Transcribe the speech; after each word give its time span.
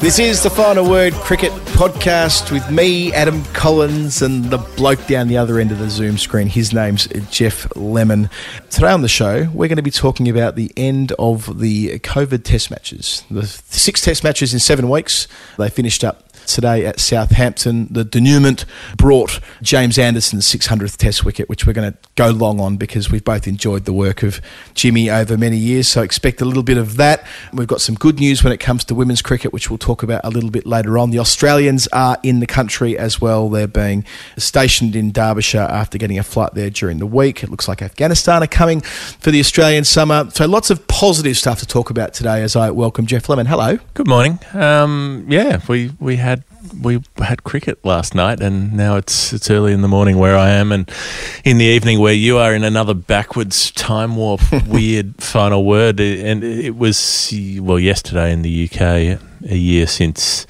This 0.00 0.18
is 0.18 0.42
the 0.42 0.48
Final 0.48 0.88
Word 0.88 1.12
Cricket 1.12 1.52
Podcast 1.76 2.50
with 2.50 2.70
me, 2.70 3.12
Adam 3.12 3.44
Collins, 3.52 4.22
and 4.22 4.46
the 4.46 4.56
bloke 4.56 5.06
down 5.06 5.28
the 5.28 5.36
other 5.36 5.58
end 5.58 5.72
of 5.72 5.78
the 5.78 5.90
Zoom 5.90 6.16
screen. 6.16 6.46
His 6.46 6.72
name's 6.72 7.06
Jeff 7.30 7.70
Lemon. 7.76 8.30
Today 8.70 8.92
on 8.92 9.02
the 9.02 9.08
show, 9.08 9.50
we're 9.52 9.68
going 9.68 9.76
to 9.76 9.82
be 9.82 9.90
talking 9.90 10.30
about 10.30 10.56
the 10.56 10.72
end 10.74 11.12
of 11.18 11.60
the 11.60 11.98
COVID 11.98 12.44
test 12.44 12.70
matches. 12.70 13.24
The 13.30 13.46
six 13.46 14.00
test 14.00 14.24
matches 14.24 14.54
in 14.54 14.58
seven 14.58 14.88
weeks. 14.88 15.28
They 15.58 15.68
finished 15.68 16.02
up 16.02 16.29
today 16.54 16.84
at 16.86 17.00
Southampton. 17.00 17.88
The 17.90 18.04
denouement 18.04 18.64
brought 18.96 19.40
James 19.62 19.98
Anderson's 19.98 20.46
600th 20.46 20.96
Test 20.96 21.24
wicket, 21.24 21.48
which 21.48 21.66
we're 21.66 21.72
going 21.72 21.92
to 21.92 21.98
go 22.16 22.30
long 22.30 22.60
on 22.60 22.76
because 22.76 23.10
we've 23.10 23.24
both 23.24 23.46
enjoyed 23.46 23.84
the 23.84 23.92
work 23.92 24.22
of 24.22 24.40
Jimmy 24.74 25.10
over 25.10 25.36
many 25.36 25.56
years. 25.56 25.88
So 25.88 26.02
expect 26.02 26.40
a 26.40 26.44
little 26.44 26.62
bit 26.62 26.76
of 26.76 26.96
that. 26.96 27.26
We've 27.52 27.66
got 27.66 27.80
some 27.80 27.94
good 27.94 28.18
news 28.18 28.42
when 28.44 28.52
it 28.52 28.58
comes 28.58 28.84
to 28.84 28.94
women's 28.94 29.22
cricket, 29.22 29.52
which 29.52 29.70
we'll 29.70 29.78
talk 29.78 30.02
about 30.02 30.20
a 30.24 30.30
little 30.30 30.50
bit 30.50 30.66
later 30.66 30.98
on. 30.98 31.10
The 31.10 31.18
Australians 31.18 31.88
are 31.88 32.18
in 32.22 32.40
the 32.40 32.46
country 32.46 32.98
as 32.98 33.20
well. 33.20 33.48
They're 33.48 33.66
being 33.66 34.04
stationed 34.36 34.96
in 34.96 35.12
Derbyshire 35.12 35.60
after 35.60 35.98
getting 35.98 36.18
a 36.18 36.22
flight 36.22 36.54
there 36.54 36.70
during 36.70 36.98
the 36.98 37.06
week. 37.06 37.42
It 37.42 37.50
looks 37.50 37.68
like 37.68 37.82
Afghanistan 37.82 38.42
are 38.42 38.46
coming 38.46 38.80
for 38.80 39.30
the 39.30 39.40
Australian 39.40 39.84
summer. 39.84 40.30
So 40.30 40.46
lots 40.46 40.70
of 40.70 40.86
positive 40.88 41.36
stuff 41.36 41.60
to 41.60 41.66
talk 41.66 41.90
about 41.90 42.14
today 42.14 42.42
as 42.42 42.56
I 42.56 42.70
welcome 42.70 43.06
Jeff 43.06 43.28
Lemon. 43.28 43.46
Hello. 43.46 43.78
Good 43.94 44.08
morning. 44.08 44.38
Um, 44.52 45.26
yeah, 45.28 45.60
we, 45.68 45.92
we 45.98 46.16
had 46.16 46.39
we 46.82 47.02
had 47.18 47.44
cricket 47.44 47.84
last 47.84 48.14
night, 48.14 48.40
and 48.40 48.72
now 48.72 48.96
it's 48.96 49.32
it's 49.32 49.50
early 49.50 49.72
in 49.72 49.82
the 49.82 49.88
morning 49.88 50.18
where 50.18 50.36
I 50.36 50.50
am, 50.50 50.72
and 50.72 50.90
in 51.44 51.58
the 51.58 51.64
evening 51.64 52.00
where 52.00 52.12
you 52.12 52.38
are 52.38 52.54
in 52.54 52.64
another 52.64 52.94
backwards 52.94 53.70
time 53.72 54.16
warp. 54.16 54.40
weird 54.66 55.22
final 55.22 55.64
word, 55.64 56.00
and 56.00 56.44
it 56.44 56.76
was 56.76 57.32
well 57.60 57.78
yesterday 57.78 58.32
in 58.32 58.42
the 58.42 58.68
UK, 58.70 58.82
a 59.50 59.56
year 59.56 59.86
since. 59.86 60.46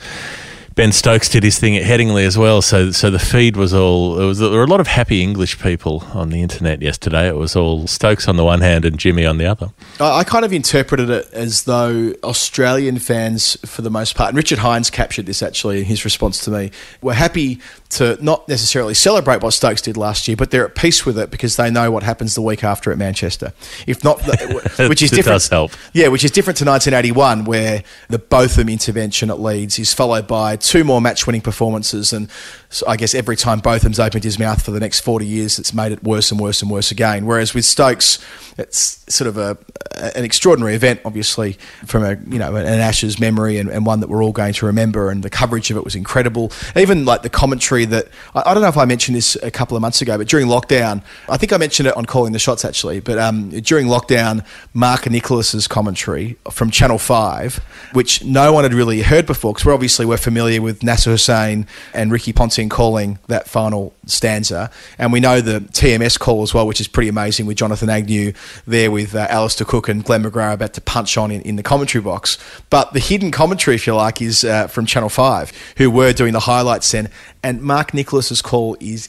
Ben 0.81 0.93
Stokes 0.93 1.29
did 1.29 1.43
his 1.43 1.59
thing 1.59 1.77
at 1.77 1.83
Headingley 1.83 2.25
as 2.25 2.39
well, 2.39 2.63
so 2.63 2.91
so 2.91 3.11
the 3.11 3.19
feed 3.19 3.55
was 3.55 3.75
all. 3.75 4.19
It 4.19 4.25
was 4.25 4.39
there 4.39 4.49
were 4.49 4.63
a 4.65 4.67
lot 4.67 4.81
of 4.81 4.87
happy 4.87 5.23
English 5.23 5.61
people 5.61 6.03
on 6.15 6.31
the 6.31 6.41
internet 6.41 6.81
yesterday. 6.81 7.29
It 7.29 7.37
was 7.37 7.55
all 7.55 7.87
Stokes 7.87 8.27
on 8.27 8.37
the 8.37 8.45
one 8.47 8.63
hand 8.63 8.87
and 8.87 8.99
Jimmy 8.99 9.27
on 9.27 9.37
the 9.37 9.45
other. 9.45 9.73
I 10.01 10.21
I 10.21 10.25
kind 10.25 10.43
of 10.43 10.55
interpreted 10.55 11.11
it 11.11 11.29
as 11.35 11.65
though 11.65 12.15
Australian 12.25 12.99
fans, 12.99 13.59
for 13.67 13.83
the 13.83 13.91
most 13.91 14.17
part, 14.17 14.31
and 14.31 14.39
Richard 14.39 14.61
Hinds 14.61 14.89
captured 14.89 15.27
this 15.27 15.43
actually 15.43 15.81
in 15.81 15.85
his 15.85 16.07
response 16.07 16.43
to 16.47 16.51
me, 16.51 16.71
were 17.03 17.13
happy 17.13 17.61
to 17.91 18.17
not 18.25 18.49
necessarily 18.49 18.95
celebrate 18.95 19.43
what 19.43 19.51
Stokes 19.51 19.83
did 19.83 19.99
last 19.99 20.29
year, 20.29 20.37
but 20.37 20.51
they're 20.51 20.65
at 20.65 20.77
peace 20.77 21.05
with 21.05 21.19
it 21.19 21.31
because 21.31 21.57
they 21.57 21.71
know 21.71 21.91
what 21.91 22.05
happens 22.05 22.35
the 22.37 22.41
week 22.41 22.63
after 22.65 22.91
at 22.93 22.97
Manchester. 22.97 23.53
If 23.87 24.03
not, 24.05 24.23
which 24.79 25.03
is 25.03 25.13
It 25.13 25.17
different. 25.17 25.25
does 25.25 25.49
help. 25.49 25.73
Yeah, 25.93 26.09
which 26.09 26.25
is 26.25 26.31
different 26.31 26.57
to 26.59 26.65
1981, 26.65 27.45
where 27.45 27.83
the 28.09 28.19
Botham 28.19 28.69
intervention 28.69 29.29
at 29.29 29.41
Leeds 29.41 29.79
is 29.79 29.93
followed 29.93 30.29
by 30.29 30.55
two 30.57 30.70
more 30.85 31.01
match-winning 31.01 31.41
performances, 31.41 32.13
and 32.13 32.29
so 32.73 32.87
I 32.87 32.97
guess 32.97 33.17
every 33.17 33.37
time 33.37 33.59
Botham's 33.59 33.99
opened 33.99 34.23
his 34.23 34.39
mouth 34.39 34.65
for 34.65 34.71
the 34.71 34.79
next 34.79 35.01
40 35.01 35.27
years, 35.27 35.59
it's 35.59 35.75
made 35.75 35.91
it 35.91 36.05
worse 36.05 36.31
and 36.31 36.41
worse 36.41 36.63
and 36.63 36.71
worse 36.71 36.93
again. 36.93 37.27
Whereas 37.27 37.53
with 37.53 37.65
Stokes, 37.65 38.25
it's 38.59 39.05
sort 39.13 39.27
of 39.27 39.37
a 39.37 39.59
an 39.97 40.25
extraordinary 40.25 40.75
event, 40.75 41.01
obviously 41.05 41.55
from 41.85 42.05
a 42.05 42.13
you 42.29 42.39
know 42.39 42.55
an 42.55 42.67
Ashes 42.67 43.19
memory 43.19 43.59
and, 43.59 43.69
and 43.69 43.85
one 43.85 44.01
that 44.01 44.09
we're 44.09 44.23
all 44.23 44.33
going 44.33 44.53
to 44.55 44.67
remember, 44.67 45.11
and 45.11 45.25
the 45.25 45.31
coverage 45.31 45.71
of 45.73 45.77
it 45.77 45.85
was 45.85 45.97
incredible. 45.97 46.53
Even 46.77 47.05
like 47.05 47.23
the 47.23 47.29
commentary 47.29 47.87
that 47.87 48.07
I, 48.37 48.43
I 48.47 48.55
don't 48.55 48.63
know 48.63 48.69
if 48.69 48.77
I 48.77 48.85
mentioned 48.85 49.17
this 49.17 49.37
a 49.43 49.51
couple 49.51 49.77
of 49.77 49.81
months 49.81 50.01
ago, 50.01 50.17
but 50.17 50.29
during 50.29 50.47
lockdown, 50.47 51.03
I 51.29 51.37
think 51.39 51.53
I 51.53 51.57
mentioned 51.57 51.89
it 51.89 51.97
on 51.97 52.07
calling 52.07 52.33
the 52.33 52.39
shots 52.39 52.65
actually. 52.65 53.01
But 53.01 53.19
um, 53.19 53.51
during 53.51 53.89
lockdown, 53.89 54.45
Mark 54.75 55.11
Nicholas's 55.11 55.67
commentary 55.67 56.37
from 56.53 56.71
Channel 56.71 56.99
Five, 56.99 57.57
which 57.95 58.25
no 58.25 58.53
one 58.53 58.63
had 58.63 58.75
really 58.75 59.03
heard 59.03 59.27
before, 59.27 59.55
because 59.55 59.67
we're 59.67 59.75
obviously 59.75 60.07
we're 60.07 60.19
familiar 60.19 60.63
with 60.63 60.85
Nasser 60.85 61.11
Hussain 61.11 61.67
and 61.95 62.13
Ricky 62.13 62.33
Ponting 62.33 62.60
calling 62.69 63.19
that 63.29 63.49
final 63.49 63.95
stanza, 64.07 64.71
and 64.99 65.13
we 65.13 65.21
know 65.21 65.41
the 65.41 65.61
TMS 65.61 66.19
call 66.19 66.43
as 66.43 66.53
well, 66.53 66.67
which 66.67 66.81
is 66.81 66.89
pretty 66.89 67.09
amazing 67.09 67.47
with 67.47 67.57
Jonathan 67.57 67.89
Agnew 67.89 68.33
there 68.67 68.91
with 68.91 69.15
uh, 69.15 69.27
Alastair 69.31 69.67
Cook 69.67 69.89
and 69.89 70.05
Glenn 70.05 70.23
McGrath 70.23 70.55
about 70.55 70.75
to 70.75 70.81
punch 70.81 71.17
on 71.17 71.31
in, 71.31 71.41
in 71.43 71.57
the 71.57 71.63
commentary 71.63 72.03
box. 72.03 72.39
But 72.69 72.93
the 72.93 73.01
hidden 73.01 73.31
commentary, 73.31 73.77
if 73.77 73.87
you 73.87 73.95
like, 73.95 74.21
is 74.21 74.45
uh, 74.45 74.67
from 74.67 74.87
Channel 74.87 75.09
Five, 75.09 75.53
who 75.77 75.91
were 75.91 76.13
doing 76.13 76.33
the 76.33 76.41
highlights 76.41 76.91
then, 76.93 77.09
and 77.43 77.63
Mark 77.63 77.95
Nicholas's 77.95 78.43
call 78.43 78.77
is 78.81 79.09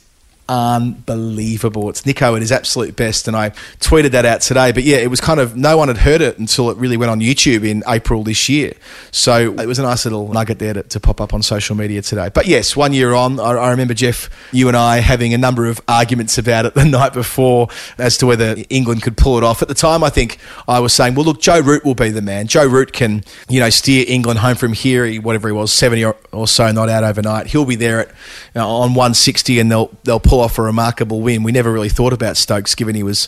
unbelievable. 0.52 1.90
It's 1.90 2.06
Nico 2.06 2.36
at 2.36 2.42
his 2.42 2.52
absolute 2.52 2.98
best, 2.98 3.30
and 3.30 3.38
I 3.38 3.52
tweeted 3.80 4.12
that 4.12 4.26
out 4.26 4.42
today. 4.42 4.74
But 4.74 4.84
yeah, 4.84 4.98
it 4.98 5.10
was 5.10 5.22
kind 5.22 5.40
of 5.40 5.56
no 5.56 5.78
one 5.78 5.88
had 5.88 6.00
heard 6.00 6.20
it 6.20 6.38
until 6.40 6.70
it 6.70 6.78
really 6.78 6.98
went 6.98 7.10
on 7.10 7.22
YouTube 7.22 7.66
in 7.66 7.84
April 7.88 8.24
this 8.24 8.50
year. 8.50 8.74
So 9.12 9.54
it 9.54 9.66
was 9.66 9.80
a 9.80 9.84
nice 9.84 10.04
little 10.04 10.28
nugget 10.28 10.60
there 10.60 10.74
to, 10.74 10.84
to 10.84 11.00
pop 11.00 11.22
up 11.22 11.34
on 11.34 11.42
social 11.42 11.78
media 11.78 12.02
today. 12.02 12.30
But 12.34 12.48
yes, 12.48 12.76
one 12.76 12.92
year 12.92 13.14
on, 13.14 13.40
I, 13.40 13.52
I 13.52 13.72
remember 13.72 13.94
Jeff, 13.94 14.30
you 14.52 14.68
and 14.68 14.76
I 14.76 14.98
having 14.98 15.34
a 15.34 15.38
number 15.38 15.68
of 15.68 15.80
arguments 15.88 16.38
about 16.38 16.66
it 16.66 16.74
the 16.76 16.84
night 16.84 17.14
before 17.14 17.70
as 17.98 18.18
to 18.18 18.26
whether 18.26 18.58
England 18.70 19.04
could 19.04 19.16
pull 19.16 19.38
it 19.38 19.46
off. 19.46 19.62
At 19.62 19.70
the 19.70 19.74
time, 19.74 20.04
I 20.04 20.10
think 20.10 20.38
I 20.68 20.82
was 20.82 20.92
saying, 20.92 21.16
well, 21.16 21.26
look, 21.26 21.40
Joe 21.40 21.62
Root 21.62 21.86
will 21.86 21.96
be 21.96 22.10
the 22.10 22.22
man. 22.22 22.48
Joe 22.48 22.66
Root 22.66 22.92
can, 22.92 23.24
you 23.48 23.62
know, 23.62 23.70
steer 23.70 24.04
England 24.06 24.40
home 24.40 24.56
from 24.56 24.74
here. 24.74 25.06
He, 25.06 25.18
whatever 25.18 25.48
he 25.48 25.54
was, 25.54 25.72
seventy 25.72 26.04
or, 26.04 26.18
or 26.34 26.46
so, 26.46 26.70
not 26.74 26.90
out 26.90 27.06
overnight. 27.06 27.48
He'll 27.48 27.66
be 27.66 27.78
there 27.78 28.02
at 28.02 28.08
you 28.10 28.14
know, 28.56 28.68
on 28.68 28.96
one 28.96 29.14
sixty, 29.14 29.60
and 29.60 29.72
they'll 29.72 29.92
they'll 30.04 30.20
pull 30.20 30.41
off 30.42 30.58
a 30.58 30.62
remarkable 30.62 31.22
win. 31.22 31.44
We 31.44 31.52
never 31.52 31.72
really 31.72 31.90
thought 31.90 32.14
about 32.14 32.38
Stokes, 32.38 32.76
given 32.76 32.96
he 32.96 33.04
was 33.04 33.28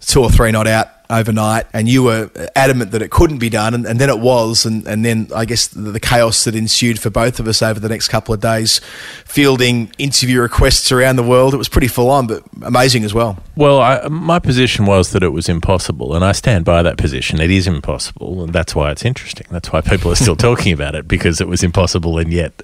two 0.00 0.22
or 0.22 0.30
three 0.30 0.50
not 0.50 0.66
out 0.66 0.88
overnight, 1.12 1.66
and 1.72 1.88
you 1.88 2.02
were 2.02 2.30
adamant 2.56 2.90
that 2.92 3.02
it 3.02 3.10
couldn't 3.10 3.38
be 3.38 3.50
done, 3.50 3.74
and, 3.74 3.86
and 3.86 4.00
then 4.00 4.08
it 4.08 4.18
was, 4.18 4.64
and, 4.64 4.86
and 4.86 5.04
then 5.04 5.28
I 5.34 5.44
guess 5.44 5.68
the, 5.68 5.90
the 5.90 6.00
chaos 6.00 6.44
that 6.44 6.54
ensued 6.54 6.98
for 6.98 7.10
both 7.10 7.38
of 7.38 7.46
us 7.46 7.62
over 7.62 7.78
the 7.78 7.88
next 7.88 8.08
couple 8.08 8.34
of 8.34 8.40
days, 8.40 8.80
fielding 9.24 9.92
interview 9.98 10.40
requests 10.40 10.90
around 10.90 11.16
the 11.16 11.22
world. 11.22 11.54
It 11.54 11.58
was 11.58 11.68
pretty 11.68 11.88
full 11.88 12.10
on, 12.10 12.26
but 12.26 12.42
amazing 12.62 13.04
as 13.04 13.12
well. 13.12 13.38
Well, 13.56 13.80
I, 13.80 14.08
my 14.08 14.38
position 14.38 14.86
was 14.86 15.12
that 15.12 15.22
it 15.22 15.28
was 15.30 15.48
impossible, 15.48 16.14
and 16.14 16.24
I 16.24 16.32
stand 16.32 16.64
by 16.64 16.82
that 16.82 16.96
position. 16.96 17.40
It 17.40 17.50
is 17.50 17.66
impossible, 17.66 18.42
and 18.42 18.52
that's 18.52 18.74
why 18.74 18.90
it's 18.90 19.04
interesting. 19.04 19.46
That's 19.50 19.70
why 19.70 19.82
people 19.82 20.10
are 20.10 20.16
still 20.16 20.36
talking 20.48 20.72
about 20.72 20.94
it 20.94 21.06
because 21.06 21.40
it 21.40 21.48
was 21.48 21.62
impossible, 21.62 22.18
and 22.18 22.32
yet 22.32 22.54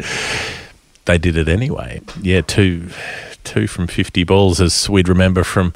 they 1.08 1.18
did 1.18 1.36
it 1.36 1.48
anyway. 1.48 2.00
Yeah, 2.22 2.42
two, 2.42 2.90
two 3.42 3.66
from 3.66 3.88
fifty 3.88 4.22
balls, 4.22 4.60
as 4.60 4.88
we'd 4.88 5.08
remember 5.08 5.42
from 5.42 5.72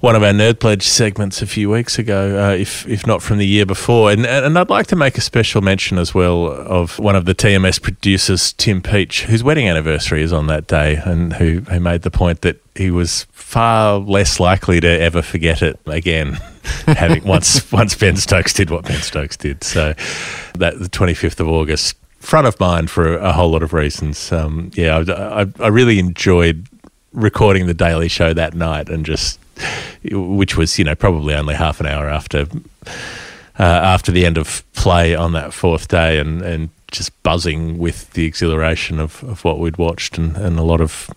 one 0.00 0.14
of 0.14 0.22
our 0.22 0.30
nerd 0.30 0.60
pledge 0.60 0.84
segments 0.84 1.42
a 1.42 1.46
few 1.46 1.68
weeks 1.68 1.98
ago, 1.98 2.50
uh, 2.50 2.54
if 2.54 2.86
if 2.86 3.06
not 3.06 3.20
from 3.20 3.38
the 3.38 3.46
year 3.46 3.66
before. 3.66 4.10
And 4.12 4.24
and 4.24 4.58
I'd 4.58 4.70
like 4.70 4.86
to 4.88 4.96
make 4.96 5.18
a 5.18 5.20
special 5.20 5.60
mention 5.60 5.98
as 5.98 6.14
well 6.14 6.46
of 6.46 6.98
one 6.98 7.16
of 7.16 7.24
the 7.24 7.34
TMS 7.34 7.82
producers, 7.82 8.52
Tim 8.54 8.80
Peach, 8.80 9.24
whose 9.24 9.42
wedding 9.42 9.68
anniversary 9.68 10.22
is 10.22 10.32
on 10.32 10.46
that 10.46 10.66
day, 10.66 10.96
and 11.04 11.32
who 11.34 11.60
who 11.60 11.80
made 11.80 12.02
the 12.02 12.10
point 12.10 12.42
that 12.42 12.62
he 12.76 12.90
was 12.90 13.24
far 13.32 13.98
less 13.98 14.38
likely 14.38 14.78
to 14.80 14.88
ever 14.88 15.20
forget 15.22 15.62
it 15.62 15.80
again, 15.86 16.34
having 16.86 17.24
once 17.24 17.70
once 17.72 17.94
Ben 17.96 18.16
Stokes 18.16 18.52
did 18.52 18.70
what 18.70 18.84
Ben 18.84 19.02
Stokes 19.02 19.36
did. 19.36 19.64
So 19.64 19.94
that 20.54 20.78
the 20.78 20.88
twenty 20.88 21.14
fifth 21.14 21.40
of 21.40 21.48
August. 21.48 21.96
Front 22.28 22.46
of 22.46 22.60
mind 22.60 22.90
for 22.90 23.16
a 23.16 23.32
whole 23.32 23.50
lot 23.50 23.62
of 23.62 23.72
reasons. 23.72 24.30
Um, 24.30 24.70
yeah, 24.74 24.98
I, 24.98 25.40
I, 25.40 25.46
I 25.60 25.68
really 25.68 25.98
enjoyed 25.98 26.68
recording 27.14 27.64
the 27.64 27.72
Daily 27.72 28.08
Show 28.08 28.34
that 28.34 28.52
night 28.52 28.90
and 28.90 29.06
just, 29.06 29.40
which 30.12 30.54
was 30.54 30.78
you 30.78 30.84
know 30.84 30.94
probably 30.94 31.34
only 31.34 31.54
half 31.54 31.80
an 31.80 31.86
hour 31.86 32.06
after 32.06 32.46
uh, 33.58 33.62
after 33.62 34.12
the 34.12 34.26
end 34.26 34.36
of 34.36 34.62
play 34.74 35.14
on 35.14 35.32
that 35.32 35.54
fourth 35.54 35.88
day, 35.88 36.18
and 36.18 36.42
and 36.42 36.68
just 36.92 37.22
buzzing 37.22 37.78
with 37.78 38.12
the 38.12 38.26
exhilaration 38.26 39.00
of, 39.00 39.24
of 39.24 39.42
what 39.42 39.58
we'd 39.58 39.78
watched, 39.78 40.18
and, 40.18 40.36
and 40.36 40.58
a 40.58 40.62
lot 40.62 40.82
of 40.82 41.08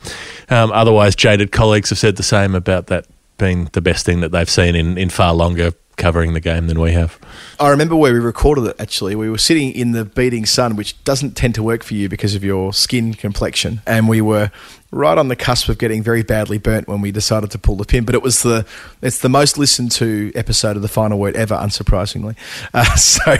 um, 0.47 0.71
otherwise 0.71 1.13
jaded 1.13 1.51
colleagues 1.51 1.89
have 1.89 1.99
said 1.99 2.15
the 2.15 2.23
same 2.23 2.55
about 2.55 2.87
that 2.87 3.05
being 3.37 3.65
the 3.73 3.81
best 3.81 4.05
thing 4.05 4.21
that 4.21 4.31
they've 4.31 4.49
seen 4.49 4.77
in, 4.77 4.97
in 4.97 5.09
far 5.09 5.33
longer 5.33 5.73
covering 6.01 6.33
the 6.33 6.39
game 6.39 6.67
than 6.67 6.79
we 6.79 6.93
have. 6.93 7.19
I 7.59 7.69
remember 7.69 7.95
where 7.95 8.11
we 8.11 8.19
recorded 8.19 8.65
it 8.65 8.75
actually. 8.79 9.15
We 9.15 9.29
were 9.29 9.37
sitting 9.37 9.71
in 9.71 9.91
the 9.91 10.03
beating 10.03 10.45
sun, 10.45 10.75
which 10.75 11.01
doesn't 11.03 11.37
tend 11.37 11.53
to 11.55 11.63
work 11.63 11.83
for 11.83 11.93
you 11.93 12.09
because 12.09 12.33
of 12.33 12.43
your 12.43 12.73
skin 12.73 13.13
complexion. 13.13 13.81
And 13.85 14.09
we 14.09 14.19
were 14.19 14.51
right 14.91 15.17
on 15.17 15.27
the 15.27 15.35
cusp 15.35 15.69
of 15.69 15.77
getting 15.77 16.03
very 16.03 16.23
badly 16.23 16.57
burnt 16.57 16.87
when 16.87 17.01
we 17.01 17.11
decided 17.11 17.49
to 17.51 17.57
pull 17.57 17.75
the 17.75 17.85
pin. 17.85 18.03
But 18.03 18.15
it 18.15 18.21
was 18.21 18.43
the 18.43 18.65
it's 19.01 19.19
the 19.19 19.29
most 19.29 19.57
listened 19.57 19.91
to 19.93 20.31
episode 20.35 20.75
of 20.75 20.81
the 20.81 20.87
final 20.87 21.19
word 21.19 21.35
ever, 21.35 21.55
unsurprisingly. 21.55 22.35
Uh, 22.73 22.85
so 22.95 23.21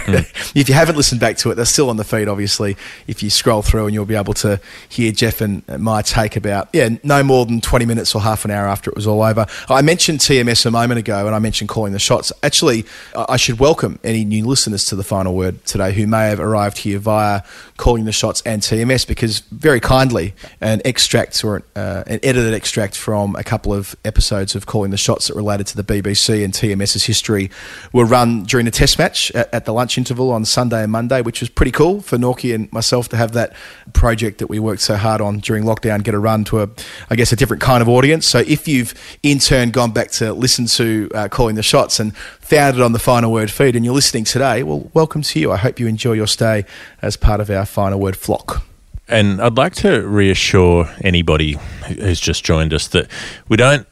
if 0.55 0.67
you 0.67 0.73
haven't 0.73 0.97
listened 0.97 1.21
back 1.21 1.37
to 1.37 1.51
it, 1.51 1.55
they're 1.55 1.63
still 1.63 1.89
on 1.89 1.97
the 1.97 2.03
feed. 2.03 2.27
Obviously, 2.27 2.75
if 3.07 3.23
you 3.23 3.29
scroll 3.29 3.61
through, 3.61 3.85
and 3.85 3.93
you'll 3.93 4.05
be 4.05 4.15
able 4.15 4.33
to 4.33 4.59
hear 4.89 5.11
Jeff 5.11 5.41
and 5.41 5.63
my 5.79 6.01
take 6.01 6.35
about 6.35 6.67
yeah, 6.73 6.89
no 7.03 7.23
more 7.23 7.45
than 7.45 7.61
twenty 7.61 7.85
minutes 7.85 8.13
or 8.13 8.21
half 8.21 8.43
an 8.43 8.51
hour 8.51 8.67
after 8.67 8.89
it 8.89 8.95
was 8.95 9.07
all 9.07 9.21
over. 9.21 9.45
I 9.69 9.81
mentioned 9.81 10.19
TMS 10.19 10.65
a 10.65 10.71
moment 10.71 10.99
ago, 10.99 11.25
and 11.25 11.35
I 11.35 11.39
mentioned 11.39 11.69
calling 11.69 11.93
the 11.93 11.99
shots. 11.99 12.33
Actually, 12.43 12.85
I 13.15 13.31
I 13.31 13.37
should 13.37 13.59
welcome 13.59 13.97
any 14.03 14.25
new 14.25 14.45
listeners 14.45 14.85
to 14.87 14.95
the 14.97 15.03
final 15.03 15.33
word 15.33 15.63
today 15.65 15.93
who 15.93 16.05
may 16.05 16.27
have 16.27 16.41
arrived 16.41 16.79
here 16.79 16.99
via 16.99 17.43
calling 17.77 18.03
the 18.03 18.11
shots 18.11 18.43
and 18.45 18.61
TMS 18.61 19.07
because 19.07 19.39
very 19.39 19.79
kindly 19.79 20.33
an 20.59 20.81
extract 20.83 21.40
or 21.43 21.63
uh, 21.75 22.03
an 22.07 22.19
edited 22.23 22.53
extract 22.53 22.95
from 22.95 23.35
a 23.35 23.43
couple 23.43 23.73
of 23.73 23.95
episodes 24.05 24.55
of 24.55 24.65
calling 24.65 24.91
the 24.91 24.97
shots 24.97 25.27
that 25.27 25.35
related 25.35 25.67
to 25.67 25.81
the 25.81 25.83
BBC 25.83 26.43
and 26.43 26.53
TMS's 26.53 27.05
history 27.05 27.49
were 27.93 28.05
run 28.05 28.43
during 28.43 28.65
the 28.65 28.71
test 28.71 28.97
match 28.97 29.31
at, 29.31 29.53
at 29.53 29.65
the 29.65 29.73
lunch 29.73 29.97
interval 29.97 30.31
on 30.31 30.45
Sunday 30.45 30.83
and 30.83 30.91
Monday, 30.91 31.21
which 31.21 31.39
was 31.39 31.49
pretty 31.49 31.71
cool 31.71 32.01
for 32.01 32.17
Norky 32.17 32.53
and 32.53 32.71
myself 32.71 33.09
to 33.09 33.17
have 33.17 33.31
that 33.33 33.53
project 33.93 34.39
that 34.39 34.47
we 34.47 34.59
worked 34.59 34.81
so 34.81 34.95
hard 34.95 35.21
on 35.21 35.39
during 35.39 35.63
lockdown 35.63 36.03
get 36.03 36.13
a 36.13 36.19
run 36.19 36.43
to 36.45 36.61
a, 36.61 36.69
I 37.09 37.15
guess, 37.15 37.31
a 37.31 37.35
different 37.35 37.61
kind 37.61 37.81
of 37.81 37.89
audience. 37.89 38.27
So 38.27 38.39
if 38.39 38.67
you've 38.67 38.93
in 39.23 39.39
turn 39.39 39.71
gone 39.71 39.91
back 39.91 40.11
to 40.11 40.33
listen 40.33 40.65
to 40.65 41.09
uh, 41.13 41.27
calling 41.29 41.55
the 41.55 41.63
shots 41.63 41.99
and 41.99 42.15
found 42.15 42.77
it 42.77 42.81
on 42.81 42.91
the 42.91 42.99
final 42.99 43.31
word 43.31 43.51
feed 43.51 43.75
and 43.75 43.85
you're 43.85 43.93
listening 43.93 44.23
today, 44.23 44.63
well, 44.63 44.89
welcome 44.93 45.21
to 45.21 45.39
you. 45.39 45.51
I 45.51 45.57
hope 45.57 45.79
you 45.79 45.87
enjoy 45.87 46.13
your 46.13 46.27
stay 46.27 46.65
as 47.01 47.17
part 47.17 47.39
of 47.39 47.49
our 47.49 47.65
final 47.65 47.99
word 47.99 48.15
flock. 48.15 48.63
And 49.11 49.41
I'd 49.41 49.57
like 49.57 49.75
to 49.75 50.07
reassure 50.07 50.89
anybody 51.03 51.57
who's 51.87 52.19
just 52.19 52.43
joined 52.43 52.73
us 52.73 52.87
that 52.89 53.07
we 53.49 53.57
don't 53.57 53.85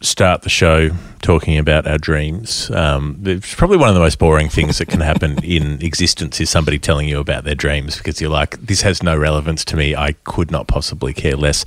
start 0.00 0.42
the 0.42 0.48
show 0.48 0.90
talking 1.22 1.58
about 1.58 1.86
our 1.86 1.98
dreams. 1.98 2.70
Um, 2.70 3.20
it's 3.24 3.54
probably 3.54 3.78
one 3.78 3.88
of 3.88 3.94
the 3.94 4.00
most 4.00 4.18
boring 4.18 4.48
things 4.48 4.78
that 4.78 4.86
can 4.86 5.00
happen 5.00 5.38
in 5.44 5.82
existence 5.82 6.40
is 6.40 6.50
somebody 6.50 6.78
telling 6.78 7.08
you 7.08 7.18
about 7.18 7.44
their 7.44 7.54
dreams 7.54 7.96
because 7.96 8.20
you're 8.20 8.30
like, 8.30 8.60
this 8.64 8.82
has 8.82 9.02
no 9.02 9.16
relevance 9.16 9.64
to 9.66 9.76
me. 9.76 9.96
I 9.96 10.12
could 10.24 10.50
not 10.50 10.68
possibly 10.68 11.12
care 11.12 11.36
less. 11.36 11.64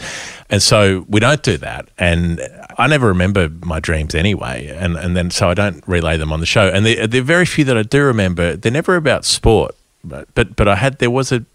And 0.50 0.62
so 0.62 1.06
we 1.10 1.20
don't 1.20 1.44
do 1.44 1.58
that. 1.58 1.90
And 1.98 2.40
I 2.78 2.88
never 2.88 3.08
remember 3.08 3.50
my 3.66 3.80
dreams 3.80 4.16
anyway. 4.16 4.68
And, 4.68 4.96
and 4.96 5.18
then 5.18 5.30
so 5.30 5.50
I 5.50 5.54
don't 5.54 5.86
relay 5.88 6.18
them 6.18 6.32
on 6.32 6.40
the 6.40 6.46
show. 6.46 6.70
And 6.70 6.86
there, 6.86 7.08
there 7.08 7.22
are 7.22 7.26
very 7.26 7.46
few 7.46 7.66
that 7.66 7.78
I 7.78 7.84
do 7.84 8.04
remember. 8.04 8.56
They're 8.56 8.72
never 8.72 8.96
about 8.96 9.26
sport. 9.26 9.76
But, 10.04 10.34
but, 10.34 10.56
but 10.56 10.68
I 10.68 10.76
had, 10.76 10.98
there 10.98 11.12
was 11.12 11.32
a, 11.32 11.46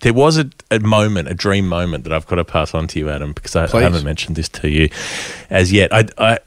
there 0.00 0.12
was 0.12 0.36
a, 0.36 0.50
a 0.70 0.78
moment, 0.80 1.28
a 1.28 1.34
dream 1.34 1.66
moment 1.66 2.04
that 2.04 2.12
I've 2.12 2.26
got 2.26 2.36
to 2.36 2.44
pass 2.44 2.74
on 2.74 2.86
to 2.88 2.98
you, 2.98 3.08
Adam, 3.08 3.32
because 3.32 3.56
I, 3.56 3.64
I 3.78 3.82
haven't 3.82 4.04
mentioned 4.04 4.36
this 4.36 4.48
to 4.50 4.68
you 4.68 4.90
as 5.48 5.72
yet. 5.72 5.92
I, 5.92 6.04
I, 6.18 6.38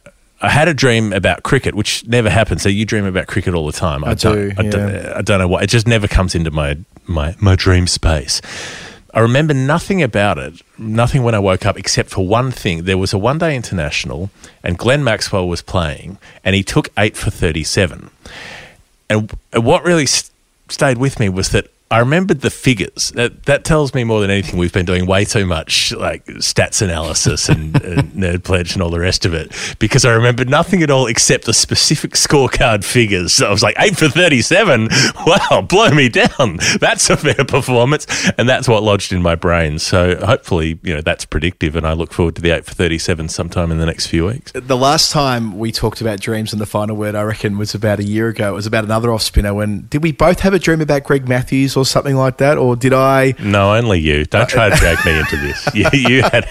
I 0.42 0.50
had 0.50 0.68
a 0.68 0.74
dream 0.74 1.12
about 1.14 1.44
cricket, 1.44 1.76
which 1.76 2.06
never 2.08 2.30
happened. 2.30 2.62
So 2.62 2.70
you 2.70 2.86
dream 2.86 3.06
about 3.06 3.28
cricket 3.28 3.54
all 3.54 3.66
the 3.66 3.72
time. 3.72 4.04
I 4.04 4.14
don't, 4.14 4.50
do, 4.50 4.54
I, 4.58 4.70
don't. 4.70 4.96
I 5.18 5.22
don't 5.22 5.40
know 5.40 5.48
why. 5.48 5.64
It 5.64 5.68
just 5.70 5.88
never 5.88 6.08
comes 6.08 6.36
into 6.36 6.52
my, 6.52 6.78
my, 7.08 7.36
my 7.42 7.56
dream 7.56 7.88
space. 7.88 8.42
I 9.14 9.22
remember 9.22 9.56
nothing 9.56 10.04
about 10.04 10.38
it, 10.38 10.62
nothing 10.78 11.24
when 11.24 11.34
I 11.34 11.40
woke 11.40 11.66
up, 11.66 11.78
except 11.78 12.12
for 12.12 12.26
one 12.28 12.52
thing. 12.52 12.84
There 12.84 12.98
was 12.98 13.12
a 13.12 13.18
one 13.18 13.40
day 13.40 13.56
international, 13.56 14.30
and 14.64 14.78
Glenn 14.78 15.04
Maxwell 15.04 15.48
was 15.48 15.64
playing, 15.64 16.20
and 16.46 16.56
he 16.56 16.64
took 16.64 16.90
eight 16.98 17.18
for 17.18 17.32
37. 17.32 18.12
And 19.10 19.36
what 19.54 19.84
really 19.84 20.06
st- 20.06 20.32
stayed 20.70 21.00
with 21.00 21.20
me 21.20 21.28
was 21.28 21.50
that 21.50 21.72
I 21.92 22.00
remembered 22.00 22.42
the 22.42 22.52
figures. 22.52 23.12
That 23.16 23.44
that 23.46 23.64
tells 23.64 23.96
me 23.96 24.04
more 24.04 24.22
than 24.22 24.30
anything. 24.30 24.60
We've 24.60 24.72
been 24.72 24.86
doing 24.86 25.08
way 25.08 25.26
too 25.26 25.46
much 25.46 25.92
like 25.92 26.24
stats 26.26 26.84
analysis 26.84 27.50
and, 27.50 27.82
and 27.84 28.12
nerd 28.14 28.44
pledge 28.44 28.74
and 28.74 28.84
all 28.84 28.92
the 28.92 29.00
rest 29.00 29.26
of 29.26 29.34
it 29.34 29.52
because 29.80 30.06
I 30.06 30.14
remembered 30.14 30.50
nothing 30.50 30.84
at 30.84 30.92
all 30.92 31.08
except 31.08 31.46
the 31.46 31.54
specific 31.54 32.12
scorecard 32.12 32.84
figures. 32.84 33.34
So 33.34 33.48
I 33.48 33.52
was 33.52 33.64
like 33.64 33.76
eight 33.80 33.98
for 33.98 34.10
thirty-seven. 34.10 34.90
Wow, 35.26 35.62
blow 35.62 35.90
me 35.92 36.10
down. 36.10 36.60
That's 36.80 37.10
a 37.10 37.18
fair 37.18 37.46
performance, 37.46 38.08
and 38.38 38.48
that's 38.48 38.68
what 38.68 38.84
lodged 38.84 39.12
in 39.12 39.22
my 39.22 39.36
brain. 39.36 39.78
So 39.78 40.16
hopefully, 40.26 40.80
you 40.82 40.96
know, 40.96 41.02
that's 41.02 41.26
predictive, 41.26 41.76
and 41.76 41.86
I 41.86 41.94
look 41.94 42.14
forward 42.14 42.36
to 42.38 42.42
the 42.42 42.52
eight 42.52 42.66
for 42.66 42.74
thirty-seven 42.74 43.30
sometime 43.30 43.72
in 43.72 43.80
the 43.80 43.86
next 43.86 44.08
few 44.08 44.26
weeks. 44.28 44.52
The 44.54 44.78
last 44.78 45.12
time 45.12 45.58
we 45.58 45.72
talked 45.72 46.02
about 46.02 46.20
dreams 46.20 46.52
and 46.52 46.62
the 46.62 46.66
final 46.66 46.96
word, 46.96 47.16
I 47.16 47.22
reckon, 47.24 47.58
was 47.58 47.76
about 47.76 48.00
a 48.00 48.04
year 48.04 48.30
ago. 48.30 48.50
It 48.50 48.56
was 48.56 48.66
about 48.66 48.86
another 48.86 49.12
off 49.12 49.22
spinner. 49.22 49.54
When 49.54 49.88
did 49.88 50.02
we 50.04 50.12
both 50.12 50.40
have 50.40 50.54
a 50.54 50.60
dream 50.60 50.82
about 50.82 51.04
Greg 51.04 51.28
Matthews 51.28 51.76
or 51.80 51.86
something 51.86 52.16
like 52.16 52.38
that, 52.38 52.58
or 52.58 52.76
did 52.76 52.94
I? 52.94 53.34
No, 53.40 53.76
only 53.76 54.00
you. 54.00 54.26
Don't 54.26 54.50
try 54.50 54.70
to 54.70 54.76
drag 54.76 55.04
me 55.06 55.18
into 55.20 55.38
this. 55.38 55.68
You, 55.80 55.86
you 55.94 56.22
had 56.24 56.48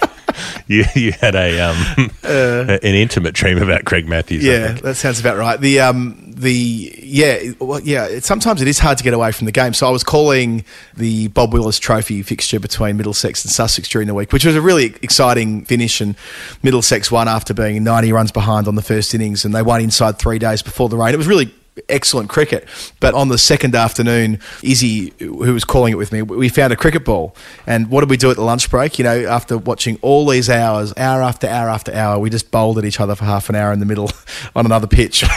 you 0.67 0.85
you 0.95 1.11
had 1.11 1.35
a 1.35 1.59
um 1.59 2.11
an 2.23 2.95
intimate 2.95 3.33
dream 3.33 3.61
about 3.61 3.85
Craig 3.85 4.07
Matthews. 4.07 4.45
I 4.45 4.47
Uh, 4.47 4.51
Yeah, 4.51 4.71
that 4.73 4.95
sounds 4.95 5.19
about 5.19 5.37
right. 5.37 5.59
The 5.59 5.79
um 5.81 6.33
the 6.35 6.93
yeah 7.01 7.51
well, 7.59 7.79
yeah. 7.81 8.19
Sometimes 8.19 8.61
it 8.61 8.67
is 8.67 8.79
hard 8.79 8.97
to 8.97 9.03
get 9.03 9.13
away 9.13 9.31
from 9.31 9.45
the 9.45 9.51
game. 9.51 9.73
So 9.73 9.87
I 9.87 9.89
was 9.91 10.03
calling 10.03 10.63
the 10.95 11.27
Bob 11.29 11.53
Willis 11.53 11.79
Trophy 11.79 12.21
fixture 12.23 12.59
between 12.59 12.97
Middlesex 12.97 13.43
and 13.43 13.51
Sussex 13.51 13.89
during 13.89 14.07
the 14.07 14.13
week, 14.13 14.31
which 14.31 14.45
was 14.45 14.55
a 14.55 14.61
really 14.61 14.95
exciting 15.01 15.65
finish. 15.65 15.99
And 16.01 16.15
Middlesex 16.63 17.11
won 17.11 17.27
after 17.27 17.53
being 17.53 17.83
ninety 17.83 18.11
runs 18.13 18.31
behind 18.31 18.67
on 18.67 18.75
the 18.75 18.81
first 18.83 19.13
innings, 19.13 19.43
and 19.45 19.53
they 19.53 19.61
won 19.61 19.81
inside 19.81 20.17
three 20.19 20.39
days 20.39 20.61
before 20.61 20.89
the 20.89 20.97
rain. 20.97 21.13
It 21.13 21.17
was 21.17 21.27
really 21.27 21.53
excellent 21.87 22.29
cricket. 22.29 22.67
But 22.99 23.13
on 23.13 23.29
the 23.29 23.37
second 23.37 23.75
afternoon, 23.75 24.39
Izzy, 24.63 25.13
who 25.19 25.53
was 25.53 25.63
calling 25.63 25.93
it 25.93 25.97
with 25.97 26.11
me, 26.11 26.21
we 26.21 26.49
found 26.49 26.73
a 26.73 26.75
cricket 26.75 27.05
ball. 27.05 27.35
And 27.65 27.89
what 27.89 28.01
did 28.01 28.09
we 28.09 28.17
do 28.17 28.29
at 28.29 28.35
the 28.35 28.43
lunch 28.43 28.69
break? 28.69 28.97
You 28.99 29.03
know, 29.03 29.25
after 29.27 29.57
watching 29.57 29.97
all 30.01 30.25
these 30.27 30.49
hours, 30.49 30.93
hour 30.97 31.21
after 31.21 31.47
hour 31.47 31.69
after 31.69 31.93
hour, 31.93 32.19
we 32.19 32.29
just 32.29 32.51
bowled 32.51 32.77
at 32.77 32.85
each 32.85 32.99
other 32.99 33.15
for 33.15 33.25
half 33.25 33.49
an 33.49 33.55
hour 33.55 33.71
in 33.71 33.79
the 33.79 33.85
middle 33.85 34.09
on 34.55 34.65
another 34.65 34.87
pitch. 34.87 35.23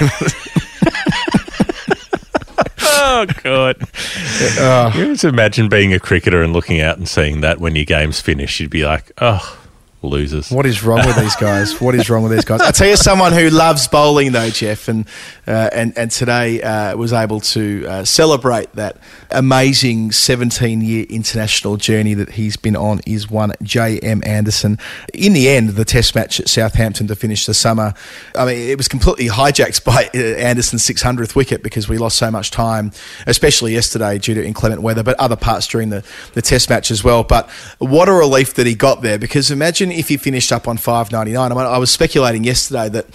Oh 3.05 3.27
god! 3.43 3.77
Uh, 4.59 4.93
you 4.95 5.07
just 5.07 5.25
imagine 5.25 5.69
being 5.69 5.93
a 5.93 5.99
cricketer 5.99 6.43
and 6.43 6.53
looking 6.53 6.81
out 6.81 6.99
and 6.99 7.09
seeing 7.09 7.41
that 7.41 7.59
when 7.59 7.75
your 7.75 7.85
game's 7.85 8.21
finished, 8.21 8.59
you'd 8.61 8.71
be 8.71 8.85
like, 8.85 9.11
oh, 9.19 9.62
losers. 10.03 10.51
What 10.51 10.67
is 10.67 10.83
wrong 10.83 11.07
with 11.07 11.17
these 11.17 11.37
guys? 11.37 11.73
What 11.83 11.95
is 11.97 12.09
wrong 12.09 12.23
with 12.23 12.33
these 12.33 12.45
guys? 12.45 12.61
I 12.61 12.71
tell 12.71 12.87
you, 12.87 12.97
someone 12.97 13.33
who 13.33 13.51
loves 13.51 13.89
bowling 13.89 14.33
though, 14.33 14.51
Jeff, 14.51 14.89
and 14.89 15.07
uh, 15.47 15.71
and 15.73 15.97
and 15.97 16.11
today 16.11 16.63
uh, 16.63 16.97
was 16.97 17.13
able 17.13 17.41
to 17.41 17.87
uh, 17.87 18.05
celebrate 18.05 18.73
that 18.75 18.99
amazing 19.31 20.11
17-year 20.11 21.07
international 21.09 21.77
journey 21.77 22.15
that 22.15 22.31
he's 22.31 22.57
been 22.57 22.77
on. 22.77 23.01
Is 23.07 23.31
one 23.31 23.53
J.M. 23.63 24.23
Anderson. 24.25 24.79
In 25.13 25.33
the 25.33 25.49
end, 25.49 25.71
the 25.71 25.85
Test 25.85 26.15
match 26.15 26.41
at 26.41 26.49
Southampton 26.49 27.07
to 27.09 27.17
finish 27.17 27.47
the 27.47 27.55
summer, 27.55 27.95
I 28.37 28.47
mean, 28.47 28.71
it 28.71 28.77
was 28.77 28.89
completely 28.89 29.27
hijacked 29.27 29.85
by 29.85 30.11
uh, 30.15 30.19
Anderson's 30.19 30.83
600th 30.83 31.35
wicket 31.35 31.63
because 31.63 31.89
we 31.89 31.99
lost 31.99 32.17
so 32.17 32.31
much 32.31 32.51
time, 32.51 32.93
especially 33.27 33.73
yesterday 33.73 34.19
due 34.19 34.35
to 34.35 34.45
inclement 34.45 34.83
weather, 34.83 35.03
but 35.03 35.19
other 35.19 35.37
parts 35.37 35.67
during 35.67 35.91
the 35.91 36.05
the 36.35 36.43
Test 36.43 36.71
match 36.71 36.91
as 36.91 37.03
well. 37.03 37.25
But 37.25 37.51
what 37.79 38.09
a 38.09 38.13
relief 38.13 38.55
that 38.55 38.67
he 38.67 38.75
got 38.75 39.03
there 39.03 39.19
because 39.19 39.51
imagine 39.51 39.92
if 39.99 40.09
he 40.09 40.17
finished 40.17 40.53
up 40.53 40.69
on 40.69 40.77
599. 40.77 41.53
I 41.53 41.55
mean, 41.55 41.67
I 41.67 41.79
was 41.79 41.91
speculating 41.91 42.45
yesterday 42.45 42.89
that 42.91 43.07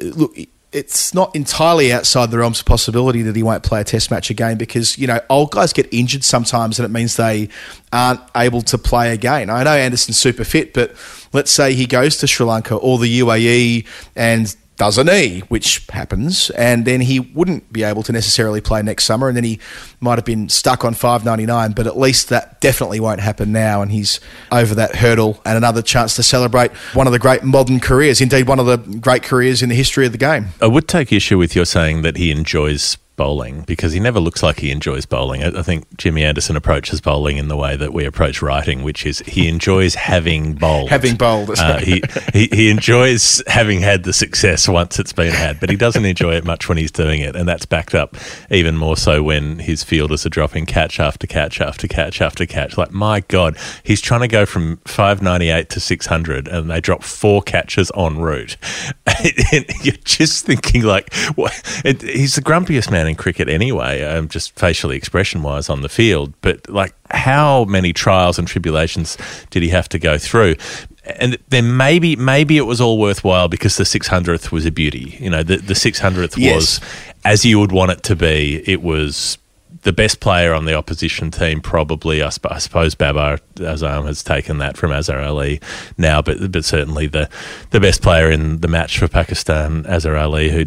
uh, 0.00 0.04
look. 0.04 0.36
It's 0.72 1.12
not 1.12 1.36
entirely 1.36 1.92
outside 1.92 2.30
the 2.30 2.38
realms 2.38 2.60
of 2.60 2.64
possibility 2.64 3.20
that 3.20 3.36
he 3.36 3.42
won't 3.42 3.62
play 3.62 3.82
a 3.82 3.84
test 3.84 4.10
match 4.10 4.30
again 4.30 4.56
because, 4.56 4.96
you 4.96 5.06
know, 5.06 5.20
old 5.28 5.50
guys 5.50 5.70
get 5.74 5.86
injured 5.92 6.24
sometimes 6.24 6.78
and 6.78 6.86
it 6.86 6.88
means 6.88 7.16
they 7.16 7.50
aren't 7.92 8.20
able 8.34 8.62
to 8.62 8.78
play 8.78 9.12
again. 9.12 9.50
I 9.50 9.64
know 9.64 9.72
Anderson's 9.72 10.16
super 10.16 10.44
fit, 10.44 10.72
but 10.72 10.94
let's 11.34 11.50
say 11.50 11.74
he 11.74 11.84
goes 11.84 12.16
to 12.16 12.26
Sri 12.26 12.46
Lanka 12.46 12.74
or 12.74 12.96
the 12.96 13.20
UAE 13.20 13.86
and 14.16 14.56
does 14.76 14.98
a 14.98 15.04
knee, 15.04 15.40
which 15.48 15.86
happens, 15.90 16.50
and 16.50 16.84
then 16.84 17.02
he 17.02 17.20
wouldn't 17.20 17.72
be 17.72 17.82
able 17.82 18.02
to 18.02 18.12
necessarily 18.12 18.60
play 18.60 18.82
next 18.82 19.04
summer, 19.04 19.28
and 19.28 19.36
then 19.36 19.44
he 19.44 19.58
might 20.00 20.18
have 20.18 20.24
been 20.24 20.48
stuck 20.48 20.84
on 20.84 20.94
five 20.94 21.24
ninety 21.24 21.46
nine. 21.46 21.72
But 21.72 21.86
at 21.86 21.98
least 21.98 22.30
that 22.30 22.60
definitely 22.60 22.98
won't 22.98 23.20
happen 23.20 23.52
now, 23.52 23.82
and 23.82 23.92
he's 23.92 24.18
over 24.50 24.74
that 24.74 24.96
hurdle, 24.96 25.40
and 25.44 25.56
another 25.56 25.82
chance 25.82 26.16
to 26.16 26.22
celebrate 26.22 26.72
one 26.94 27.06
of 27.06 27.12
the 27.12 27.18
great 27.18 27.44
modern 27.44 27.80
careers, 27.80 28.20
indeed 28.20 28.48
one 28.48 28.58
of 28.58 28.66
the 28.66 28.78
great 28.78 29.22
careers 29.22 29.62
in 29.62 29.68
the 29.68 29.74
history 29.74 30.06
of 30.06 30.12
the 30.12 30.18
game. 30.18 30.48
I 30.60 30.66
would 30.66 30.88
take 30.88 31.12
issue 31.12 31.38
with 31.38 31.54
your 31.54 31.64
saying 31.64 32.02
that 32.02 32.16
he 32.16 32.30
enjoys 32.30 32.96
bowling 33.16 33.62
because 33.62 33.92
he 33.92 34.00
never 34.00 34.20
looks 34.20 34.42
like 34.42 34.60
he 34.60 34.70
enjoys 34.70 35.06
bowling. 35.06 35.42
I, 35.42 35.58
I 35.58 35.62
think 35.62 35.96
Jimmy 35.96 36.24
Anderson 36.24 36.56
approaches 36.56 37.00
bowling 37.00 37.36
in 37.36 37.48
the 37.48 37.56
way 37.56 37.76
that 37.76 37.92
we 37.92 38.04
approach 38.04 38.42
writing, 38.42 38.82
which 38.82 39.06
is 39.06 39.20
he 39.20 39.48
enjoys 39.48 39.94
having 39.94 40.54
bowled. 40.62 40.90
Having 40.90 41.16
bowled. 41.16 41.58
Uh, 41.58 41.78
he, 41.78 42.02
he 42.32 42.48
he 42.52 42.70
enjoys 42.70 43.42
having 43.46 43.80
had 43.80 44.04
the 44.04 44.12
success 44.12 44.68
once 44.68 44.98
it's 44.98 45.12
been 45.12 45.32
had, 45.32 45.60
but 45.60 45.70
he 45.70 45.76
doesn't 45.76 46.04
enjoy 46.04 46.34
it 46.34 46.44
much 46.44 46.68
when 46.68 46.78
he's 46.78 46.90
doing 46.90 47.20
it, 47.20 47.36
and 47.36 47.48
that's 47.48 47.66
backed 47.66 47.94
up 47.94 48.16
even 48.50 48.76
more 48.76 48.96
so 48.96 49.22
when 49.22 49.58
his 49.58 49.82
fielders 49.82 50.26
are 50.26 50.30
dropping 50.30 50.66
catch 50.66 50.98
after 51.00 51.26
catch 51.26 51.60
after 51.60 51.86
catch 51.86 52.20
after 52.20 52.46
catch. 52.46 52.76
Like 52.76 52.92
my 52.92 53.20
God, 53.20 53.56
he's 53.82 54.00
trying 54.00 54.20
to 54.20 54.28
go 54.28 54.46
from 54.46 54.78
five 54.84 55.22
ninety 55.22 55.50
eight 55.50 55.68
to 55.70 55.80
six 55.80 56.06
hundred, 56.06 56.48
and 56.48 56.70
they 56.70 56.80
drop 56.80 57.02
four 57.02 57.42
catches 57.42 57.90
en 57.96 58.18
route. 58.18 58.56
and 59.52 59.64
you're 59.82 59.94
just 60.04 60.46
thinking 60.46 60.82
like, 60.82 61.12
what? 61.34 61.52
It, 61.84 62.02
he's 62.02 62.34
the 62.34 62.42
grumpiest 62.42 62.90
man 62.90 63.01
in 63.08 63.14
cricket 63.14 63.48
anyway, 63.48 64.02
um, 64.02 64.28
just 64.28 64.58
facially 64.58 64.96
expression 64.96 65.42
wise 65.42 65.68
on 65.68 65.82
the 65.82 65.88
field. 65.88 66.32
But 66.40 66.68
like, 66.68 66.94
how 67.10 67.64
many 67.64 67.92
trials 67.92 68.38
and 68.38 68.46
tribulations 68.48 69.16
did 69.50 69.62
he 69.62 69.68
have 69.70 69.88
to 69.90 69.98
go 69.98 70.18
through? 70.18 70.56
And 71.18 71.36
then 71.48 71.76
maybe 71.76 72.14
maybe 72.16 72.56
it 72.56 72.62
was 72.62 72.80
all 72.80 72.98
worthwhile 72.98 73.48
because 73.48 73.76
the 73.76 73.84
600th 73.84 74.52
was 74.52 74.64
a 74.66 74.70
beauty. 74.70 75.16
You 75.20 75.30
know, 75.30 75.42
the, 75.42 75.56
the 75.56 75.74
600th 75.74 76.36
Yes. 76.36 76.54
was 76.54 76.80
as 77.24 77.44
you 77.44 77.58
would 77.58 77.72
want 77.72 77.90
it 77.90 78.02
to 78.04 78.16
be. 78.16 78.62
It 78.66 78.82
was 78.82 79.38
the 79.82 79.92
best 79.92 80.20
player 80.20 80.54
on 80.54 80.64
the 80.64 80.74
opposition 80.74 81.30
team, 81.30 81.60
probably. 81.60 82.22
I, 82.22 82.28
sp- 82.30 82.50
I 82.50 82.58
suppose 82.58 82.94
Babar 82.94 83.38
Azam 83.56 84.06
has 84.06 84.22
taken 84.22 84.58
that 84.58 84.76
from 84.76 84.92
Azhar 84.92 85.20
Ali 85.20 85.60
now, 85.98 86.22
but 86.22 86.52
but 86.52 86.64
certainly 86.64 87.06
the 87.06 87.28
the 87.70 87.80
best 87.80 88.02
player 88.02 88.30
in 88.30 88.60
the 88.60 88.68
match 88.68 88.98
for 88.98 89.08
Pakistan, 89.08 89.84
Azhar 89.86 90.16
Ali, 90.16 90.50
who 90.50 90.66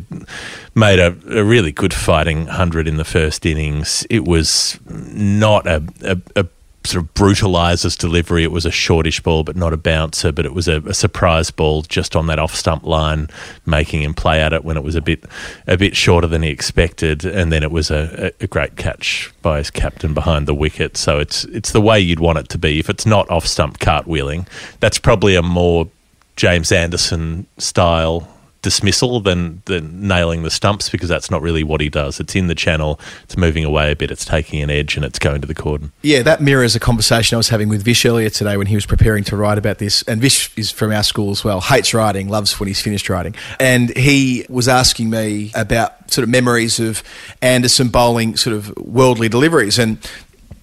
made 0.74 1.00
a, 1.00 1.15
a 1.29 1.43
really 1.43 1.72
good 1.72 1.93
fighting 1.93 2.48
hundred 2.48 2.88
in 2.88 2.98
the 2.98 3.05
first 3.05 3.45
innings. 3.45 4.05
It 4.10 4.25
was 4.25 4.79
not 4.88 5.65
a, 5.65 5.84
a, 6.03 6.17
a 6.36 6.45
sort 6.86 7.04
of 7.04 7.13
brutalises 7.13 7.98
delivery. 7.98 8.44
It 8.44 8.51
was 8.51 8.65
a 8.65 8.72
shortish 8.72 9.22
ball, 9.22 9.44
but 9.44 9.56
not 9.56 9.74
a 9.74 9.77
bouncer. 9.77 10.32
But 10.32 10.46
it 10.46 10.54
was 10.54 10.68
a, 10.68 10.82
a 10.82 10.94
surprise 10.94 11.51
ball 11.51 11.82
just 11.84 12.15
on 12.15 12.27
that 12.27 12.39
off 12.39 12.56
stump 12.56 12.86
line, 12.86 13.30
making 13.65 14.01
him 14.01 14.13
play 14.13 14.42
at 14.42 14.54
it 14.54 14.63
when 14.63 14.77
it 14.77 14.84
was 14.84 14.96
a 14.96 15.01
bit 15.01 15.24
a 15.68 15.77
bit 15.77 15.96
shorter 15.96 16.27
than 16.27 16.44
he 16.44 16.50
expected. 16.50 17.25
And 17.25 17.51
then 17.51 17.63
it 17.63 17.72
was 17.72 17.92
a, 17.92 18.32
a 18.39 18.48
great 18.48 18.75
catch 18.75 19.32
by 19.42 19.58
his 19.58 19.72
captain 19.72 20.13
behind 20.13 20.48
the 20.48 20.56
wicket. 20.56 20.98
So 20.98 21.20
it's 21.20 21.46
it's 21.46 21.72
the 21.72 21.82
way 21.82 22.00
you'd 22.00 22.20
want 22.20 22.39
it 22.39 22.50
to 22.50 22.58
be. 22.58 22.80
If 22.80 22.89
it's 22.89 23.06
not 23.06 23.30
off 23.30 23.46
stump 23.46 23.80
cartwheeling, 23.80 24.48
that's 24.80 25.00
probably 25.00 25.36
a 25.36 25.42
more 25.42 25.89
James 26.36 26.72
Anderson 26.72 27.48
style 27.58 28.27
dismissal 28.65 29.19
than 29.19 29.62
than 29.65 30.07
nailing 30.07 30.41
the 30.41 30.50
stumps 30.50 30.89
because 30.89 31.07
that's 31.07 31.29
not 31.29 31.39
really 31.43 31.63
what 31.63 31.81
he 31.81 31.88
does. 31.88 32.19
It's 32.19 32.36
in 32.36 32.48
the 32.48 32.55
channel, 32.55 33.00
it's 33.24 33.38
moving 33.38 33.63
away 33.63 33.91
a 33.91 33.95
bit, 33.95 34.10
it's 34.10 34.25
taking 34.25 34.60
an 34.63 34.72
edge, 34.72 34.95
and 34.95 35.05
it's 35.05 35.19
going 35.19 35.39
to 35.41 35.48
the 35.48 35.53
cordon. 35.53 35.91
Yeah, 36.01 36.24
that 36.24 36.41
mirrors 36.41 36.75
a 36.75 36.79
conversation 36.79 37.36
I 37.36 37.38
was 37.38 37.50
having 37.50 37.69
with 37.69 37.84
Vish 37.84 38.03
earlier 38.07 38.31
today 38.31 38.57
when 38.57 38.65
he 38.65 38.74
was 38.74 38.88
preparing 38.88 39.24
to 39.25 39.38
write 39.38 39.60
about 39.60 39.77
this. 39.77 40.01
And 40.07 40.19
Vish 40.19 40.51
is 40.57 40.72
from 40.72 40.91
our 40.91 41.03
school 41.03 41.29
as 41.29 41.43
well, 41.43 41.62
hates 41.62 41.93
writing, 41.93 42.27
loves 42.27 42.60
when 42.60 42.65
he's 42.65 42.81
finished 42.81 43.07
writing. 43.07 43.36
And 43.60 43.95
he 43.95 44.48
was 44.50 44.67
asking 44.67 45.12
me 45.12 45.51
about 45.53 46.10
sort 46.10 46.24
of 46.24 46.29
memories 46.29 46.79
of 46.79 47.03
Anderson 47.43 47.89
bowling 47.89 48.36
sort 48.36 48.55
of 48.55 48.75
worldly 48.77 49.29
deliveries. 49.29 49.77
And 49.77 50.00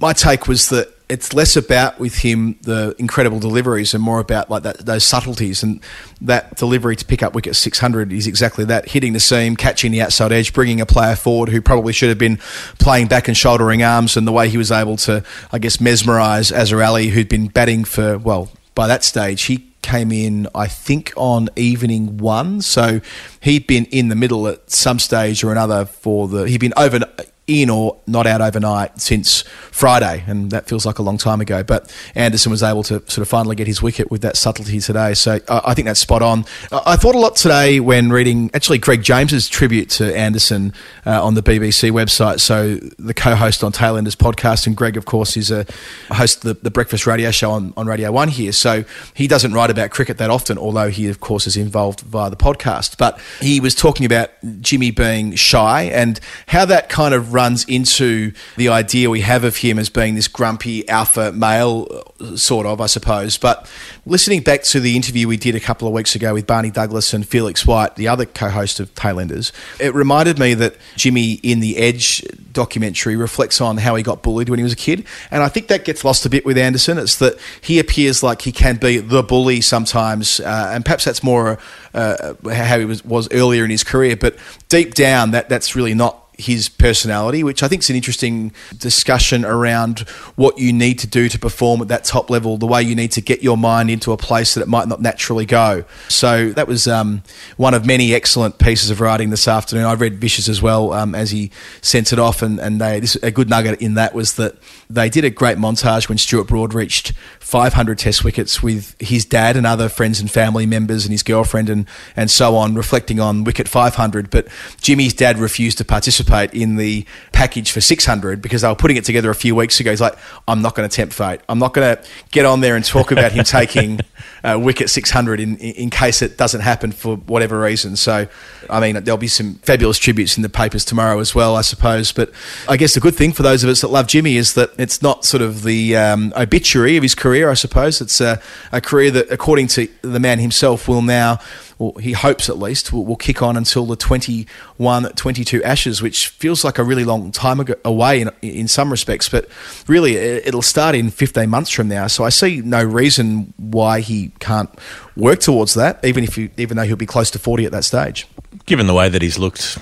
my 0.00 0.12
take 0.12 0.48
was 0.48 0.70
that 0.70 0.88
it's 1.12 1.34
less 1.34 1.56
about 1.56 2.00
with 2.00 2.16
him 2.16 2.58
the 2.62 2.94
incredible 2.98 3.38
deliveries 3.38 3.92
and 3.92 4.02
more 4.02 4.18
about 4.18 4.48
like 4.48 4.62
that 4.62 4.78
those 4.78 5.04
subtleties 5.04 5.62
and 5.62 5.78
that 6.22 6.56
delivery 6.56 6.96
to 6.96 7.04
pick 7.04 7.22
up 7.22 7.34
wicket 7.34 7.54
600 7.54 8.10
is 8.14 8.26
exactly 8.26 8.64
that 8.64 8.88
hitting 8.88 9.12
the 9.12 9.20
seam 9.20 9.54
catching 9.54 9.92
the 9.92 10.00
outside 10.00 10.32
edge 10.32 10.54
bringing 10.54 10.80
a 10.80 10.86
player 10.86 11.14
forward 11.14 11.50
who 11.50 11.60
probably 11.60 11.92
should 11.92 12.08
have 12.08 12.16
been 12.16 12.38
playing 12.78 13.08
back 13.08 13.28
and 13.28 13.36
shouldering 13.36 13.82
arms 13.82 14.16
and 14.16 14.26
the 14.26 14.32
way 14.32 14.48
he 14.48 14.56
was 14.56 14.72
able 14.72 14.96
to 14.96 15.22
I 15.52 15.58
guess 15.58 15.76
mesmerise 15.76 16.50
Azhar 16.50 16.82
Ali 16.82 17.08
who'd 17.08 17.28
been 17.28 17.48
batting 17.48 17.84
for 17.84 18.16
well 18.16 18.50
by 18.74 18.86
that 18.86 19.04
stage 19.04 19.42
he 19.42 19.68
came 19.82 20.12
in, 20.12 20.46
I 20.54 20.68
think, 20.68 21.12
on 21.16 21.48
evening 21.56 22.18
one. 22.18 22.62
So 22.62 23.00
he'd 23.40 23.66
been 23.66 23.84
in 23.86 24.08
the 24.08 24.14
middle 24.14 24.46
at 24.46 24.70
some 24.70 25.00
stage 25.00 25.42
or 25.42 25.50
another 25.50 25.84
for 25.84 26.28
the. 26.28 26.44
He'd 26.44 26.60
been 26.60 26.72
over 26.76 27.00
in 27.46 27.68
or 27.68 27.98
not 28.06 28.26
out 28.26 28.40
overnight 28.40 29.00
since 29.00 29.42
Friday, 29.72 30.22
and 30.26 30.50
that 30.52 30.68
feels 30.68 30.86
like 30.86 30.98
a 30.98 31.02
long 31.02 31.18
time 31.18 31.40
ago. 31.40 31.62
But 31.62 31.92
Anderson 32.14 32.50
was 32.50 32.62
able 32.62 32.84
to 32.84 33.00
sort 33.00 33.18
of 33.18 33.28
finally 33.28 33.56
get 33.56 33.66
his 33.66 33.82
wicket 33.82 34.10
with 34.10 34.22
that 34.22 34.36
subtlety 34.36 34.78
today. 34.78 35.14
So 35.14 35.40
I 35.48 35.74
think 35.74 35.86
that's 35.86 36.00
spot 36.00 36.22
on. 36.22 36.44
I 36.70 36.96
thought 36.96 37.14
a 37.14 37.18
lot 37.18 37.34
today 37.34 37.80
when 37.80 38.10
reading 38.10 38.50
actually 38.54 38.78
Greg 38.78 39.02
James's 39.02 39.48
tribute 39.48 39.90
to 39.90 40.16
Anderson 40.16 40.72
uh, 41.04 41.22
on 41.22 41.34
the 41.34 41.42
BBC 41.42 41.90
website. 41.90 42.38
So 42.38 42.76
the 42.98 43.14
co-host 43.14 43.64
on 43.64 43.72
Tailenders 43.72 44.16
podcast, 44.16 44.66
and 44.68 44.76
Greg, 44.76 44.96
of 44.96 45.04
course, 45.04 45.36
is 45.36 45.50
a 45.50 45.66
host 46.10 46.44
of 46.44 46.54
the, 46.54 46.62
the 46.62 46.70
breakfast 46.70 47.06
radio 47.06 47.32
show 47.32 47.50
on, 47.50 47.74
on 47.76 47.86
Radio 47.86 48.12
One 48.12 48.28
here. 48.28 48.52
So 48.52 48.84
he 49.14 49.26
doesn't 49.26 49.52
write 49.52 49.70
about 49.70 49.90
cricket 49.90 50.18
that 50.18 50.30
often, 50.30 50.58
although 50.58 50.90
he, 50.90 51.08
of 51.08 51.18
course, 51.18 51.48
is 51.48 51.56
involved 51.56 52.00
via 52.00 52.30
the 52.30 52.36
podcast. 52.36 52.98
But 52.98 53.20
he 53.40 53.58
was 53.58 53.74
talking 53.74 54.06
about 54.06 54.30
Jimmy 54.60 54.92
being 54.92 55.34
shy 55.34 55.82
and 55.84 56.20
how 56.46 56.64
that 56.66 56.88
kind 56.88 57.14
of 57.14 57.32
runs 57.42 57.64
into 57.64 58.32
the 58.56 58.68
idea 58.68 59.10
we 59.10 59.20
have 59.20 59.42
of 59.42 59.56
him 59.56 59.76
as 59.76 59.88
being 59.90 60.14
this 60.14 60.28
grumpy 60.28 60.88
alpha 60.88 61.32
male, 61.32 61.88
uh, 62.20 62.36
sort 62.36 62.66
of, 62.66 62.80
I 62.80 62.86
suppose. 62.86 63.36
But 63.36 63.68
listening 64.06 64.42
back 64.42 64.62
to 64.64 64.78
the 64.78 64.94
interview 64.94 65.26
we 65.26 65.36
did 65.36 65.56
a 65.56 65.60
couple 65.60 65.88
of 65.88 65.94
weeks 65.94 66.14
ago 66.14 66.34
with 66.34 66.46
Barney 66.46 66.70
Douglas 66.70 67.12
and 67.12 67.26
Felix 67.26 67.66
White, 67.66 67.96
the 67.96 68.06
other 68.06 68.26
co-host 68.26 68.78
of 68.78 68.94
Tailenders, 68.94 69.50
it 69.80 69.92
reminded 69.92 70.38
me 70.38 70.54
that 70.54 70.76
Jimmy 70.96 71.32
in 71.42 71.58
the 71.58 71.78
Edge 71.78 72.24
documentary 72.52 73.16
reflects 73.16 73.60
on 73.60 73.76
how 73.76 73.96
he 73.96 74.04
got 74.04 74.22
bullied 74.22 74.48
when 74.48 74.60
he 74.60 74.62
was 74.62 74.72
a 74.72 74.76
kid, 74.76 75.04
and 75.32 75.42
I 75.42 75.48
think 75.48 75.66
that 75.66 75.84
gets 75.84 76.04
lost 76.04 76.24
a 76.24 76.30
bit 76.30 76.44
with 76.44 76.56
Anderson. 76.56 76.98
It's 76.98 77.16
that 77.16 77.38
he 77.60 77.80
appears 77.80 78.22
like 78.22 78.42
he 78.42 78.52
can 78.52 78.76
be 78.76 78.98
the 78.98 79.22
bully 79.24 79.60
sometimes, 79.60 80.38
uh, 80.38 80.70
and 80.72 80.84
perhaps 80.84 81.04
that's 81.04 81.22
more 81.24 81.58
uh, 81.92 82.34
how 82.52 82.78
he 82.78 82.84
was, 82.84 83.04
was 83.04 83.28
earlier 83.32 83.64
in 83.64 83.70
his 83.70 83.82
career. 83.82 84.16
But 84.16 84.36
deep 84.68 84.94
down, 84.94 85.32
that 85.32 85.48
that's 85.48 85.74
really 85.74 85.94
not 85.94 86.21
his 86.42 86.68
personality, 86.68 87.42
which 87.44 87.62
I 87.62 87.68
think 87.68 87.82
is 87.82 87.90
an 87.90 87.96
interesting 87.96 88.52
discussion 88.76 89.44
around 89.44 90.00
what 90.36 90.58
you 90.58 90.72
need 90.72 90.98
to 91.00 91.06
do 91.06 91.28
to 91.28 91.38
perform 91.38 91.82
at 91.82 91.88
that 91.88 92.04
top 92.04 92.30
level, 92.30 92.56
the 92.56 92.66
way 92.66 92.82
you 92.82 92.94
need 92.94 93.12
to 93.12 93.20
get 93.20 93.42
your 93.42 93.56
mind 93.56 93.90
into 93.90 94.12
a 94.12 94.16
place 94.16 94.54
that 94.54 94.60
it 94.60 94.68
might 94.68 94.88
not 94.88 95.00
naturally 95.00 95.46
go. 95.46 95.84
So 96.08 96.50
that 96.50 96.68
was 96.68 96.88
um, 96.88 97.22
one 97.56 97.74
of 97.74 97.86
many 97.86 98.14
excellent 98.14 98.58
pieces 98.58 98.90
of 98.90 99.00
writing 99.00 99.30
this 99.30 99.46
afternoon. 99.46 99.84
I 99.84 99.94
read 99.94 100.20
Vish's 100.20 100.48
as 100.48 100.60
well 100.60 100.92
um, 100.92 101.14
as 101.14 101.30
he 101.30 101.50
sent 101.80 102.12
it 102.12 102.18
off, 102.18 102.42
and, 102.42 102.58
and 102.58 102.80
they, 102.80 103.00
this, 103.00 103.16
a 103.16 103.30
good 103.30 103.48
nugget 103.48 103.80
in 103.80 103.94
that 103.94 104.14
was 104.14 104.34
that 104.34 104.56
they 104.90 105.08
did 105.08 105.24
a 105.24 105.30
great 105.30 105.58
montage 105.58 106.08
when 106.08 106.18
Stuart 106.18 106.48
Broad 106.48 106.74
reached 106.74 107.12
500 107.40 107.98
test 107.98 108.24
wickets 108.24 108.62
with 108.62 108.96
his 109.00 109.24
dad 109.24 109.56
and 109.56 109.66
other 109.66 109.88
friends 109.88 110.20
and 110.20 110.30
family 110.30 110.66
members 110.66 111.04
and 111.04 111.12
his 111.12 111.22
girlfriend 111.22 111.68
and, 111.68 111.86
and 112.16 112.30
so 112.30 112.56
on, 112.56 112.74
reflecting 112.74 113.20
on 113.20 113.44
wicket 113.44 113.68
500. 113.68 114.30
But 114.30 114.48
Jimmy's 114.80 115.14
dad 115.14 115.38
refused 115.38 115.78
to 115.78 115.84
participate 115.84 116.31
in 116.52 116.76
the 116.76 117.04
package 117.32 117.72
for 117.72 117.80
600 117.80 118.40
because 118.40 118.62
they 118.62 118.68
were 118.68 118.74
putting 118.74 118.96
it 118.96 119.04
together 119.04 119.30
a 119.30 119.34
few 119.34 119.54
weeks 119.54 119.80
ago. 119.80 119.90
He's 119.90 120.00
like, 120.00 120.16
I'm 120.48 120.62
not 120.62 120.74
going 120.74 120.88
to 120.88 120.94
tempt 120.94 121.14
fate. 121.14 121.40
I'm 121.48 121.58
not 121.58 121.74
going 121.74 121.96
to 121.96 122.02
get 122.30 122.44
on 122.44 122.60
there 122.60 122.76
and 122.76 122.84
talk 122.84 123.10
about 123.10 123.32
him 123.32 123.44
taking 123.44 124.00
uh, 124.44 124.58
wicket 124.60 124.90
600 124.90 125.40
in, 125.40 125.56
in 125.58 125.90
case 125.90 126.22
it 126.22 126.36
doesn't 126.36 126.60
happen 126.60 126.92
for 126.92 127.16
whatever 127.16 127.60
reason. 127.60 127.96
So, 127.96 128.26
I 128.68 128.80
mean, 128.80 129.02
there'll 129.04 129.18
be 129.18 129.28
some 129.28 129.54
fabulous 129.56 129.98
tributes 129.98 130.36
in 130.36 130.42
the 130.42 130.48
papers 130.48 130.84
tomorrow 130.84 131.18
as 131.20 131.34
well, 131.34 131.56
I 131.56 131.62
suppose. 131.62 132.12
But 132.12 132.30
I 132.68 132.76
guess 132.76 132.94
the 132.94 133.00
good 133.00 133.14
thing 133.14 133.32
for 133.32 133.42
those 133.42 133.64
of 133.64 133.70
us 133.70 133.80
that 133.82 133.88
love 133.88 134.06
Jimmy 134.06 134.36
is 134.36 134.54
that 134.54 134.70
it's 134.78 135.02
not 135.02 135.24
sort 135.24 135.42
of 135.42 135.62
the 135.62 135.96
um, 135.96 136.32
obituary 136.36 136.96
of 136.96 137.02
his 137.02 137.14
career, 137.14 137.50
I 137.50 137.54
suppose. 137.54 138.00
It's 138.00 138.20
a, 138.20 138.40
a 138.72 138.80
career 138.80 139.10
that, 139.12 139.30
according 139.30 139.68
to 139.68 139.88
the 140.02 140.20
man 140.20 140.38
himself, 140.38 140.88
will 140.88 141.02
now 141.02 141.38
well, 141.78 141.92
he 142.00 142.12
hopes 142.12 142.48
at 142.48 142.58
least, 142.58 142.92
will, 142.92 143.04
will 143.04 143.16
kick 143.16 143.42
on 143.42 143.56
until 143.56 143.86
the 143.86 143.96
21 143.96 145.12
22 145.14 145.64
Ashes, 145.64 146.00
which 146.00 146.28
feels 146.28 146.64
like 146.64 146.78
a 146.78 146.84
really 146.84 147.04
long 147.04 147.32
time 147.32 147.58
ago, 147.60 147.74
away 147.84 148.20
in, 148.20 148.30
in 148.40 148.68
some 148.68 148.90
respects, 148.90 149.28
but 149.28 149.48
really 149.88 150.14
it- 150.16 150.46
it'll 150.46 150.62
start 150.62 150.94
in 150.94 151.10
15 151.10 151.50
months 151.50 151.70
from 151.70 151.88
now. 151.88 152.06
So 152.06 152.24
I 152.24 152.28
see 152.28 152.60
no 152.60 152.82
reason 152.84 153.52
why 153.56 154.00
he 154.00 154.11
can't 154.40 154.70
work 155.16 155.40
towards 155.40 155.74
that, 155.74 156.04
even 156.04 156.24
if 156.24 156.34
he, 156.36 156.50
even 156.56 156.76
though 156.76 156.84
he'll 156.84 156.96
be 156.96 157.06
close 157.06 157.30
to 157.32 157.38
40 157.38 157.66
at 157.66 157.72
that 157.72 157.84
stage. 157.84 158.26
Given 158.66 158.86
the 158.86 158.94
way 158.94 159.08
that 159.08 159.22
he's 159.22 159.38
looked 159.38 159.78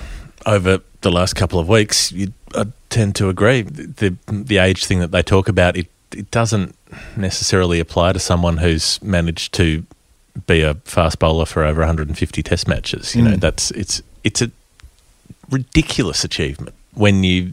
over 0.46 0.80
the 1.02 1.10
last 1.10 1.34
couple 1.34 1.58
of 1.58 1.68
weeks, 1.68 2.10
you, 2.12 2.32
I 2.54 2.66
tend 2.88 3.14
to 3.16 3.28
agree. 3.28 3.62
The 3.62 4.16
the 4.26 4.58
age 4.58 4.84
thing 4.86 5.00
that 5.00 5.10
they 5.12 5.22
talk 5.22 5.48
about 5.48 5.76
it 5.76 5.86
it 6.12 6.30
doesn't 6.30 6.74
necessarily 7.16 7.78
apply 7.80 8.12
to 8.12 8.18
someone 8.18 8.56
who's 8.56 9.00
managed 9.02 9.52
to 9.54 9.84
be 10.46 10.62
a 10.62 10.74
fast 10.84 11.18
bowler 11.18 11.44
for 11.46 11.64
over 11.64 11.80
150 11.80 12.42
Test 12.42 12.66
matches. 12.68 13.14
You 13.14 13.22
know, 13.22 13.36
Mm. 13.36 13.40
that's 13.40 13.70
it's 13.72 14.02
it's 14.24 14.42
a 14.42 14.50
ridiculous 15.50 16.24
achievement 16.24 16.74
when 16.94 17.22
you 17.24 17.52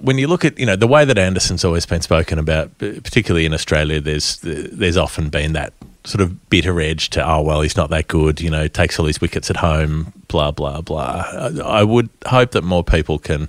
when 0.00 0.18
you 0.18 0.26
look 0.26 0.44
at 0.44 0.58
you 0.58 0.66
know 0.66 0.76
the 0.76 0.86
way 0.86 1.04
that 1.04 1.18
Anderson's 1.18 1.64
always 1.64 1.86
been 1.86 2.02
spoken 2.02 2.38
about, 2.38 2.76
particularly 2.78 3.46
in 3.46 3.54
Australia. 3.54 4.00
There's 4.00 4.38
there's 4.42 4.96
often 4.96 5.28
been 5.28 5.52
that 5.52 5.72
sort 6.04 6.20
of 6.20 6.50
bitter 6.50 6.80
edge 6.80 7.10
to 7.10 7.26
oh 7.26 7.40
well 7.40 7.62
he's 7.62 7.76
not 7.76 7.88
that 7.90 8.08
good 8.08 8.40
you 8.40 8.50
know 8.50 8.68
takes 8.68 8.98
all 8.98 9.06
his 9.06 9.20
wickets 9.22 9.48
at 9.48 9.56
home 9.56 10.12
blah 10.28 10.50
blah 10.50 10.82
blah 10.82 11.24
I, 11.32 11.80
I 11.80 11.82
would 11.82 12.10
hope 12.26 12.50
that 12.50 12.62
more 12.62 12.84
people 12.84 13.18
can 13.18 13.48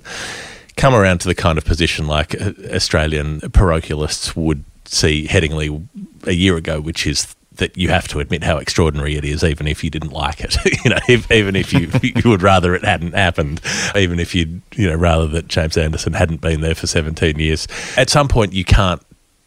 come 0.74 0.94
around 0.94 1.18
to 1.18 1.28
the 1.28 1.34
kind 1.34 1.58
of 1.58 1.66
position 1.66 2.06
like 2.06 2.40
uh, 2.40 2.52
Australian 2.72 3.40
parochialists 3.40 4.34
would 4.34 4.64
see 4.86 5.26
Headingley 5.26 5.86
a 6.24 6.32
year 6.32 6.56
ago 6.56 6.80
which 6.80 7.06
is 7.06 7.36
that 7.56 7.76
you 7.76 7.88
have 7.88 8.08
to 8.08 8.20
admit 8.20 8.42
how 8.42 8.58
extraordinary 8.58 9.16
it 9.16 9.24
is, 9.24 9.42
even 9.44 9.66
if 9.66 9.82
you 9.82 9.90
didn't 9.90 10.12
like 10.12 10.40
it. 10.40 10.56
you 10.84 10.90
know, 10.90 10.98
if, 11.08 11.30
even 11.30 11.56
if 11.56 11.72
you 11.72 11.90
you 12.02 12.30
would 12.30 12.42
rather 12.42 12.74
it 12.74 12.84
hadn't 12.84 13.14
happened, 13.14 13.60
even 13.94 14.18
if 14.18 14.34
you 14.34 14.62
you 14.74 14.88
know 14.88 14.96
rather 14.96 15.26
that 15.26 15.48
James 15.48 15.76
Anderson 15.76 16.12
hadn't 16.12 16.40
been 16.40 16.60
there 16.60 16.74
for 16.74 16.86
seventeen 16.86 17.38
years. 17.38 17.66
At 17.96 18.10
some 18.10 18.28
point, 18.28 18.52
you 18.52 18.64
can't 18.64 19.02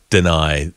deny 0.10 0.72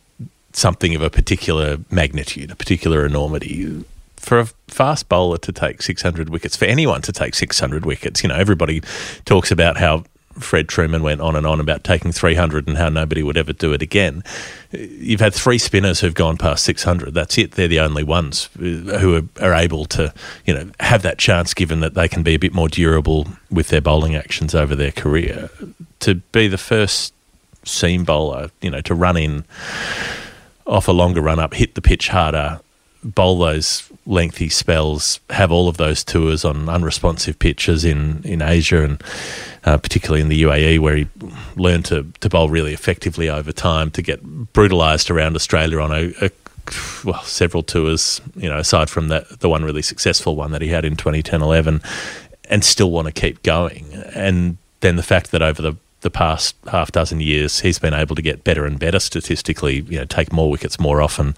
something 0.53 0.95
of 0.95 1.03
a 1.03 1.11
particular 1.11 1.79
magnitude, 1.91 2.51
a 2.51 2.57
particular 2.57 3.07
enormity. 3.07 3.85
For 4.17 4.39
a 4.39 4.47
fast 4.69 5.09
bowler 5.09 5.39
to 5.39 5.53
take 5.53 5.83
600 5.83 6.29
wickets, 6.29 6.57
for 6.57 6.67
anyone 6.67 7.03
to 7.03 7.13
take 7.13 7.35
600 7.35 7.85
wickets, 7.85 8.23
you 8.23 8.29
know, 8.29 8.37
everybody 8.37 8.83
talks 9.25 9.51
about 9.51 9.79
how 9.79 10.05
Fred 10.39 10.67
Trueman 10.67 11.03
went 11.03 11.21
on 11.21 11.37
and 11.37 11.47
on 11.47 11.61
about 11.61 11.85
taking 11.85 12.13
300 12.13 12.67
and 12.69 12.77
how 12.77 12.89
nobody 12.89 13.23
would 13.23 13.37
ever 13.37 13.53
do 13.53 13.73
it 13.73 13.83
again. 13.83 14.23
You've 14.71 15.21
had 15.21 15.35
three 15.35 15.59
spinners 15.59 16.01
who've 16.01 16.15
gone 16.15 16.37
past 16.37 16.65
600. 16.65 17.15
That's 17.15 17.39
it. 17.39 17.53
They're 17.53 17.69
the 17.69 17.81
only 17.81 18.03
ones 18.03 18.49
uh, 18.59 18.99
who 18.99 19.17
are, 19.17 19.23
are 19.41 19.55
able 19.55 19.85
to, 19.87 20.13
you 20.47 20.55
know, 20.55 20.71
have 20.81 21.03
that 21.03 21.19
chance 21.19 21.55
given 21.55 21.81
that 21.81 21.95
they 21.95 22.09
can 22.09 22.23
be 22.23 22.35
a 22.35 22.39
bit 22.39 22.55
more 22.55 22.69
durable 22.69 23.27
with 23.51 23.69
their 23.69 23.81
bowling 23.81 24.15
actions 24.15 24.55
over 24.55 24.75
their 24.75 24.93
career. 24.93 25.51
To 26.01 26.17
be 26.17 26.49
the 26.49 26.59
first 26.59 27.15
seam 27.65 28.05
bowler, 28.05 28.51
you 28.61 28.71
know, 28.71 28.81
to 28.83 28.95
run 28.95 29.17
in 29.17 29.45
off 30.67 30.89
a 30.89 30.93
longer 30.93 31.21
run 31.21 31.39
up, 31.39 31.55
hit 31.55 31.75
the 31.75 31.83
pitch 31.83 32.09
harder, 32.09 32.61
bowl 33.05 33.39
those 33.39 33.92
lengthy 34.07 34.49
spells, 34.49 35.21
have 35.31 35.53
all 35.53 35.69
of 35.69 35.77
those 35.77 36.03
tours 36.03 36.45
on 36.45 36.69
unresponsive 36.69 37.39
pitches 37.39 37.85
in, 37.85 38.23
in 38.25 38.43
Asia 38.43 38.83
and 38.83 39.03
uh, 39.65 39.79
particularly 39.79 40.21
in 40.21 40.29
the 40.29 40.43
UAE, 40.43 40.79
where 40.81 40.97
he 40.97 41.09
learned 41.57 41.85
to, 41.87 42.07
to 42.21 42.29
bowl 42.29 42.49
really 42.49 42.73
effectively 42.73 43.29
over 43.29 43.53
time 43.53 43.91
to 43.93 44.03
get 44.03 44.23
brutalised 44.53 45.11
around 45.11 45.37
Australia 45.37 45.79
on 45.79 45.93
a, 45.93 46.13
a 46.21 46.31
well, 47.05 47.23
several 47.23 47.63
tours, 47.63 48.21
you 48.37 48.49
know, 48.49 48.59
aside 48.59 48.89
from 48.89 49.09
that, 49.09 49.41
the 49.41 49.49
one 49.49 49.65
really 49.65 49.83
successful 49.83 50.37
one 50.37 50.53
that 50.53 50.63
he 50.63 50.69
had 50.69 50.85
in 50.85 50.97
2010 50.97 51.43
11, 51.43 51.81
and 52.49 52.65
still 52.65 52.91
want 52.91 53.07
to 53.07 53.13
keep 53.13 53.43
going. 53.43 53.93
And 54.15 54.59
then 54.81 54.97
the 54.97 55.03
fact 55.03 55.31
that 55.31 55.43
over 55.43 55.63
the 55.63 55.77
the 56.03 56.11
past 56.11 56.57
half 56.69 56.91
dozen 56.91 57.21
years, 57.21 57.61
he's 57.61 57.79
been 57.79 57.95
able 57.95 58.17
to 58.17 58.23
get 58.23 58.43
better 58.43 58.67
and 58.67 58.77
better 58.79 58.99
statistically, 58.99 59.83
you 59.83 59.99
know, 59.99 60.05
take 60.05 60.33
more 60.33 60.51
wickets 60.51 60.81
more 60.81 61.01
often, 61.01 61.37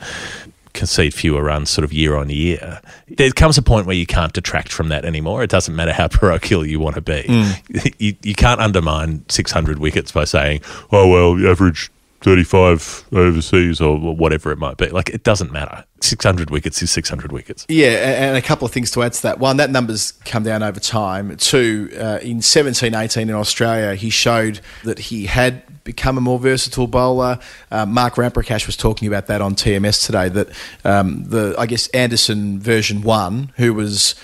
concede 0.75 1.15
fewer 1.15 1.43
runs 1.43 1.71
sort 1.71 1.85
of 1.85 1.93
year 1.93 2.17
on 2.17 2.29
year. 2.29 2.81
There 3.09 3.31
comes 3.31 3.57
a 3.57 3.63
point 3.63 3.87
where 3.87 3.97
you 3.97 4.07
can't 4.07 4.33
detract 4.33 4.73
from 4.73 4.89
that 4.89 5.05
anymore. 5.05 5.43
It 5.43 5.51
doesn't 5.51 5.75
matter 5.75 5.93
how 5.93 6.09
parochial 6.09 6.67
you 6.67 6.79
want 6.81 6.97
to 6.97 7.01
be. 7.01 7.23
Mm. 7.23 7.95
You, 7.99 8.15
you 8.23 8.35
can't 8.35 8.61
undermine 8.61 9.25
600 9.29 9.79
wickets 9.79 10.11
by 10.11 10.25
saying, 10.25 10.63
oh, 10.91 11.07
well, 11.09 11.49
average 11.49 11.91
35 12.25 13.05
overseas 13.13 13.83
or 13.83 13.99
whatever 13.99 14.51
it 14.51 14.57
might 14.57 14.79
be. 14.79 14.89
Like, 14.89 15.11
it 15.11 15.25
doesn't 15.25 15.53
matter. 15.53 15.85
600 16.01 16.49
wickets 16.49 16.83
is 16.83 16.91
600 16.91 17.31
wickets. 17.31 17.67
Yeah, 17.69 17.89
and 18.29 18.35
a 18.35 18.41
couple 18.41 18.65
of 18.65 18.73
things 18.73 18.91
to 18.93 19.03
add 19.03 19.13
to 19.13 19.23
that. 19.23 19.39
One, 19.39 19.59
that 19.59 19.71
number's 19.71 20.13
come 20.13 20.43
down 20.43 20.63
over 20.63 20.81
time. 20.81 21.37
Two, 21.37 21.91
uh, 21.99 22.21
in 22.23 22.41
17 22.41 22.95
18 22.95 23.29
in 23.29 23.35
Australia, 23.35 23.95
he 23.95 24.09
showed 24.09 24.61
that 24.85 24.99
he 24.99 25.27
had 25.27 25.85
become 25.85 26.17
a 26.17 26.21
more 26.23 26.39
versatile 26.39 26.87
bowler. 26.87 27.39
Uh, 27.71 27.85
Mark 27.85 28.15
Ramprakash 28.15 28.67
was 28.67 28.77
talking 28.77 29.07
about 29.07 29.27
that 29.27 29.43
on 29.43 29.55
TMS 29.55 30.05
today. 30.07 30.31
That 30.31 30.49
um, 30.83 31.25
the 31.25 31.55
I 31.59 31.67
guess 31.67 31.89
Anderson 31.89 32.59
version 32.59 33.03
one, 33.03 33.53
who 33.57 33.75
was 33.75 34.15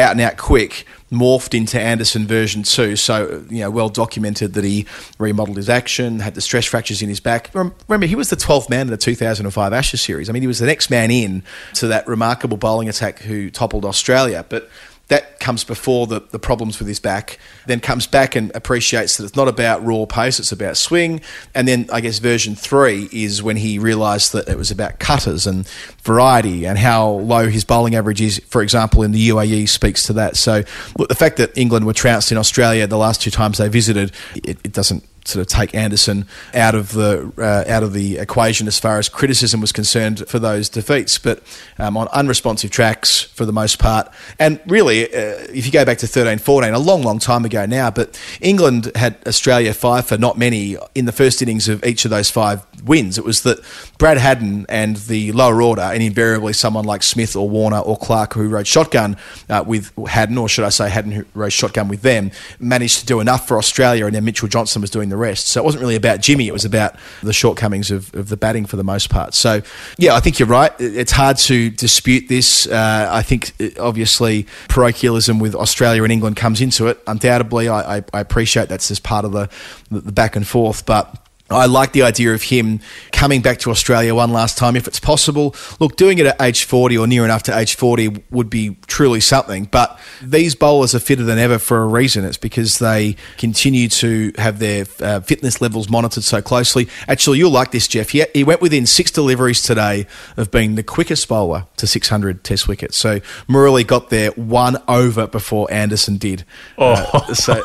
out 0.00 0.12
and 0.12 0.20
out 0.20 0.36
quick, 0.36 0.86
morphed 1.12 1.56
into 1.56 1.80
Anderson 1.80 2.26
version 2.26 2.62
two. 2.62 2.96
So 2.96 3.44
you 3.50 3.60
know, 3.60 3.70
well 3.70 3.88
documented 3.88 4.54
that 4.54 4.64
he 4.64 4.86
remodeled 5.18 5.56
his 5.56 5.68
action, 5.68 6.20
had 6.20 6.34
the 6.34 6.40
stress 6.40 6.64
fractures 6.64 7.02
in 7.02 7.08
his 7.08 7.20
back. 7.20 7.50
Remember, 7.54 8.06
he 8.06 8.14
was 8.14 8.30
the 8.30 8.36
12th 8.36 8.70
man 8.70 8.82
in 8.82 8.88
the 8.88 8.96
2005 8.96 9.72
Ashes 9.72 10.00
series. 10.00 10.28
I 10.28 10.32
mean, 10.32 10.42
he 10.42 10.48
was 10.48 10.58
the 10.58 10.66
next 10.66 10.90
man 10.90 11.10
in 11.10 11.42
to 11.74 11.88
that 11.88 12.06
remarkable 12.06 12.56
bowling 12.56 12.88
attack 12.88 13.20
who 13.20 13.50
toppled 13.50 13.84
Australia, 13.84 14.44
but 14.48 14.70
that 15.10 15.40
comes 15.40 15.64
before 15.64 16.06
the, 16.06 16.20
the 16.20 16.38
problems 16.38 16.78
with 16.78 16.86
his 16.86 17.00
back, 17.00 17.38
then 17.66 17.80
comes 17.80 18.06
back 18.06 18.36
and 18.36 18.54
appreciates 18.54 19.16
that 19.16 19.24
it's 19.24 19.34
not 19.34 19.48
about 19.48 19.84
raw 19.84 20.06
pace, 20.06 20.38
it's 20.38 20.52
about 20.52 20.76
swing. 20.76 21.20
And 21.52 21.66
then 21.66 21.88
I 21.92 22.00
guess 22.00 22.20
version 22.20 22.54
three 22.54 23.08
is 23.12 23.42
when 23.42 23.56
he 23.56 23.80
realised 23.80 24.32
that 24.34 24.48
it 24.48 24.56
was 24.56 24.70
about 24.70 25.00
cutters 25.00 25.48
and 25.48 25.66
variety 26.04 26.64
and 26.64 26.78
how 26.78 27.08
low 27.08 27.48
his 27.48 27.64
bowling 27.64 27.96
average 27.96 28.20
is, 28.20 28.40
for 28.46 28.62
example, 28.62 29.02
in 29.02 29.10
the 29.10 29.30
UAE 29.30 29.68
speaks 29.68 30.06
to 30.06 30.12
that. 30.12 30.36
So 30.36 30.62
look, 30.96 31.08
the 31.08 31.16
fact 31.16 31.38
that 31.38 31.58
England 31.58 31.86
were 31.86 31.92
trounced 31.92 32.30
in 32.30 32.38
Australia 32.38 32.86
the 32.86 32.96
last 32.96 33.20
two 33.20 33.32
times 33.32 33.58
they 33.58 33.68
visited, 33.68 34.12
it, 34.36 34.58
it 34.62 34.72
doesn't 34.72 35.04
sort 35.24 35.40
of 35.40 35.46
take 35.46 35.74
Anderson 35.74 36.26
out 36.54 36.74
of 36.74 36.92
the 36.92 37.32
uh, 37.38 37.70
out 37.70 37.82
of 37.82 37.92
the 37.92 38.18
equation 38.18 38.66
as 38.66 38.78
far 38.78 38.98
as 38.98 39.08
criticism 39.08 39.60
was 39.60 39.72
concerned 39.72 40.26
for 40.28 40.38
those 40.38 40.68
defeats. 40.68 41.18
But 41.18 41.42
um, 41.78 41.96
on 41.96 42.08
unresponsive 42.08 42.70
tracks 42.70 43.22
for 43.22 43.44
the 43.44 43.52
most 43.52 43.78
part, 43.78 44.10
and 44.38 44.60
really, 44.66 45.04
uh, 45.04 45.46
if 45.52 45.66
you 45.66 45.72
go 45.72 45.84
back 45.84 45.98
to 45.98 46.06
13, 46.06 46.38
14, 46.38 46.72
a 46.72 46.78
long, 46.78 47.02
long 47.02 47.18
time 47.18 47.44
ago 47.44 47.66
now, 47.66 47.90
but 47.90 48.20
England 48.40 48.90
had 48.94 49.16
Australia 49.26 49.74
five 49.74 50.06
for 50.06 50.18
not 50.18 50.38
many 50.38 50.76
in 50.94 51.04
the 51.04 51.12
first 51.12 51.42
innings 51.42 51.68
of 51.68 51.84
each 51.84 52.04
of 52.04 52.10
those 52.10 52.30
five 52.30 52.64
wins. 52.84 53.18
It 53.18 53.24
was 53.24 53.42
that 53.42 53.60
Brad 53.98 54.18
Haddin 54.18 54.66
and 54.68 54.96
the 54.96 55.32
lower 55.32 55.62
order, 55.62 55.82
and 55.82 56.02
invariably 56.02 56.52
someone 56.52 56.84
like 56.84 57.02
Smith 57.02 57.36
or 57.36 57.48
Warner 57.48 57.78
or 57.78 57.96
Clarke 57.96 58.34
who 58.34 58.48
rode 58.48 58.66
shotgun 58.66 59.16
uh, 59.48 59.64
with 59.66 59.92
Haddin, 60.08 60.38
or 60.38 60.48
should 60.48 60.64
I 60.64 60.70
say 60.70 60.88
Haddin 60.88 61.12
who 61.12 61.24
rode 61.34 61.52
shotgun 61.52 61.88
with 61.88 62.02
them, 62.02 62.30
managed 62.58 63.00
to 63.00 63.06
do 63.06 63.20
enough 63.20 63.46
for 63.46 63.58
Australia, 63.58 64.06
and 64.06 64.14
then 64.14 64.24
Mitchell 64.24 64.48
Johnson 64.48 64.80
was 64.80 64.90
doing 64.90 65.08
the 65.08 65.16
rest. 65.16 65.48
So 65.48 65.60
it 65.60 65.64
wasn't 65.64 65.82
really 65.82 65.96
about 65.96 66.20
Jimmy, 66.20 66.48
it 66.48 66.52
was 66.52 66.64
about 66.64 66.96
the 67.22 67.32
shortcomings 67.32 67.90
of, 67.90 68.14
of 68.14 68.28
the 68.28 68.36
batting 68.36 68.66
for 68.66 68.76
the 68.76 68.84
most 68.84 69.10
part. 69.10 69.34
So, 69.34 69.62
yeah, 69.98 70.14
I 70.14 70.20
think 70.20 70.38
you're 70.38 70.48
right. 70.48 70.72
It's 70.78 71.12
hard 71.12 71.36
to 71.38 71.70
dispute 71.70 72.28
this. 72.28 72.66
Uh, 72.66 73.08
I 73.10 73.22
think, 73.22 73.52
uh, 73.60 73.68
obviously, 73.80 74.46
parochialism 74.68 75.38
with 75.38 75.54
Australia 75.54 76.02
and 76.02 76.12
England 76.12 76.36
comes 76.36 76.60
into 76.60 76.86
it. 76.86 77.00
Undoubtedly, 77.06 77.68
I, 77.68 77.98
I, 77.98 78.04
I 78.12 78.20
appreciate 78.20 78.68
that's 78.68 78.88
just 78.88 79.02
part 79.02 79.24
of 79.24 79.32
the, 79.32 79.48
the 79.90 80.12
back 80.12 80.36
and 80.36 80.46
forth, 80.46 80.86
but 80.86 81.26
I 81.50 81.66
like 81.66 81.92
the 81.92 82.02
idea 82.02 82.32
of 82.32 82.42
him 82.42 82.80
coming 83.12 83.42
back 83.42 83.58
to 83.60 83.70
Australia 83.70 84.14
one 84.14 84.32
last 84.32 84.56
time 84.56 84.76
if 84.76 84.86
it's 84.86 85.00
possible. 85.00 85.54
Look, 85.80 85.96
doing 85.96 86.18
it 86.18 86.26
at 86.26 86.40
age 86.40 86.64
40 86.64 86.96
or 86.98 87.06
near 87.06 87.24
enough 87.24 87.42
to 87.44 87.58
age 87.58 87.74
40 87.74 88.22
would 88.30 88.48
be 88.48 88.76
truly 88.86 89.20
something. 89.20 89.64
But 89.64 89.98
these 90.22 90.54
bowlers 90.54 90.94
are 90.94 91.00
fitter 91.00 91.24
than 91.24 91.38
ever 91.38 91.58
for 91.58 91.82
a 91.82 91.86
reason. 91.86 92.24
It's 92.24 92.36
because 92.36 92.78
they 92.78 93.16
continue 93.36 93.88
to 93.88 94.32
have 94.38 94.58
their 94.58 94.86
uh, 95.00 95.20
fitness 95.20 95.60
levels 95.60 95.88
monitored 95.88 96.24
so 96.24 96.40
closely. 96.40 96.88
Actually, 97.08 97.38
you'll 97.38 97.50
like 97.50 97.72
this, 97.72 97.88
Jeff. 97.88 98.10
He, 98.10 98.24
he 98.32 98.44
went 98.44 98.60
within 98.60 98.86
six 98.86 99.10
deliveries 99.10 99.62
today 99.62 100.06
of 100.36 100.50
being 100.50 100.76
the 100.76 100.82
quickest 100.82 101.28
bowler 101.28 101.66
to 101.76 101.86
600 101.86 102.44
test 102.44 102.68
wickets. 102.68 102.96
So 102.96 103.20
Murali 103.48 103.86
got 103.86 104.10
there 104.10 104.30
one 104.32 104.76
over 104.86 105.26
before 105.26 105.70
Anderson 105.72 106.16
did. 106.16 106.44
Oh. 106.78 106.92
Uh, 106.92 107.34
so, 107.34 107.54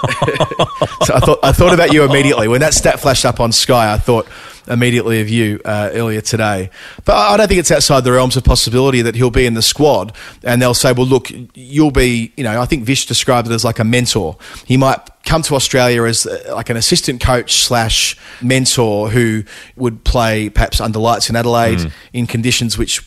so 1.04 1.13
I, 1.13 1.19
thought, 1.19 1.39
I 1.43 1.52
thought 1.52 1.74
about 1.74 1.93
you 1.93 2.04
immediately. 2.04 2.48
When 2.48 2.62
that 2.62 2.74
stat 2.74 3.00
flashed 3.00 3.26
up 3.26 3.39
on 3.39 3.52
Sky, 3.52 3.75
I 3.78 3.98
thought 3.98 4.28
immediately 4.68 5.22
of 5.22 5.30
you 5.30 5.62
uh, 5.64 5.92
earlier 5.94 6.22
today. 6.22 6.72
But 7.04 7.16
I 7.16 7.38
don't 7.38 7.48
think 7.48 7.60
it's 7.60 7.70
outside 7.70 8.04
the 8.04 8.12
realms 8.12 8.36
of 8.36 8.44
possibility 8.44 9.04
that 9.04 9.14
he'll 9.16 9.30
be 9.30 9.46
in 9.46 9.54
the 9.54 9.62
squad 9.62 10.12
and 10.44 10.60
they'll 10.60 10.74
say, 10.74 10.92
well, 10.92 11.06
look, 11.06 11.28
you'll 11.54 11.92
be, 11.92 12.34
you 12.36 12.44
know, 12.44 12.60
I 12.60 12.66
think 12.66 12.84
Vish 12.84 13.06
described 13.06 13.48
it 13.48 13.54
as 13.54 13.64
like 13.64 13.78
a 13.78 13.84
mentor. 13.84 14.38
He 14.66 14.76
might 14.76 14.98
come 15.24 15.44
to 15.44 15.56
Australia 15.56 16.04
as 16.06 16.26
uh, 16.26 16.52
like 16.56 16.72
an 16.72 16.78
assistant 16.78 17.22
coach 17.22 17.62
slash 17.62 18.18
mentor 18.42 19.10
who 19.10 19.44
would 19.76 20.04
play 20.04 20.50
perhaps 20.50 20.82
under 20.82 20.98
lights 21.00 21.30
in 21.30 21.36
Adelaide 21.36 21.78
Mm. 21.80 21.92
in 22.14 22.28
conditions 22.28 22.78
which 22.78 23.04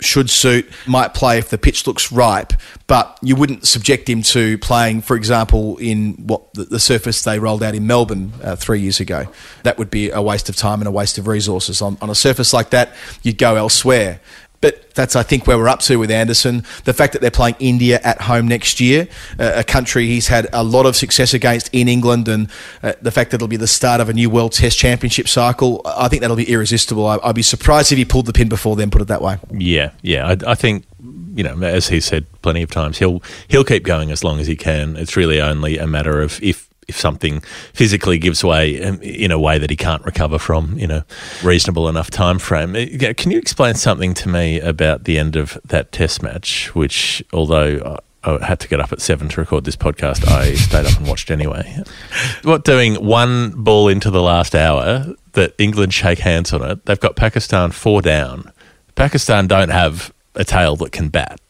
should 0.00 0.30
suit, 0.30 0.68
might 0.86 1.12
play 1.14 1.38
if 1.38 1.50
the 1.50 1.58
pitch 1.58 1.86
looks 1.86 2.12
ripe, 2.12 2.52
but 2.86 3.18
you 3.22 3.34
wouldn't 3.34 3.66
subject 3.66 4.08
him 4.08 4.22
to 4.22 4.56
playing, 4.58 5.02
for 5.02 5.16
example, 5.16 5.76
in 5.78 6.14
what 6.14 6.52
the, 6.54 6.64
the 6.64 6.80
surface 6.80 7.22
they 7.22 7.38
rolled 7.38 7.62
out 7.62 7.74
in 7.74 7.86
Melbourne 7.86 8.32
uh, 8.42 8.54
three 8.56 8.80
years 8.80 9.00
ago. 9.00 9.26
That 9.64 9.78
would 9.78 9.90
be 9.90 10.10
a 10.10 10.22
waste 10.22 10.48
of 10.48 10.56
time 10.56 10.80
and 10.80 10.88
a 10.88 10.92
waste 10.92 11.18
of 11.18 11.26
resources. 11.26 11.82
On, 11.82 11.98
on 12.00 12.10
a 12.10 12.14
surface 12.14 12.52
like 12.52 12.70
that, 12.70 12.94
you'd 13.22 13.38
go 13.38 13.56
elsewhere. 13.56 14.20
But 14.60 14.92
that's, 14.94 15.14
I 15.14 15.22
think, 15.22 15.46
where 15.46 15.56
we're 15.56 15.68
up 15.68 15.80
to 15.80 15.96
with 15.98 16.10
Anderson. 16.10 16.64
The 16.84 16.92
fact 16.92 17.12
that 17.12 17.22
they're 17.22 17.30
playing 17.30 17.56
India 17.60 18.00
at 18.02 18.22
home 18.22 18.48
next 18.48 18.80
year, 18.80 19.06
uh, 19.38 19.52
a 19.54 19.64
country 19.64 20.06
he's 20.06 20.26
had 20.26 20.48
a 20.52 20.64
lot 20.64 20.84
of 20.84 20.96
success 20.96 21.32
against 21.32 21.70
in 21.72 21.86
England, 21.86 22.26
and 22.26 22.50
uh, 22.82 22.94
the 23.00 23.12
fact 23.12 23.30
that 23.30 23.36
it'll 23.36 23.48
be 23.48 23.56
the 23.56 23.68
start 23.68 24.00
of 24.00 24.08
a 24.08 24.12
new 24.12 24.28
World 24.28 24.52
Test 24.52 24.76
Championship 24.78 25.28
cycle, 25.28 25.80
I 25.84 26.08
think 26.08 26.22
that'll 26.22 26.36
be 26.36 26.50
irresistible. 26.50 27.06
I, 27.06 27.18
I'd 27.22 27.36
be 27.36 27.42
surprised 27.42 27.92
if 27.92 27.98
he 27.98 28.04
pulled 28.04 28.26
the 28.26 28.32
pin 28.32 28.48
before 28.48 28.74
then, 28.74 28.90
put 28.90 29.00
it 29.00 29.08
that 29.08 29.22
way. 29.22 29.38
Yeah, 29.52 29.90
yeah. 30.02 30.26
I, 30.26 30.50
I 30.52 30.54
think 30.56 30.84
you 31.34 31.44
know, 31.44 31.62
as 31.62 31.88
he 31.88 32.00
said 32.00 32.26
plenty 32.42 32.62
of 32.62 32.70
times, 32.70 32.98
he'll 32.98 33.22
he'll 33.46 33.64
keep 33.64 33.84
going 33.84 34.10
as 34.10 34.24
long 34.24 34.40
as 34.40 34.48
he 34.48 34.56
can. 34.56 34.96
It's 34.96 35.16
really 35.16 35.40
only 35.40 35.78
a 35.78 35.86
matter 35.86 36.20
of 36.20 36.42
if 36.42 36.67
if 36.88 36.98
something 36.98 37.40
physically 37.72 38.18
gives 38.18 38.42
way 38.42 38.82
um, 38.82 39.00
in 39.02 39.30
a 39.30 39.38
way 39.38 39.58
that 39.58 39.70
he 39.70 39.76
can't 39.76 40.04
recover 40.04 40.38
from 40.38 40.78
in 40.78 40.90
a 40.90 41.04
reasonable 41.44 41.88
enough 41.88 42.10
time 42.10 42.38
frame. 42.38 42.74
Uh, 42.74 43.12
Can 43.16 43.30
you 43.30 43.38
explain 43.38 43.74
something 43.74 44.14
to 44.14 44.28
me 44.28 44.58
about 44.58 45.04
the 45.04 45.18
end 45.18 45.36
of 45.36 45.58
that 45.66 45.92
test 45.92 46.22
match, 46.22 46.74
which, 46.74 47.22
although 47.32 48.00
I 48.24 48.44
had 48.44 48.58
to 48.60 48.68
get 48.68 48.80
up 48.80 48.92
at 48.92 49.00
seven 49.00 49.28
to 49.28 49.40
record 49.40 49.64
this 49.64 49.76
podcast, 49.76 50.26
I 50.26 50.54
stayed 50.54 50.86
up 50.86 50.96
and 50.98 51.06
watched 51.06 51.30
anyway. 51.30 51.82
What 52.42 52.64
doing 52.64 52.94
one 52.94 53.50
ball 53.50 53.88
into 53.88 54.10
the 54.10 54.22
last 54.22 54.54
hour 54.54 55.06
that 55.32 55.54
England 55.58 55.92
shake 55.92 56.20
hands 56.20 56.52
on 56.52 56.62
it? 56.68 56.84
They've 56.86 56.98
got 56.98 57.16
Pakistan 57.16 57.70
four 57.70 58.00
down. 58.00 58.52
Pakistan 58.94 59.46
don't 59.46 59.70
have 59.70 60.12
a 60.34 60.44
tail 60.44 60.76
that 60.76 60.92
can 60.92 61.08
bat. 61.08 61.40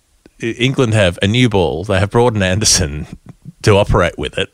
England 0.40 0.94
have 0.94 1.18
a 1.22 1.26
new 1.26 1.48
ball. 1.48 1.84
They 1.84 1.98
have 1.98 2.10
Broad 2.10 2.34
and 2.34 2.42
Anderson 2.42 3.06
to 3.62 3.76
operate 3.76 4.18
with 4.18 4.38
it, 4.38 4.50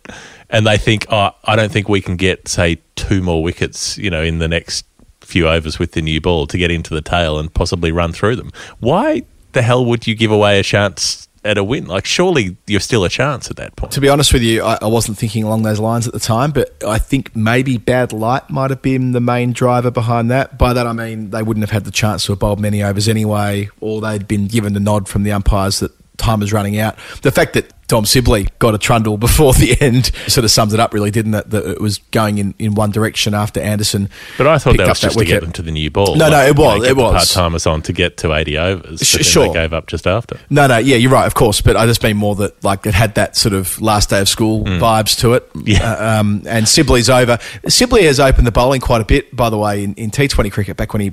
and 0.55 0.65
they 0.65 0.79
think, 0.79 1.07
oh, 1.11 1.33
I 1.45 1.57
don't 1.57 1.73
think 1.73 1.89
we 1.89 2.01
can 2.01 2.17
get 2.17 2.47
say 2.47 2.81
two 2.95 3.23
more 3.23 3.43
wickets, 3.43 3.99
you 3.99 4.09
know, 4.09 4.23
in 4.23 4.39
the 4.39 4.47
next 4.47 4.87
few 5.21 5.49
overs 5.49 5.81
with 5.81 5.93
the 5.93 6.01
new 6.01 6.21
ball 6.21 6.47
to 6.47 6.57
get 6.57 6.71
into 6.71 6.95
the 6.95 7.03
tail 7.03 7.41
and 7.41 7.53
possibly 7.53 7.91
run 7.91 8.13
through 8.13 8.37
them. 8.37 8.53
Why 8.79 9.25
the 9.51 9.63
hell 9.63 9.85
would 9.85 10.07
you 10.07 10.15
give 10.15 10.31
away 10.31 10.61
a 10.61 10.63
chance 10.63 11.27
at 11.45 11.59
a 11.59 11.65
win? 11.65 11.87
Like, 11.87 12.05
surely 12.05 12.57
you're 12.69 12.79
still 12.79 13.03
a 13.03 13.09
chance 13.09 13.51
at 13.51 13.57
that 13.57 13.75
point. 13.75 13.93
To 13.95 14.01
be 14.01 14.09
honest 14.09 14.33
with 14.33 14.43
you, 14.43 14.63
I, 14.63 14.79
I 14.81 14.87
wasn't 14.87 15.19
thinking 15.19 15.43
along 15.43 15.65
those 15.65 15.81
lines 15.81 16.07
at 16.07 16.13
the 16.13 16.21
time, 16.21 16.53
but 16.53 16.73
I 16.87 16.99
think 16.99 17.35
maybe 17.35 17.77
bad 17.77 18.13
light 18.13 18.49
might 18.49 18.71
have 18.71 18.81
been 18.81 19.11
the 19.11 19.21
main 19.21 19.55
driver 19.55 19.91
behind 19.91 20.31
that. 20.31 20.57
By 20.57 20.73
that 20.73 20.87
I 20.87 20.93
mean 20.93 21.31
they 21.31 21.43
wouldn't 21.43 21.65
have 21.65 21.73
had 21.73 21.85
the 21.85 21.91
chance 21.91 22.27
to 22.27 22.33
have 22.33 22.39
bowled 22.39 22.61
many 22.61 22.81
overs 22.81 23.09
anyway, 23.09 23.71
or 23.81 24.01
they'd 24.01 24.29
been 24.29 24.47
given 24.47 24.73
the 24.73 24.81
nod 24.81 25.09
from 25.09 25.25
the 25.25 25.33
umpires 25.33 25.81
that 25.81 25.91
time 26.17 26.39
was 26.39 26.53
running 26.53 26.79
out. 26.79 26.97
The 27.23 27.33
fact 27.33 27.55
that 27.55 27.73
Dom 27.95 28.07
Sibley 28.07 28.49
got 28.59 28.75
a 28.75 28.79
trundle 28.79 29.17
before 29.17 29.53
the 29.53 29.77
end 29.81 30.07
sort 30.27 30.45
of 30.45 30.51
sums 30.51 30.75
it 30.75 30.81
up, 30.81 30.93
really, 30.93 31.13
didn't 31.13 31.33
it? 31.33 31.51
That 31.51 31.65
it 31.65 31.81
was 31.81 31.99
going 32.11 32.39
in, 32.39 32.53
in 32.59 32.75
one 32.75 32.91
direction 32.91 33.35
after 33.35 33.61
Anderson. 33.61 34.11
But 34.37 34.49
I 34.49 34.59
thought 34.59 34.77
that 34.79 34.89
was 34.89 34.99
just 34.99 35.13
to 35.13 35.19
wicket. 35.21 35.35
get 35.35 35.41
them 35.43 35.53
to 35.53 35.63
the 35.63 35.71
new 35.71 35.93
ball. 35.93 36.17
No, 36.17 36.29
no, 36.29 36.41
it 36.41 36.57
you 36.57 36.61
was, 36.61 36.83
get 36.83 36.91
it 36.91 36.97
the 36.97 37.03
was. 37.03 37.13
Part 37.13 37.29
timers 37.29 37.69
on 37.69 37.83
to 37.83 37.93
get 37.93 38.17
to 38.17 38.35
80 38.35 38.59
overs. 38.59 39.01
Sh- 39.01 39.13
then 39.13 39.23
sure. 39.23 39.47
They 39.47 39.53
gave 39.53 39.73
up 39.73 39.87
just 39.87 40.09
after. 40.09 40.41
No, 40.51 40.67
no, 40.67 40.79
yeah, 40.79 40.97
you're 40.97 41.13
right, 41.13 41.25
of 41.25 41.35
course. 41.37 41.61
But 41.61 41.77
I 41.77 41.87
just 41.87 42.03
mean 42.03 42.17
more 42.17 42.35
that 42.35 42.65
like 42.65 42.85
it 42.85 42.95
had 42.95 43.15
that 43.15 43.37
sort 43.37 43.53
of 43.55 43.81
last 43.81 44.11
day 44.11 44.21
of 44.21 44.29
school 44.29 44.65
vibes 44.65 45.17
to 45.21 45.35
it. 45.35 45.49
Yeah. 45.65 45.95
Uh, 45.95 46.21
um, 46.21 46.43
and 46.47 46.69
Sibley's 46.69 47.09
over. 47.09 47.39
Sibley 47.69 48.05
has 48.05 48.21
opened 48.21 48.47
the 48.47 48.53
bowling 48.53 48.81
quite 48.81 49.01
a 49.01 49.05
bit, 49.05 49.35
by 49.35 49.49
the 49.51 49.57
way, 49.57 49.83
in, 49.83 49.95
in 49.95 50.11
T20 50.11 50.53
cricket 50.53 50.77
back 50.77 50.93
when 50.93 51.01
he 51.01 51.13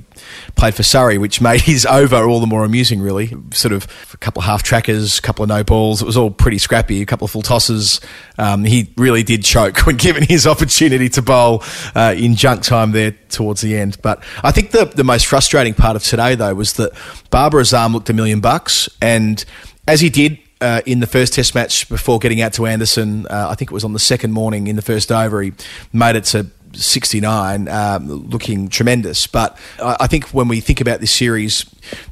played 0.56 0.74
for 0.74 0.82
Surrey, 0.82 1.16
which 1.16 1.40
made 1.40 1.62
his 1.62 1.86
over 1.90 2.16
all 2.24 2.40
the 2.40 2.46
more 2.46 2.64
amusing. 2.64 3.00
Really, 3.00 3.32
sort 3.52 3.72
of 3.72 3.86
a 4.12 4.16
couple 4.18 4.40
of 4.40 4.46
half 4.46 4.62
trackers, 4.62 5.18
a 5.18 5.22
couple 5.22 5.42
of 5.44 5.48
no 5.48 5.62
balls. 5.64 6.02
It 6.02 6.06
was 6.06 6.16
all 6.16 6.30
pretty 6.30 6.58
scrappy. 6.72 7.02
A 7.02 7.06
couple 7.06 7.26
of 7.26 7.30
full 7.30 7.42
tosses. 7.42 8.00
Um, 8.38 8.64
he 8.64 8.90
really 8.96 9.22
did 9.22 9.44
choke 9.44 9.78
when 9.86 9.96
given 9.96 10.22
his 10.22 10.46
opportunity 10.46 11.10
to 11.10 11.20
bowl 11.20 11.62
uh, 11.94 12.14
in 12.16 12.34
junk 12.34 12.62
time 12.62 12.92
there 12.92 13.10
towards 13.28 13.60
the 13.60 13.76
end. 13.76 13.98
But 14.00 14.24
I 14.42 14.52
think 14.52 14.70
the 14.70 14.86
the 14.86 15.04
most 15.04 15.26
frustrating 15.26 15.74
part 15.74 15.96
of 15.96 16.02
today 16.02 16.34
though 16.34 16.54
was 16.54 16.72
that 16.74 16.92
Babar 17.30 17.60
Azam 17.60 17.92
looked 17.92 18.08
a 18.08 18.14
million 18.14 18.40
bucks, 18.40 18.88
and 19.02 19.44
as 19.86 20.00
he 20.00 20.08
did 20.08 20.38
uh, 20.62 20.80
in 20.86 21.00
the 21.00 21.06
first 21.06 21.34
Test 21.34 21.54
match 21.54 21.88
before 21.90 22.18
getting 22.18 22.40
out 22.40 22.54
to 22.54 22.66
Anderson. 22.66 23.26
Uh, 23.26 23.48
I 23.50 23.54
think 23.54 23.70
it 23.70 23.74
was 23.74 23.84
on 23.84 23.92
the 23.92 23.98
second 23.98 24.32
morning 24.32 24.68
in 24.68 24.76
the 24.76 24.82
first 24.82 25.12
over. 25.12 25.42
He 25.42 25.52
made 25.92 26.16
it 26.16 26.24
to 26.26 26.46
69, 26.74 27.68
um, 27.68 28.08
looking 28.08 28.68
tremendous. 28.68 29.26
But 29.26 29.58
I, 29.80 29.96
I 30.00 30.06
think 30.06 30.28
when 30.28 30.48
we 30.48 30.60
think 30.60 30.80
about 30.80 31.00
this 31.00 31.10
series, 31.10 31.66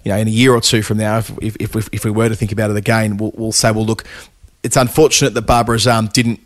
you 0.05 0.13
know, 0.13 0.19
in 0.19 0.27
a 0.29 0.31
year 0.31 0.53
or 0.53 0.61
two 0.61 0.83
from 0.83 0.99
now, 0.99 1.19
if, 1.19 1.31
if, 1.41 1.57
if, 1.61 1.75
we, 1.75 1.83
if 1.93 2.05
we 2.05 2.11
were 2.11 2.29
to 2.29 2.35
think 2.35 2.53
about 2.53 2.71
it 2.71 2.77
again, 2.77 3.17
we'll, 3.17 3.33
we'll 3.37 3.53
say, 3.53 3.71
well, 3.71 3.87
look, 3.87 4.05
it's 4.63 4.77
unfortunate 4.77 5.35
that 5.35 5.43
Babar 5.43 5.77
Azam 5.77 6.13
didn't 6.13 6.41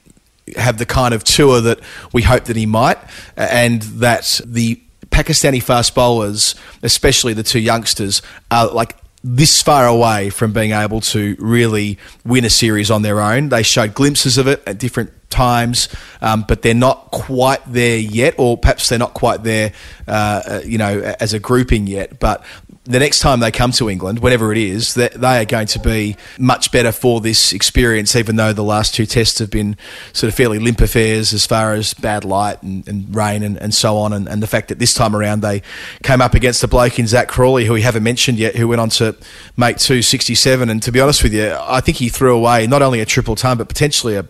have 0.56 0.78
the 0.78 0.86
kind 0.86 1.14
of 1.14 1.24
tour 1.24 1.60
that 1.60 1.80
we 2.12 2.22
hoped 2.22 2.46
that 2.46 2.56
he 2.56 2.66
might, 2.66 2.98
and 3.36 3.82
that 3.82 4.40
the 4.44 4.80
Pakistani 5.10 5.62
fast 5.62 5.94
bowlers, 5.94 6.54
especially 6.82 7.32
the 7.32 7.42
two 7.42 7.60
youngsters, 7.60 8.20
are 8.50 8.68
like 8.68 8.96
this 9.22 9.62
far 9.62 9.86
away 9.86 10.28
from 10.28 10.52
being 10.52 10.72
able 10.72 11.00
to 11.00 11.34
really 11.38 11.98
win 12.26 12.44
a 12.44 12.50
series 12.50 12.90
on 12.90 13.00
their 13.00 13.20
own. 13.20 13.48
They 13.48 13.62
showed 13.62 13.94
glimpses 13.94 14.36
of 14.36 14.46
it 14.46 14.62
at 14.66 14.78
different 14.78 15.12
times, 15.30 15.88
um, 16.20 16.44
but 16.46 16.60
they're 16.62 16.74
not 16.74 17.10
quite 17.10 17.60
there 17.66 17.96
yet, 17.96 18.34
or 18.38 18.58
perhaps 18.58 18.88
they're 18.88 18.98
not 18.98 19.14
quite 19.14 19.42
there, 19.42 19.72
uh, 20.06 20.10
uh, 20.46 20.60
you 20.64 20.76
know, 20.76 21.00
as 21.20 21.32
a 21.32 21.38
grouping 21.38 21.86
yet. 21.86 22.20
But 22.20 22.44
the 22.84 22.98
next 22.98 23.20
time 23.20 23.40
they 23.40 23.50
come 23.50 23.72
to 23.72 23.88
England, 23.88 24.18
whenever 24.18 24.52
it 24.52 24.58
is, 24.58 24.92
that 24.94 25.14
they 25.14 25.40
are 25.40 25.46
going 25.46 25.66
to 25.68 25.78
be 25.78 26.16
much 26.38 26.70
better 26.70 26.92
for 26.92 27.20
this 27.20 27.54
experience, 27.54 28.14
even 28.14 28.36
though 28.36 28.52
the 28.52 28.62
last 28.62 28.94
two 28.94 29.06
tests 29.06 29.38
have 29.38 29.50
been 29.50 29.76
sort 30.12 30.28
of 30.28 30.34
fairly 30.34 30.58
limp 30.58 30.82
affairs 30.82 31.32
as 31.32 31.46
far 31.46 31.72
as 31.72 31.94
bad 31.94 32.24
light 32.24 32.62
and, 32.62 32.86
and 32.86 33.14
rain 33.16 33.42
and, 33.42 33.56
and 33.56 33.74
so 33.74 33.96
on. 33.96 34.12
And, 34.12 34.28
and 34.28 34.42
the 34.42 34.46
fact 34.46 34.68
that 34.68 34.78
this 34.78 34.92
time 34.92 35.16
around 35.16 35.40
they 35.40 35.62
came 36.02 36.20
up 36.20 36.34
against 36.34 36.62
a 36.62 36.68
bloke 36.68 36.98
in 36.98 37.06
Zak 37.06 37.26
Crawley, 37.28 37.64
who 37.64 37.72
we 37.72 37.82
haven't 37.82 38.02
mentioned 38.02 38.38
yet, 38.38 38.54
who 38.54 38.68
went 38.68 38.82
on 38.82 38.90
to 38.90 39.16
make 39.56 39.78
267. 39.78 40.68
And 40.68 40.82
to 40.82 40.92
be 40.92 41.00
honest 41.00 41.22
with 41.22 41.32
you, 41.32 41.56
I 41.58 41.80
think 41.80 41.96
he 41.96 42.10
threw 42.10 42.36
away 42.36 42.66
not 42.66 42.82
only 42.82 43.00
a 43.00 43.06
triple 43.06 43.34
ton, 43.34 43.56
but 43.56 43.66
potentially 43.66 44.16
a, 44.16 44.26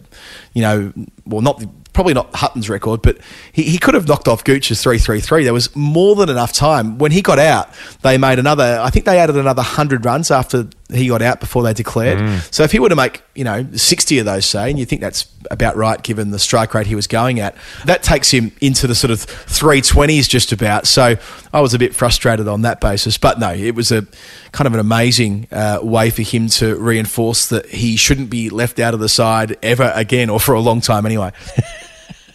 you 0.53 0.63
know, 0.63 0.93
well, 1.27 1.41
not 1.41 1.61
probably 1.95 2.13
not 2.13 2.35
Hutton's 2.35 2.69
record, 2.69 3.01
but 3.01 3.19
he, 3.53 3.63
he 3.63 3.79
could 3.79 3.95
have 3.95 4.07
knocked 4.07 4.29
off 4.29 4.45
Gooch's 4.45 4.83
333. 4.83 5.45
There 5.45 5.55
was 5.55 5.75
more 5.75 6.15
than 6.17 6.29
enough 6.29 6.53
time. 6.53 6.99
When 6.99 7.13
he 7.13 7.23
got 7.23 7.39
out, 7.39 7.71
they 8.03 8.19
made 8.19 8.39
another, 8.39 8.81
I 8.83 8.91
think 8.91 9.07
they 9.07 9.19
added 9.19 9.37
another 9.37 9.63
100 9.63 10.05
runs 10.05 10.31
after 10.31 10.69
he 10.93 11.09
got 11.09 11.23
out 11.23 11.41
before 11.41 11.63
they 11.63 11.73
declared. 11.73 12.19
So 12.51 12.63
if 12.65 12.73
he 12.73 12.79
were 12.79 12.89
to 12.89 12.97
make, 12.97 13.23
you 13.35 13.45
know, 13.45 13.67
60 13.73 14.19
of 14.19 14.27
those, 14.27 14.45
say, 14.45 14.69
and 14.69 14.79
you 14.79 14.85
think 14.85 15.01
that's 15.01 15.33
about 15.51 15.77
right 15.77 16.03
given 16.03 16.31
the 16.31 16.39
strike 16.39 16.75
rate 16.75 16.87
he 16.87 16.95
was 16.95 17.07
going 17.07 17.41
at, 17.41 17.55
that 17.87 18.03
takes 18.03 18.31
him 18.31 18.53
into 18.61 18.87
the 18.87 18.95
sort 18.95 19.11
of 19.11 19.19
320s 19.19 20.29
just 20.29 20.53
about. 20.53 20.87
So 20.87 21.17
I 21.53 21.61
was 21.61 21.75
a 21.75 21.79
bit 21.79 21.95
frustrated 21.95 22.49
on 22.49 22.63
that 22.63 22.81
basis. 22.81 23.17
But 23.19 23.39
no, 23.39 23.53
it 23.53 23.75
was 23.75 23.93
a 23.93 24.07
kind 24.53 24.67
of 24.67 24.75
an 24.75 24.81
amazing 24.81 25.47
uh, 25.53 25.79
way 25.83 26.11
for 26.11 26.23
him 26.23 26.49
to 26.49 26.77
reinforce 26.77 27.49
that 27.49 27.67
he 27.67 27.97
shouldn't 27.97 28.31
be 28.31 28.51
left 28.51 28.81
out 28.81 28.95
of 28.95 29.01
the 29.01 29.09
side 29.09 29.57
ever 29.63 29.93
again 29.95 30.29
or 30.29 30.41
for 30.41 30.55
a 30.55 30.61
long 30.61 30.81
time 30.81 31.07
anyway. 31.07 31.33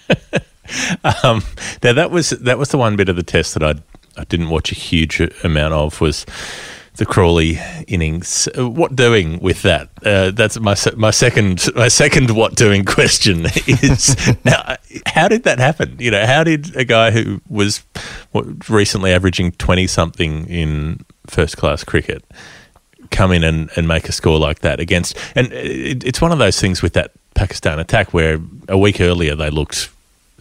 Um, 1.23 1.41
now 1.81 1.93
that 1.93 2.11
was 2.11 2.29
that 2.29 2.59
was 2.59 2.69
the 2.69 2.77
one 2.77 2.95
bit 2.95 3.09
of 3.09 3.15
the 3.15 3.23
test 3.23 3.55
that 3.55 3.63
I 3.63 3.73
I 4.19 4.23
didn't 4.25 4.49
watch 4.49 4.71
a 4.71 4.75
huge 4.75 5.19
amount 5.43 5.73
of 5.73 5.99
was 5.99 6.27
the 6.97 7.05
Crawley 7.05 7.59
innings. 7.87 8.47
Uh, 8.57 8.69
What 8.69 8.95
doing 8.95 9.39
with 9.39 9.63
that? 9.63 9.89
Uh, 10.05 10.31
that's 10.31 10.59
my 10.59 10.75
my 10.95 11.11
second 11.11 11.67
my 11.75 11.87
second 11.87 12.31
what 12.31 12.55
doing 12.55 12.85
question 12.85 13.45
is 13.67 14.15
now 14.45 14.75
how 15.07 15.27
did 15.27 15.43
that 15.43 15.57
happen? 15.59 15.95
You 15.97 16.11
know, 16.11 16.25
how 16.25 16.43
did 16.43 16.75
a 16.75 16.83
guy 16.83 17.11
who 17.11 17.41
was 17.47 17.83
what, 18.31 18.69
recently 18.69 19.11
averaging 19.11 19.53
twenty 19.53 19.87
something 19.87 20.47
in 20.47 20.99
first 21.27 21.57
class 21.57 21.83
cricket 21.83 22.23
come 23.11 23.31
in 23.31 23.43
and, 23.43 23.71
and 23.75 23.87
make 23.87 24.07
a 24.07 24.11
score 24.11 24.37
like 24.37 24.59
that 24.59 24.79
against 24.79 25.17
and 25.35 25.51
it, 25.51 26.03
it's 26.03 26.21
one 26.21 26.31
of 26.31 26.37
those 26.37 26.59
things 26.59 26.81
with 26.83 26.93
that 26.93 27.11
Pakistan 27.33 27.79
attack 27.79 28.13
where 28.13 28.39
a 28.67 28.77
week 28.77 29.01
earlier 29.01 29.35
they 29.35 29.49
looked 29.49 29.89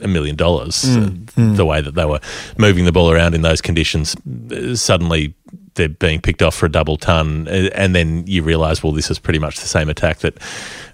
a 0.03 0.09
million 0.09 0.37
dollars 0.37 0.85
uh, 0.85 1.11
the 1.37 1.65
way 1.65 1.81
that 1.81 1.95
they 1.95 2.05
were 2.05 2.21
moving 2.57 2.85
the 2.85 2.93
ball 2.93 3.11
around 3.11 3.35
in 3.35 3.43
those 3.43 3.61
conditions 3.61 4.17
uh, 4.53 4.75
suddenly 4.75 5.35
they're 5.79 5.89
being 5.89 6.21
picked 6.21 6.43
off 6.43 6.55
for 6.55 6.67
a 6.67 6.71
double 6.71 6.99
ton. 6.99 7.49
Uh, 7.49 7.71
and 7.75 7.95
then 7.95 8.27
you 8.27 8.43
realise 8.43 8.83
well 8.83 8.93
this 8.93 9.11
is 9.11 9.19
pretty 9.19 9.39
much 9.39 9.59
the 9.61 9.67
same 9.67 9.89
attack 9.89 10.19
that 10.19 10.37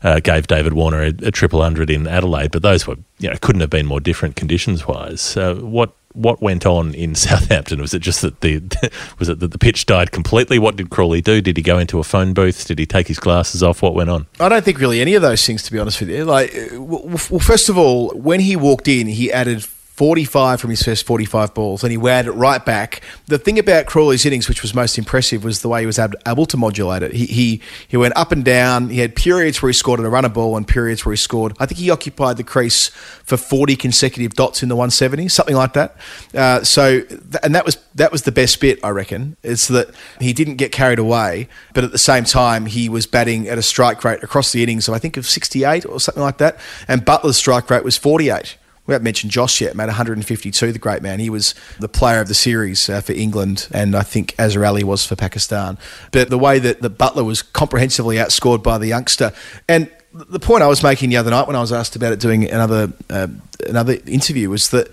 uh, 0.04 0.20
gave 0.20 0.46
David 0.46 0.74
Warner 0.74 1.02
a, 1.02 1.12
a 1.22 1.30
triple 1.32 1.60
hundred 1.60 1.90
in 1.90 2.06
Adelaide. 2.06 2.52
But 2.52 2.62
those 2.62 2.86
were 2.86 2.96
you 3.18 3.30
know 3.30 3.36
couldn't 3.40 3.62
have 3.62 3.70
been 3.70 3.86
more 3.86 4.00
different 4.00 4.36
conditions 4.36 4.86
wise 4.86 5.20
so 5.20 5.56
what 5.56 5.94
what 6.14 6.40
went 6.40 6.64
on 6.64 6.94
in 6.94 7.14
Southampton? 7.14 7.80
Was 7.80 7.92
it 7.92 8.00
just 8.00 8.22
that 8.22 8.40
the 8.40 8.62
was 9.18 9.28
it 9.28 9.40
that 9.40 9.50
the 9.50 9.58
pitch 9.58 9.86
died 9.86 10.10
completely? 10.10 10.58
What 10.58 10.76
did 10.76 10.90
Crawley 10.90 11.20
do? 11.20 11.40
Did 11.40 11.56
he 11.56 11.62
go 11.62 11.78
into 11.78 11.98
a 11.98 12.04
phone 12.04 12.32
booth? 12.32 12.66
Did 12.66 12.78
he 12.78 12.86
take 12.86 13.08
his 13.08 13.18
glasses 13.18 13.62
off? 13.62 13.82
What 13.82 13.94
went 13.94 14.10
on? 14.10 14.26
I 14.40 14.48
don't 14.48 14.64
think 14.64 14.78
really 14.78 15.00
any 15.00 15.14
of 15.14 15.22
those 15.22 15.44
things, 15.44 15.62
to 15.64 15.72
be 15.72 15.78
honest 15.78 16.00
with 16.00 16.08
you. 16.08 16.24
Like, 16.24 16.54
well, 16.72 17.18
first 17.18 17.68
of 17.68 17.76
all, 17.76 18.10
when 18.10 18.40
he 18.40 18.56
walked 18.56 18.88
in, 18.88 19.06
he 19.06 19.32
added 19.32 19.66
45 19.94 20.60
from 20.60 20.70
his 20.70 20.82
first 20.82 21.06
45 21.06 21.54
balls 21.54 21.84
and 21.84 21.92
he 21.92 21.96
wound 21.96 22.26
it 22.26 22.32
right 22.32 22.64
back. 22.64 23.00
The 23.26 23.38
thing 23.38 23.60
about 23.60 23.86
Crawley's 23.86 24.26
innings, 24.26 24.48
which 24.48 24.60
was 24.60 24.74
most 24.74 24.98
impressive, 24.98 25.44
was 25.44 25.62
the 25.62 25.68
way 25.68 25.80
he 25.80 25.86
was 25.86 26.00
ab- 26.00 26.16
able 26.26 26.46
to 26.46 26.56
modulate 26.56 27.04
it. 27.04 27.12
He, 27.12 27.26
he, 27.26 27.60
he 27.86 27.96
went 27.96 28.16
up 28.16 28.32
and 28.32 28.44
down. 28.44 28.88
He 28.88 28.98
had 28.98 29.14
periods 29.14 29.62
where 29.62 29.68
he 29.68 29.72
scored 29.72 30.00
at 30.00 30.06
a 30.06 30.08
runner 30.08 30.28
ball 30.28 30.56
and 30.56 30.66
periods 30.66 31.06
where 31.06 31.12
he 31.12 31.16
scored. 31.16 31.52
I 31.60 31.66
think 31.66 31.78
he 31.78 31.90
occupied 31.90 32.38
the 32.38 32.42
crease 32.42 32.88
for 32.88 33.36
40 33.36 33.76
consecutive 33.76 34.34
dots 34.34 34.64
in 34.64 34.68
the 34.68 34.74
170, 34.74 35.28
something 35.28 35.54
like 35.54 35.74
that. 35.74 35.96
Uh, 36.34 36.64
so, 36.64 37.02
and 37.44 37.54
that 37.54 37.64
was, 37.64 37.78
that 37.94 38.10
was 38.10 38.22
the 38.22 38.32
best 38.32 38.60
bit, 38.60 38.80
I 38.82 38.88
reckon, 38.88 39.36
is 39.44 39.68
that 39.68 39.90
he 40.18 40.32
didn't 40.32 40.56
get 40.56 40.72
carried 40.72 40.98
away, 40.98 41.48
but 41.72 41.84
at 41.84 41.92
the 41.92 41.98
same 41.98 42.24
time, 42.24 42.66
he 42.66 42.88
was 42.88 43.06
batting 43.06 43.48
at 43.48 43.58
a 43.58 43.62
strike 43.62 44.02
rate 44.02 44.24
across 44.24 44.50
the 44.50 44.60
innings 44.60 44.88
of, 44.88 44.94
I 44.94 44.98
think, 44.98 45.16
of 45.16 45.24
68 45.24 45.86
or 45.86 46.00
something 46.00 46.22
like 46.22 46.38
that. 46.38 46.58
And 46.88 47.06
Buttler's 47.06 47.36
strike 47.36 47.70
rate 47.70 47.84
was 47.84 47.96
48. 47.96 48.56
We 48.86 48.92
haven't 48.92 49.04
mentioned 49.04 49.32
Josh 49.32 49.60
yet, 49.60 49.74
made 49.74 49.86
152, 49.86 50.72
the 50.72 50.78
great 50.78 51.02
man. 51.02 51.18
He 51.18 51.30
was 51.30 51.54
the 51.78 51.88
player 51.88 52.20
of 52.20 52.28
the 52.28 52.34
series 52.34 52.90
uh, 52.90 53.00
for 53.00 53.12
England, 53.12 53.66
and 53.72 53.96
I 53.96 54.02
think 54.02 54.34
Azhar 54.38 54.64
Ali 54.64 54.84
was 54.84 55.06
for 55.06 55.16
Pakistan. 55.16 55.78
But 56.12 56.28
the 56.28 56.38
way 56.38 56.58
that 56.58 56.82
the 56.82 56.90
Buttler 56.90 57.24
was 57.24 57.40
comprehensively 57.40 58.16
outscored 58.16 58.62
by 58.62 58.76
the 58.76 58.86
youngster, 58.86 59.32
and 59.68 59.90
the 60.12 60.38
point 60.38 60.62
I 60.62 60.66
was 60.66 60.82
making 60.82 61.10
the 61.10 61.16
other 61.16 61.30
night 61.30 61.46
when 61.46 61.56
I 61.56 61.60
was 61.60 61.72
asked 61.72 61.96
about 61.96 62.12
it 62.12 62.20
doing 62.20 62.48
another 62.48 62.92
uh, 63.10 63.28
another 63.66 63.96
interview 64.06 64.50
was 64.50 64.70
that 64.70 64.88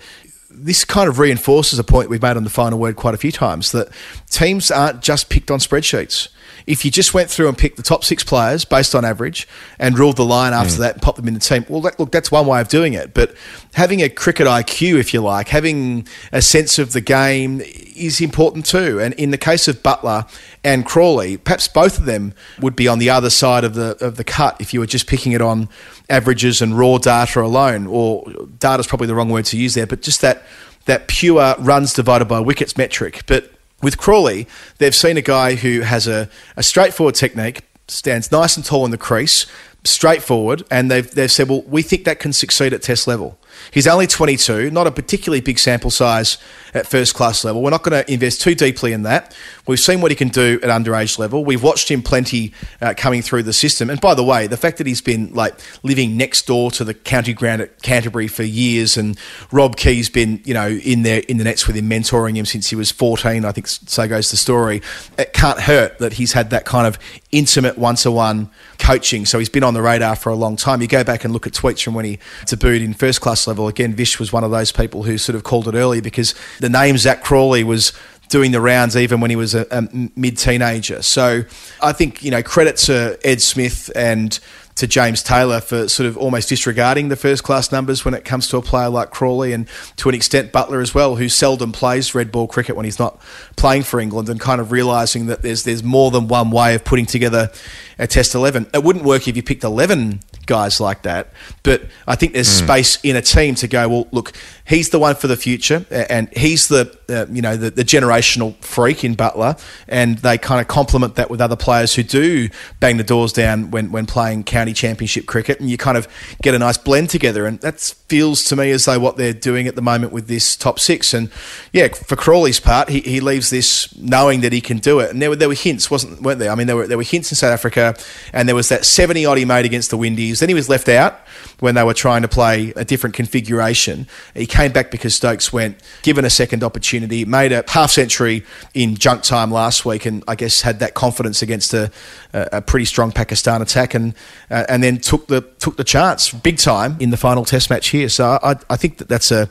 this 0.50 0.84
kind 0.84 1.08
of 1.08 1.18
reinforces 1.18 1.78
a 1.78 1.84
point 1.84 2.10
we've 2.10 2.22
made 2.22 2.36
on 2.36 2.44
the 2.44 2.50
final 2.50 2.78
word 2.78 2.96
quite 2.96 3.14
a 3.14 3.18
few 3.18 3.32
times 3.32 3.72
that 3.72 3.88
teams 4.30 4.70
aren't 4.70 5.02
just 5.02 5.28
picked 5.28 5.50
on 5.50 5.58
spreadsheets. 5.58 6.28
If 6.66 6.84
you 6.84 6.90
just 6.90 7.14
went 7.14 7.30
through 7.30 7.48
and 7.48 7.58
picked 7.58 7.76
the 7.76 7.82
top 7.82 8.04
six 8.04 8.22
players 8.24 8.64
based 8.64 8.94
on 8.94 9.04
average 9.04 9.48
and 9.78 9.98
ruled 9.98 10.16
the 10.16 10.24
line 10.24 10.52
after 10.52 10.76
hmm. 10.76 10.82
that 10.82 10.92
and 10.94 11.02
popped 11.02 11.16
them 11.16 11.28
in 11.28 11.34
the 11.34 11.40
team, 11.40 11.64
well, 11.68 11.80
that, 11.82 11.98
look, 11.98 12.12
that's 12.12 12.30
one 12.30 12.46
way 12.46 12.60
of 12.60 12.68
doing 12.68 12.94
it. 12.94 13.14
But 13.14 13.34
having 13.74 14.00
a 14.00 14.08
cricket 14.08 14.46
IQ, 14.46 14.98
if 14.98 15.12
you 15.14 15.20
like, 15.20 15.48
having 15.48 16.06
a 16.32 16.42
sense 16.42 16.78
of 16.78 16.92
the 16.92 17.00
game 17.00 17.60
is 17.96 18.20
important 18.20 18.66
too. 18.66 19.00
And 19.00 19.14
in 19.14 19.30
the 19.30 19.38
case 19.38 19.68
of 19.68 19.82
Buttler 19.82 20.28
and 20.64 20.84
Crawley, 20.84 21.36
perhaps 21.36 21.68
both 21.68 21.98
of 21.98 22.04
them 22.04 22.34
would 22.60 22.76
be 22.76 22.88
on 22.88 22.98
the 22.98 23.10
other 23.10 23.30
side 23.30 23.64
of 23.64 23.74
the 23.74 23.96
of 24.04 24.16
the 24.16 24.24
cut 24.24 24.60
if 24.60 24.72
you 24.72 24.80
were 24.80 24.86
just 24.86 25.06
picking 25.06 25.32
it 25.32 25.40
on 25.40 25.68
averages 26.08 26.62
and 26.62 26.78
raw 26.78 26.98
data 26.98 27.42
alone. 27.42 27.86
Or 27.86 28.24
data's 28.58 28.86
probably 28.86 29.06
the 29.06 29.14
wrong 29.14 29.30
word 29.30 29.44
to 29.46 29.56
use 29.56 29.74
there, 29.74 29.86
but 29.86 30.02
just 30.02 30.20
that 30.20 30.42
that 30.86 31.08
pure 31.08 31.54
runs 31.58 31.92
divided 31.92 32.26
by 32.26 32.40
wickets 32.40 32.76
metric. 32.76 33.22
But 33.26 33.52
with 33.82 33.98
Crawley, 33.98 34.46
they've 34.78 34.94
seen 34.94 35.16
a 35.16 35.22
guy 35.22 35.56
who 35.56 35.80
has 35.80 36.06
a, 36.06 36.28
a 36.56 36.62
straightforward 36.62 37.14
technique, 37.14 37.62
stands 37.88 38.30
nice 38.30 38.56
and 38.56 38.64
tall 38.64 38.84
in 38.84 38.90
the 38.90 38.98
crease, 38.98 39.46
straightforward, 39.84 40.62
and 40.70 40.90
they've, 40.90 41.10
they've 41.10 41.30
said, 41.30 41.48
well, 41.48 41.62
we 41.62 41.82
think 41.82 42.04
that 42.04 42.20
can 42.20 42.32
succeed 42.32 42.72
at 42.72 42.82
test 42.82 43.06
level. 43.06 43.38
He's 43.70 43.86
only 43.86 44.06
22, 44.06 44.70
not 44.70 44.86
a 44.86 44.90
particularly 44.90 45.40
big 45.40 45.58
sample 45.58 45.90
size 45.90 46.38
at 46.74 46.86
first 46.86 47.14
class 47.14 47.44
level. 47.44 47.62
We're 47.62 47.70
not 47.70 47.82
going 47.82 48.02
to 48.02 48.12
invest 48.12 48.40
too 48.40 48.54
deeply 48.54 48.92
in 48.92 49.02
that. 49.02 49.36
We've 49.66 49.80
seen 49.80 50.00
what 50.00 50.10
he 50.10 50.16
can 50.16 50.28
do 50.28 50.58
at 50.62 50.68
underage 50.70 51.18
level. 51.18 51.44
We've 51.44 51.62
watched 51.62 51.90
him 51.90 52.02
plenty 52.02 52.52
uh, 52.80 52.94
coming 52.96 53.22
through 53.22 53.44
the 53.44 53.52
system. 53.52 53.90
And 53.90 54.00
by 54.00 54.14
the 54.14 54.24
way, 54.24 54.46
the 54.46 54.56
fact 54.56 54.78
that 54.78 54.86
he's 54.86 55.00
been 55.00 55.32
like 55.34 55.54
living 55.82 56.16
next 56.16 56.46
door 56.46 56.70
to 56.72 56.84
the 56.84 56.94
county 56.94 57.32
ground 57.32 57.62
at 57.62 57.82
Canterbury 57.82 58.28
for 58.28 58.42
years, 58.42 58.96
and 58.96 59.18
Rob 59.50 59.76
Key's 59.76 60.08
been 60.08 60.40
you 60.44 60.54
know 60.54 60.68
in 60.68 61.02
there 61.02 61.22
in 61.28 61.36
the 61.36 61.44
nets 61.44 61.66
with 61.66 61.76
him, 61.76 61.88
mentoring 61.88 62.36
him 62.36 62.46
since 62.46 62.70
he 62.70 62.76
was 62.76 62.90
14. 62.90 63.44
I 63.44 63.52
think 63.52 63.66
so 63.68 64.08
goes 64.08 64.30
the 64.30 64.36
story. 64.36 64.82
It 65.18 65.32
can't 65.32 65.60
hurt 65.60 65.98
that 65.98 66.14
he's 66.14 66.32
had 66.32 66.50
that 66.50 66.64
kind 66.64 66.86
of 66.86 66.98
intimate 67.30 67.78
one-to-one 67.78 68.50
coaching. 68.78 69.26
So 69.26 69.38
he's 69.38 69.48
been 69.48 69.64
on 69.64 69.74
the 69.74 69.82
radar 69.82 70.16
for 70.16 70.30
a 70.30 70.34
long 70.34 70.56
time. 70.56 70.82
You 70.82 70.88
go 70.88 71.04
back 71.04 71.24
and 71.24 71.32
look 71.32 71.46
at 71.46 71.52
tweets 71.52 71.82
from 71.82 71.94
when 71.94 72.04
he 72.04 72.18
debuted 72.46 72.84
in 72.84 72.94
first 72.94 73.20
class 73.20 73.46
level. 73.46 73.51
Again, 73.60 73.94
Vish 73.94 74.18
was 74.18 74.32
one 74.32 74.44
of 74.44 74.50
those 74.50 74.72
people 74.72 75.02
who 75.02 75.18
sort 75.18 75.36
of 75.36 75.44
called 75.44 75.68
it 75.68 75.74
early 75.74 76.00
because 76.00 76.34
the 76.60 76.68
name 76.68 76.98
Zak 76.98 77.22
Crawley 77.22 77.64
was 77.64 77.92
doing 78.28 78.50
the 78.50 78.60
rounds 78.60 78.96
even 78.96 79.20
when 79.20 79.30
he 79.30 79.36
was 79.36 79.54
a, 79.54 79.66
a 79.70 79.82
mid 80.16 80.38
teenager. 80.38 81.02
So 81.02 81.42
I 81.82 81.92
think, 81.92 82.22
you 82.24 82.30
know, 82.30 82.42
credit 82.42 82.78
to 82.78 83.18
Ed 83.22 83.42
Smith 83.42 83.90
and 83.94 84.38
to 84.74 84.86
James 84.86 85.22
Taylor 85.22 85.60
for 85.60 85.86
sort 85.86 86.06
of 86.06 86.16
almost 86.16 86.48
disregarding 86.48 87.08
the 87.08 87.16
first 87.16 87.44
class 87.44 87.70
numbers 87.70 88.04
when 88.04 88.14
it 88.14 88.24
comes 88.24 88.48
to 88.48 88.56
a 88.56 88.62
player 88.62 88.88
like 88.88 89.10
Crawley 89.10 89.52
and 89.52 89.68
to 89.96 90.08
an 90.08 90.14
extent 90.14 90.50
Buttler 90.50 90.80
as 90.80 90.94
well, 90.94 91.16
who 91.16 91.28
seldom 91.28 91.72
plays 91.72 92.14
red 92.14 92.32
ball 92.32 92.48
cricket 92.48 92.74
when 92.74 92.86
he's 92.86 92.98
not 92.98 93.20
playing 93.56 93.82
for 93.82 94.00
England 94.00 94.30
and 94.30 94.40
kind 94.40 94.60
of 94.60 94.72
realising 94.72 95.26
that 95.26 95.42
there's 95.42 95.64
there's 95.64 95.82
more 95.82 96.10
than 96.10 96.26
one 96.26 96.50
way 96.50 96.74
of 96.74 96.84
putting 96.84 97.04
together 97.04 97.50
a 97.98 98.06
test 98.06 98.34
eleven. 98.34 98.66
It 98.72 98.82
wouldn't 98.82 99.04
work 99.04 99.28
if 99.28 99.36
you 99.36 99.42
picked 99.42 99.62
eleven 99.62 100.20
guys 100.46 100.80
like 100.80 101.02
that, 101.02 101.32
but 101.62 101.82
I 102.06 102.14
think 102.16 102.32
there's 102.32 102.58
Hmm. 102.60 102.66
space 102.66 102.98
in 103.02 103.16
a 103.16 103.22
team 103.22 103.54
to 103.56 103.68
go, 103.68 103.88
well, 103.88 104.08
look, 104.12 104.32
he's 104.66 104.88
the 104.90 104.98
one 104.98 105.14
for 105.14 105.26
the 105.28 105.36
future 105.36 105.84
and 105.90 106.28
he's 106.36 106.68
the 106.68 106.96
uh, 107.12 107.26
you 107.30 107.42
know 107.42 107.56
the, 107.56 107.70
the 107.70 107.84
generational 107.84 108.54
freak 108.56 109.04
in 109.04 109.14
Buttler 109.14 109.60
and 109.88 110.18
they 110.18 110.38
kind 110.38 110.60
of 110.60 110.68
complement 110.68 111.16
that 111.16 111.30
with 111.30 111.40
other 111.40 111.56
players 111.56 111.94
who 111.94 112.02
do 112.02 112.48
bang 112.80 112.96
the 112.96 113.04
doors 113.04 113.32
down 113.32 113.70
when 113.70 113.92
when 113.92 114.06
playing 114.06 114.44
county 114.44 114.72
championship 114.72 115.26
cricket 115.26 115.60
and 115.60 115.70
you 115.70 115.76
kind 115.76 115.96
of 115.96 116.08
get 116.42 116.54
a 116.54 116.58
nice 116.58 116.78
blend 116.78 117.10
together 117.10 117.46
and 117.46 117.60
that 117.60 117.80
feels 118.08 118.44
to 118.44 118.56
me 118.56 118.70
as 118.70 118.84
though 118.84 118.98
what 118.98 119.16
they're 119.16 119.32
doing 119.32 119.66
at 119.66 119.76
the 119.76 119.82
moment 119.82 120.12
with 120.12 120.26
this 120.26 120.56
top 120.56 120.78
six. 120.78 121.14
And 121.14 121.30
yeah 121.72 121.88
for 121.88 122.16
Crawley's 122.16 122.60
part 122.60 122.88
he, 122.88 123.00
he 123.00 123.20
leaves 123.20 123.50
this 123.50 123.94
knowing 123.96 124.40
that 124.40 124.52
he 124.52 124.60
can 124.60 124.78
do 124.78 125.00
it. 125.00 125.10
And 125.10 125.20
there 125.20 125.30
were 125.30 125.36
there 125.36 125.48
were 125.48 125.54
hints 125.54 125.90
wasn't 125.90 126.22
weren't 126.22 126.38
there? 126.38 126.50
I 126.50 126.54
mean 126.54 126.66
there 126.66 126.76
were 126.76 126.86
there 126.86 126.98
were 126.98 127.04
hints 127.04 127.30
in 127.30 127.36
South 127.36 127.52
Africa 127.52 127.94
and 128.32 128.48
there 128.48 128.56
was 128.56 128.68
that 128.68 128.84
70 128.84 129.26
odd 129.26 129.38
he 129.38 129.44
made 129.44 129.64
against 129.64 129.90
the 129.90 129.96
Windies. 129.96 130.40
Then 130.40 130.48
he 130.48 130.54
was 130.54 130.68
left 130.68 130.88
out 130.88 131.20
when 131.60 131.74
they 131.74 131.82
were 131.82 131.94
trying 131.94 132.22
to 132.22 132.28
play 132.28 132.72
a 132.76 132.84
different 132.84 133.14
configuration. 133.14 134.06
He 134.34 134.46
came 134.46 134.72
back 134.72 134.90
because 134.90 135.14
Stokes 135.14 135.52
went 135.52 135.78
given 136.02 136.24
a 136.24 136.30
second 136.30 136.64
opportunity 136.64 137.01
made 137.24 137.52
a 137.52 137.64
half 137.68 137.90
century 137.90 138.44
in 138.74 138.96
junk 138.96 139.22
time 139.22 139.50
last 139.50 139.84
week 139.84 140.06
and 140.06 140.22
I 140.28 140.34
guess 140.34 140.62
had 140.62 140.80
that 140.80 140.94
confidence 140.94 141.42
against 141.42 141.74
a, 141.74 141.90
a, 142.32 142.60
pretty 142.60 142.84
strong 142.84 143.12
Pakistan 143.12 143.62
attack 143.62 143.94
and 143.94 144.14
uh, 144.50 144.64
and 144.68 144.82
then 144.82 144.98
took 144.98 145.26
the 145.26 145.42
took 145.58 145.76
the 145.76 145.84
chance 145.84 146.30
big 146.30 146.58
time 146.58 146.96
in 147.00 147.10
the 147.10 147.16
final 147.16 147.44
test 147.44 147.70
match 147.70 147.88
here 147.88 148.08
so 148.08 148.38
I, 148.42 148.56
I 148.70 148.76
think 148.76 148.98
that 148.98 149.08
that's 149.08 149.30
a 149.30 149.48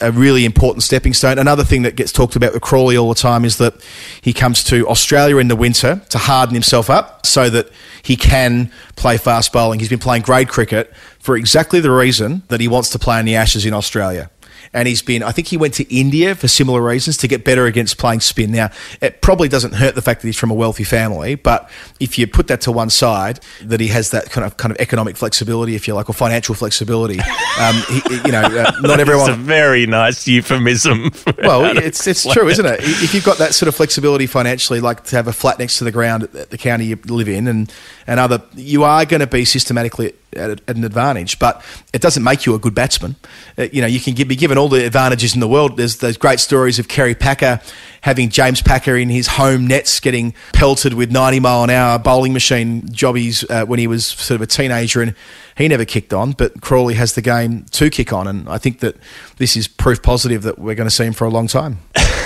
a 0.00 0.10
really 0.10 0.46
important 0.46 0.82
stepping 0.82 1.12
stone. 1.12 1.38
Another 1.38 1.62
thing 1.62 1.82
that 1.82 1.94
gets 1.94 2.10
talked 2.10 2.36
about 2.36 2.54
with 2.54 2.62
Crawley 2.62 2.96
all 2.96 3.10
the 3.10 3.14
time 3.14 3.44
is 3.44 3.58
that 3.58 3.74
he 4.22 4.32
comes 4.32 4.64
to 4.64 4.88
Australia 4.88 5.36
in 5.36 5.48
the 5.48 5.56
winter 5.56 6.00
to 6.08 6.18
harden 6.18 6.54
himself 6.54 6.88
up 6.88 7.26
so 7.26 7.50
that 7.50 7.68
he 8.02 8.16
can 8.16 8.72
play 8.96 9.18
fast 9.18 9.52
bowling. 9.52 9.80
He's 9.80 9.90
been 9.90 9.98
playing 9.98 10.22
grade 10.22 10.48
cricket 10.48 10.94
for 11.18 11.36
exactly 11.36 11.80
the 11.80 11.90
reason 11.90 12.42
that 12.48 12.60
he 12.60 12.68
wants 12.68 12.88
to 12.90 12.98
play 12.98 13.20
in 13.20 13.26
the 13.26 13.36
Ashes 13.36 13.66
in 13.66 13.74
Australia. 13.74 14.30
And 14.74 14.88
he's 14.88 15.00
been, 15.02 15.22
I 15.22 15.30
think 15.30 15.46
he 15.48 15.56
went 15.56 15.74
to 15.74 15.94
India 15.94 16.34
for 16.34 16.48
similar 16.48 16.82
reasons 16.82 17.16
to 17.18 17.28
get 17.28 17.44
better 17.44 17.66
against 17.66 17.96
playing 17.96 18.20
spin. 18.20 18.50
Now, 18.50 18.70
it 19.00 19.22
probably 19.22 19.48
doesn't 19.48 19.74
hurt 19.74 19.94
the 19.94 20.02
fact 20.02 20.20
that 20.20 20.28
he's 20.28 20.36
from 20.36 20.50
a 20.50 20.54
wealthy 20.54 20.82
family, 20.82 21.36
but 21.36 21.70
if 22.00 22.18
you 22.18 22.26
put 22.26 22.48
that 22.48 22.60
to 22.62 22.72
one 22.72 22.90
side, 22.90 23.38
that 23.62 23.80
he 23.80 23.86
has 23.88 24.10
that 24.10 24.30
kind 24.30 24.44
of 24.44 24.56
kind 24.56 24.72
of 24.72 24.78
economic 24.80 25.16
flexibility, 25.16 25.76
if 25.76 25.86
you 25.86 25.94
like, 25.94 26.10
or 26.10 26.12
financial 26.12 26.54
flexibility, 26.54 27.20
um, 27.60 27.74
he, 27.88 28.02
you 28.26 28.32
know, 28.32 28.42
uh, 28.42 28.72
not 28.82 29.00
everyone. 29.00 29.30
It's 29.30 29.38
a 29.38 29.40
very 29.40 29.86
nice 29.86 30.26
euphemism. 30.26 31.10
Well, 31.44 31.76
it's 31.76 32.06
it's 32.06 32.30
true, 32.32 32.48
isn't 32.48 32.64
it? 32.64 32.80
If 32.80 33.12
you've 33.12 33.24
got 33.24 33.38
that 33.38 33.54
sort 33.54 33.68
of 33.68 33.74
flexibility 33.74 34.26
financially, 34.26 34.80
like 34.80 35.04
to 35.04 35.16
have 35.16 35.28
a 35.28 35.32
flat 35.32 35.58
next 35.58 35.78
to 35.78 35.84
the 35.84 35.92
ground 35.92 36.22
at 36.22 36.50
the 36.50 36.56
county 36.58 36.86
you 36.86 36.96
live 37.06 37.28
in, 37.28 37.48
and 37.48 37.72
and 38.06 38.18
other, 38.18 38.42
you 38.54 38.82
are 38.84 39.04
going 39.04 39.20
to 39.20 39.26
be 39.26 39.44
systematically 39.44 40.14
at, 40.36 40.60
at 40.68 40.76
an 40.76 40.84
advantage. 40.84 41.38
But 41.38 41.64
it 41.92 42.00
doesn't 42.00 42.22
make 42.22 42.46
you 42.46 42.54
a 42.54 42.58
good 42.58 42.74
batsman. 42.74 43.16
Uh, 43.58 43.68
you 43.72 43.80
know, 43.80 43.86
you 43.86 44.00
can 44.00 44.14
give, 44.14 44.28
be 44.28 44.36
given 44.36 44.58
all 44.58 44.68
the 44.68 44.84
advantages 44.84 45.34
in 45.34 45.40
the 45.40 45.48
world. 45.48 45.76
There's 45.76 45.98
those 45.98 46.16
great 46.16 46.40
stories 46.40 46.78
of 46.78 46.88
Kerry 46.88 47.14
Packer 47.14 47.60
having 48.02 48.28
James 48.28 48.60
Packer 48.60 48.96
in 48.96 49.08
his 49.08 49.26
home 49.26 49.66
nets 49.66 49.98
getting 49.98 50.34
pelted 50.52 50.92
with 50.92 51.10
90 51.10 51.40
mile 51.40 51.64
an 51.64 51.70
hour 51.70 51.98
bowling 51.98 52.34
machine 52.34 52.86
jobbies 52.92 53.48
uh, 53.48 53.64
when 53.64 53.78
he 53.78 53.86
was 53.86 54.06
sort 54.06 54.36
of 54.36 54.42
a 54.42 54.46
teenager, 54.46 55.00
and 55.00 55.14
he 55.56 55.68
never 55.68 55.84
kicked 55.84 56.12
on. 56.12 56.32
But 56.32 56.60
Crawley 56.60 56.94
has 56.94 57.14
the 57.14 57.22
game 57.22 57.64
to 57.72 57.88
kick 57.88 58.12
on, 58.12 58.26
and 58.26 58.48
I 58.48 58.58
think 58.58 58.80
that 58.80 58.96
this 59.38 59.56
is 59.56 59.68
proof 59.68 60.02
positive 60.02 60.42
that 60.42 60.58
we're 60.58 60.74
going 60.74 60.88
to 60.88 60.94
see 60.94 61.04
him 61.04 61.14
for 61.14 61.24
a 61.24 61.30
long 61.30 61.46
time. 61.46 61.78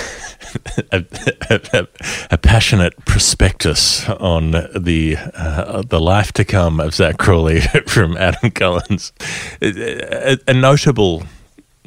a, 0.91 1.05
a, 1.49 1.87
a 2.31 2.37
passionate 2.37 2.93
prospectus 3.05 4.07
on 4.09 4.51
the 4.51 5.17
uh, 5.35 5.83
the 5.83 5.99
life 5.99 6.31
to 6.33 6.45
come 6.45 6.79
of 6.79 6.93
Zak 6.93 7.17
Crawley 7.17 7.61
from 7.87 8.17
Adam 8.17 8.51
Collins. 8.51 9.13
A, 9.61 10.37
a 10.47 10.53
notable 10.53 11.23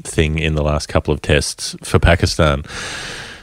thing 0.02 0.38
in 0.38 0.54
the 0.54 0.62
last 0.62 0.88
couple 0.88 1.12
of 1.12 1.22
tests 1.22 1.76
for 1.82 1.98
Pakistan. 1.98 2.62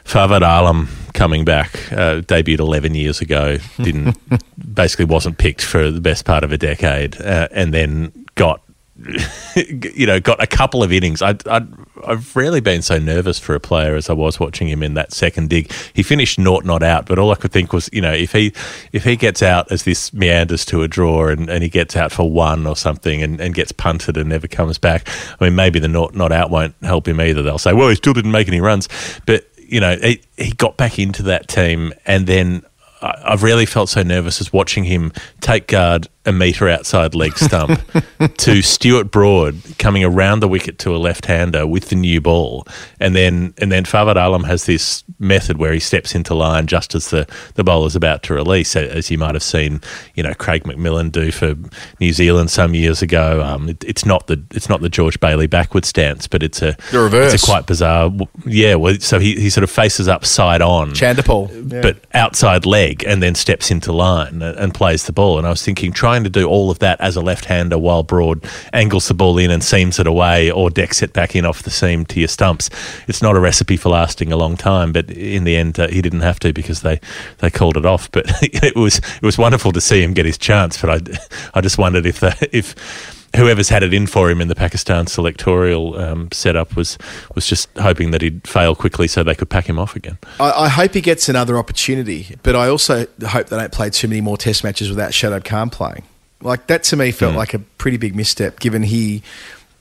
Fawad 0.03 0.41
Alam 0.41 0.89
coming 1.13 1.45
back, 1.45 1.91
uh, 1.91 2.21
debuted 2.21 2.59
11 2.59 2.95
years 2.95 3.21
ago, 3.21 3.57
didn't 3.77 4.17
basically 4.73 5.05
wasn't 5.05 5.37
picked 5.37 5.63
for 5.63 5.91
the 5.91 6.01
best 6.01 6.25
part 6.25 6.43
of 6.43 6.51
a 6.51 6.57
decade, 6.57 7.21
uh, 7.21 7.47
and 7.51 7.73
then 7.73 8.11
got 8.33 8.61
you 9.55 10.05
know, 10.05 10.19
got 10.19 10.41
a 10.41 10.47
couple 10.47 10.83
of 10.83 10.91
innings. 10.91 11.21
I, 11.21 11.35
I, 11.45 11.65
I've 12.05 12.35
rarely 12.35 12.59
been 12.59 12.81
so 12.81 12.97
nervous 12.97 13.39
for 13.39 13.55
a 13.55 13.59
player 13.59 13.95
as 13.95 14.09
I 14.09 14.13
was 14.13 14.39
watching 14.39 14.67
him 14.67 14.83
in 14.83 14.93
that 14.95 15.13
second 15.13 15.49
dig. 15.49 15.71
He 15.93 16.03
finished 16.03 16.37
naught 16.37 16.65
not 16.65 16.83
out, 16.83 17.05
but 17.05 17.17
all 17.17 17.31
I 17.31 17.35
could 17.35 17.51
think 17.51 17.71
was, 17.71 17.89
you 17.93 18.01
know, 18.01 18.11
if 18.11 18.33
he 18.33 18.53
if 18.91 19.03
he 19.03 19.15
gets 19.15 19.41
out 19.41 19.71
as 19.71 19.83
this 19.83 20.13
meanders 20.13 20.65
to 20.65 20.83
a 20.83 20.87
draw 20.87 21.27
and, 21.27 21.49
and 21.49 21.63
he 21.63 21.69
gets 21.69 21.95
out 21.95 22.11
for 22.11 22.29
one 22.29 22.67
or 22.67 22.75
something 22.75 23.23
and, 23.23 23.39
and 23.39 23.53
gets 23.53 23.71
punted 23.71 24.17
and 24.17 24.29
never 24.29 24.47
comes 24.47 24.77
back, 24.77 25.07
I 25.39 25.45
mean, 25.45 25.55
maybe 25.55 25.79
the 25.79 25.87
naught 25.87 26.13
not 26.13 26.31
out 26.31 26.49
won't 26.49 26.75
help 26.81 27.07
him 27.07 27.21
either. 27.21 27.41
They'll 27.41 27.57
say, 27.57 27.73
well, 27.73 27.89
he 27.89 27.95
still 27.95 28.13
didn't 28.13 28.31
make 28.31 28.47
any 28.47 28.61
runs, 28.61 28.89
but 29.25 29.45
you 29.57 29.79
know, 29.79 29.95
he, 29.97 30.21
he 30.37 30.51
got 30.51 30.77
back 30.77 30.99
into 30.99 31.23
that 31.23 31.47
team 31.47 31.93
and 32.05 32.27
then. 32.27 32.63
I- 33.01 33.15
I've 33.33 33.43
rarely 33.43 33.65
felt 33.65 33.89
so 33.89 34.03
nervous 34.03 34.41
as 34.41 34.51
watching 34.53 34.83
him 34.83 35.11
take 35.41 35.67
guard 35.67 36.07
a 36.25 36.31
metre 36.31 36.67
outside 36.69 37.15
leg 37.15 37.37
stump 37.37 37.81
to 38.37 38.61
Stuart 38.61 39.09
Broad 39.11 39.55
coming 39.79 40.03
around 40.03 40.41
the 40.41 40.47
wicket 40.47 40.77
to 40.79 40.95
a 40.95 40.97
left-hander 40.97 41.65
with 41.65 41.89
the 41.89 41.95
new 41.95 42.21
ball, 42.21 42.67
and 42.99 43.15
then 43.15 43.53
and 43.57 43.71
then 43.71 43.83
Fawad 43.85 44.15
Alam 44.23 44.43
has 44.43 44.65
this 44.65 45.03
method 45.19 45.57
where 45.57 45.73
he 45.73 45.79
steps 45.79 46.15
into 46.15 46.33
line 46.33 46.65
just 46.65 46.95
as 46.95 47.09
the 47.09 47.27
the 47.55 47.63
bowler's 47.63 47.95
about 47.95 48.23
to 48.23 48.33
release, 48.33 48.75
as 48.75 49.11
you 49.11 49.17
might 49.17 49.35
have 49.35 49.43
seen, 49.43 49.81
you 50.15 50.23
know, 50.23 50.33
Craig 50.33 50.63
McMillan 50.63 51.11
do 51.11 51.31
for 51.31 51.55
New 51.99 52.13
Zealand 52.13 52.49
some 52.49 52.73
years 52.73 53.01
ago. 53.01 53.43
Um, 53.43 53.69
it, 53.69 53.83
it's 53.83 54.05
not 54.05 54.27
the 54.27 54.41
it's 54.51 54.69
not 54.69 54.81
the 54.81 54.89
George 54.89 55.19
Bailey 55.19 55.47
backward 55.47 55.85
stance, 55.85 56.27
but 56.27 56.41
it's 56.43 56.61
a 56.61 56.75
The 56.91 56.99
reverse. 56.99 57.33
It's 57.33 57.43
a 57.43 57.45
quite 57.45 57.65
bizarre, 57.67 58.11
yeah. 58.45 58.75
Well, 58.75 58.95
so 58.99 59.19
he, 59.19 59.35
he 59.35 59.49
sort 59.49 59.63
of 59.63 59.69
faces 59.69 60.07
upside 60.07 60.61
on, 60.61 60.91
Chanderpaul. 60.91 61.71
Yeah. 61.71 61.81
but 61.81 61.97
outside 62.13 62.65
leg 62.65 63.03
and 63.05 63.21
then 63.21 63.35
steps 63.35 63.71
into 63.71 63.91
line 63.91 64.41
and, 64.41 64.57
and 64.57 64.73
plays 64.73 65.05
the 65.05 65.13
ball. 65.13 65.37
And 65.37 65.45
I 65.45 65.49
was 65.49 65.63
thinking, 65.63 65.91
trying 65.91 66.23
to 66.23 66.29
do 66.29 66.47
all 66.47 66.71
of 66.71 66.79
that 66.79 66.99
as 67.01 67.15
a 67.15 67.21
left-hander 67.21 67.77
while 67.77 68.03
Broad 68.03 68.45
angles 68.73 69.07
the 69.07 69.13
ball 69.13 69.37
in 69.37 69.51
and 69.51 69.63
seams 69.63 69.99
it 69.99 70.07
away 70.07 70.49
or 70.51 70.69
decks 70.69 71.01
it 71.01 71.13
back 71.13 71.35
in 71.35 71.45
off 71.45 71.63
the 71.63 71.69
seam 71.69 72.05
to 72.05 72.19
your 72.19 72.27
stumps, 72.27 72.69
it's 73.07 73.21
not 73.21 73.35
a 73.35 73.39
recipe 73.39 73.77
for 73.77 73.89
lasting 73.89 74.31
a 74.31 74.37
long 74.37 74.55
time. 74.57 74.91
But 74.91 75.08
in 75.11 75.43
the 75.43 75.55
end, 75.55 75.79
uh, 75.79 75.87
he 75.87 76.01
didn't 76.01 76.21
have 76.21 76.39
to 76.39 76.53
because 76.53 76.81
they, 76.81 76.99
they 77.39 77.49
called 77.49 77.77
it 77.77 77.85
off. 77.85 78.09
But 78.11 78.25
it 78.41 78.75
was 78.75 78.97
it 78.99 79.21
was 79.23 79.37
wonderful 79.37 79.71
to 79.73 79.81
see 79.81 80.01
him 80.03 80.13
get 80.13 80.25
his 80.25 80.37
chance. 80.37 80.79
But 80.81 80.89
I, 80.89 81.17
I 81.53 81.61
just 81.61 81.77
wondered 81.77 82.05
if 82.05 82.19
the, 82.19 82.49
if 82.51 82.75
whoever's 83.35 83.69
had 83.69 83.83
it 83.83 83.93
in 83.93 84.07
for 84.07 84.29
him 84.31 84.41
in 84.41 84.47
the 84.47 84.55
Pakistan 84.55 85.05
selectorial 85.05 85.99
um, 85.99 86.29
setup 86.31 86.75
was 86.75 86.97
was 87.35 87.45
just 87.45 87.69
hoping 87.77 88.11
that 88.11 88.21
he'd 88.21 88.47
fail 88.47 88.75
quickly 88.75 89.07
so 89.07 89.23
they 89.23 89.35
could 89.35 89.49
pack 89.49 89.67
him 89.67 89.77
off 89.79 89.95
again. 89.95 90.17
I, 90.39 90.51
I 90.51 90.67
hope 90.69 90.93
he 90.93 91.01
gets 91.01 91.29
another 91.29 91.57
opportunity, 91.57 92.35
but 92.43 92.55
I 92.55 92.67
also 92.69 93.05
hope 93.27 93.47
they 93.47 93.57
don't 93.57 93.71
play 93.71 93.89
too 93.89 94.07
many 94.07 94.21
more 94.21 94.37
Test 94.37 94.63
matches 94.63 94.89
without 94.89 95.11
Shadab 95.11 95.45
Khan 95.45 95.69
playing. 95.69 96.03
Like 96.41 96.67
that 96.67 96.83
to 96.85 96.95
me 96.95 97.11
felt 97.11 97.33
Mm. 97.33 97.37
like 97.37 97.53
a 97.53 97.59
pretty 97.59 97.97
big 97.97 98.15
misstep, 98.15 98.59
given 98.59 98.81
he 98.83 99.21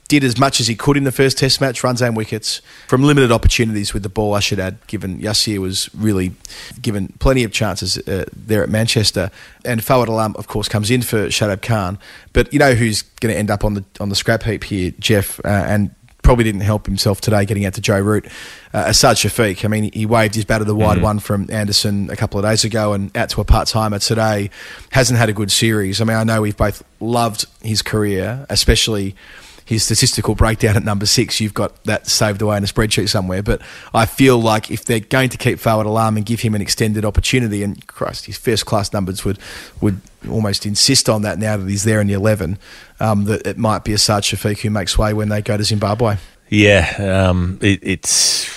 did 0.09 0.25
as 0.25 0.39
much 0.39 0.59
as 0.59 0.67
he 0.67 0.75
could 0.75 0.97
in 0.97 1.05
the 1.05 1.13
first 1.13 1.37
Test 1.39 1.61
match, 1.61 1.85
runs 1.85 2.01
and 2.01 2.17
wickets 2.17 2.63
from 2.89 3.03
limited 3.03 3.31
opportunities 3.31 3.93
with 3.93 4.03
the 4.03 4.09
ball. 4.09 4.35
I 4.35 4.41
should 4.41 4.59
add, 4.59 4.79
given 4.87 5.21
Yasir 5.21 5.59
was 5.59 5.91
really 5.95 6.33
given 6.81 7.13
plenty 7.19 7.45
of 7.45 7.53
chances 7.53 7.99
uh, 7.99 8.25
there 8.35 8.63
at 8.63 8.71
Manchester, 8.71 9.31
and 9.67 9.81
Fawad 9.83 10.09
Alam, 10.09 10.35
of 10.39 10.47
course, 10.47 10.67
comes 10.67 10.91
in 10.91 11.03
for 11.03 11.27
Shadab 11.27 11.61
Khan. 11.63 11.99
But 12.33 12.53
you 12.53 12.59
know 12.59 12.75
who's 12.75 13.03
going 13.21 13.33
to 13.35 13.39
end 13.39 13.51
up 13.51 13.65
on 13.65 13.75
the 13.75 13.85
on 14.01 14.09
the 14.09 14.17
scrap 14.17 14.43
heap 14.45 14.65
here, 14.65 14.93
Jeff, 14.99 15.41
uh, 15.45 15.49
and 15.49 15.95
probably 16.23 16.45
didn't 16.45 16.61
help 16.63 16.85
himself 16.85 17.21
today 17.23 17.45
getting 17.47 17.65
out 17.65 17.73
to 17.75 17.81
Joe 17.81 18.01
Root. 18.01 18.27
Uh, 18.75 18.85
Asad 18.89 19.17
Shafiq, 19.17 19.65
I 19.65 19.69
mean, 19.69 19.91
he 19.95 20.05
waved 20.05 20.35
his 20.35 20.45
bat 20.45 20.61
at 20.61 20.67
the 20.67 20.75
wide 20.75 20.99
Mhm. 20.99 21.03
one 21.03 21.19
from 21.21 21.47
Anderson 21.51 22.11
a 22.11 22.17
couple 22.17 22.39
of 22.39 22.45
days 22.45 22.65
ago 22.65 22.93
and 22.93 23.17
out 23.17 23.31
to 23.31 23.41
a 23.41 23.45
part 23.45 23.67
timer 23.69 23.99
today. 23.99 24.51
Hasn't 24.91 25.19
had 25.19 25.31
a 25.31 25.33
good 25.33 25.51
series. 25.51 26.03
I 26.03 26.05
mean, 26.05 26.17
I 26.19 26.25
know 26.25 26.43
we've 26.43 26.57
both 26.57 26.83
loved 27.01 27.47
his 27.63 27.81
career, 27.81 28.45
especially 28.51 29.15
his 29.69 29.85
statistical 29.85 30.35
breakdown 30.35 30.79
at 30.79 30.83
number 30.83 31.05
six. 31.05 31.43
You've 31.43 31.53
got 31.53 31.85
that 31.85 32.07
saved 32.07 32.41
away 32.41 32.57
in 32.57 32.65
a 32.65 32.67
spreadsheet 32.67 33.11
somewhere. 33.11 33.43
But 33.43 33.61
I 33.93 34.07
feel 34.07 34.41
like 34.41 34.71
if 34.71 34.87
they're 34.87 34.99
going 34.99 35.29
to 35.29 35.37
keep 35.37 35.59
Fawad 35.59 35.85
Alam 35.85 36.17
and 36.17 36.25
give 36.25 36.41
him 36.41 36.55
an 36.55 36.63
extended 36.63 37.05
opportunity, 37.05 37.63
and 37.63 37.87
Christ, 37.87 38.25
his 38.25 38.39
first 38.39 38.65
class 38.65 38.95
numbers 38.95 39.27
would 39.27 39.39
would 39.83 40.01
almost 40.31 40.65
insist 40.65 41.11
on 41.11 41.21
that 41.21 41.39
now 41.39 41.59
that 41.59 41.69
he's 41.69 41.85
there 41.85 42.01
in 42.01 42.07
the 42.07 42.15
11, 42.15 42.59
um, 42.99 43.27
that 43.27 43.47
it 43.47 43.59
might 43.59 43.85
be 43.85 43.93
Asad 43.93 44.23
Shafiq 44.23 44.61
who 44.61 44.71
makes 44.71 44.97
way 44.97 45.13
when 45.13 45.29
they 45.29 45.43
go 45.43 45.59
to 45.59 45.65
Zimbabwe. 45.65 46.17
Yeah, 46.49 47.27
um, 47.29 47.59
it, 47.61 47.81
it's 47.83 48.49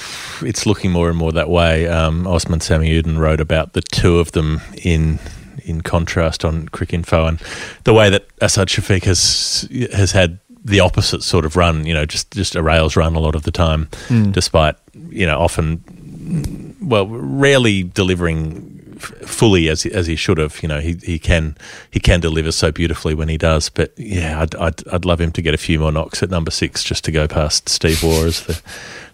it's 0.42 0.66
looking 0.66 0.92
more 0.92 1.10
and 1.10 1.18
more 1.18 1.34
that 1.34 1.50
way. 1.50 1.90
Um, 1.90 2.26
Osman 2.26 2.60
Samiuddin 2.60 3.18
wrote 3.18 3.42
about 3.42 3.74
the 3.74 3.82
two 3.82 4.20
of 4.20 4.32
them 4.32 4.62
in 4.82 5.20
in 5.66 5.82
contrast 5.82 6.46
on 6.46 6.70
Cricinfo 6.70 7.28
and 7.28 7.40
the 7.84 7.94
way 7.94 8.10
that 8.10 8.28
Asad 8.42 8.70
Shafiq 8.70 9.04
has 9.04 9.68
has 9.92 10.14
had 10.14 10.40
the 10.64 10.80
opposite 10.80 11.24
sort 11.24 11.46
of 11.46 11.56
run. 11.56 11.86
You 11.86 11.94
know, 11.94 12.06
just 12.06 12.32
just 12.32 12.56
a 12.56 12.62
rails 12.64 12.96
run 12.96 13.16
a 13.16 13.20
lot 13.20 13.36
of 13.36 13.44
the 13.44 13.52
time, 13.52 13.88
Mm. 14.10 14.32
despite 14.34 14.76
you 15.10 15.26
know 15.26 15.40
often 15.40 16.76
well 16.82 17.08
rarely 17.08 17.84
delivering 17.84 18.96
f- 18.98 19.12
fully 19.28 19.70
as 19.70 19.86
as 19.86 20.08
he 20.08 20.16
should 20.16 20.38
have. 20.38 20.62
You 20.62 20.70
know, 20.70 20.80
he, 20.80 20.94
he 21.04 21.20
can 21.20 21.56
he 21.90 22.00
can 22.00 22.20
deliver 22.20 22.52
so 22.52 22.72
beautifully 22.72 23.14
when 23.14 23.28
he 23.30 23.38
does. 23.38 23.70
But 23.70 23.94
yeah, 23.98 24.42
I'd, 24.42 24.56
I'd 24.56 24.88
I'd 24.90 25.06
love 25.06 25.20
him 25.22 25.32
to 25.34 25.42
get 25.42 25.54
a 25.54 25.58
few 25.58 25.80
more 25.80 25.92
knocks 25.92 26.22
at 26.24 26.30
number 26.30 26.52
six 26.52 26.84
just 26.84 27.04
to 27.06 27.12
go 27.12 27.28
past 27.28 27.70
Steve 27.70 28.04
Waugh 28.04 28.26
as 28.26 28.42
the 28.46 28.62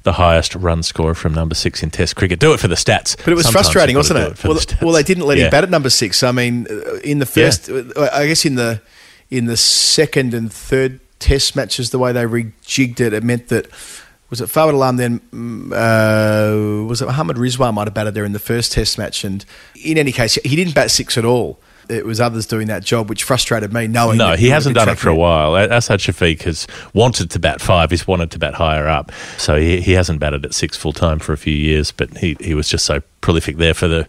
the 0.03 0.13
highest 0.13 0.55
run 0.55 0.83
scorer 0.83 1.13
from 1.13 1.33
number 1.33 1.55
six 1.55 1.83
in 1.83 1.89
Test 1.89 2.15
cricket. 2.15 2.39
Do 2.39 2.53
it 2.53 2.59
for 2.59 2.67
the 2.69 2.75
stats. 2.75 3.17
But 3.17 3.29
it 3.29 3.35
was 3.35 3.45
Sometimes 3.45 3.67
frustrating, 3.67 3.95
wasn't 3.97 4.19
do 4.19 4.25
it? 4.31 4.43
well, 4.43 4.53
the 4.53 4.77
well, 4.81 4.93
they 4.93 5.03
didn't 5.03 5.25
let 5.25 5.37
Yeah. 5.37 5.45
him 5.45 5.51
bat 5.51 5.63
at 5.63 5.69
number 5.69 5.89
six. 5.89 6.23
I 6.23 6.31
mean, 6.31 6.67
uh, 6.69 6.95
in 7.03 7.19
the 7.19 7.25
first, 7.25 7.69
uh, 7.69 8.09
I 8.13 8.27
guess 8.27 8.45
in 8.45 8.55
the 8.55 8.81
in 9.29 9.45
the 9.45 9.57
second 9.57 10.33
and 10.33 10.51
third 10.51 10.99
Test 11.27 11.57
matches, 11.57 11.89
the 11.89 11.99
way 11.99 12.13
they 12.13 12.23
rejigged 12.23 13.01
it, 13.01 13.11
it 13.11 13.21
meant 13.21 13.49
that 13.49 13.67
was 14.29 14.39
it 14.39 14.47
Fawad 14.47 14.73
Alam 14.73 14.95
then 14.95 15.19
mm, 15.31 15.73
uh, 15.73 16.85
was 16.85 17.01
it 17.01 17.05
Mohammad 17.05 17.35
Rizwan 17.35 17.73
might 17.73 17.87
have 17.87 17.93
batted 17.93 18.13
there 18.13 18.23
in 18.23 18.31
the 18.31 18.39
first 18.39 18.71
Test 18.71 18.97
match, 18.97 19.25
and 19.25 19.43
in 19.83 19.97
any 19.97 20.13
case, 20.13 20.35
he 20.35 20.55
didn't 20.55 20.73
bat 20.73 20.89
six 20.89 21.17
at 21.17 21.25
all. 21.25 21.59
It 21.89 22.05
was 22.05 22.19
others 22.19 22.45
doing 22.45 22.67
that 22.67 22.83
job, 22.83 23.09
which 23.09 23.23
frustrated 23.23 23.73
me. 23.73 23.87
Knowing 23.87 24.17
No, 24.17 24.35
he 24.35 24.49
hasn't 24.49 24.75
done 24.75 24.89
it 24.89 24.97
for 24.97 25.09
a 25.09 25.15
while. 25.15 25.55
Asad 25.55 25.99
Shafiq 25.99 26.41
has 26.43 26.67
wanted 26.93 27.31
to 27.31 27.39
bat 27.39 27.61
five. 27.61 27.91
He's 27.91 28.07
wanted 28.07 28.31
to 28.31 28.39
bat 28.39 28.55
higher 28.55 28.87
up. 28.87 29.11
So 29.37 29.55
he, 29.55 29.81
he 29.81 29.93
hasn't 29.93 30.19
batted 30.19 30.45
at 30.45 30.53
six 30.53 30.77
full 30.77 30.93
time 30.93 31.19
for 31.19 31.33
a 31.33 31.37
few 31.37 31.55
years, 31.55 31.91
but 31.91 32.17
he, 32.17 32.37
he 32.39 32.53
was 32.53 32.69
just 32.69 32.85
so 32.85 33.01
prolific 33.21 33.57
there 33.57 33.73
for 33.73 33.87
the 33.87 34.07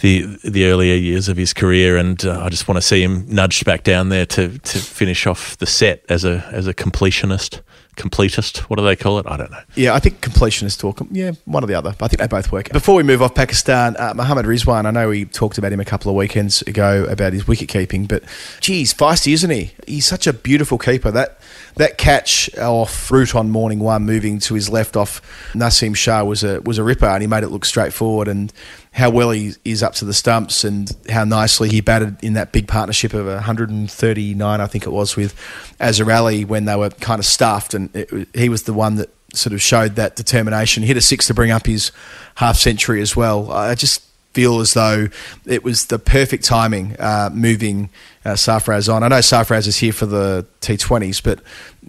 the 0.00 0.38
the 0.44 0.66
earlier 0.66 0.94
years 0.94 1.28
of 1.28 1.36
his 1.36 1.52
career. 1.52 1.96
And 1.96 2.24
uh, 2.24 2.42
I 2.42 2.48
just 2.48 2.68
want 2.68 2.76
to 2.76 2.82
see 2.82 3.02
him 3.02 3.26
nudged 3.28 3.64
back 3.64 3.84
down 3.84 4.08
there 4.08 4.26
to, 4.26 4.58
to 4.58 4.78
finish 4.78 5.26
off 5.26 5.56
the 5.58 5.66
set 5.66 6.04
as 6.08 6.24
a 6.24 6.48
as 6.52 6.66
a 6.66 6.74
completionist. 6.74 7.60
Completist, 7.98 8.58
what 8.70 8.78
do 8.78 8.84
they 8.84 8.96
call 8.96 9.18
it? 9.18 9.26
I 9.26 9.36
don't 9.36 9.50
know. 9.50 9.60
Yeah, 9.74 9.94
I 9.94 9.98
think 9.98 10.20
completionist 10.20 10.84
or 10.84 10.94
yeah, 11.10 11.32
one 11.44 11.64
or 11.64 11.66
the 11.66 11.74
other. 11.74 11.94
I 12.00 12.08
think 12.08 12.20
they 12.20 12.26
both 12.28 12.52
work. 12.52 12.70
Before 12.70 12.94
we 12.94 13.02
move 13.02 13.20
off 13.20 13.34
Pakistan, 13.34 13.96
uh, 13.98 14.14
Muhammad 14.14 14.46
Rizwan, 14.46 14.86
I 14.86 14.90
know 14.92 15.08
we 15.08 15.24
talked 15.24 15.58
about 15.58 15.72
him 15.72 15.80
a 15.80 15.84
couple 15.84 16.08
of 16.10 16.16
weekends 16.16 16.62
ago 16.62 17.04
about 17.04 17.32
his 17.32 17.48
wicket 17.48 17.68
keeping, 17.68 18.06
but 18.06 18.22
geez, 18.60 18.94
feisty, 18.94 19.32
isn't 19.32 19.50
he? 19.50 19.72
He's 19.86 20.06
such 20.06 20.26
a 20.26 20.32
beautiful 20.32 20.78
keeper. 20.78 21.10
That 21.10 21.40
that 21.78 21.98
catch 21.98 22.54
off 22.58 23.10
Root 23.10 23.34
on 23.34 23.50
morning 23.50 23.80
one, 23.80 24.04
moving 24.04 24.38
to 24.40 24.54
his 24.54 24.68
left 24.68 24.96
off 24.96 25.20
Naseem 25.54 25.96
Shah 25.96 26.22
was 26.24 26.44
a 26.44 26.60
was 26.60 26.78
a 26.78 26.84
ripper, 26.84 27.06
and 27.06 27.22
he 27.22 27.26
made 27.26 27.42
it 27.42 27.48
look 27.48 27.64
straightforward. 27.64 28.28
And 28.28 28.52
how 28.92 29.10
well 29.10 29.30
he 29.30 29.54
is 29.64 29.82
up 29.82 29.94
to 29.94 30.04
the 30.04 30.14
stumps, 30.14 30.64
and 30.64 30.94
how 31.08 31.24
nicely 31.24 31.68
he 31.68 31.80
batted 31.80 32.22
in 32.22 32.34
that 32.34 32.52
big 32.52 32.68
partnership 32.68 33.14
of 33.14 33.26
139, 33.26 34.60
I 34.60 34.66
think 34.66 34.86
it 34.86 34.90
was, 34.90 35.16
with 35.16 35.34
Azhar 35.80 36.10
Ali 36.10 36.44
when 36.44 36.64
they 36.66 36.76
were 36.76 36.90
kind 36.90 37.18
of 37.18 37.26
stuffed, 37.26 37.74
and 37.74 37.94
it, 37.94 38.28
he 38.34 38.48
was 38.48 38.64
the 38.64 38.72
one 38.74 38.96
that 38.96 39.10
sort 39.34 39.52
of 39.52 39.62
showed 39.62 39.96
that 39.96 40.16
determination. 40.16 40.82
Hit 40.82 40.96
a 40.96 41.00
six 41.00 41.26
to 41.26 41.34
bring 41.34 41.50
up 41.50 41.66
his 41.66 41.92
half 42.36 42.56
century 42.56 43.00
as 43.00 43.14
well. 43.14 43.52
I 43.52 43.74
just 43.74 44.07
feel 44.32 44.60
as 44.60 44.74
though 44.74 45.08
it 45.46 45.64
was 45.64 45.86
the 45.86 45.98
perfect 45.98 46.44
timing 46.44 46.96
uh, 46.98 47.30
moving 47.32 47.90
uh, 48.24 48.30
Sarfraz 48.30 48.92
on. 48.92 49.02
I 49.02 49.08
know 49.08 49.18
Sarfraz 49.18 49.66
is 49.66 49.78
here 49.78 49.92
for 49.92 50.06
the 50.06 50.46
T20s, 50.60 51.22
but 51.22 51.40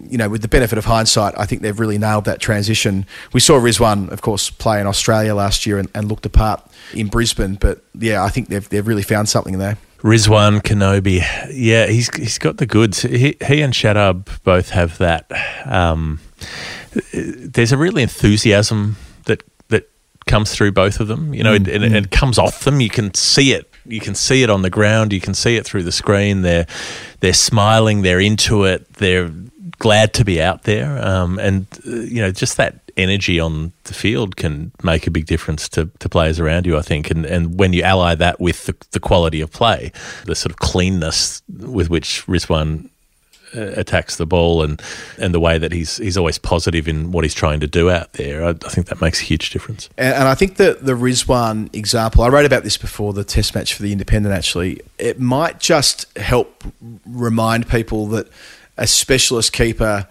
you 0.08 0.16
know, 0.16 0.28
with 0.28 0.42
the 0.42 0.48
benefit 0.48 0.78
of 0.78 0.84
hindsight, 0.86 1.34
I 1.36 1.44
think 1.44 1.62
they've 1.62 1.78
really 1.78 1.98
nailed 1.98 2.24
that 2.24 2.40
transition. 2.40 3.06
We 3.32 3.40
saw 3.40 3.58
Rizwan, 3.58 4.10
of 4.10 4.22
course, 4.22 4.50
play 4.50 4.80
in 4.80 4.86
Australia 4.86 5.34
last 5.34 5.66
year 5.66 5.78
and, 5.78 5.88
and 5.94 6.08
looked 6.08 6.26
apart 6.26 6.66
in 6.94 7.08
Brisbane, 7.08 7.56
but 7.56 7.82
yeah, 7.94 8.24
I 8.24 8.30
think 8.30 8.48
they've 8.48 8.68
they've 8.68 8.86
really 8.86 9.02
found 9.02 9.28
something 9.28 9.58
there. 9.58 9.76
Rizwan 9.98 10.62
Kenobi, 10.62 11.20
yeah, 11.52 11.86
he's 11.86 12.14
he's 12.16 12.38
got 12.38 12.56
the 12.56 12.66
goods. 12.66 13.02
He, 13.02 13.36
he 13.46 13.60
and 13.60 13.74
Shadab 13.74 14.42
both 14.44 14.70
have 14.70 14.96
that. 14.98 15.30
Um, 15.66 16.20
there's 17.12 17.72
a 17.72 17.76
real 17.76 17.98
enthusiasm 17.98 18.96
that 19.26 19.42
comes 20.26 20.54
through 20.54 20.72
both 20.72 21.00
of 21.00 21.08
them. 21.08 21.34
You 21.34 21.42
know, 21.42 21.56
Mm, 21.58 21.74
and, 21.74 21.84
and 21.84 21.96
it 21.96 22.10
comes 22.10 22.38
off 22.38 22.64
them. 22.64 22.80
You 22.80 22.90
can 22.90 23.12
see 23.14 23.52
it. 23.52 23.72
You 23.86 24.00
can 24.00 24.14
see 24.14 24.42
it 24.42 24.50
on 24.50 24.62
the 24.62 24.70
ground. 24.70 25.12
You 25.12 25.20
can 25.20 25.34
see 25.34 25.56
it 25.56 25.64
through 25.66 25.82
the 25.84 25.92
screen. 25.92 26.42
They're 26.42 26.66
they're 27.20 27.32
smiling. 27.32 28.02
They're 28.02 28.20
into 28.20 28.64
it. 28.64 28.92
They're 28.94 29.30
glad 29.78 30.12
to 30.14 30.24
be 30.24 30.40
out 30.40 30.64
there. 30.64 31.04
Um, 31.04 31.38
and 31.38 31.66
uh, 31.86 31.90
you 31.90 32.20
know, 32.20 32.30
just 32.30 32.56
that 32.58 32.80
energy 32.96 33.40
on 33.40 33.72
the 33.84 33.94
field 33.94 34.36
can 34.36 34.72
make 34.82 35.06
a 35.06 35.10
big 35.10 35.24
difference 35.26 35.68
to, 35.70 35.90
to 36.00 36.08
players 36.08 36.38
around 36.38 36.66
you, 36.66 36.76
I 36.76 36.82
think. 36.82 37.10
And 37.10 37.24
and 37.24 37.58
when 37.58 37.72
you 37.72 37.82
ally 37.82 38.14
that 38.14 38.38
with 38.38 38.66
the, 38.66 38.76
the 38.92 39.00
quality 39.00 39.40
of 39.40 39.50
play, 39.50 39.90
the 40.26 40.34
sort 40.34 40.52
of 40.52 40.58
cleanness 40.58 41.42
with 41.48 41.88
which 41.90 42.26
Rizwan 42.26 42.90
Uh, 43.52 43.72
attacks 43.74 44.14
the 44.14 44.26
ball 44.26 44.62
and 44.62 44.80
and 45.18 45.34
the 45.34 45.40
way 45.40 45.58
that 45.58 45.72
he's 45.72 45.96
he's 45.96 46.16
always 46.16 46.38
positive 46.38 46.86
in 46.86 47.10
what 47.10 47.24
he's 47.24 47.34
trying 47.34 47.58
to 47.58 47.66
do 47.66 47.90
out 47.90 48.12
there, 48.12 48.44
I, 48.44 48.50
I 48.50 48.68
think 48.68 48.86
that 48.86 49.00
makes 49.00 49.20
a 49.20 49.24
huge 49.24 49.50
difference. 49.50 49.90
And, 49.98 50.14
and 50.14 50.28
I 50.28 50.36
think 50.36 50.54
that 50.58 50.86
the 50.86 50.92
Rizwan 50.92 51.74
example, 51.74 52.22
I 52.22 52.28
wrote 52.28 52.44
about 52.44 52.62
this 52.62 52.76
before 52.76 53.12
the 53.12 53.24
test 53.24 53.56
match 53.56 53.74
for 53.74 53.82
the 53.82 53.90
Independent 53.90 54.32
actually, 54.32 54.80
it 54.98 55.18
might 55.18 55.58
just 55.58 56.16
help 56.16 56.62
remind 57.04 57.68
people 57.68 58.06
that 58.08 58.28
a 58.76 58.86
specialist 58.86 59.52
keeper. 59.52 60.06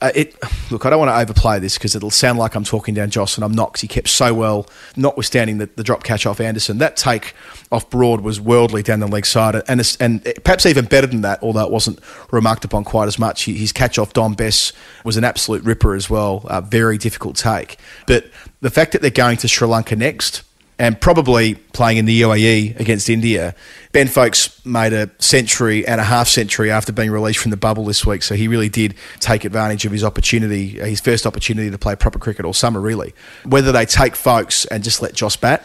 Uh, 0.00 0.12
it 0.14 0.36
look, 0.70 0.86
I 0.86 0.90
don't 0.90 1.00
want 1.00 1.08
to 1.08 1.18
overplay 1.18 1.58
this 1.58 1.76
because 1.76 1.96
it'll 1.96 2.10
sound 2.10 2.38
like 2.38 2.54
I'm 2.54 2.62
talking 2.62 2.94
down 2.94 3.10
Joss, 3.10 3.36
and 3.36 3.44
I'm 3.44 3.50
not. 3.52 3.72
'cause 3.72 3.80
he 3.80 3.88
kept 3.88 4.08
so 4.08 4.32
well, 4.32 4.66
notwithstanding 4.96 5.58
the, 5.58 5.68
the 5.74 5.82
drop 5.82 6.04
catch 6.04 6.24
off 6.24 6.40
Anderson. 6.40 6.78
That 6.78 6.96
take 6.96 7.34
off 7.72 7.90
Broad 7.90 8.20
was 8.20 8.40
worldly 8.40 8.84
down 8.84 9.00
the 9.00 9.08
leg 9.08 9.26
side, 9.26 9.60
and 9.66 9.96
and 9.98 10.22
perhaps 10.44 10.66
even 10.66 10.84
better 10.84 11.08
than 11.08 11.22
that. 11.22 11.42
Although 11.42 11.64
it 11.64 11.72
wasn't 11.72 11.98
remarked 12.30 12.64
upon 12.64 12.84
quite 12.84 13.08
as 13.08 13.18
much. 13.18 13.46
His 13.46 13.72
catch 13.72 13.98
off 13.98 14.12
Dom 14.12 14.34
Bess 14.34 14.72
was 15.02 15.16
an 15.16 15.24
absolute 15.24 15.64
ripper 15.64 15.94
as 15.96 16.08
well. 16.08 16.46
A 16.48 16.60
very 16.62 16.96
difficult 16.96 17.34
take, 17.34 17.76
but 18.06 18.26
the 18.60 18.70
fact 18.70 18.92
that 18.92 19.02
they're 19.02 19.10
going 19.10 19.36
to 19.38 19.48
Sri 19.48 19.66
Lanka 19.66 19.96
next 19.96 20.42
and 20.78 21.00
probably 21.00 21.54
playing 21.54 21.98
in 21.98 22.04
the 22.04 22.22
UAE 22.22 22.78
against 22.78 23.10
India. 23.10 23.54
Ben 23.92 24.06
Foakes 24.06 24.64
made 24.64 24.92
a 24.92 25.10
century 25.18 25.86
and 25.86 26.00
a 26.00 26.04
half 26.04 26.28
century 26.28 26.70
after 26.70 26.92
being 26.92 27.10
released 27.10 27.40
from 27.40 27.50
the 27.50 27.56
bubble 27.56 27.84
this 27.84 28.06
week, 28.06 28.22
so 28.22 28.34
he 28.34 28.46
really 28.46 28.68
did 28.68 28.94
take 29.18 29.44
advantage 29.44 29.84
of 29.84 29.92
his 29.92 30.04
opportunity, 30.04 30.78
his 30.78 31.00
first 31.00 31.26
opportunity 31.26 31.70
to 31.70 31.78
play 31.78 31.96
proper 31.96 32.18
cricket 32.18 32.44
all 32.44 32.52
summer, 32.52 32.80
really. 32.80 33.14
Whether 33.44 33.72
they 33.72 33.86
take 33.86 34.14
Foakes 34.14 34.66
and 34.66 34.84
just 34.84 35.02
let 35.02 35.14
Joss 35.14 35.36
bat, 35.36 35.64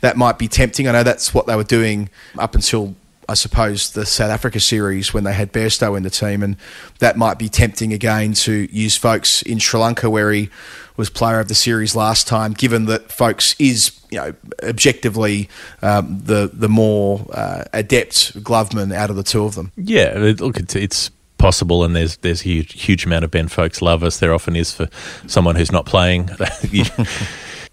that 0.00 0.16
might 0.16 0.38
be 0.38 0.48
tempting. 0.48 0.88
I 0.88 0.92
know 0.92 1.02
that's 1.02 1.32
what 1.32 1.46
they 1.46 1.56
were 1.56 1.64
doing 1.64 2.10
up 2.38 2.54
until 2.54 2.94
I 3.32 3.34
suppose, 3.34 3.92
the 3.92 4.04
South 4.04 4.30
Africa 4.30 4.60
series 4.60 5.14
when 5.14 5.24
they 5.24 5.32
had 5.32 5.54
Bairstow 5.54 5.96
in 5.96 6.02
the 6.02 6.10
team, 6.10 6.42
and 6.42 6.54
that 6.98 7.16
might 7.16 7.38
be 7.38 7.48
tempting 7.48 7.90
again 7.90 8.34
to 8.34 8.68
use 8.70 8.94
Foakes 8.98 9.40
in 9.40 9.58
Sri 9.58 9.80
Lanka, 9.80 10.10
where 10.10 10.30
he 10.32 10.50
was 10.98 11.08
player 11.08 11.40
of 11.40 11.48
the 11.48 11.54
series 11.54 11.96
last 11.96 12.28
time, 12.28 12.52
given 12.52 12.84
that 12.84 13.10
Foakes 13.10 13.56
is, 13.58 13.98
you 14.10 14.18
know, 14.18 14.34
objectively 14.62 15.48
um, 15.80 16.20
the 16.22 16.50
the 16.52 16.68
more 16.68 17.26
uh, 17.32 17.64
adept 17.72 18.38
gloveman 18.44 18.94
out 18.94 19.08
of 19.08 19.16
the 19.16 19.22
two 19.22 19.44
of 19.44 19.54
them. 19.54 19.72
Yeah, 19.78 20.34
look, 20.38 20.58
it's, 20.58 20.76
it's 20.76 21.10
possible, 21.38 21.84
and 21.84 21.96
there's 21.96 22.18
there's 22.18 22.42
a 22.42 22.44
huge, 22.44 22.82
huge 22.82 23.06
amount 23.06 23.24
of 23.24 23.30
Ben 23.30 23.48
Foakes 23.48 23.80
love 23.80 24.04
us. 24.04 24.18
There 24.18 24.34
often 24.34 24.56
is 24.56 24.74
for 24.74 24.90
someone 25.26 25.56
who's 25.56 25.72
not 25.72 25.86
playing. 25.86 26.28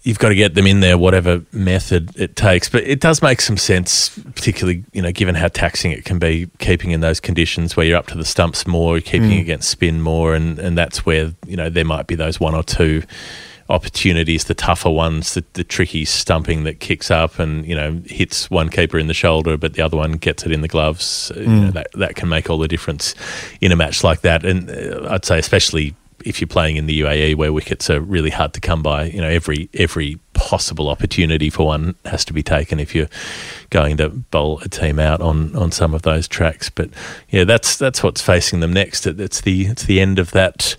You- 0.02 0.10
You've 0.10 0.18
got 0.18 0.30
to 0.30 0.34
get 0.34 0.54
them 0.54 0.66
in 0.66 0.80
there, 0.80 0.98
whatever 0.98 1.42
method 1.52 2.10
it 2.16 2.34
takes. 2.36 2.68
But 2.68 2.84
it 2.84 3.00
does 3.00 3.22
make 3.22 3.40
some 3.40 3.56
sense, 3.56 4.08
particularly 4.34 4.84
you 4.92 5.02
know, 5.02 5.12
given 5.12 5.34
how 5.34 5.48
taxing 5.48 5.92
it 5.92 6.04
can 6.04 6.18
be, 6.18 6.48
keeping 6.58 6.90
in 6.90 7.00
those 7.00 7.20
conditions 7.20 7.76
where 7.76 7.86
you're 7.86 7.98
up 7.98 8.06
to 8.08 8.16
the 8.16 8.24
stumps 8.24 8.66
more, 8.66 9.00
keeping 9.00 9.30
Mm. 9.30 9.40
against 9.40 9.68
spin 9.70 10.00
more, 10.02 10.34
and 10.34 10.58
and 10.58 10.76
that's 10.76 11.06
where 11.06 11.32
you 11.46 11.56
know 11.56 11.68
there 11.70 11.84
might 11.84 12.06
be 12.06 12.14
those 12.16 12.40
one 12.40 12.54
or 12.54 12.62
two 12.64 13.02
opportunities, 13.68 14.44
the 14.44 14.54
tougher 14.54 14.90
ones, 14.90 15.34
the, 15.34 15.44
the 15.52 15.62
tricky 15.62 16.04
stumping 16.04 16.64
that 16.64 16.80
kicks 16.80 17.08
up 17.10 17.38
and 17.38 17.64
you 17.66 17.74
know 17.76 18.02
hits 18.06 18.50
one 18.50 18.68
keeper 18.68 18.98
in 18.98 19.06
the 19.06 19.14
shoulder, 19.14 19.56
but 19.56 19.74
the 19.74 19.82
other 19.82 19.96
one 19.96 20.12
gets 20.12 20.44
it 20.44 20.50
in 20.52 20.60
the 20.60 20.68
gloves. 20.68 21.30
Uh, 21.36 21.40
You 21.40 21.46
know, 21.46 21.52
Mm. 21.70 21.72
that 21.74 21.86
that 21.94 22.14
can 22.16 22.28
make 22.28 22.50
all 22.50 22.58
the 22.58 22.68
difference 22.68 23.14
in 23.60 23.70
a 23.72 23.76
match 23.76 24.02
like 24.02 24.22
that. 24.22 24.44
And 24.44 24.68
uh, 24.70 25.08
I'd 25.10 25.24
say 25.24 25.38
especially 25.38 25.94
if 26.24 26.40
you're 26.40 26.48
playing 26.48 26.76
in 26.76 26.86
the 26.86 27.00
UAE 27.00 27.36
where 27.36 27.52
wickets 27.52 27.90
are 27.90 28.00
really 28.00 28.30
hard 28.30 28.52
to 28.54 28.60
come 28.60 28.82
by, 28.82 29.04
you 29.04 29.20
know 29.20 29.28
every 29.28 29.68
every 29.74 30.18
possible 30.32 30.88
opportunity 30.88 31.50
for 31.50 31.66
one 31.66 31.94
has 32.06 32.24
to 32.24 32.32
be 32.32 32.42
taken 32.42 32.80
if 32.80 32.94
you're 32.94 33.08
going 33.68 33.96
to 33.98 34.08
bowl 34.08 34.58
a 34.60 34.68
team 34.68 34.98
out 34.98 35.20
on, 35.20 35.54
on 35.54 35.70
some 35.70 35.92
of 35.92 36.00
those 36.02 36.26
tracks. 36.26 36.70
But 36.70 36.90
yeah, 37.28 37.44
that's 37.44 37.76
that's 37.76 38.02
what's 38.02 38.22
facing 38.22 38.60
them 38.60 38.72
next. 38.72 39.06
It, 39.06 39.20
it's 39.20 39.42
the 39.42 39.66
it's 39.66 39.84
the 39.84 40.00
end 40.00 40.18
of 40.18 40.30
that 40.32 40.76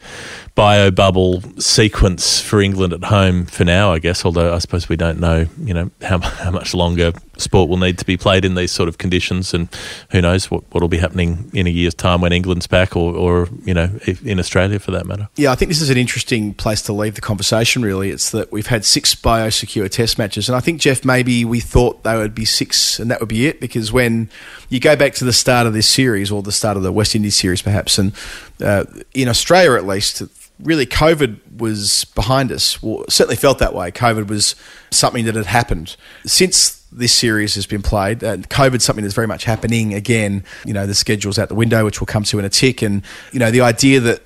bio 0.56 0.92
bubble 0.92 1.42
sequence 1.60 2.42
for 2.42 2.62
England 2.62 2.94
at 2.94 3.06
home 3.06 3.46
for 3.46 3.64
now, 3.64 3.94
I 3.94 4.00
guess. 4.00 4.26
Although 4.26 4.54
I 4.54 4.60
suppose 4.60 4.90
we 4.90 4.96
don't 4.96 5.20
know, 5.20 5.48
you 5.60 5.74
know, 5.74 5.92
how 6.02 6.20
how 6.20 6.52
much 6.52 6.74
longer 6.74 7.14
sport 7.38 7.70
will 7.70 7.78
need 7.78 7.98
to 7.98 8.06
be 8.06 8.18
played 8.18 8.46
in 8.46 8.56
these 8.56 8.72
sort 8.72 8.88
of 8.90 8.98
conditions, 8.98 9.54
and 9.54 9.70
who 10.12 10.22
knows 10.22 10.52
what 10.52 10.64
what'll 10.72 10.90
be 10.90 10.98
happening 10.98 11.50
in 11.54 11.68
a 11.68 11.70
year's 11.70 11.94
time 11.94 12.22
when 12.22 12.34
England's 12.34 12.68
back, 12.68 12.96
or 12.96 13.16
or 13.16 13.50
you 13.64 13.74
know, 13.74 13.90
in 14.24 14.40
Australia 14.40 14.80
for 14.80 14.92
that 14.92 15.06
matter. 15.06 15.30
Yeah, 15.36 15.52
I 15.52 15.56
think 15.56 15.70
this 15.70 15.82
is 15.82 15.90
an 15.90 15.98
interesting 15.98 16.54
place 16.54 16.82
to 16.84 16.94
leave 16.94 17.16
the 17.16 17.22
conversation, 17.22 17.82
really. 17.82 18.10
It's 18.10 18.32
that 18.32 18.52
we've 18.52 18.68
had 18.68 18.86
six 18.86 19.16
biosecure 19.16 19.90
test 19.90 20.18
matches, 20.18 20.50
and 20.50 20.56
I 20.56 20.60
think, 20.60 20.82
Jeff, 20.82 21.06
maybe 21.06 21.46
we 21.46 21.60
thought 21.60 22.04
they 22.04 22.18
would 22.18 22.36
be 22.36 22.46
six 22.46 23.00
and 23.00 23.10
that 23.10 23.20
would 23.20 23.30
be 23.30 23.48
it, 23.48 23.60
because 23.60 23.92
when 23.92 24.30
you 24.70 24.80
go 24.80 24.96
back 24.96 25.14
to 25.16 25.26
the 25.26 25.34
start 25.34 25.68
of 25.68 25.74
this 25.74 25.88
series, 25.88 26.32
or 26.32 26.42
the 26.42 26.52
start 26.52 26.78
of 26.78 26.84
the 26.84 26.92
West 26.92 27.16
Indies 27.16 27.36
series 27.36 27.62
perhaps, 27.62 27.98
and 27.98 28.14
uh, 28.62 28.86
in 29.14 29.28
Australia 29.28 29.74
at 29.74 29.86
least, 29.86 30.22
really 30.60 30.86
COVID 30.86 31.58
was 31.58 32.06
behind 32.16 32.52
us. 32.52 32.82
Well, 32.82 33.06
certainly 33.10 33.36
felt 33.36 33.60
that 33.60 33.74
way. 33.74 33.92
COVID 33.92 34.28
was 34.28 34.56
something 34.92 35.26
that 35.26 35.36
had 35.36 35.48
happened. 35.48 35.96
Since 36.26 36.82
this 36.92 37.14
series 37.14 37.56
has 37.56 37.66
been 37.66 37.82
played. 37.82 38.24
Uh, 38.24 38.38
COVID's 38.38 38.84
something 38.84 39.04
that's 39.04 39.16
very 39.16 39.28
much 39.28 39.46
happening 39.46 39.94
again. 39.94 40.44
You 40.66 40.74
know, 40.74 40.86
the 40.86 40.94
schedule's 40.94 41.40
out 41.40 41.50
the 41.50 41.56
window, 41.56 41.86
which 41.86 42.02
we'll 42.02 42.06
come 42.06 42.24
to 42.24 42.40
in 42.40 42.46
a 42.46 42.50
tick. 42.50 42.82
And, 42.82 43.04
you 43.32 43.40
know, 43.40 43.50
the 43.50 43.62
idea 43.62 44.00
that 44.02 44.22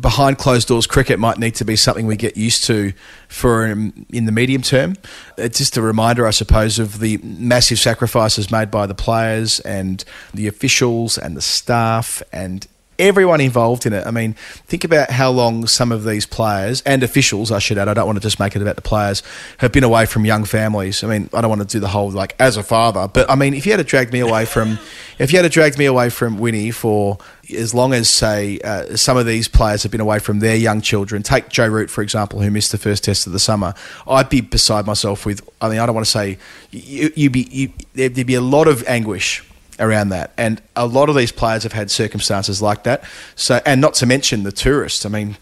behind 0.00 0.38
closed 0.38 0.68
doors 0.68 0.86
cricket 0.86 1.18
might 1.18 1.38
need 1.38 1.54
to 1.56 1.64
be 1.64 1.76
something 1.76 2.06
we 2.06 2.16
get 2.16 2.36
used 2.36 2.64
to 2.64 2.92
for 3.28 3.66
um, 3.66 4.06
in 4.10 4.26
the 4.26 4.32
medium 4.32 4.62
term. 4.62 4.96
It's 5.36 5.58
just 5.58 5.76
a 5.76 5.82
reminder, 5.82 6.26
I 6.26 6.30
suppose, 6.30 6.78
of 6.78 7.00
the 7.00 7.18
massive 7.18 7.78
sacrifices 7.78 8.50
made 8.50 8.70
by 8.70 8.86
the 8.86 8.94
players 8.94 9.60
and 9.60 10.04
the 10.32 10.46
officials 10.46 11.18
and 11.18 11.36
the 11.36 11.42
staff 11.42 12.22
and 12.32 12.66
everyone 12.98 13.40
involved 13.40 13.86
in 13.86 13.92
it. 13.92 14.06
I 14.06 14.10
mean, 14.10 14.34
think 14.66 14.84
about 14.84 15.10
how 15.10 15.30
long 15.30 15.66
some 15.66 15.92
of 15.92 16.04
these 16.04 16.26
players 16.26 16.82
and 16.82 17.02
officials, 17.02 17.50
I 17.50 17.58
should 17.58 17.78
add, 17.78 17.88
I 17.88 17.94
don't 17.94 18.06
want 18.06 18.16
to 18.16 18.22
just 18.22 18.38
make 18.38 18.54
it 18.54 18.62
about 18.62 18.76
the 18.76 18.82
players, 18.82 19.22
have 19.58 19.72
been 19.72 19.84
away 19.84 20.06
from 20.06 20.24
young 20.24 20.44
families. 20.44 21.02
I 21.02 21.08
mean, 21.08 21.28
I 21.32 21.40
don't 21.40 21.50
want 21.50 21.62
to 21.62 21.66
do 21.66 21.80
the 21.80 21.88
whole 21.88 22.10
like 22.10 22.34
as 22.38 22.56
a 22.56 22.62
father, 22.62 23.08
but 23.08 23.30
I 23.30 23.34
mean, 23.34 23.54
if 23.54 23.66
you 23.66 23.72
had 23.72 23.78
to 23.78 23.84
drag 23.84 24.12
me 24.12 24.20
away 24.20 24.44
from, 24.44 24.78
if 25.18 25.32
you 25.32 25.38
had 25.38 25.42
to 25.42 25.48
drag 25.48 25.78
me 25.78 25.86
away 25.86 26.10
from 26.10 26.38
Winnie 26.38 26.70
for 26.70 27.18
as 27.54 27.74
long 27.74 27.92
as 27.92 28.08
say 28.08 28.58
uh, 28.60 28.96
some 28.96 29.16
of 29.16 29.26
these 29.26 29.48
players 29.48 29.82
have 29.82 29.92
been 29.92 30.00
away 30.00 30.18
from 30.18 30.40
their 30.40 30.56
young 30.56 30.80
children, 30.80 31.22
take 31.22 31.48
Joe 31.48 31.68
Root 31.68 31.90
for 31.90 32.02
example, 32.02 32.40
who 32.40 32.50
missed 32.50 32.72
the 32.72 32.78
first 32.78 33.04
test 33.04 33.26
of 33.26 33.32
the 33.32 33.38
summer, 33.38 33.74
I'd 34.06 34.28
be 34.28 34.40
beside 34.40 34.86
myself 34.86 35.26
with. 35.26 35.46
I 35.60 35.68
mean, 35.68 35.78
I 35.78 35.86
don't 35.86 35.94
want 35.94 36.06
to 36.06 36.10
say 36.10 36.38
you, 36.70 37.12
you'd 37.14 37.32
be 37.32 37.48
you, 37.50 37.72
there'd 37.94 38.26
be 38.26 38.34
a 38.34 38.40
lot 38.40 38.68
of 38.68 38.86
anguish 38.86 39.42
around 39.78 40.10
that. 40.10 40.32
And 40.36 40.62
a 40.76 40.86
lot 40.86 41.08
of 41.08 41.16
these 41.16 41.32
players 41.32 41.62
have 41.62 41.72
had 41.72 41.90
circumstances 41.90 42.62
like 42.62 42.84
that. 42.84 43.04
So, 43.34 43.60
and 43.66 43.80
not 43.80 43.94
to 43.94 44.06
mention 44.06 44.42
the 44.42 44.52
tourists. 44.52 45.04
I 45.04 45.08
mean, 45.08 45.36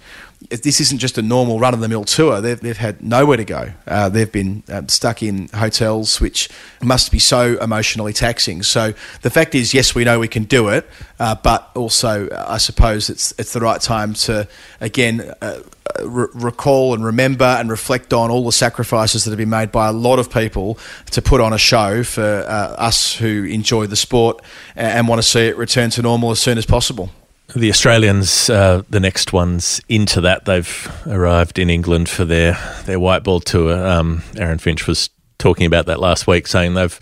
this 0.50 0.80
isn't 0.80 0.98
just 0.98 1.18
a 1.18 1.22
normal 1.22 1.58
run 1.58 1.74
of 1.74 1.80
the 1.80 1.88
mill 1.88 2.04
tour. 2.04 2.40
They've, 2.40 2.60
they've 2.60 2.76
had 2.76 3.02
nowhere 3.02 3.36
to 3.36 3.44
go. 3.44 3.72
Uh, 3.86 4.08
they've 4.08 4.30
been 4.30 4.62
um, 4.68 4.88
stuck 4.88 5.22
in 5.22 5.48
hotels, 5.48 6.20
which 6.20 6.48
must 6.82 7.10
be 7.10 7.18
so 7.18 7.58
emotionally 7.60 8.12
taxing. 8.12 8.62
So 8.62 8.94
the 9.22 9.30
fact 9.30 9.54
is, 9.54 9.74
yes, 9.74 9.94
we 9.94 10.04
know 10.04 10.18
we 10.18 10.28
can 10.28 10.44
do 10.44 10.68
it, 10.68 10.88
uh, 11.18 11.34
but 11.36 11.70
also 11.74 12.28
uh, 12.28 12.46
I 12.48 12.58
suppose 12.58 13.10
it's 13.10 13.32
it's 13.38 13.52
the 13.52 13.60
right 13.60 13.80
time 13.80 14.14
to 14.14 14.48
again. 14.80 15.32
Uh, 15.40 15.60
re- 16.02 16.28
recall 16.32 16.94
and 16.94 17.04
remember 17.04 17.44
and 17.44 17.68
reflect 17.70 18.12
on 18.12 18.30
all 18.30 18.46
the 18.46 18.52
sacrifices 18.52 19.24
that 19.24 19.30
have 19.30 19.38
been 19.38 19.50
made 19.50 19.70
by 19.70 19.88
a 19.88 19.92
lot 19.92 20.18
of 20.18 20.30
people 20.30 20.78
to 21.10 21.20
put 21.20 21.40
on 21.40 21.52
a 21.52 21.58
show 21.58 22.02
for 22.02 22.22
uh, 22.22 22.74
us 22.78 23.14
who 23.16 23.44
enjoy 23.44 23.86
the 23.86 23.96
sport 23.96 24.42
and, 24.74 24.86
and 24.86 25.08
want 25.08 25.20
to 25.20 25.26
see 25.26 25.48
it 25.48 25.56
return 25.56 25.90
to 25.90 26.00
normal 26.00 26.30
as 26.30 26.40
soon 26.40 26.56
as 26.56 26.64
possible. 26.64 27.10
The 27.54 27.68
Australians, 27.68 28.48
uh, 28.48 28.82
the 28.88 29.00
next 29.00 29.32
ones 29.32 29.80
into 29.88 30.22
that, 30.22 30.46
they've 30.46 31.02
arrived 31.06 31.58
in 31.58 31.68
England 31.68 32.08
for 32.08 32.24
their, 32.24 32.58
their 32.86 32.98
white 32.98 33.24
ball 33.24 33.40
tour. 33.40 33.74
Um, 33.86 34.22
Aaron 34.36 34.58
Finch 34.58 34.86
was 34.86 35.10
talking 35.38 35.66
about 35.66 35.84
that 35.86 36.00
last 36.00 36.26
week, 36.26 36.46
saying 36.46 36.74
they've 36.74 36.98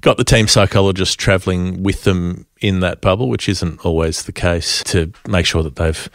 got 0.00 0.16
the 0.16 0.24
team 0.24 0.48
psychologist 0.48 1.18
travelling 1.18 1.82
with 1.82 2.04
them 2.04 2.46
in 2.62 2.80
that 2.80 3.02
bubble, 3.02 3.28
which 3.28 3.46
isn't 3.48 3.84
always 3.84 4.22
the 4.24 4.32
case, 4.32 4.82
to 4.84 5.12
make 5.28 5.44
sure 5.44 5.62
that 5.62 5.76
they've 5.76 6.08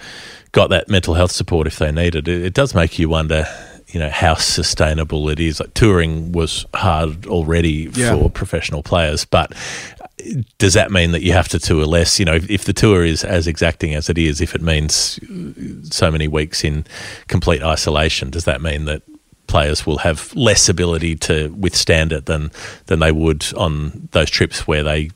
got 0.52 0.70
that 0.72 0.90
mental 0.90 1.14
health 1.14 1.32
support 1.32 1.68
if 1.68 1.78
they 1.78 1.92
need 1.92 2.16
it. 2.16 2.28
It, 2.28 2.44
it 2.44 2.54
does 2.56 2.74
make 2.74 2.98
you 2.98 3.10
wonder. 3.10 3.46
You 3.90 4.00
know 4.00 4.10
how 4.10 4.34
sustainable 4.34 5.30
it 5.30 5.40
is. 5.40 5.60
Like 5.60 5.74
touring 5.76 6.32
was 6.32 6.66
hard 6.74 7.28
already 7.28 7.90
Yeah. 7.94 8.16
for 8.18 8.30
professional 8.32 8.82
players, 8.84 9.26
but 9.26 9.54
does 10.58 10.74
that 10.74 10.92
mean 10.92 11.12
that 11.12 11.22
you 11.22 11.34
have 11.34 11.48
to 11.50 11.60
tour 11.60 11.86
less? 11.86 12.20
You 12.20 12.26
know, 12.26 12.36
if, 12.36 12.50
if 12.50 12.66
the 12.66 12.74
tour 12.74 13.04
is 13.04 13.24
as 13.24 13.48
exacting 13.48 13.94
as 13.94 14.10
it 14.10 14.18
is, 14.18 14.42
if 14.42 14.56
it 14.56 14.62
means 14.62 15.20
so 15.94 16.12
many 16.12 16.28
weeks 16.28 16.64
in 16.64 16.86
complete 17.28 17.64
isolation, 17.64 18.30
does 18.30 18.46
that 18.46 18.62
mean 18.62 18.86
that 18.86 19.04
players 19.48 19.86
will 19.86 20.00
have 20.00 20.36
less 20.36 20.70
ability 20.70 21.16
to 21.16 21.50
withstand 21.50 22.12
it 22.12 22.26
than 22.26 22.52
than 22.88 23.00
they 23.00 23.12
would 23.12 23.46
on 23.56 24.08
those 24.12 24.30
trips 24.30 24.68
where 24.68 24.84
they 24.84 25.10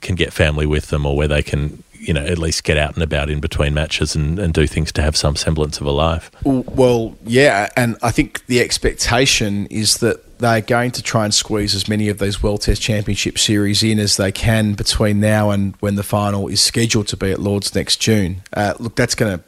can 0.00 0.14
get 0.14 0.32
family 0.32 0.66
with 0.66 0.88
them 0.88 1.06
or 1.06 1.16
where 1.16 1.28
they 1.28 1.42
can 1.42 1.82
you 1.94 2.12
know 2.12 2.24
at 2.24 2.38
least 2.38 2.64
get 2.64 2.76
out 2.76 2.94
and 2.94 3.02
about 3.02 3.30
in 3.30 3.40
between 3.40 3.74
matches 3.74 4.14
and, 4.14 4.38
and 4.38 4.54
do 4.54 4.66
things 4.66 4.92
to 4.92 5.02
have 5.02 5.16
some 5.16 5.36
semblance 5.36 5.80
of 5.80 5.86
a 5.86 5.90
life 5.90 6.30
Well, 6.44 7.16
yeah, 7.24 7.68
and 7.76 7.96
I 8.02 8.10
think 8.10 8.44
the 8.46 8.60
expectation 8.60 9.66
is 9.66 9.98
that 9.98 10.24
they're 10.40 10.62
going 10.62 10.90
to 10.92 11.02
try 11.02 11.24
and 11.24 11.34
squeeze 11.34 11.74
as 11.74 11.86
many 11.86 12.08
of 12.08 12.18
these 12.18 12.42
World 12.42 12.62
Test 12.62 12.80
Championship 12.80 13.38
series 13.38 13.82
in 13.82 13.98
as 13.98 14.16
they 14.16 14.32
can 14.32 14.72
between 14.72 15.20
now 15.20 15.50
and 15.50 15.74
when 15.80 15.96
the 15.96 16.02
final 16.02 16.48
is 16.48 16.60
scheduled 16.60 17.08
to 17.08 17.16
be 17.16 17.30
at 17.30 17.38
Lords 17.38 17.74
next 17.74 17.96
June. 17.96 18.42
Uh, 18.52 18.74
look, 18.78 18.96
that's 18.96 19.14
going 19.14 19.38
to 19.38 19.44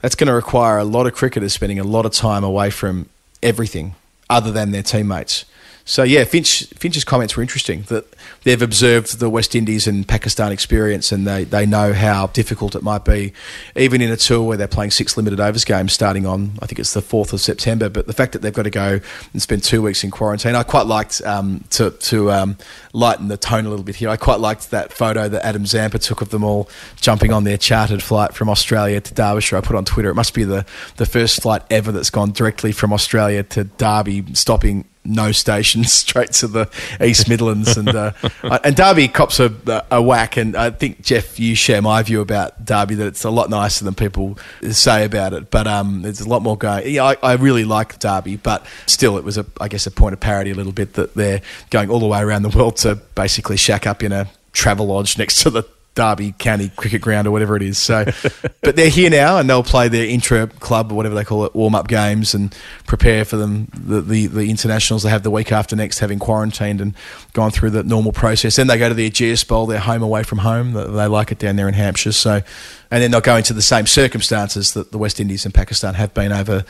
that's 0.00 0.14
going 0.14 0.28
to 0.28 0.34
require 0.34 0.78
a 0.78 0.84
lot 0.84 1.06
of 1.06 1.14
cricketers 1.14 1.52
spending 1.52 1.78
a 1.78 1.84
lot 1.84 2.06
of 2.06 2.12
time 2.12 2.44
away 2.44 2.70
from 2.70 3.08
everything 3.42 3.94
other 4.28 4.50
than 4.50 4.70
their 4.70 4.82
teammates. 4.82 5.44
So 5.84 6.02
yeah, 6.02 6.24
Finch 6.24 6.66
Finch's 6.70 7.04
comments 7.04 7.36
were 7.36 7.42
interesting. 7.42 7.82
That 7.88 8.06
they've 8.46 8.62
observed 8.62 9.18
the 9.18 9.28
West 9.28 9.56
Indies 9.56 9.88
and 9.88 10.06
Pakistan 10.06 10.52
experience, 10.52 11.10
and 11.10 11.26
they, 11.26 11.42
they 11.42 11.66
know 11.66 11.92
how 11.92 12.28
difficult 12.28 12.76
it 12.76 12.82
might 12.82 13.04
be, 13.04 13.32
even 13.74 14.00
in 14.00 14.08
a 14.12 14.16
tour 14.16 14.40
where 14.42 14.56
they're 14.56 14.68
playing 14.68 14.92
six 14.92 15.16
limited 15.16 15.40
overs 15.40 15.64
games 15.64 15.92
starting 15.92 16.24
on 16.26 16.52
I 16.62 16.66
think 16.66 16.78
it's 16.78 16.94
the 16.94 17.02
fourth 17.02 17.32
of 17.32 17.40
September. 17.40 17.88
But 17.88 18.06
the 18.06 18.12
fact 18.12 18.32
that 18.32 18.42
they've 18.42 18.54
got 18.54 18.62
to 18.62 18.70
go 18.70 19.00
and 19.32 19.42
spend 19.42 19.64
two 19.64 19.82
weeks 19.82 20.04
in 20.04 20.12
quarantine, 20.12 20.54
I 20.54 20.62
quite 20.62 20.86
liked 20.86 21.20
um, 21.22 21.64
to 21.70 21.90
to 21.90 22.30
um, 22.30 22.56
lighten 22.92 23.26
the 23.26 23.36
tone 23.36 23.66
a 23.66 23.68
little 23.68 23.84
bit 23.84 23.96
here. 23.96 24.08
I 24.10 24.16
quite 24.16 24.38
liked 24.38 24.70
that 24.70 24.92
photo 24.92 25.28
that 25.28 25.44
Adam 25.44 25.66
Zampa 25.66 25.98
took 25.98 26.20
of 26.20 26.28
them 26.28 26.44
all 26.44 26.68
jumping 27.00 27.32
on 27.32 27.42
their 27.42 27.58
chartered 27.58 28.02
flight 28.02 28.32
from 28.32 28.48
Australia 28.48 29.00
to 29.00 29.12
Derbyshire. 29.12 29.56
I 29.56 29.60
put 29.60 29.74
on 29.74 29.84
Twitter. 29.84 30.08
It 30.08 30.14
must 30.14 30.34
be 30.34 30.44
the 30.44 30.64
the 30.98 31.06
first 31.06 31.42
flight 31.42 31.62
ever 31.68 31.90
that's 31.90 32.10
gone 32.10 32.30
directly 32.30 32.70
from 32.70 32.92
Australia 32.92 33.42
to 33.42 33.64
Derby, 33.64 34.24
stopping 34.34 34.84
no 35.06 35.32
stations 35.32 35.92
straight 36.06 36.32
to 36.32 36.48
the 36.48 36.70
East 37.02 37.28
Midlands. 37.28 37.76
And 37.76 37.88
uh, 37.88 38.12
and 38.42 38.76
Derby 38.76 39.08
cops 39.08 39.40
a, 39.40 39.52
a 39.90 40.02
whack. 40.02 40.36
And 40.36 40.56
I 40.56 40.70
think 40.70 41.02
Jeff 41.02 41.40
you 41.40 41.54
share 41.54 41.80
my 41.80 42.02
view 42.02 42.20
about 42.20 42.64
Derby 42.64 42.94
that 42.96 43.06
it's 43.06 43.24
a 43.24 43.30
lot 43.30 43.48
nicer 43.50 43.84
than 43.84 43.94
people 43.94 44.38
say 44.70 45.04
about 45.04 45.32
it. 45.32 45.50
But 45.50 45.66
um, 45.66 46.02
there's 46.02 46.20
a 46.20 46.28
lot 46.28 46.42
more 46.42 46.56
going. 46.56 46.88
Yeah 46.88 47.06
I, 47.06 47.16
I 47.22 47.32
really 47.34 47.64
like 47.64 47.98
Derby 47.98 48.36
but 48.36 48.66
still 48.86 49.16
it 49.16 49.24
was 49.24 49.38
a 49.38 49.46
I 49.60 49.68
guess 49.68 49.86
a 49.86 49.90
point 49.90 50.12
of 50.12 50.20
parody 50.20 50.50
a 50.50 50.54
little 50.54 50.72
bit 50.72 50.94
that 50.94 51.14
they're 51.14 51.42
going 51.70 51.90
all 51.90 52.00
the 52.00 52.06
way 52.06 52.20
around 52.20 52.42
the 52.42 52.48
world 52.48 52.76
to 52.78 52.96
basically 53.14 53.56
shack 53.56 53.86
up 53.86 54.02
in 54.02 54.12
a 54.12 54.28
travel 54.52 54.86
lodge 54.86 55.18
next 55.18 55.42
to 55.42 55.50
the 55.50 55.62
Derby 55.96 56.32
County 56.38 56.70
Cricket 56.76 57.00
Ground 57.00 57.26
or 57.26 57.32
whatever 57.32 57.56
it 57.56 57.62
is. 57.62 57.78
So, 57.78 58.04
but 58.60 58.76
they're 58.76 58.90
here 58.90 59.10
now 59.10 59.38
and 59.38 59.50
they'll 59.50 59.64
play 59.64 59.88
their 59.88 60.06
intra 60.06 60.46
club 60.46 60.92
or 60.92 60.94
whatever 60.94 61.14
they 61.14 61.24
call 61.24 61.44
it 61.44 61.54
warm 61.54 61.74
up 61.74 61.88
games 61.88 62.34
and 62.34 62.54
prepare 62.86 63.24
for 63.24 63.36
them 63.36 63.68
the, 63.74 64.00
the 64.02 64.26
the 64.26 64.50
internationals 64.50 65.02
they 65.02 65.10
have 65.10 65.24
the 65.24 65.30
week 65.30 65.50
after 65.50 65.74
next, 65.74 65.98
having 65.98 66.20
quarantined 66.20 66.80
and 66.80 66.94
gone 67.32 67.50
through 67.50 67.70
the 67.70 67.82
normal 67.82 68.12
process. 68.12 68.56
Then 68.56 68.68
they 68.68 68.78
go 68.78 68.88
to 68.88 68.94
the 68.94 69.10
Ageas 69.10 69.46
Bowl, 69.48 69.66
they're 69.66 69.80
home 69.80 70.02
away 70.02 70.22
from 70.22 70.38
home. 70.38 70.74
They 70.74 71.06
like 71.06 71.32
it 71.32 71.38
down 71.38 71.56
there 71.56 71.66
in 71.66 71.74
Hampshire. 71.74 72.12
So, 72.12 72.42
and 72.90 73.02
then 73.02 73.10
they'll 73.10 73.20
go 73.20 73.36
into 73.36 73.54
the 73.54 73.62
same 73.62 73.86
circumstances 73.86 74.74
that 74.74 74.92
the 74.92 74.98
West 74.98 75.18
Indies 75.18 75.44
and 75.46 75.54
Pakistan 75.54 75.94
have 75.94 76.12
been 76.12 76.30
over 76.30 76.64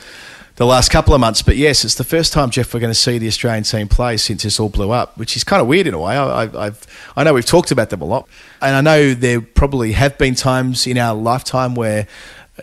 the 0.56 0.66
last 0.66 0.90
couple 0.90 1.14
of 1.14 1.20
months. 1.20 1.42
But 1.42 1.56
yes, 1.56 1.84
it's 1.84 1.94
the 1.94 2.04
first 2.04 2.32
time, 2.32 2.50
Jeff, 2.50 2.72
we're 2.74 2.80
going 2.80 2.90
to 2.90 2.94
see 2.98 3.18
the 3.18 3.28
Australian 3.28 3.64
team 3.64 3.88
play 3.88 4.16
since 4.16 4.42
this 4.42 4.58
all 4.60 4.68
blew 4.68 4.90
up, 4.90 5.16
which 5.16 5.36
is 5.36 5.44
kind 5.44 5.60
of 5.62 5.68
weird 5.68 5.86
in 5.86 5.94
a 5.94 5.98
way. 5.98 6.16
I, 6.16 6.42
I've, 6.66 6.86
I 7.16 7.24
know 7.24 7.34
we've 7.34 7.44
talked 7.46 7.70
about 7.70 7.90
them 7.90 8.00
a 8.02 8.06
lot, 8.06 8.28
and 8.60 8.74
I 8.74 8.80
know 8.80 9.14
there 9.14 9.40
probably 9.40 9.92
have 9.92 10.18
been 10.18 10.34
times 10.34 10.86
in 10.86 10.98
our 10.98 11.14
lifetime 11.14 11.74
where 11.74 12.06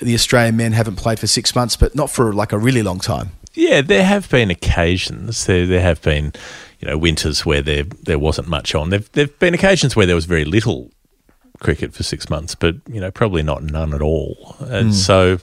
the 0.01 0.13
Australian 0.15 0.57
men 0.57 0.71
haven't 0.73 0.95
played 0.95 1.19
for 1.19 1.27
six 1.27 1.55
months, 1.55 1.75
but 1.75 1.93
not 1.95 2.09
for 2.09 2.33
like 2.33 2.51
a 2.51 2.57
really 2.57 2.81
long 2.83 2.99
time. 2.99 3.29
Yeah, 3.53 3.81
there 3.81 4.03
have 4.03 4.27
been 4.31 4.49
occasions. 4.49 5.45
There, 5.45 5.67
there 5.67 5.81
have 5.81 6.01
been, 6.01 6.33
you 6.79 6.87
know, 6.87 6.97
winters 6.97 7.45
where 7.45 7.61
there 7.61 7.83
there 7.83 8.17
wasn't 8.17 8.47
much 8.47 8.73
on. 8.73 8.89
There've 8.89 9.11
there've 9.11 9.37
been 9.37 9.53
occasions 9.53 9.95
where 9.95 10.07
there 10.07 10.15
was 10.15 10.25
very 10.25 10.43
little 10.43 10.89
cricket 11.59 11.93
for 11.93 12.01
six 12.01 12.31
months, 12.31 12.55
but 12.55 12.77
you 12.91 12.99
know, 12.99 13.11
probably 13.11 13.43
not 13.43 13.61
none 13.61 13.93
at 13.93 14.01
all. 14.01 14.55
And 14.59 14.89
Mm. 14.89 14.93
so, 14.93 15.37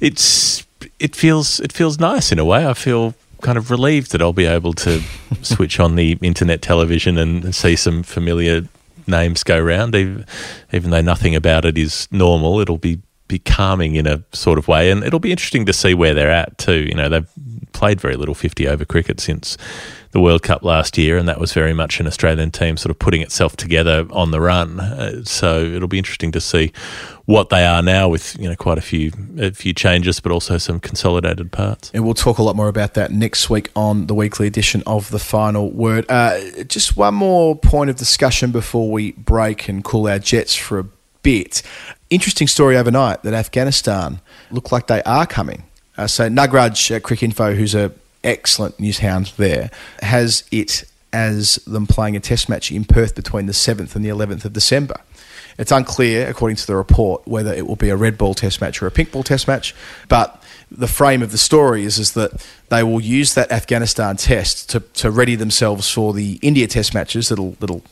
it's 0.00 0.65
it 0.98 1.14
feels 1.14 1.60
it 1.60 1.72
feels 1.72 1.98
nice 1.98 2.32
in 2.32 2.38
a 2.38 2.44
way. 2.44 2.66
I 2.66 2.74
feel 2.74 3.14
kind 3.42 3.58
of 3.58 3.70
relieved 3.70 4.12
that 4.12 4.22
I'll 4.22 4.32
be 4.32 4.46
able 4.46 4.72
to 4.74 5.02
switch 5.42 5.78
on 5.78 5.96
the 5.96 6.18
internet 6.22 6.62
television 6.62 7.18
and 7.18 7.54
see 7.54 7.76
some 7.76 8.02
familiar 8.02 8.62
names 9.06 9.44
go 9.44 9.58
round, 9.58 9.94
even, 9.94 10.26
even 10.72 10.90
though 10.90 11.02
nothing 11.02 11.34
about 11.34 11.64
it 11.64 11.78
is 11.78 12.08
normal. 12.10 12.60
It'll 12.60 12.78
be 12.78 13.00
be 13.28 13.38
calming 13.40 13.96
in 13.96 14.06
a 14.06 14.22
sort 14.32 14.56
of 14.58 14.68
way, 14.68 14.90
and 14.90 15.02
it'll 15.02 15.18
be 15.18 15.32
interesting 15.32 15.66
to 15.66 15.72
see 15.72 15.94
where 15.94 16.14
they're 16.14 16.30
at 16.30 16.56
too. 16.58 16.84
You 16.84 16.94
know, 16.94 17.08
they've 17.08 17.28
played 17.72 18.00
very 18.00 18.16
little 18.16 18.34
fifty 18.34 18.66
over 18.68 18.84
cricket 18.84 19.20
since 19.20 19.56
the 20.12 20.20
World 20.20 20.42
Cup 20.42 20.62
last 20.62 20.96
year, 20.96 21.18
and 21.18 21.28
that 21.28 21.38
was 21.38 21.52
very 21.52 21.74
much 21.74 22.00
an 22.00 22.06
Australian 22.06 22.50
team 22.50 22.78
sort 22.78 22.90
of 22.90 22.98
putting 22.98 23.20
itself 23.20 23.54
together 23.56 24.06
on 24.10 24.30
the 24.30 24.40
run. 24.40 24.80
Uh, 24.80 25.22
so 25.24 25.62
it'll 25.62 25.88
be 25.88 25.98
interesting 25.98 26.32
to 26.32 26.40
see 26.40 26.72
what 27.26 27.50
they 27.50 27.66
are 27.66 27.82
now 27.82 28.08
with 28.08 28.34
you 28.40 28.48
know 28.48 28.56
quite 28.56 28.78
a 28.78 28.80
few 28.80 29.12
a 29.38 29.50
few 29.50 29.74
changes, 29.74 30.20
but 30.20 30.32
also 30.32 30.58
some 30.58 30.80
consolidated 30.80 31.52
parts. 31.52 31.90
And 31.92 32.04
we'll 32.04 32.14
talk 32.14 32.38
a 32.38 32.42
lot 32.42 32.56
more 32.56 32.68
about 32.68 32.94
that 32.94 33.12
next 33.12 33.50
week 33.50 33.70
on 33.76 34.06
the 34.06 34.14
weekly 34.14 34.46
edition 34.46 34.82
of 34.86 35.10
The 35.10 35.18
Final 35.18 35.70
Word. 35.70 36.06
Uh, 36.08 36.64
just 36.64 36.96
one 36.96 37.14
more 37.14 37.54
point 37.54 37.90
of 37.90 37.96
discussion 37.96 38.52
before 38.52 38.90
we 38.90 39.12
break 39.12 39.68
and 39.68 39.84
cool 39.84 40.08
our 40.08 40.18
jets 40.18 40.54
for 40.54 40.78
a 40.78 40.86
bit. 41.22 41.62
Interesting 42.08 42.46
story 42.46 42.76
overnight 42.76 43.22
that 43.24 43.34
Afghanistan 43.34 44.20
look 44.50 44.70
like 44.70 44.86
they 44.86 45.02
are 45.02 45.26
coming. 45.26 45.64
Uh, 45.96 46.06
so 46.06 46.28
Nagraj 46.28 46.94
at 46.94 47.02
Cricinfo, 47.02 47.56
who's 47.56 47.74
a 47.74 47.92
excellent 48.22 48.78
news 48.80 48.98
hound 48.98 49.32
there, 49.36 49.70
has 50.00 50.44
it 50.50 50.84
as 51.12 51.56
them 51.66 51.86
playing 51.86 52.16
a 52.16 52.20
test 52.20 52.48
match 52.48 52.70
in 52.70 52.84
Perth 52.84 53.14
between 53.14 53.46
the 53.46 53.52
7th 53.52 53.96
and 53.96 54.04
the 54.04 54.08
11th 54.08 54.44
of 54.44 54.52
December. 54.52 55.00
It's 55.58 55.72
unclear, 55.72 56.28
according 56.28 56.56
to 56.56 56.66
the 56.66 56.76
report, 56.76 57.26
whether 57.26 57.52
it 57.52 57.66
will 57.66 57.76
be 57.76 57.88
a 57.88 57.96
red 57.96 58.18
ball 58.18 58.34
test 58.34 58.60
match 58.60 58.82
or 58.82 58.86
a 58.86 58.90
pink 58.90 59.12
ball 59.12 59.22
test 59.22 59.48
match, 59.48 59.74
but 60.08 60.42
the 60.70 60.88
frame 60.88 61.22
of 61.22 61.30
the 61.30 61.38
story 61.38 61.84
is, 61.84 61.98
is 61.98 62.12
that 62.14 62.44
they 62.70 62.82
will 62.82 63.00
use 63.00 63.34
that 63.34 63.52
Afghanistan 63.52 64.16
test 64.16 64.68
to, 64.70 64.80
to 64.80 65.10
ready 65.10 65.36
themselves 65.36 65.88
for 65.90 66.12
the 66.12 66.40
India 66.42 66.66
test 66.66 66.92
matches 66.92 67.28
that'll, 67.28 67.52
that'll 67.52 67.82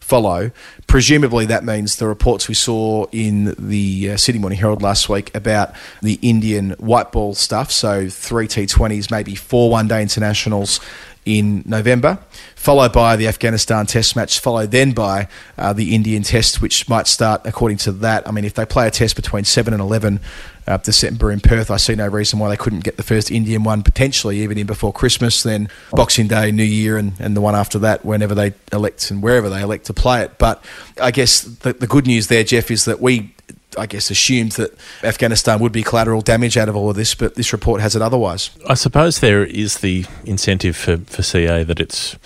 follow. 0.00 0.50
Presumably, 0.88 1.46
that 1.46 1.64
means 1.64 1.96
the 1.96 2.08
reports 2.08 2.48
we 2.48 2.54
saw 2.54 3.06
in 3.12 3.54
the 3.56 4.10
uh, 4.10 4.16
Sydney 4.16 4.40
Morning 4.40 4.58
Herald 4.58 4.82
last 4.82 5.08
week 5.08 5.34
about 5.34 5.74
the 6.02 6.18
Indian 6.22 6.70
white 6.72 7.12
ball 7.12 7.34
stuff, 7.34 7.70
so 7.70 8.08
three 8.08 8.48
T20s, 8.48 9.10
maybe 9.12 9.36
four 9.36 9.70
one 9.70 9.86
day 9.86 10.02
internationals 10.02 10.80
in 11.24 11.62
November, 11.64 12.18
followed 12.54 12.92
by 12.92 13.16
the 13.16 13.26
Afghanistan 13.26 13.86
test 13.86 14.14
match, 14.14 14.40
followed 14.40 14.70
then 14.70 14.92
by 14.92 15.28
uh, 15.56 15.72
the 15.72 15.94
Indian 15.94 16.22
test, 16.22 16.60
which 16.60 16.88
might 16.88 17.06
start 17.06 17.42
according 17.44 17.78
to 17.78 17.92
that. 17.92 18.28
I 18.28 18.30
mean, 18.30 18.44
if 18.44 18.54
they 18.54 18.66
play 18.66 18.86
a 18.86 18.90
test 18.90 19.16
between 19.16 19.44
7 19.44 19.72
and 19.72 19.80
11 19.80 20.20
uh, 20.66 20.76
December 20.78 21.30
in 21.32 21.40
Perth, 21.40 21.70
I 21.70 21.76
see 21.76 21.94
no 21.94 22.08
reason 22.08 22.38
why 22.38 22.48
they 22.48 22.56
couldn't 22.56 22.84
get 22.84 22.96
the 22.96 23.02
first 23.02 23.30
Indian 23.30 23.64
one 23.64 23.82
potentially 23.82 24.40
even 24.40 24.58
in 24.58 24.66
before 24.66 24.92
Christmas, 24.92 25.42
then 25.42 25.68
Boxing 25.92 26.28
Day, 26.28 26.50
New 26.50 26.62
Year, 26.62 26.96
and, 26.96 27.12
and 27.18 27.36
the 27.36 27.40
one 27.40 27.54
after 27.54 27.78
that, 27.80 28.04
whenever 28.04 28.34
they 28.34 28.52
elect 28.72 29.10
and 29.10 29.22
wherever 29.22 29.48
they 29.48 29.62
elect 29.62 29.86
to 29.86 29.94
play 29.94 30.22
it. 30.22 30.38
But 30.38 30.64
I 31.00 31.10
guess 31.10 31.42
the, 31.42 31.72
the 31.72 31.86
good 31.86 32.06
news 32.06 32.28
there, 32.28 32.44
Jeff, 32.44 32.70
is 32.70 32.84
that 32.84 33.00
we 33.00 33.33
I 33.78 33.86
guess, 33.86 34.10
assumed 34.10 34.52
that 34.52 34.74
Afghanistan 35.02 35.60
would 35.60 35.72
be 35.72 35.82
collateral 35.82 36.20
damage 36.20 36.56
out 36.56 36.68
of 36.68 36.76
all 36.76 36.90
of 36.90 36.96
this, 36.96 37.14
but 37.14 37.34
this 37.34 37.52
report 37.52 37.80
has 37.80 37.96
it 37.96 38.02
otherwise. 38.02 38.50
I 38.68 38.74
suppose 38.74 39.20
there 39.20 39.44
is 39.44 39.78
the 39.78 40.06
incentive 40.24 40.76
for, 40.76 40.98
for 40.98 41.22
CA 41.22 41.62
that 41.64 41.80
it's 41.80 42.16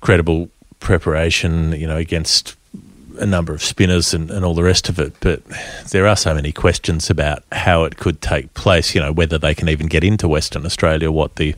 credible 0.00 0.50
preparation, 0.80 1.72
you 1.72 1.86
know, 1.86 1.96
against 1.96 2.56
a 3.18 3.26
number 3.26 3.52
of 3.52 3.62
spinners 3.62 4.14
and, 4.14 4.30
and 4.30 4.44
all 4.44 4.54
the 4.54 4.62
rest 4.62 4.88
of 4.88 4.98
it. 4.98 5.14
But 5.20 5.42
there 5.90 6.06
are 6.06 6.16
so 6.16 6.34
many 6.34 6.52
questions 6.52 7.10
about 7.10 7.42
how 7.52 7.84
it 7.84 7.96
could 7.96 8.20
take 8.20 8.52
place. 8.54 8.94
You 8.94 9.00
know, 9.00 9.12
whether 9.12 9.38
they 9.38 9.54
can 9.54 9.68
even 9.68 9.86
get 9.86 10.04
into 10.04 10.28
Western 10.28 10.66
Australia, 10.66 11.10
what 11.10 11.36
the 11.36 11.54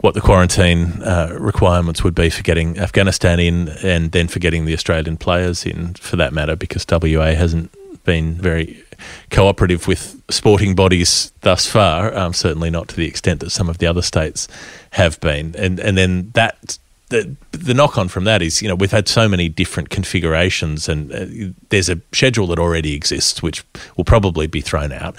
what 0.00 0.14
the 0.14 0.20
quarantine 0.20 1.02
uh, 1.02 1.36
requirements 1.38 2.02
would 2.02 2.14
be 2.14 2.30
for 2.30 2.42
getting 2.42 2.78
Afghanistan 2.78 3.38
in, 3.38 3.68
and 3.82 4.12
then 4.12 4.28
for 4.28 4.38
getting 4.38 4.64
the 4.64 4.72
Australian 4.72 5.16
players 5.16 5.66
in, 5.66 5.94
for 5.94 6.16
that 6.16 6.32
matter, 6.32 6.56
because 6.56 6.86
WA 6.90 7.34
hasn't 7.34 7.70
been 8.04 8.34
very 8.34 8.82
cooperative 9.30 9.86
with 9.86 10.22
sporting 10.30 10.74
bodies 10.74 11.32
thus 11.40 11.66
far. 11.66 12.14
Um, 12.16 12.32
certainly 12.32 12.70
not 12.70 12.88
to 12.88 12.96
the 12.96 13.06
extent 13.06 13.40
that 13.40 13.50
some 13.50 13.68
of 13.68 13.78
the 13.78 13.86
other 13.86 14.02
states 14.02 14.48
have 14.92 15.20
been, 15.20 15.54
and 15.56 15.80
and 15.80 15.96
then 15.96 16.30
that 16.34 16.78
the 17.10 17.36
the 17.52 17.74
knock 17.74 17.98
on 17.98 18.08
from 18.08 18.24
that 18.24 18.40
is, 18.40 18.62
you 18.62 18.68
know, 18.68 18.74
we've 18.74 18.90
had 18.90 19.08
so 19.08 19.28
many 19.28 19.48
different 19.48 19.90
configurations, 19.90 20.88
and 20.88 21.12
uh, 21.12 21.52
there's 21.68 21.88
a 21.88 22.00
schedule 22.12 22.46
that 22.48 22.58
already 22.58 22.94
exists, 22.94 23.42
which 23.42 23.64
will 23.96 24.04
probably 24.04 24.46
be 24.46 24.60
thrown 24.60 24.92
out. 24.92 25.14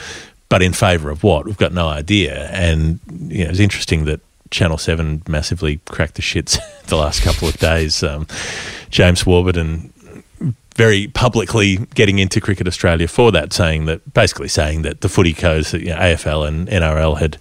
But 0.50 0.62
in 0.62 0.74
favour 0.74 1.10
of 1.10 1.24
what? 1.24 1.46
We've 1.46 1.58
got 1.58 1.72
no 1.72 1.88
idea. 1.88 2.50
And 2.50 3.00
you 3.30 3.46
know, 3.46 3.52
it's 3.52 3.60
interesting 3.60 4.06
that 4.06 4.20
Channel 4.50 4.78
Seven 4.78 5.22
massively 5.28 5.80
cracked 5.90 6.16
the 6.16 6.22
shits 6.22 6.58
the 6.88 6.98
last 6.98 7.22
couple 7.22 7.48
of 7.48 7.58
days. 7.58 8.04
Um, 8.04 8.28
James 8.90 9.26
Warburton 9.26 9.94
very 10.76 11.08
publicly 11.08 11.78
getting 11.96 12.20
into 12.20 12.40
Cricket 12.40 12.68
Australia 12.68 13.08
for 13.08 13.32
that, 13.32 13.54
saying 13.54 13.86
that 13.86 14.14
basically 14.14 14.48
saying 14.48 14.84
that 14.84 15.02
the 15.02 15.10
footy 15.10 15.34
codes, 15.34 15.74
you 15.74 15.86
know, 15.86 15.98
AFL 15.98 16.48
and 16.48 16.68
NRL 16.68 17.20
had 17.20 17.38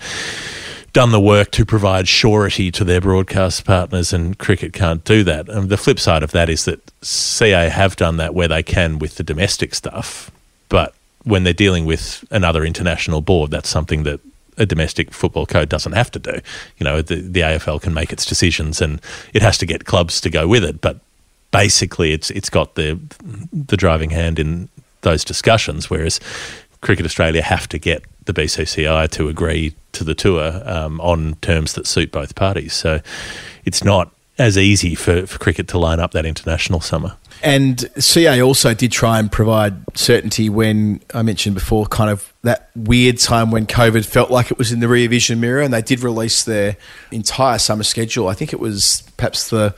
done 0.92 1.12
the 1.12 1.20
work 1.20 1.50
to 1.52 1.64
provide 1.64 2.08
surety 2.08 2.70
to 2.72 2.84
their 2.84 3.00
broadcast 3.00 3.64
partners, 3.64 4.12
and 4.12 4.38
cricket 4.38 4.72
can't 4.72 5.04
do 5.04 5.22
that. 5.24 5.48
And 5.48 5.68
the 5.68 5.76
flip 5.76 6.00
side 6.00 6.22
of 6.22 6.32
that 6.32 6.48
is 6.48 6.64
that 6.64 6.90
CA 7.02 7.68
have 7.68 7.96
done 7.96 8.16
that 8.16 8.34
where 8.34 8.48
they 8.48 8.62
can 8.62 8.98
with 8.98 9.14
the 9.14 9.22
domestic 9.22 9.74
stuff, 9.74 10.30
but 10.68 10.94
when 11.22 11.44
they're 11.44 11.52
dealing 11.52 11.84
with 11.84 12.24
another 12.30 12.64
international 12.64 13.20
board, 13.20 13.50
that's 13.50 13.68
something 13.68 14.04
that 14.04 14.20
a 14.56 14.66
domestic 14.66 15.12
football 15.12 15.46
code 15.46 15.68
doesn't 15.68 15.92
have 15.92 16.10
to 16.10 16.18
do. 16.18 16.40
You 16.78 16.84
know, 16.84 17.02
the, 17.02 17.16
the 17.16 17.40
AFL 17.40 17.82
can 17.82 17.94
make 17.94 18.12
its 18.12 18.24
decisions, 18.24 18.80
and 18.80 19.00
it 19.32 19.42
has 19.42 19.58
to 19.58 19.66
get 19.66 19.84
clubs 19.84 20.20
to 20.22 20.30
go 20.30 20.48
with 20.48 20.64
it, 20.64 20.80
but 20.80 21.00
basically 21.50 22.12
it's 22.12 22.30
it's 22.30 22.50
got 22.50 22.74
the 22.74 22.98
the 23.52 23.76
driving 23.76 24.10
hand 24.10 24.38
in 24.38 24.68
those 25.02 25.24
discussions, 25.24 25.88
whereas 25.88 26.20
Cricket 26.80 27.04
Australia 27.04 27.42
have 27.42 27.68
to 27.68 27.78
get 27.78 28.04
the 28.24 28.32
BCCI 28.32 29.10
to 29.10 29.28
agree 29.28 29.74
to 29.92 30.04
the 30.04 30.14
tour 30.14 30.62
um, 30.64 31.00
on 31.00 31.34
terms 31.36 31.74
that 31.74 31.86
suit 31.86 32.12
both 32.12 32.34
parties. 32.34 32.72
So 32.72 33.00
it's 33.64 33.82
not 33.82 34.12
as 34.38 34.56
easy 34.56 34.94
for, 34.94 35.26
for 35.26 35.38
cricket 35.38 35.68
to 35.68 35.78
line 35.78 36.00
up 36.00 36.12
that 36.12 36.24
international 36.24 36.80
summer. 36.80 37.14
And 37.42 37.80
CA 37.98 38.40
also 38.40 38.72
did 38.72 38.90
try 38.90 39.18
and 39.18 39.30
provide 39.30 39.74
certainty 39.94 40.48
when 40.48 41.00
I 41.12 41.22
mentioned 41.22 41.54
before, 41.54 41.86
kind 41.86 42.10
of 42.10 42.32
that 42.42 42.70
weird 42.74 43.18
time 43.18 43.50
when 43.50 43.66
COVID 43.66 44.06
felt 44.06 44.30
like 44.30 44.50
it 44.50 44.56
was 44.56 44.72
in 44.72 44.80
the 44.80 44.88
rear 44.88 45.08
vision 45.08 45.40
mirror, 45.40 45.60
and 45.60 45.72
they 45.72 45.82
did 45.82 46.00
release 46.00 46.44
their 46.44 46.76
entire 47.10 47.58
summer 47.58 47.82
schedule. 47.82 48.28
I 48.28 48.34
think 48.34 48.52
it 48.52 48.60
was 48.60 49.02
perhaps 49.18 49.50
the 49.50 49.74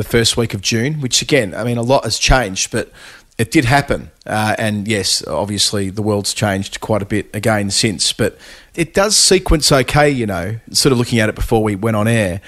the 0.00 0.08
first 0.08 0.34
week 0.36 0.54
of 0.54 0.62
June, 0.62 0.94
which 1.02 1.20
again, 1.20 1.54
I 1.54 1.62
mean, 1.62 1.76
a 1.76 1.82
lot 1.82 2.04
has 2.04 2.18
changed, 2.18 2.70
but 2.70 2.90
it 3.36 3.50
did 3.50 3.66
happen. 3.66 4.10
Uh, 4.24 4.56
and 4.58 4.88
yes, 4.88 5.26
obviously, 5.26 5.90
the 5.90 6.00
world's 6.00 6.32
changed 6.32 6.80
quite 6.80 7.02
a 7.02 7.04
bit 7.04 7.28
again 7.34 7.70
since, 7.70 8.10
but 8.14 8.38
it 8.74 8.94
does 8.94 9.14
sequence 9.14 9.70
okay, 9.70 10.08
you 10.08 10.24
know, 10.24 10.58
sort 10.72 10.92
of 10.92 10.98
looking 10.98 11.18
at 11.18 11.28
it 11.28 11.34
before 11.34 11.62
we 11.62 11.76
went 11.76 11.96
on 11.96 12.08
air. 12.08 12.40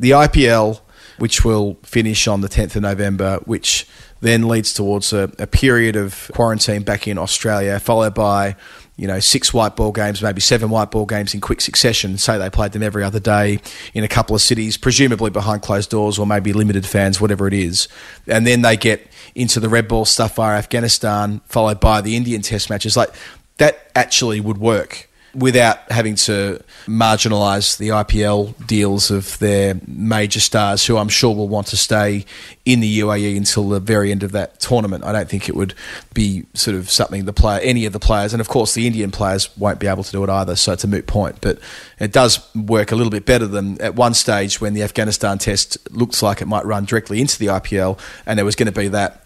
The 0.00 0.10
IPL, 0.10 0.80
which 1.18 1.44
will 1.44 1.78
finish 1.84 2.26
on 2.26 2.40
the 2.40 2.48
10th 2.48 2.74
of 2.74 2.82
November, 2.82 3.38
which 3.44 3.86
then 4.20 4.48
leads 4.48 4.72
towards 4.72 5.12
a, 5.12 5.30
a 5.38 5.46
period 5.46 5.94
of 5.94 6.28
quarantine 6.34 6.82
back 6.82 7.06
in 7.06 7.18
Australia, 7.18 7.78
followed 7.78 8.14
by 8.14 8.56
you 8.96 9.06
know, 9.06 9.20
six 9.20 9.52
white 9.52 9.76
ball 9.76 9.92
games, 9.92 10.22
maybe 10.22 10.40
seven 10.40 10.70
white 10.70 10.90
ball 10.90 11.04
games 11.04 11.34
in 11.34 11.40
quick 11.40 11.60
succession. 11.60 12.16
Say 12.16 12.38
they 12.38 12.48
played 12.48 12.72
them 12.72 12.82
every 12.82 13.04
other 13.04 13.20
day 13.20 13.60
in 13.92 14.04
a 14.04 14.08
couple 14.08 14.34
of 14.34 14.40
cities, 14.40 14.76
presumably 14.76 15.30
behind 15.30 15.62
closed 15.62 15.90
doors 15.90 16.18
or 16.18 16.26
maybe 16.26 16.52
limited 16.52 16.86
fans, 16.86 17.20
whatever 17.20 17.46
it 17.46 17.54
is. 17.54 17.88
And 18.26 18.46
then 18.46 18.62
they 18.62 18.76
get 18.76 19.06
into 19.34 19.60
the 19.60 19.68
red 19.68 19.86
ball 19.86 20.06
stuff 20.06 20.36
via 20.36 20.56
Afghanistan, 20.56 21.42
followed 21.46 21.78
by 21.78 22.00
the 22.00 22.16
Indian 22.16 22.40
test 22.40 22.70
matches. 22.70 22.96
Like 22.96 23.10
that 23.58 23.90
actually 23.94 24.40
would 24.40 24.58
work 24.58 25.05
without 25.36 25.90
having 25.92 26.14
to 26.14 26.62
marginalise 26.86 27.76
the 27.76 27.88
IPL 27.88 28.66
deals 28.66 29.10
of 29.10 29.38
their 29.38 29.74
major 29.86 30.40
stars, 30.40 30.86
who 30.86 30.96
I'm 30.96 31.10
sure 31.10 31.34
will 31.34 31.48
want 31.48 31.66
to 31.68 31.76
stay 31.76 32.24
in 32.64 32.80
the 32.80 33.00
UAE 33.00 33.36
until 33.36 33.68
the 33.68 33.78
very 33.78 34.10
end 34.10 34.22
of 34.22 34.32
that 34.32 34.60
tournament. 34.60 35.04
I 35.04 35.12
don't 35.12 35.28
think 35.28 35.48
it 35.48 35.54
would 35.54 35.74
be 36.14 36.46
sort 36.54 36.74
of 36.74 36.90
something 36.90 37.26
the 37.26 37.32
player, 37.34 37.60
any 37.60 37.84
of 37.84 37.92
the 37.92 38.00
players, 38.00 38.32
and 38.32 38.40
of 38.40 38.48
course 38.48 38.72
the 38.74 38.86
Indian 38.86 39.10
players 39.10 39.54
won't 39.58 39.78
be 39.78 39.86
able 39.86 40.04
to 40.04 40.12
do 40.12 40.24
it 40.24 40.30
either. 40.30 40.56
So 40.56 40.72
it's 40.72 40.84
a 40.84 40.88
moot 40.88 41.06
point. 41.06 41.40
But 41.42 41.58
it 41.98 42.12
does 42.12 42.54
work 42.54 42.90
a 42.90 42.96
little 42.96 43.10
bit 43.10 43.26
better 43.26 43.46
than 43.46 43.80
at 43.80 43.94
one 43.94 44.14
stage 44.14 44.60
when 44.60 44.72
the 44.74 44.82
Afghanistan 44.82 45.38
test 45.38 45.76
looked 45.90 46.22
like 46.22 46.40
it 46.40 46.46
might 46.46 46.64
run 46.64 46.86
directly 46.86 47.20
into 47.20 47.38
the 47.38 47.46
IPL, 47.46 47.98
and 48.24 48.38
there 48.38 48.44
was 48.46 48.56
going 48.56 48.72
to 48.72 48.80
be 48.80 48.88
that 48.88 49.25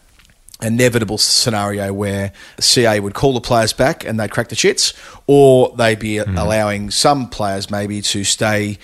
inevitable 0.62 1.18
scenario 1.18 1.92
where 1.92 2.32
CA 2.58 3.00
would 3.00 3.14
call 3.14 3.32
the 3.32 3.40
players 3.40 3.72
back 3.72 4.04
and 4.04 4.18
they'd 4.18 4.30
crack 4.30 4.48
the 4.48 4.56
shits, 4.56 4.94
or 5.26 5.74
they'd 5.76 5.98
be 5.98 6.14
mm. 6.14 6.40
allowing 6.40 6.90
some 6.90 7.28
players 7.28 7.70
maybe 7.70 8.02
to 8.02 8.24
stay 8.24 8.78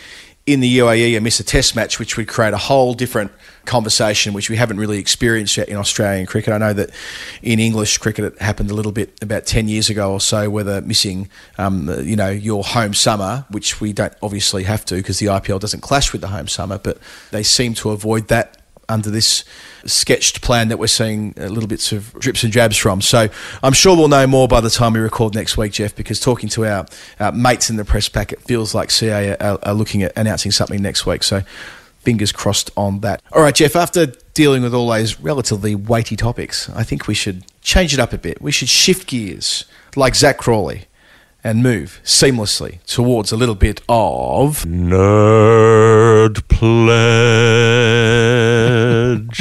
in 0.47 0.61
the 0.61 0.79
UAE 0.79 1.17
and 1.17 1.25
miss 1.25 1.41
a 1.41 1.45
test 1.45 1.75
match, 1.75 1.99
which 1.99 2.17
would 2.17 2.29
create 2.29 2.55
a 2.55 2.59
whole 2.59 2.95
different 2.95 3.33
conversation, 3.65 4.33
which 4.33 4.49
we 4.49 4.55
haven't 4.55 4.79
really 4.79 4.99
experienced 4.99 5.57
yet 5.57 5.69
in 5.69 5.77
Australian 5.77 6.25
cricket. 6.25 6.55
I 6.55 6.59
know 6.59 6.73
that 6.73 6.91
in 7.43 7.59
English 7.59 7.99
cricket 7.99 8.25
it 8.25 8.41
happened 8.41 8.71
a 8.71 8.75
little 8.75 8.93
bit 8.93 9.19
about 9.21 9.45
10 9.45 9.67
years 9.67 9.91
ago 9.91 10.13
or 10.13 10.21
so, 10.21 10.49
whether 10.49 10.81
missing, 10.83 11.29
um, 11.59 11.91
you 12.05 12.15
know, 12.15 12.31
your 12.31 12.63
home 12.63 12.95
summer, 12.95 13.45
which 13.51 13.81
we 13.81 13.93
don't 13.93 14.15
obviously 14.23 14.63
have 14.63 14.85
to 14.85 14.95
because 14.95 15.19
the 15.19 15.27
IPL 15.27 15.59
doesn't 15.59 15.81
clash 15.81 16.13
with 16.13 16.21
the 16.21 16.29
home 16.29 16.47
summer, 16.47 16.79
but 16.79 16.99
they 17.33 17.43
seem 17.43 17.75
to 17.75 17.91
avoid 17.91 18.29
that 18.29 18.56
under 18.89 19.11
this 19.11 19.45
sketched 19.85 20.43
plan 20.43 20.69
that 20.69 20.79
we're 20.79 20.87
seeing 20.87 21.33
little 21.37 21.67
bits 21.67 21.93
of 21.93 22.13
drips 22.19 22.43
and 22.45 22.53
jabs 22.53 22.77
from. 22.77 23.01
So 23.01 23.29
I'm 23.63 23.73
sure 23.73 23.97
we'll 23.97 24.09
know 24.09 24.27
more 24.27 24.49
by 24.49 24.61
the 24.61 24.71
time 24.71 24.93
we 24.95 25.01
record 25.01 25.35
next 25.35 25.57
week, 25.57 25.73
Jeff, 25.73 25.95
because 25.95 26.21
talking 26.21 26.49
to 26.51 26.67
our, 26.67 26.87
our 27.21 27.33
mates 27.33 27.71
in 27.71 27.77
the 27.77 27.85
press 27.85 28.09
pack, 28.09 28.33
it 28.33 28.41
feels 28.43 28.75
like 28.75 28.91
CA 28.91 29.37
are, 29.37 29.59
are 29.63 29.75
looking 29.75 30.03
at 30.03 30.13
announcing 30.17 30.51
something 30.51 30.81
next 30.81 31.07
week. 31.07 31.23
So 31.23 31.43
fingers 32.01 32.33
crossed 32.33 32.71
on 32.77 33.01
that. 33.01 33.23
All 33.33 33.43
right, 33.43 33.55
Jeff, 33.55 33.75
after 33.75 34.07
dealing 34.35 34.63
with 34.63 34.75
all 34.75 34.89
those 34.89 35.19
relatively 35.19 35.75
weighty 35.75 36.15
topics, 36.15 36.71
I 36.71 36.85
think 36.85 37.09
we 37.09 37.15
should 37.15 37.45
change 37.63 37.93
it 37.93 38.01
up 38.01 38.13
a 38.13 38.19
bit. 38.19 38.41
We 38.41 38.53
should 38.53 38.69
shift 38.69 39.09
gears 39.09 39.65
like 39.97 40.15
Zak 40.15 40.39
Crawley 40.39 40.85
and 41.47 41.63
move 41.63 42.01
seamlessly 42.03 42.83
towards 42.87 43.31
a 43.31 43.37
little 43.37 43.55
bit 43.55 43.81
of 43.89 44.65
nerd 44.65 46.43
pledge. 46.49 46.97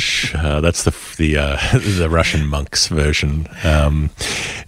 Uh, 0.36 0.60
that's 0.62 0.84
the 0.84 0.94
the 1.18 1.38
uh, 1.38 1.58
the 1.98 2.08
Russian 2.10 2.46
monks 2.46 2.88
version. 2.88 3.48
Um, 3.64 4.12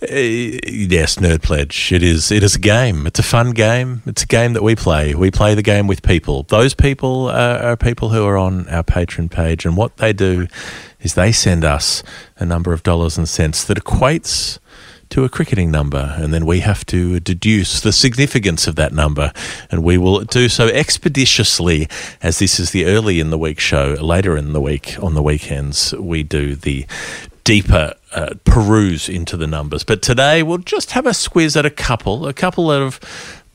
eh, 0.01 0.57
yes, 0.65 1.17
nerd 1.17 1.43
pledge. 1.43 1.91
It 1.91 2.01
is. 2.01 2.31
It 2.31 2.41
is 2.41 2.55
a 2.55 2.59
game. 2.59 3.05
It's 3.05 3.19
a 3.19 3.23
fun 3.23 3.51
game. 3.51 4.01
It's 4.05 4.23
a 4.23 4.27
game 4.27 4.53
that 4.53 4.63
we 4.63 4.75
play. 4.75 5.13
We 5.13 5.29
play 5.29 5.53
the 5.53 5.61
game 5.61 5.85
with 5.85 6.01
people. 6.01 6.43
Those 6.43 6.73
people 6.73 7.27
are, 7.27 7.59
are 7.59 7.77
people 7.77 8.09
who 8.09 8.25
are 8.25 8.37
on 8.37 8.67
our 8.69 8.83
Patreon 8.83 9.29
page, 9.29 9.65
and 9.65 9.77
what 9.77 9.97
they 9.97 10.13
do 10.13 10.47
is 11.01 11.13
they 11.13 11.31
send 11.31 11.63
us 11.63 12.01
a 12.37 12.45
number 12.45 12.73
of 12.73 12.81
dollars 12.81 13.17
and 13.17 13.29
cents 13.29 13.63
that 13.65 13.77
equates 13.77 14.57
to 15.17 15.23
a 15.23 15.29
cricketing 15.29 15.71
number, 15.71 16.13
and 16.19 16.31
then 16.31 16.45
we 16.45 16.59
have 16.59 16.85
to 16.85 17.19
deduce 17.19 17.81
the 17.81 17.91
significance 17.91 18.67
of 18.67 18.75
that 18.75 18.93
number, 18.93 19.33
and 19.71 19.83
we 19.83 19.97
will 19.97 20.19
do 20.19 20.47
so 20.47 20.67
expeditiously, 20.67 21.87
as 22.21 22.37
this 22.37 22.59
is 22.59 22.69
the 22.69 22.85
early 22.85 23.19
in 23.19 23.31
the 23.31 23.37
week 23.37 23.59
show. 23.59 23.93
Later 23.99 24.37
in 24.37 24.53
the 24.53 24.61
week, 24.61 24.95
on 25.01 25.15
the 25.15 25.23
weekends, 25.23 25.91
we 25.95 26.21
do 26.21 26.55
the 26.55 26.85
deeper 27.43 27.95
uh, 28.11 28.35
peruse 28.45 29.09
into 29.09 29.35
the 29.35 29.47
numbers. 29.47 29.83
But 29.83 30.03
today 30.03 30.43
we'll 30.43 30.59
just 30.59 30.91
have 30.91 31.07
a 31.07 31.11
squiz 31.11 31.57
at 31.57 31.65
a 31.65 31.71
couple, 31.71 32.27
a 32.27 32.33
couple 32.33 32.69
of 32.69 32.99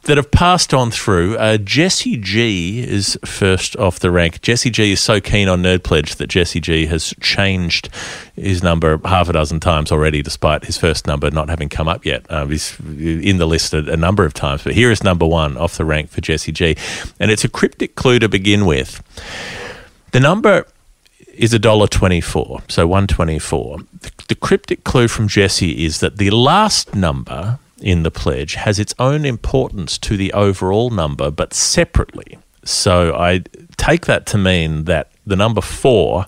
that 0.04 0.16
have 0.16 0.30
passed 0.30 0.74
on 0.74 0.90
through. 0.90 1.36
Uh, 1.36 1.56
Jesse 1.58 2.16
G 2.16 2.80
is 2.80 3.18
first 3.24 3.76
off 3.76 4.00
the 4.00 4.10
rank. 4.10 4.40
Jesse 4.40 4.70
G 4.70 4.92
is 4.92 5.00
so 5.00 5.20
keen 5.20 5.48
on 5.48 5.62
Nerd 5.62 5.84
Pledge 5.84 6.16
that 6.16 6.26
Jesse 6.26 6.60
G 6.60 6.86
has 6.86 7.14
changed 7.20 7.88
his 8.34 8.62
number 8.62 8.98
half 9.04 9.28
a 9.28 9.32
dozen 9.32 9.60
times 9.60 9.92
already, 9.92 10.22
despite 10.22 10.64
his 10.64 10.76
first 10.76 11.06
number 11.06 11.30
not 11.30 11.48
having 11.48 11.68
come 11.68 11.88
up 11.88 12.04
yet. 12.04 12.28
Um, 12.30 12.50
he's 12.50 12.78
in 12.80 13.38
the 13.38 13.46
list 13.46 13.72
a, 13.74 13.92
a, 13.92 13.96
number 13.96 14.24
of 14.24 14.34
times, 14.34 14.64
but 14.64 14.74
here 14.74 14.90
is 14.90 15.04
number 15.04 15.26
one 15.26 15.56
off 15.56 15.76
the 15.76 15.84
rank 15.84 16.10
for 16.10 16.20
Jesse 16.20 16.52
G. 16.52 16.76
And 17.20 17.30
it's 17.30 17.44
a 17.44 17.48
cryptic 17.48 17.94
clue 17.94 18.18
to 18.18 18.28
begin 18.28 18.66
with. 18.66 19.02
The 20.10 20.20
number 20.20 20.66
is 21.34 21.54
a 21.54 21.58
dollar 21.58 21.86
twenty-four, 21.86 22.62
so 22.68 22.86
one 22.86 23.06
twenty-four. 23.06 23.78
The, 24.00 24.10
the 24.28 24.34
cryptic 24.34 24.82
clue 24.82 25.06
from 25.08 25.28
Jesse 25.28 25.84
is 25.84 26.00
that 26.00 26.18
the 26.18 26.30
last 26.30 26.94
number 26.94 27.58
in 27.82 28.02
the 28.02 28.10
pledge 28.10 28.54
has 28.54 28.78
its 28.78 28.94
own 28.98 29.24
importance 29.24 29.98
to 29.98 30.16
the 30.16 30.32
overall 30.32 30.90
number, 30.90 31.30
but 31.30 31.52
separately. 31.52 32.38
So 32.64 33.14
I 33.14 33.42
take 33.76 34.06
that 34.06 34.26
to 34.26 34.38
mean 34.38 34.84
that 34.84 35.10
the 35.26 35.36
number 35.36 35.60
four 35.60 36.26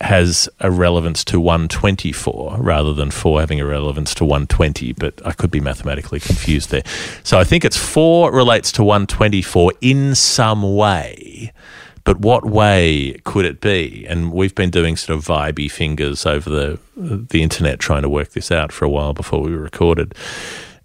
has 0.00 0.48
a 0.60 0.70
relevance 0.70 1.24
to 1.24 1.40
124 1.40 2.56
rather 2.58 2.92
than 2.92 3.10
4 3.10 3.40
having 3.40 3.60
a 3.60 3.64
relevance 3.66 4.14
to 4.16 4.24
120, 4.24 4.92
but 4.92 5.20
I 5.24 5.32
could 5.32 5.50
be 5.50 5.60
mathematically 5.60 6.20
confused 6.20 6.70
there. 6.70 6.82
So 7.22 7.38
I 7.38 7.44
think 7.44 7.64
it's 7.64 7.76
4 7.76 8.32
relates 8.32 8.70
to 8.72 8.84
124 8.84 9.72
in 9.80 10.14
some 10.14 10.76
way. 10.76 11.52
But 12.04 12.20
what 12.20 12.44
way 12.44 13.16
could 13.24 13.46
it 13.46 13.62
be? 13.62 14.04
And 14.06 14.30
we've 14.30 14.54
been 14.54 14.70
doing 14.70 14.96
sort 14.96 15.18
of 15.18 15.24
vibey 15.24 15.70
fingers 15.70 16.26
over 16.26 16.50
the 16.50 16.78
the 16.96 17.42
internet 17.42 17.80
trying 17.80 18.02
to 18.02 18.08
work 18.08 18.30
this 18.30 18.52
out 18.52 18.72
for 18.72 18.84
a 18.84 18.90
while 18.90 19.14
before 19.14 19.40
we 19.40 19.52
recorded. 19.52 20.14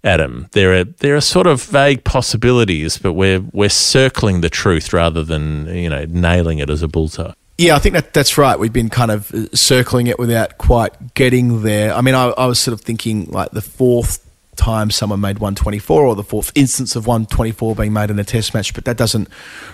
Adam. 0.02 0.48
There 0.52 0.74
are 0.80 0.84
there 0.84 1.16
are 1.16 1.20
sort 1.20 1.46
of 1.46 1.62
vague 1.62 2.04
possibilities, 2.04 2.98
but 2.98 3.12
we're 3.12 3.40
we're 3.52 3.68
circling 3.68 4.40
the 4.40 4.50
truth 4.50 4.92
rather 4.92 5.22
than 5.22 5.66
you 5.74 5.90
know 5.90 6.04
nailing 6.08 6.58
it 6.58 6.70
as 6.70 6.82
a 6.82 6.88
bullseye. 6.88 7.32
Yeah, 7.58 7.76
I 7.76 7.78
think 7.78 7.94
that 7.94 8.14
that's 8.14 8.38
right. 8.38 8.58
We've 8.58 8.72
been 8.72 8.88
kind 8.88 9.10
of 9.10 9.32
uh, 9.34 9.46
circling 9.52 10.06
it 10.06 10.18
without 10.18 10.56
quite 10.56 11.14
getting 11.14 11.62
there. 11.62 11.92
I 11.92 12.00
mean, 12.00 12.14
I, 12.14 12.28
I 12.28 12.46
was 12.46 12.58
sort 12.58 12.72
of 12.72 12.80
thinking 12.80 13.26
like 13.26 13.50
the 13.50 13.60
fourth 13.60 14.26
time 14.56 14.90
someone 14.90 15.20
made 15.20 15.38
124 15.38 16.06
or 16.06 16.14
the 16.14 16.22
fourth 16.22 16.52
instance 16.54 16.96
of 16.96 17.06
124 17.06 17.74
being 17.74 17.92
made 17.92 18.10
in 18.10 18.18
a 18.18 18.24
test 18.24 18.54
match, 18.54 18.72
but 18.74 18.86
that 18.86 18.96
doesn't 18.96 19.28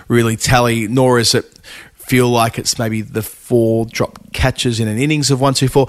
really 0.07 0.35
tally, 0.35 0.87
nor 0.87 1.19
is 1.19 1.33
it 1.33 1.45
feel 1.93 2.29
like 2.29 2.57
it's 2.57 2.79
maybe 2.79 3.01
the 3.01 3.21
four 3.21 3.85
drop 3.85 4.31
catches 4.31 4.79
in 4.79 4.87
an 4.87 4.97
innings 4.97 5.29
of 5.29 5.41
124. 5.41 5.87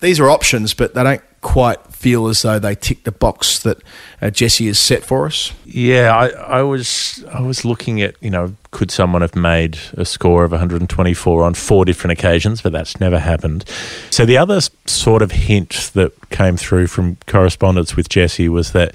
These 0.00 0.20
are 0.20 0.30
options, 0.30 0.72
but 0.72 0.94
they 0.94 1.02
don't 1.02 1.22
quite 1.40 1.80
feel 1.92 2.28
as 2.28 2.42
though 2.42 2.58
they 2.58 2.74
tick 2.74 3.04
the 3.04 3.12
box 3.12 3.60
that 3.62 3.82
uh, 4.20 4.30
Jesse 4.30 4.66
has 4.66 4.78
set 4.78 5.04
for 5.04 5.26
us? 5.26 5.52
Yeah, 5.64 6.14
I, 6.14 6.28
I, 6.58 6.62
was 6.62 7.24
I 7.32 7.40
was 7.40 7.64
looking 7.64 8.00
at 8.02 8.16
you 8.20 8.30
know 8.30 8.54
could 8.70 8.90
someone 8.90 9.22
have 9.22 9.36
made 9.36 9.78
a 9.94 10.04
score 10.04 10.44
of 10.44 10.50
124 10.50 11.44
on 11.44 11.54
four 11.54 11.84
different 11.84 12.18
occasions, 12.18 12.62
but 12.62 12.72
that's 12.72 13.00
never 13.00 13.18
happened. 13.18 13.64
So 14.10 14.24
the 14.24 14.38
other 14.38 14.60
sort 14.86 15.22
of 15.22 15.32
hint 15.32 15.90
that 15.94 16.30
came 16.30 16.56
through 16.56 16.88
from 16.88 17.16
correspondence 17.26 17.96
with 17.96 18.08
Jesse 18.08 18.48
was 18.48 18.72
that. 18.72 18.94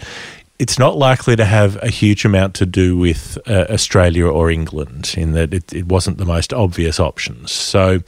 It's 0.60 0.78
not 0.80 0.96
likely 0.96 1.36
to 1.36 1.44
have 1.46 1.82
a 1.84 1.90
huge 1.90 2.24
amount 2.24 2.54
to 2.56 2.66
do 2.66 2.96
with 2.96 3.40
uh, 3.48 3.66
Australia 3.70 4.28
or 4.28 4.50
England, 4.52 5.14
in 5.18 5.34
that 5.34 5.52
it, 5.52 5.74
it 5.74 5.88
wasn't 5.88 6.20
the 6.20 6.26
most 6.26 6.54
obvious 6.54 7.00
options. 7.02 7.52
So 7.52 8.00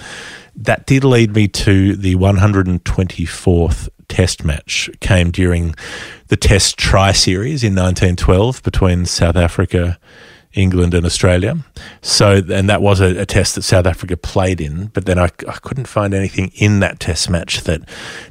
that 0.56 0.86
did 0.86 1.04
lead 1.04 1.36
me 1.36 1.48
to 1.50 1.96
the 1.96 2.16
124th 2.16 3.90
test 4.16 4.45
match 4.45 4.89
came 5.01 5.30
during 5.30 5.76
the 6.28 6.38
Test 6.38 6.78
Try 6.78 7.11
Series 7.11 7.66
in 7.66 7.76
1912 7.76 8.63
between 8.63 9.05
South 9.05 9.36
Africa, 9.36 9.99
England, 10.53 10.93
and 10.93 11.05
Australia. 11.05 11.57
So, 12.01 12.41
and 12.49 12.70
that 12.70 12.82
was 12.82 13.01
a, 13.01 13.20
a 13.20 13.26
test 13.26 13.55
that 13.55 13.63
South 13.63 13.86
Africa 13.86 14.16
played 14.16 14.61
in, 14.61 14.88
but 14.93 15.05
then 15.05 15.20
I, 15.20 15.26
I, 15.26 15.57
couldn't 15.61 15.89
find 15.89 16.13
anything 16.13 16.53
in 16.55 16.80
that 16.80 17.01
test 17.01 17.30
match 17.30 17.63
that 17.63 17.82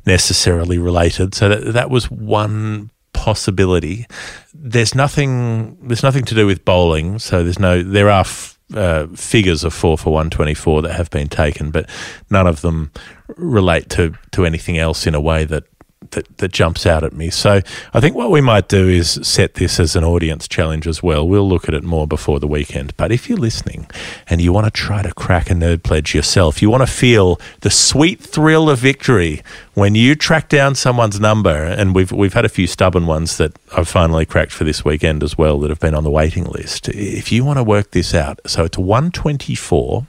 necessarily 0.06 0.78
related. 0.78 1.34
So 1.34 1.50
that, 1.50 1.74
that 1.74 1.90
was 1.90 2.10
one 2.10 2.90
possibility. 3.12 4.06
There's 4.54 4.94
nothing. 4.94 5.76
There's 5.86 6.02
nothing 6.02 6.24
to 6.24 6.34
do 6.34 6.46
with 6.46 6.64
bowling. 6.64 7.18
So 7.18 7.44
there's 7.44 7.58
no. 7.58 7.82
There 7.82 8.08
are. 8.08 8.20
F- 8.20 8.52
uh, 8.74 9.06
figures 9.08 9.62
of 9.62 9.74
four 9.74 9.98
for 9.98 10.10
124 10.10 10.82
that 10.82 10.94
have 10.94 11.10
been 11.10 11.28
taken, 11.28 11.70
but 11.70 11.88
none 12.30 12.46
of 12.46 12.62
them 12.62 12.90
relate 13.36 13.90
to, 13.90 14.14
to 14.32 14.44
anything 14.46 14.78
else 14.78 15.06
in 15.06 15.14
a 15.14 15.20
way 15.20 15.44
that 15.44 15.64
that, 16.12 16.38
that 16.38 16.52
jumps 16.52 16.86
out 16.86 17.04
at 17.04 17.12
me. 17.12 17.30
So 17.30 17.60
I 17.92 18.00
think 18.00 18.14
what 18.16 18.30
we 18.30 18.40
might 18.40 18.68
do 18.68 18.88
is 18.88 19.20
set 19.22 19.54
this 19.54 19.78
as 19.80 19.96
an 19.96 20.04
audience 20.04 20.48
challenge 20.48 20.86
as 20.86 21.02
well. 21.02 21.26
We'll 21.26 21.48
look 21.48 21.68
at 21.68 21.74
it 21.74 21.84
more 21.84 22.06
before 22.06 22.40
the 22.40 22.46
weekend. 22.46 22.96
But 22.96 23.12
if 23.12 23.28
you're 23.28 23.38
listening 23.38 23.88
and 24.28 24.40
you 24.40 24.52
want 24.52 24.66
to 24.66 24.70
try 24.70 25.02
to 25.02 25.12
crack 25.12 25.50
a 25.50 25.54
nerd 25.54 25.82
pledge 25.82 26.14
yourself, 26.14 26.62
you 26.62 26.70
want 26.70 26.82
to 26.82 26.92
feel 26.92 27.40
the 27.60 27.70
sweet 27.70 28.20
thrill 28.20 28.70
of 28.70 28.78
victory 28.78 29.42
when 29.74 29.94
you 29.94 30.14
track 30.14 30.48
down 30.48 30.74
someone's 30.74 31.18
number, 31.18 31.64
and 31.64 31.94
we've 31.94 32.12
we've 32.12 32.34
had 32.34 32.44
a 32.44 32.48
few 32.48 32.66
stubborn 32.66 33.06
ones 33.06 33.36
that 33.38 33.58
I've 33.76 33.88
finally 33.88 34.24
cracked 34.24 34.52
for 34.52 34.64
this 34.64 34.84
weekend 34.84 35.22
as 35.22 35.36
well 35.36 35.58
that 35.60 35.70
have 35.70 35.80
been 35.80 35.94
on 35.94 36.04
the 36.04 36.10
waiting 36.10 36.44
list. 36.44 36.88
If 36.88 37.32
you 37.32 37.44
want 37.44 37.58
to 37.58 37.64
work 37.64 37.90
this 37.90 38.14
out, 38.14 38.40
so 38.46 38.64
it's 38.64 38.78
124 38.78 40.06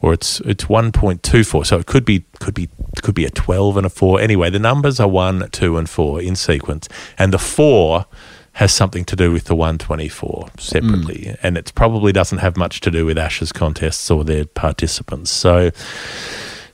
or 0.00 0.12
it's 0.12 0.40
it's 0.40 0.64
1.24 0.64 1.66
so 1.66 1.78
it 1.78 1.86
could 1.86 2.04
be 2.04 2.24
could 2.38 2.54
be 2.54 2.68
could 3.00 3.14
be 3.14 3.24
a 3.24 3.30
12 3.30 3.76
and 3.76 3.86
a 3.86 3.90
4 3.90 4.20
anyway 4.20 4.50
the 4.50 4.58
numbers 4.58 5.00
are 5.00 5.08
1 5.08 5.50
2 5.50 5.76
and 5.76 5.88
4 5.88 6.22
in 6.22 6.36
sequence. 6.36 6.88
And 7.18 7.32
the 7.32 7.38
4 7.38 8.06
has 8.54 8.74
something 8.74 9.04
to 9.04 9.14
do 9.14 9.30
with 9.30 9.44
the 9.44 9.54
124 9.54 10.48
separately. 10.58 11.36
And 11.42 11.56
it 11.56 11.72
probably 11.76 12.12
doesn't 12.12 12.38
have 12.38 12.56
much 12.56 12.80
to 12.80 12.90
do 12.90 13.06
with 13.06 13.16
Ashes 13.16 13.52
contests 13.52 14.10
or 14.10 14.24
their 14.24 14.46
participants. 14.46 15.30
So 15.30 15.70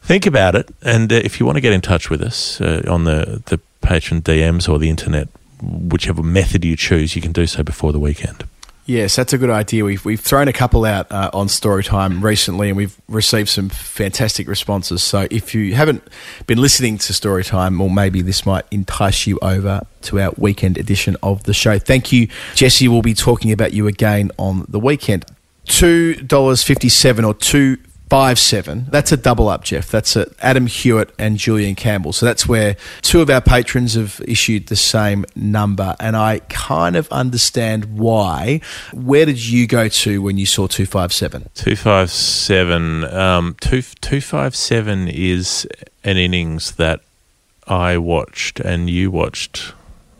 think 0.01 0.25
about 0.25 0.55
it. 0.55 0.75
And 0.81 1.13
uh, 1.13 1.17
if 1.17 1.39
you 1.39 1.45
want 1.45 1.57
to 1.57 1.61
get 1.61 1.75
in 1.75 1.83
touch 1.83 2.09
with 2.09 2.23
us 2.23 2.61
uh, 2.61 2.83
on 2.89 3.05
the 3.05 3.43
the 3.47 3.61
Patreon 3.83 4.23
DMs 4.23 4.69
or 4.69 4.79
the 4.79 4.89
internet 4.89 5.29
whichever 5.63 6.23
method 6.23 6.65
you 6.65 6.77
choose 6.77 7.15
you 7.15 7.23
can 7.23 7.33
do 7.33 7.47
so 7.47 7.63
before 7.63 7.93
the 7.93 8.01
weekend 8.01 8.45
Yes, 8.87 9.17
that's 9.17 9.33
a 9.33 9.39
good 9.39 9.49
idea. 9.49 9.83
We've 9.83 10.05
we've 10.05 10.21
thrown 10.21 10.47
a 10.47 10.53
couple 10.53 10.85
out 10.85 11.11
uh, 11.11 11.31
on 11.33 11.47
Storytime 11.47 12.23
recently, 12.23 12.69
and 12.69 12.77
we've 12.77 12.95
received 13.09 13.49
some 13.49 13.71
fantastic 13.71 14.47
responses. 14.47 15.03
So 15.03 15.27
if 15.31 15.55
you 15.55 15.75
haven't 15.75 16.07
been 16.47 16.59
listening 16.59 16.99
to 16.99 17.15
Storytime, 17.15 17.81
or 17.81 17.89
maybe 17.89 18.21
this 18.21 18.45
might 18.45 18.67
entice 18.71 19.27
you 19.27 19.39
over 19.41 19.81
to 20.03 20.21
our 20.21 20.33
weekend 20.37 20.77
edition 20.77 21.17
of 21.23 21.45
the 21.45 21.55
show. 21.55 21.79
Thank 21.79 22.13
you, 22.13 22.29
Jesse. 22.55 22.87
We'll 22.87 23.01
be 23.01 23.15
talking 23.15 23.53
about 23.53 23.73
you 23.73 23.87
again 23.87 24.31
on 24.39 24.67
the 24.69 24.79
weekend. 24.79 25.25
Two 25.65 26.17
dollars 26.17 26.63
fifty 26.63 26.91
seven 26.91 27.25
or 27.25 27.33
two 27.33 27.79
five 28.15 28.39
seven. 28.39 28.87
That's 28.91 29.11
a 29.11 29.17
double 29.17 29.49
up, 29.49 29.65
Jeff. 29.65 29.91
That's 29.91 30.15
a 30.15 30.33
Adam 30.39 30.69
Hewitt 30.69 31.13
and 31.19 31.37
Julian 31.37 31.75
Campbell. 31.75 32.13
So 32.13 32.25
that's 32.25 32.47
where 32.47 32.77
two 33.03 33.21
of 33.21 33.29
our 33.29 33.41
patrons 33.41 33.95
have 33.95 34.23
issued 34.25 34.69
the 34.69 34.77
same 34.77 35.25
number, 35.35 35.97
and 35.99 36.17
I 36.17 36.39
kind 36.49 36.95
of 36.95 37.09
understand 37.11 37.99
why. 37.99 38.61
Where 38.93 39.27
did 39.27 39.45
you 39.45 39.67
go 39.67 39.89
to 39.89 40.23
when 40.23 40.39
you 40.39 40.47
saw 40.47 40.69
two 40.69 40.87
five 40.87 41.13
seven? 41.13 41.49
257 41.55 43.03
um, 43.03 43.57
two, 43.61 43.83
257 43.83 45.09
is 45.09 45.67
an 46.05 46.17
innings 46.17 46.77
that 46.77 47.01
I 47.67 47.99
watched 47.99 48.61
and 48.61 48.89
you 48.89 49.11
watched 49.11 49.73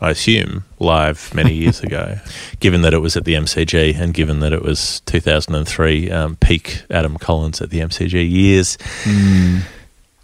I 0.05 0.11
assume 0.11 0.65
live 0.79 1.35
many 1.35 1.55
years 1.55 1.81
ago 1.81 2.19
given 2.61 2.83
that 2.83 2.93
it 2.93 2.99
was 2.99 3.17
at 3.17 3.25
the 3.25 3.35
MCG 3.35 3.99
and 3.99 4.13
given 4.13 4.41
that 4.41 4.53
it 4.53 4.63
was 4.63 5.01
2003 5.07 6.11
um, 6.11 6.37
peak 6.37 6.83
Adam 6.91 7.17
Collins 7.17 7.63
at 7.63 7.71
the 7.71 7.81
MCG 7.81 8.31
years. 8.31 8.77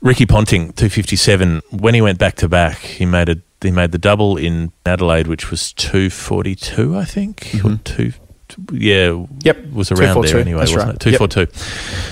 Ricky 0.03 0.27
Ponting 0.27 0.73
257 0.73 1.63
when 1.71 1.95
he 1.95 2.01
went 2.01 2.19
back 2.19 2.37
to 2.37 2.49
back 2.49 2.79
he 2.79 3.05
made 3.07 3.29
a 3.29 3.37
he 3.63 3.71
made 3.71 3.93
the 3.93 3.99
double 3.99 4.37
in 4.37 4.73
Adelaide 4.87 5.27
which 5.27 5.51
was 5.51 5.73
242 5.75 6.97
I 6.97 7.05
think 7.05 7.51
or 7.65 7.77
two 7.85 8.13
yeah 8.73 9.25
Yep, 9.43 9.73
was 9.73 9.93
around 9.93 10.15
242, 10.25 10.33
there 10.33 10.41
anyway 10.41 10.61
that's 10.61 10.73
wasn't 10.73 10.87
right. 10.87 11.07
it? 11.07 11.19
242 11.19 12.11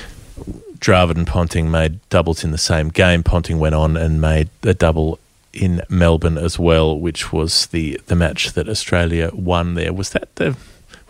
Dravid 0.78 1.16
and 1.16 1.26
Ponting 1.26 1.70
made 1.70 1.98
doubles 2.08 2.44
in 2.44 2.52
the 2.52 2.58
same 2.58 2.88
game. 2.88 3.22
Ponting 3.24 3.58
went 3.58 3.74
on 3.74 3.96
and 3.96 4.20
made 4.20 4.48
a 4.62 4.74
double 4.74 5.18
in 5.52 5.82
Melbourne 5.88 6.38
as 6.38 6.58
well, 6.58 6.98
which 6.98 7.32
was 7.32 7.66
the, 7.66 8.00
the 8.06 8.14
match 8.16 8.52
that 8.52 8.68
Australia 8.68 9.30
won 9.32 9.74
there. 9.74 9.92
Was 9.92 10.10
that 10.10 10.34
the 10.36 10.56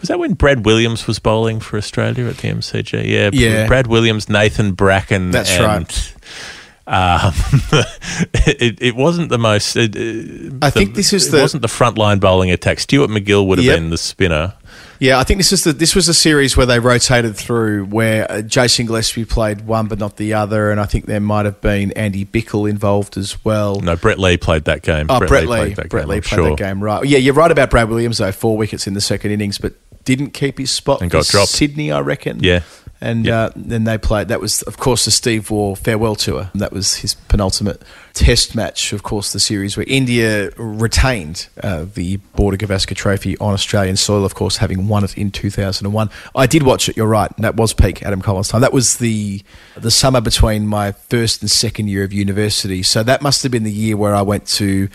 was 0.01 0.09
that 0.09 0.19
when 0.21 0.35
Brad 0.35 0.65
Williams 0.65 1.07
was 1.09 1.19
bowling 1.19 1.59
for 1.59 1.77
Australia 1.77 2.27
at 2.27 2.37
the 2.39 2.49
MCG? 2.49 3.05
Yeah, 3.05 3.31
Yeah. 3.33 3.67
Brad 3.67 3.89
Williams, 3.89 4.29
Nathan 4.29 4.73
Bracken. 4.73 5.33
That's 5.33 5.51
and, 5.51 5.65
right. 5.65 6.15
Um, 6.87 7.35
it, 8.33 8.81
it 8.81 8.97
wasn't 8.97 9.29
the 9.29 9.39
most. 9.39 9.77
It, 9.77 9.95
it- 9.97 10.53
I 10.63 10.71
think 10.71 10.95
this 10.95 11.13
is 11.13 11.27
it 11.29 11.33
the- 11.33 11.41
wasn't 11.43 11.63
the 11.63 11.69
frontline 11.69 12.21
bowling 12.21 12.51
attack. 12.51 12.79
Stuart 12.81 13.11
MacGill 13.11 13.47
would 13.47 13.59
have 13.59 13.65
Yep. 13.67 13.77
been 13.77 13.91
the 13.91 13.99
spinner. 13.99 14.55
Yeah, 15.01 15.19
I 15.19 15.25
think 15.25 15.39
this 15.39 15.53
is 15.53 15.65
the 15.65 15.73
this 15.73 15.95
was 15.95 16.09
a 16.09 16.15
series 16.15 16.57
where 16.57 16.67
they 16.67 16.81
rotated 16.81 17.37
through 17.37 17.85
where 17.85 18.31
uh, 18.31 18.43
Jason 18.43 18.87
Gillespie 18.87 19.25
played 19.25 19.63
one 19.67 19.87
but 19.87 19.99
not 19.99 20.17
the 20.17 20.35
other, 20.35 20.71
and 20.73 20.81
I 20.81 20.87
think 20.87 21.07
there 21.07 21.21
might 21.21 21.45
have 21.45 21.61
been 21.61 21.93
Andy 21.93 22.25
Bichel 22.25 22.69
involved 22.69 23.17
as 23.17 23.45
well. 23.45 23.81
No, 23.81 23.95
Brett 23.97 24.19
Lee 24.19 24.37
played 24.37 24.65
that 24.65 24.83
game. 24.83 25.07
Oh, 25.09 25.21
Brett, 25.21 25.43
Lee. 25.43 25.47
played 25.47 25.77
that 25.77 25.89
Brett 25.89 26.03
game, 26.05 26.09
Lee 26.11 26.17
I'm 26.17 26.23
played 26.23 26.37
sure. 26.37 26.49
that 26.51 26.59
game, 26.59 26.83
right? 26.83 27.05
Yeah, 27.05 27.19
you're 27.19 27.35
right 27.35 27.51
about 27.51 27.71
Brad 27.71 27.89
Williams 27.89 28.19
though. 28.19 28.33
Four 28.33 28.57
wickets 28.57 28.87
in 28.89 28.95
the 28.95 29.01
second 29.01 29.31
innings, 29.31 29.59
but 29.59 29.75
didn't 30.05 30.31
keep 30.31 30.59
his 30.59 30.71
spot 30.71 31.01
And 31.03 31.11
got 31.11 31.27
dropped. 31.27 31.51
Sydney, 31.51 31.93
I 31.93 32.01
reckon. 32.01 32.43
Yeah. 32.43 32.63
And 33.01 33.25
Yeah. 33.27 33.43
uh, 33.43 33.51
then 33.55 33.85
they 33.85 33.99
played. 33.99 34.29
That 34.29 34.41
was, 34.41 34.63
of 34.63 34.79
course, 34.79 35.05
the 35.05 35.11
Steve 35.13 35.51
Waugh 35.51 35.75
farewell 35.77 36.17
tour. 36.17 36.51
That 36.55 36.73
was 36.73 36.97
his 36.97 37.15
penultimate 37.15 37.83
Test 38.15 38.55
match. 38.55 38.93
Of 38.93 39.03
course, 39.03 39.33
the 39.33 39.41
series 39.41 39.77
where 39.77 39.87
India 39.89 40.51
retained 40.57 41.49
uh, 41.63 41.87
the 41.93 42.17
Border 42.37 42.57
Gavaskar 42.57 42.97
Trophy 42.97 43.37
on 43.39 43.53
Australian 43.53 43.97
soil. 43.97 44.25
Of 44.25 44.35
course, 44.35 44.57
having 44.57 44.89
won 44.89 45.05
it 45.05 45.17
in 45.17 45.31
2001. 45.31 46.11
I 46.35 46.47
did 46.47 46.63
watch 46.63 46.89
it. 46.89 46.97
You're 46.97 47.07
right. 47.07 47.31
That 47.39 47.57
was 47.57 47.73
peak 47.73 48.03
Adam 48.03 48.21
Collins 48.23 48.49
time. 48.49 48.61
That 48.61 48.73
was 48.73 48.99
the 48.99 49.43
the 49.77 49.91
summer 49.91 50.21
between 50.21 50.67
my 50.67 50.93
first 50.93 51.43
and 51.43 51.51
second 51.51 51.89
year 51.89 52.05
of 52.05 52.13
university. 52.13 52.83
So 52.83 53.03
that 53.03 53.23
must 53.23 53.43
have 53.43 53.53
been 53.53 53.65
the 53.65 53.73
year 53.73 53.97
where 53.97 54.15
I 54.15 54.23
went 54.23 54.47
to. 54.49 54.89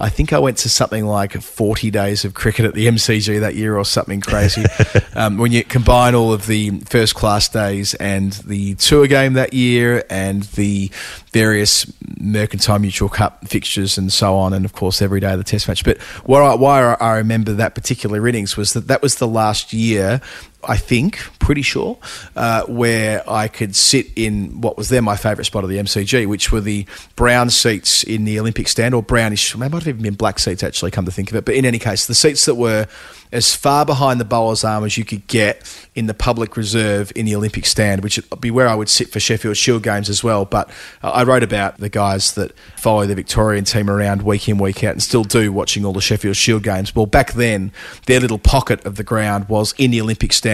I 0.00 0.08
think 0.08 0.32
I 0.32 0.40
went 0.40 0.58
to 0.58 0.68
something 0.68 1.06
like 1.06 1.40
40 1.40 1.90
days 1.92 2.24
of 2.24 2.34
cricket 2.34 2.64
at 2.64 2.74
the 2.74 2.88
MCG 2.88 3.40
that 3.40 3.54
year 3.54 3.78
or 3.78 3.84
something 3.84 4.20
crazy. 4.20 4.64
um, 5.14 5.38
when 5.38 5.52
you 5.52 5.62
combine 5.62 6.16
all 6.16 6.32
of 6.32 6.48
the 6.48 6.80
first 6.80 7.14
class 7.14 7.48
days 7.48 7.94
and 7.94 8.32
the 8.32 8.74
tour 8.74 9.06
game 9.06 9.34
that 9.34 9.54
year 9.54 10.04
and 10.10 10.42
the 10.42 10.90
various 11.34 11.92
Mercantile 12.20 12.78
Mutual 12.78 13.08
Cup 13.08 13.46
fixtures 13.48 13.98
and 13.98 14.12
so 14.12 14.36
on, 14.36 14.52
and 14.52 14.64
of 14.64 14.72
course 14.72 15.02
every 15.02 15.18
day 15.18 15.32
of 15.32 15.38
the 15.38 15.44
test 15.44 15.66
match. 15.66 15.84
But 15.84 16.00
why 16.24 16.40
I, 16.40 16.54
why 16.54 16.94
I 16.94 17.16
remember 17.16 17.52
that 17.54 17.74
particular 17.74 18.26
innings 18.28 18.56
was 18.56 18.72
that 18.74 18.86
that 18.86 19.02
was 19.02 19.16
the 19.16 19.26
last 19.26 19.72
year 19.72 20.20
I 20.68 20.76
think, 20.76 21.18
pretty 21.38 21.62
sure, 21.62 21.98
uh, 22.36 22.64
where 22.64 23.28
I 23.28 23.48
could 23.48 23.74
sit 23.76 24.06
in 24.16 24.60
what 24.60 24.76
was 24.76 24.88
then 24.88 25.04
my 25.04 25.16
favourite 25.16 25.46
spot 25.46 25.64
of 25.64 25.70
the 25.70 25.78
MCG, 25.78 26.26
which 26.26 26.52
were 26.52 26.60
the 26.60 26.86
brown 27.16 27.50
seats 27.50 28.02
in 28.02 28.24
the 28.24 28.38
Olympic 28.38 28.68
stand, 28.68 28.94
or 28.94 29.02
brownish, 29.02 29.52
they 29.52 29.58
might 29.58 29.72
have 29.72 29.88
even 29.88 30.02
been 30.02 30.14
black 30.14 30.38
seats 30.38 30.62
actually, 30.62 30.90
come 30.90 31.04
to 31.04 31.10
think 31.10 31.30
of 31.30 31.36
it. 31.36 31.44
But 31.44 31.54
in 31.54 31.64
any 31.64 31.78
case, 31.78 32.06
the 32.06 32.14
seats 32.14 32.44
that 32.46 32.54
were 32.54 32.86
as 33.34 33.52
far 33.52 33.84
behind 33.84 34.20
the 34.20 34.24
bowler's 34.24 34.62
arm 34.62 34.84
as 34.84 34.96
you 34.96 35.04
could 35.04 35.26
get 35.26 35.60
in 35.96 36.06
the 36.06 36.14
public 36.14 36.56
reserve 36.56 37.12
in 37.16 37.26
the 37.26 37.34
Olympic 37.34 37.66
stand, 37.66 38.02
which 38.04 38.16
would 38.30 38.40
be 38.40 38.50
where 38.50 38.68
I 38.68 38.76
would 38.76 38.88
sit 38.88 39.08
for 39.10 39.18
Sheffield 39.18 39.56
Shield 39.56 39.82
games 39.82 40.08
as 40.08 40.22
well. 40.22 40.44
But 40.44 40.70
uh, 41.02 41.10
I 41.10 41.24
wrote 41.24 41.42
about 41.42 41.78
the 41.78 41.88
guys 41.88 42.34
that 42.34 42.56
follow 42.76 43.06
the 43.06 43.14
Victorian 43.16 43.64
team 43.64 43.90
around 43.90 44.22
week 44.22 44.48
in, 44.48 44.58
week 44.58 44.84
out, 44.84 44.92
and 44.92 45.02
still 45.02 45.24
do 45.24 45.52
watching 45.52 45.84
all 45.84 45.92
the 45.92 46.00
Sheffield 46.00 46.36
Shield 46.36 46.62
games. 46.62 46.94
Well, 46.94 47.06
back 47.06 47.32
then, 47.32 47.72
their 48.06 48.20
little 48.20 48.38
pocket 48.38 48.84
of 48.86 48.94
the 48.94 49.04
ground 49.04 49.48
was 49.48 49.74
in 49.78 49.90
the 49.90 50.00
Olympic 50.00 50.32
stand, 50.32 50.53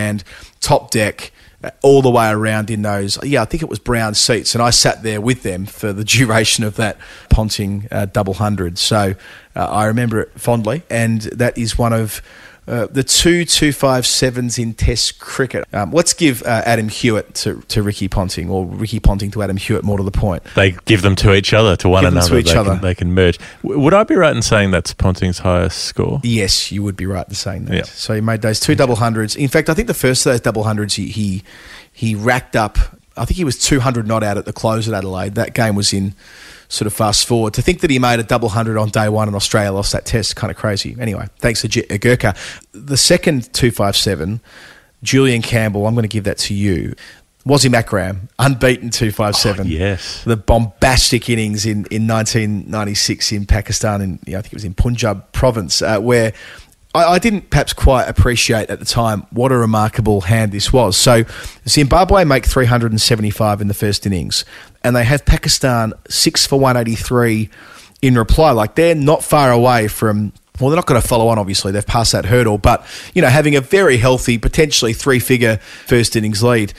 top 0.61 0.91
deck. 0.91 1.33
uh, 1.63 1.71
All 1.83 2.01
the 2.03 2.11
way 2.11 2.29
around 2.31 2.71
in 2.71 2.83
those, 2.83 3.19
yeah, 3.23 3.43
I 3.43 3.45
think 3.45 3.63
it 3.63 3.69
was 3.69 3.79
brown 3.79 4.15
seats, 4.15 4.55
and 4.55 4.63
I 4.63 4.71
sat 4.71 5.03
there 5.03 5.21
with 5.21 5.43
them 5.43 5.67
for 5.67 5.93
the 5.93 6.05
duration 6.19 6.65
of 6.65 6.77
that 6.77 6.97
Ponting 7.29 7.87
uh, 7.91 8.07
double 8.07 8.35
hundred. 8.35 8.79
So 8.79 9.15
uh, 9.55 9.67
I 9.67 9.87
remember 9.87 10.21
it 10.21 10.31
fondly, 10.41 10.83
and 10.89 11.21
that 11.23 11.57
is 11.59 11.77
one 11.79 11.93
of 11.93 12.23
uh, 12.71 12.87
the 12.87 13.03
two 13.03 13.45
two 13.45 13.73
five 13.73 14.07
sevens 14.07 14.59
in 14.59 14.75
Test 14.75 15.19
cricket. 15.19 15.65
Um, 15.75 15.93
let's 15.93 16.15
give 16.15 16.43
uh, 16.45 16.63
Adam 16.65 16.89
Hewitt 16.89 17.35
to, 17.37 17.61
to 17.69 17.83
Ricky 17.83 18.09
Ponting, 18.09 18.49
or 18.49 18.65
Ricky 18.65 19.01
Ponting 19.01 19.31
to 19.33 19.43
Adam 19.43 19.57
Hewitt. 19.57 19.83
More 19.83 19.99
to 19.99 20.05
the 20.05 20.11
point. 20.11 20.43
They 20.55 20.73
give 20.85 21.03
them 21.03 21.17
to 21.17 21.35
each 21.35 21.53
other, 21.53 21.77
to 21.77 21.89
one 21.89 22.05
Give 22.05 22.15
them 22.15 22.23
to 22.23 22.27
another. 22.27 22.39
each 22.39 22.53
they, 22.53 22.57
other. 22.57 22.71
Can, 22.75 22.81
they 22.81 22.95
can 22.95 23.13
merge. 23.13 23.39
W- 23.63 23.81
would 23.81 23.93
I 23.95 24.05
be 24.05 24.15
right 24.15 24.35
in 24.35 24.43
saying 24.43 24.71
that's 24.71 24.95
Ponting's 24.95 25.41
highest 25.41 25.85
score? 25.85 26.21
Yes, 26.23 26.71
you 26.71 26.83
would 26.83 26.97
be 26.97 27.07
right 27.07 27.27
in 27.29 27.35
saying 27.35 27.65
that. 27.67 27.77
Yeah. 27.77 27.83
So 27.83 28.15
he 28.15 28.21
made 28.21 28.43
those 28.43 28.61
two 28.61 28.75
double 28.75 28.97
hundreds. 28.97 29.37
In 29.37 29.49
fact, 29.49 29.69
I 29.69 29.75
think 29.75 29.89
the 29.89 29.95
first 29.95 30.25
of 30.25 30.33
those 30.33 30.41
double 30.41 30.63
hundreds 30.63 30.95
he 30.95 31.09
he, 31.09 31.43
he 31.93 32.15
racked 32.15 32.57
up. 32.57 32.79
I 33.17 33.25
think 33.25 33.37
he 33.37 33.45
was 33.45 33.59
two 33.59 33.81
hundred 33.81 34.07
not 34.07 34.23
out 34.23 34.39
at 34.39 34.45
the 34.45 34.53
close 34.53 34.89
at 34.89 34.95
Adelaide. 34.95 35.35
That 35.35 35.55
game 35.55 35.75
was 35.75 35.93
in 35.93 36.15
sort 36.69 36.87
of 36.87 36.93
fast 36.93 37.27
forward. 37.27 37.55
To 37.55 37.63
think 37.63 37.81
that 37.81 37.91
he 37.91 37.99
made 37.99 38.21
a 38.21 38.23
double 38.23 38.49
hundred 38.51 38.79
on 38.79 38.89
day 38.91 39.09
one 39.09 39.29
and 39.29 39.37
Australia 39.37 39.73
lost 39.73 39.93
that 39.93 40.05
test, 40.05 40.37
kind 40.37 40.51
of 40.51 40.57
crazy. 40.57 40.97
Anyway, 40.99 41.27
thanks 41.39 41.61
to 41.63 41.69
J- 41.69 41.87
uh, 41.91 41.99
Gurkha. 41.99 42.35
The 42.73 42.97
second 42.97 43.53
two 43.53 43.71
five 43.71 43.97
seven, 43.97 44.41
Julian 45.03 45.43
Campbell. 45.43 45.87
I'm 45.87 45.95
going 45.95 46.03
to 46.03 46.09
give 46.09 46.25
that 46.25 46.39
to 46.39 46.55
you. 46.55 46.95
Wasim 47.47 47.75
Akram, 47.75 48.29
unbeaten 48.39 48.91
257. 48.91 49.67
Oh, 49.67 49.71
yes. 49.71 50.25
The 50.25 50.37
bombastic 50.37 51.31
innings 51.31 51.65
in, 51.65 51.87
in 51.91 52.07
1996 52.07 53.33
in 53.33 53.47
Pakistan, 53.47 54.03
and 54.03 54.19
you 54.27 54.35
know, 54.35 54.39
I 54.39 54.43
think 54.43 54.53
it 54.53 54.57
was 54.57 54.65
in 54.65 54.75
Punjab 54.75 55.33
province, 55.33 55.81
uh, 55.81 55.99
where 56.01 56.35
I, 56.95 57.05
I 57.05 57.19
didn't 57.19 57.51
perhaps 57.51 57.73
quite 57.73 58.09
appreciate 58.09 58.71
at 58.71 58.79
the 58.79 58.85
time 58.85 59.27
what 59.31 59.53
a 59.53 59.57
remarkable 59.57 60.23
hand 60.23 60.53
this 60.53 60.73
was. 60.73 60.97
So 60.97 61.25
Zimbabwe 61.69 62.25
make 62.25 62.47
375 62.47 63.61
in 63.61 63.69
the 63.69 63.75
first 63.75 64.07
innings, 64.07 64.45
and 64.83 64.97
they 64.97 65.05
have 65.05 65.25
Pakistan 65.25 65.93
6 66.09 66.47
for 66.47 66.59
183 66.59 67.49
in 68.03 68.15
reply. 68.17 68.51
Like 68.53 68.75
they're 68.75 68.95
not 68.95 69.23
far 69.25 69.51
away 69.51 69.89
from. 69.89 70.33
Well, 70.59 70.69
they're 70.69 70.77
not 70.77 70.85
going 70.85 71.01
to 71.01 71.09
follow 71.09 71.29
on. 71.29 71.39
Obviously, 71.39 71.73
they've 71.73 71.87
passed 71.87 72.13
that 72.13 72.27
hurdle, 72.27 72.59
but 72.59 72.85
you 73.15 73.23
know, 73.23 73.29
having 73.29 73.57
a 73.57 73.63
very 73.63 73.97
healthy, 73.97 74.37
potentially 74.37 74.93
three-figure 74.93 75.57
first 75.87 76.17
innings 76.17 76.43
lead. 76.43 76.75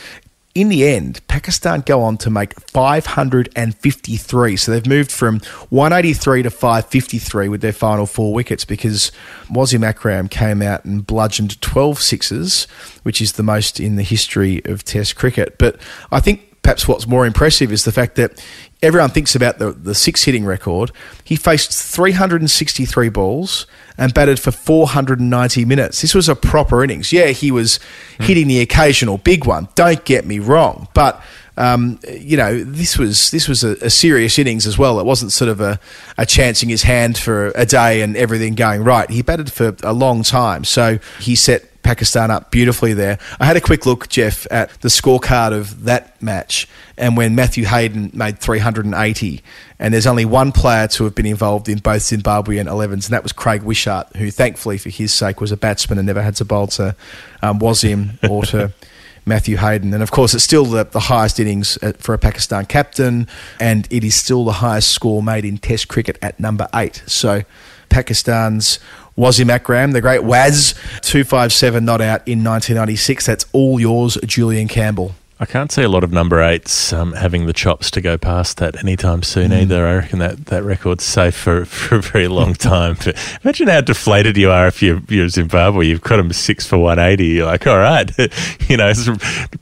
In 0.53 0.67
the 0.67 0.85
end, 0.85 1.25
Pakistan 1.27 1.79
go 1.81 2.01
on 2.01 2.17
to 2.17 2.29
make 2.29 2.59
553. 2.59 4.55
So 4.57 4.71
they've 4.71 4.85
moved 4.85 5.09
from 5.11 5.39
183 5.69 6.43
to 6.43 6.49
553 6.49 7.47
with 7.47 7.61
their 7.61 7.71
final 7.71 8.05
four 8.05 8.33
wickets 8.33 8.65
because 8.65 9.13
Wasim 9.49 9.85
Akram 9.85 10.27
came 10.27 10.61
out 10.61 10.83
and 10.83 11.07
bludgeoned 11.07 11.61
12 11.61 11.99
sixes, 11.99 12.65
which 13.03 13.21
is 13.21 13.33
the 13.33 13.43
most 13.43 13.79
in 13.79 13.95
the 13.95 14.03
history 14.03 14.61
of 14.65 14.83
Test 14.83 15.15
cricket. 15.15 15.57
But 15.57 15.79
I 16.11 16.19
think 16.19 16.50
perhaps 16.61 16.87
what's 16.87 17.07
more 17.07 17.25
impressive 17.25 17.71
is 17.71 17.85
the 17.85 17.91
fact 17.91 18.15
that 18.15 18.43
everyone 18.81 19.09
thinks 19.09 19.35
about 19.35 19.57
the, 19.59 19.71
the 19.71 19.95
six 19.95 20.23
hitting 20.23 20.45
record. 20.45 20.91
He 21.23 21.35
faced 21.35 21.71
363 21.71 23.09
balls 23.09 23.65
and 23.97 24.13
batted 24.13 24.39
for 24.39 24.51
490 24.51 25.65
minutes. 25.65 26.01
This 26.01 26.13
was 26.13 26.29
a 26.29 26.35
proper 26.35 26.83
innings. 26.83 27.11
Yeah, 27.11 27.27
he 27.27 27.51
was 27.51 27.79
hitting 28.19 28.47
the 28.47 28.61
occasional 28.61 29.17
big 29.17 29.45
one. 29.45 29.69
Don't 29.75 30.03
get 30.05 30.25
me 30.25 30.39
wrong, 30.39 30.87
but. 30.93 31.21
Um, 31.57 31.99
you 32.09 32.37
know, 32.37 32.63
this 32.63 32.97
was 32.97 33.29
this 33.29 33.49
was 33.49 33.61
a, 33.65 33.71
a, 33.81 33.89
serious 33.89 34.39
innings 34.39 34.65
as 34.65 34.77
well. 34.77 35.01
It 35.01 35.05
wasn't 35.05 35.33
sort 35.33 35.49
of 35.49 35.59
a, 35.59 35.81
a 36.17 36.25
chancing 36.25 36.69
his 36.69 36.83
hand 36.83 37.17
for 37.17 37.51
a 37.55 37.65
day 37.65 38.01
and 38.01 38.15
everything 38.15 38.55
going 38.55 38.83
right. 38.85 39.07
He 39.09 39.21
batted 39.21 39.51
for 39.51 39.75
a 39.83 39.91
long 39.91 40.23
time, 40.23 40.63
so 40.63 40.97
he 41.19 41.35
set 41.35 41.70
Pakistan 41.83 42.31
up 42.31 42.51
beautifully 42.51 42.93
there. 42.93 43.17
I 43.39 43.45
had 43.45 43.57
a 43.57 43.61
quick 43.61 43.85
look, 43.85 44.07
Jeff, 44.09 44.45
at 44.51 44.69
the 44.81 44.89
scorecard 44.89 45.53
of 45.53 45.83
that 45.85 46.21
match, 46.21 46.67
and 46.97 47.17
when 47.17 47.35
Matthew 47.35 47.65
Hayden 47.65 48.11
made 48.13 48.39
380, 48.39 49.43
and 49.79 49.93
there's 49.93 50.07
only 50.07 50.25
one 50.25 50.51
player 50.51 50.87
to 50.89 51.03
have 51.05 51.15
been 51.15 51.25
involved 51.25 51.67
in 51.69 51.79
both 51.79 52.01
Zimbabwean 52.01 52.67
11s, 52.67 52.91
and 52.91 53.03
that 53.03 53.23
was 53.23 53.31
Craig 53.31 53.63
Wishart, 53.63 54.15
who 54.15 54.31
thankfully 54.31 54.77
for 54.77 54.89
his 54.89 55.13
sake 55.13 55.41
was 55.41 55.51
a 55.51 55.57
batsman 55.57 55.97
and 55.97 56.05
never 56.05 56.21
had 56.21 56.35
to 56.37 56.45
bowl 56.45 56.67
to 56.67 56.95
um, 57.41 57.59
Wasim 57.59 58.17
or 58.29 58.43
to. 58.45 58.73
Matthew 59.23 59.57
Hayden. 59.57 59.93
And 59.93 60.01
of 60.01 60.09
course, 60.09 60.33
it's 60.33 60.43
still 60.43 60.65
the, 60.65 60.83
the 60.83 60.99
highest 60.99 61.39
innings 61.39 61.77
for 61.99 62.15
a 62.15 62.17
Pakistan 62.17 62.65
captain, 62.65 63.27
and 63.59 63.87
it 63.91 64.03
is 64.03 64.15
still 64.15 64.45
the 64.45 64.51
highest 64.53 64.89
score 64.89 65.21
made 65.21 65.45
in 65.45 65.59
Test 65.59 65.87
cricket 65.87 66.17
at 66.23 66.39
number 66.39 66.67
eight. 66.73 67.03
So, 67.05 67.43
Pakistan's 67.91 68.79
Wasim 69.17 69.49
Akram, 69.49 69.91
the 69.91 70.01
great 70.01 70.23
Waz, 70.23 70.73
257 71.01 71.83
not 71.83 72.01
out 72.01 72.27
in 72.27 72.43
1996. 72.43 73.25
That's 73.25 73.45
all 73.51 73.79
yours, 73.79 74.17
Julian 74.25 74.67
Campbell. 74.67 75.15
I 75.41 75.47
can't 75.47 75.71
see 75.71 75.81
a 75.81 75.89
lot 75.89 76.03
of 76.03 76.11
number 76.11 76.39
eights 76.39 76.93
um, 76.93 77.13
having 77.13 77.47
the 77.47 77.51
chops 77.51 77.89
to 77.91 78.01
go 78.01 78.15
past 78.15 78.57
that 78.57 78.77
anytime 78.77 79.23
soon 79.23 79.49
mm. 79.49 79.61
either. 79.61 79.87
I 79.87 79.95
reckon 79.95 80.19
that, 80.19 80.45
that 80.45 80.63
record's 80.63 81.03
safe 81.03 81.35
for, 81.35 81.65
for 81.65 81.95
a 81.95 82.01
very 82.01 82.27
long 82.27 82.53
time. 82.53 82.95
But 83.03 83.17
imagine 83.43 83.67
how 83.67 83.81
deflated 83.81 84.37
you 84.37 84.51
are 84.51 84.67
if 84.67 84.83
you're, 84.83 85.01
you're 85.09 85.29
Zimbabwe. 85.29 85.87
You've 85.87 86.01
got 86.01 86.17
them 86.17 86.31
six 86.31 86.67
for 86.67 86.77
180. 86.77 87.25
You're 87.25 87.47
like, 87.47 87.65
all 87.65 87.79
right, 87.79 88.11
you 88.69 88.77
know, 88.77 88.93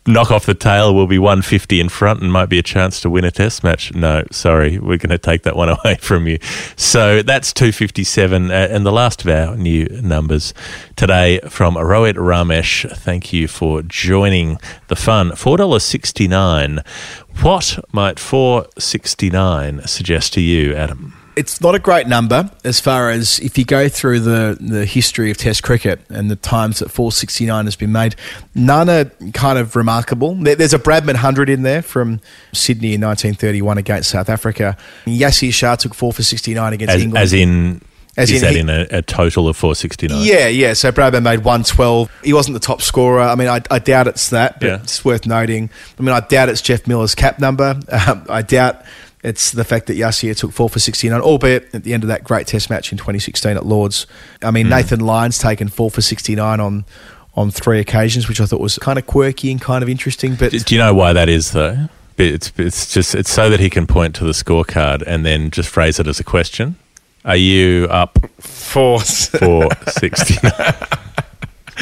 knock 0.06 0.32
off 0.32 0.46
the 0.46 0.54
tail 0.54 0.94
We'll 0.94 1.08
be 1.08 1.18
150 1.18 1.80
in 1.80 1.88
front 1.88 2.22
and 2.22 2.30
might 2.30 2.48
be 2.48 2.60
a 2.60 2.64
chance 2.64 3.00
to 3.00 3.10
win 3.10 3.24
a 3.24 3.32
test 3.32 3.64
match. 3.64 3.94
No, 3.94 4.26
sorry, 4.32 4.80
we're 4.80 4.98
going 4.98 5.12
to 5.12 5.18
take 5.18 5.44
that 5.44 5.56
one 5.56 5.70
away 5.86 5.96
from 5.96 6.28
you. 6.28 6.40
So 6.76 7.22
that's 7.22 7.54
257. 7.54 8.52
Uh, 8.52 8.54
and 8.70 8.86
the 8.86 8.92
last 8.92 9.24
of 9.24 9.30
our 9.30 9.56
new 9.56 9.86
numbers 10.02 10.54
today 10.98 11.40
from 11.48 11.76
Rohit 11.76 12.16
Ramesh. 12.16 12.90
Thank 12.98 13.32
you 13.32 13.48
for 13.48 13.82
joining 13.82 14.58
the 14.90 14.98
fun. 14.98 15.32
$4.69. 15.78 16.86
What 17.42 17.80
might 17.92 18.20
469 18.20 19.88
suggest 19.88 20.34
to 20.34 20.42
you, 20.42 20.76
Adam? 20.76 21.16
It's 21.36 21.62
not 21.62 21.74
a 21.74 21.80
great 21.80 22.06
number 22.06 22.52
as 22.66 22.82
far 22.82 23.10
as 23.12 23.40
if 23.40 23.58
you 23.58 23.64
go 23.64 23.88
through 23.88 24.20
the, 24.20 24.58
the 24.60 24.86
history 24.86 25.32
of 25.32 25.38
Test 25.38 25.64
cricket 25.64 26.02
and 26.10 26.30
the 26.30 26.36
times 26.36 26.80
that 26.80 26.90
469 26.90 27.64
has 27.64 27.78
been 27.78 27.94
made, 27.94 28.16
none 28.56 28.90
are 28.90 29.06
kind 29.34 29.58
of 29.58 29.78
remarkable. 29.78 30.36
There's 30.36 30.74
a 30.74 30.80
Bradman 30.80 31.14
100 31.14 31.50
in 31.50 31.62
there 31.62 31.82
from 31.82 32.20
Sydney 32.52 32.94
in 32.94 33.02
1931 33.02 33.78
against 33.78 34.10
South 34.10 34.28
Africa. 34.28 34.76
Yasir 35.06 35.54
Shah 35.54 35.76
took 35.76 35.94
4 35.94 36.12
for 36.12 36.24
69 36.24 36.74
against 36.74 36.96
as, 36.96 37.02
England. 37.02 37.24
As 37.24 37.32
in 37.32 37.82
as 38.20 38.30
Is 38.30 38.44
in 38.44 38.48
that 38.48 38.54
he, 38.54 38.60
in 38.60 38.70
a, 38.70 38.98
a, 38.98 39.02
total 39.02 39.48
of 39.48 39.56
469? 39.56 40.26
Yeah, 40.26 40.48
yeah. 40.48 40.74
So 40.74 40.92
Bradman 40.92 41.24
made 41.24 41.40
112. 41.40 42.12
He 42.24 42.34
wasn't 42.34 42.54
the 42.54 42.60
top 42.60 42.82
scorer. 42.82 43.22
I 43.22 43.36
mean, 43.36 43.48
I, 43.48 43.62
I 43.72 43.80
doubt 43.80 44.08
it's 44.08 44.30
that, 44.32 44.60
but 44.60 44.66
yeah. 44.66 44.82
it's 44.82 45.06
worth 45.06 45.26
noting. 45.26 45.70
I 45.98 46.02
mean, 46.02 46.12
I 46.12 46.20
doubt 46.20 46.50
it's 46.50 46.62
Jeff 46.62 46.86
Miller's 46.86 47.16
cap 47.16 47.40
number. 47.40 47.80
Um, 48.08 48.26
I 48.30 48.42
doubt 48.42 48.84
it's 49.24 49.52
the 49.52 49.64
fact 49.64 49.88
that 49.88 49.98
Yasir 49.98 50.36
took 50.38 50.52
four 50.52 50.70
for 50.70 50.80
69, 50.80 51.20
albeit 51.22 51.74
at 51.74 51.84
the 51.84 51.94
end 51.94 52.04
of 52.04 52.08
that 52.08 52.24
great 52.24 52.48
test 52.48 52.70
match 52.70 52.92
in 52.92 52.98
2016 52.98 53.58
at 53.58 53.66
Lords. 53.66 54.08
I 54.42 54.52
mean, 54.52 54.68
mm. 54.68 54.72
Nathan 54.72 55.00
Lyon's 55.00 55.38
taken 55.38 55.68
four 55.68 55.90
for 55.90 56.02
69 56.02 56.60
on 56.60 56.86
on 57.36 57.52
three 57.52 57.80
occasions, 57.80 58.28
which 58.28 58.42
I 58.42 58.46
thought 58.46 58.60
was 58.60 58.78
kind 58.78 59.00
of 59.00 59.08
quirky 59.08 59.52
and 59.52 59.62
kind 59.62 59.82
of 59.84 59.90
interesting. 59.90 60.36
But 60.36 60.52
do 60.52 60.76
you 60.76 60.80
know 60.80 60.94
why 60.94 61.14
that 61.14 61.30
is, 61.30 61.52
though? 61.52 61.88
It's 62.18 62.52
it's 62.58 62.92
just 62.92 63.16
it's 63.16 63.32
so 63.32 63.50
that 63.50 63.60
he 63.62 63.70
can 63.70 63.88
point 63.88 64.16
to 64.16 64.26
the 64.26 64.32
scorecard 64.32 65.04
and 65.08 65.26
then 65.26 65.52
just 65.52 65.70
phrase 65.70 66.00
it 66.00 66.08
as 66.08 66.20
a 66.20 66.24
question. 66.24 66.76
Are 67.30 67.38
you 67.38 67.86
up 67.92 68.18
for 68.40 69.00
for 69.02 69.70
sixty? 69.88 70.36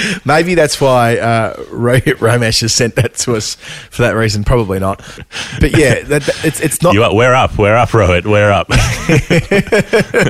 Maybe 0.25 0.55
that's 0.55 0.79
why 0.79 1.17
uh, 1.17 1.55
Rohit 1.65 2.01
Ramesh 2.19 2.61
has 2.61 2.73
sent 2.73 2.95
that 2.95 3.15
to 3.15 3.35
us 3.35 3.55
for 3.55 4.03
that 4.03 4.11
reason. 4.11 4.43
Probably 4.43 4.79
not. 4.79 4.99
But 5.59 5.77
yeah, 5.77 6.01
that, 6.03 6.23
that, 6.23 6.45
it's 6.45 6.59
it's 6.59 6.81
not. 6.81 6.93
You 6.93 7.03
are, 7.03 7.13
we're 7.13 7.33
up. 7.33 7.57
We're 7.57 7.75
up, 7.75 7.89
Rohit. 7.89 8.25
We're 8.25 8.51
up. 8.51 8.67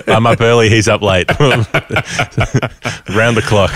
I'm 0.07 0.25
up 0.25 0.41
early. 0.41 0.69
He's 0.69 0.87
up 0.87 1.01
late. 1.01 1.29
Round 1.39 1.65
the 3.37 3.43
clock. 3.45 3.71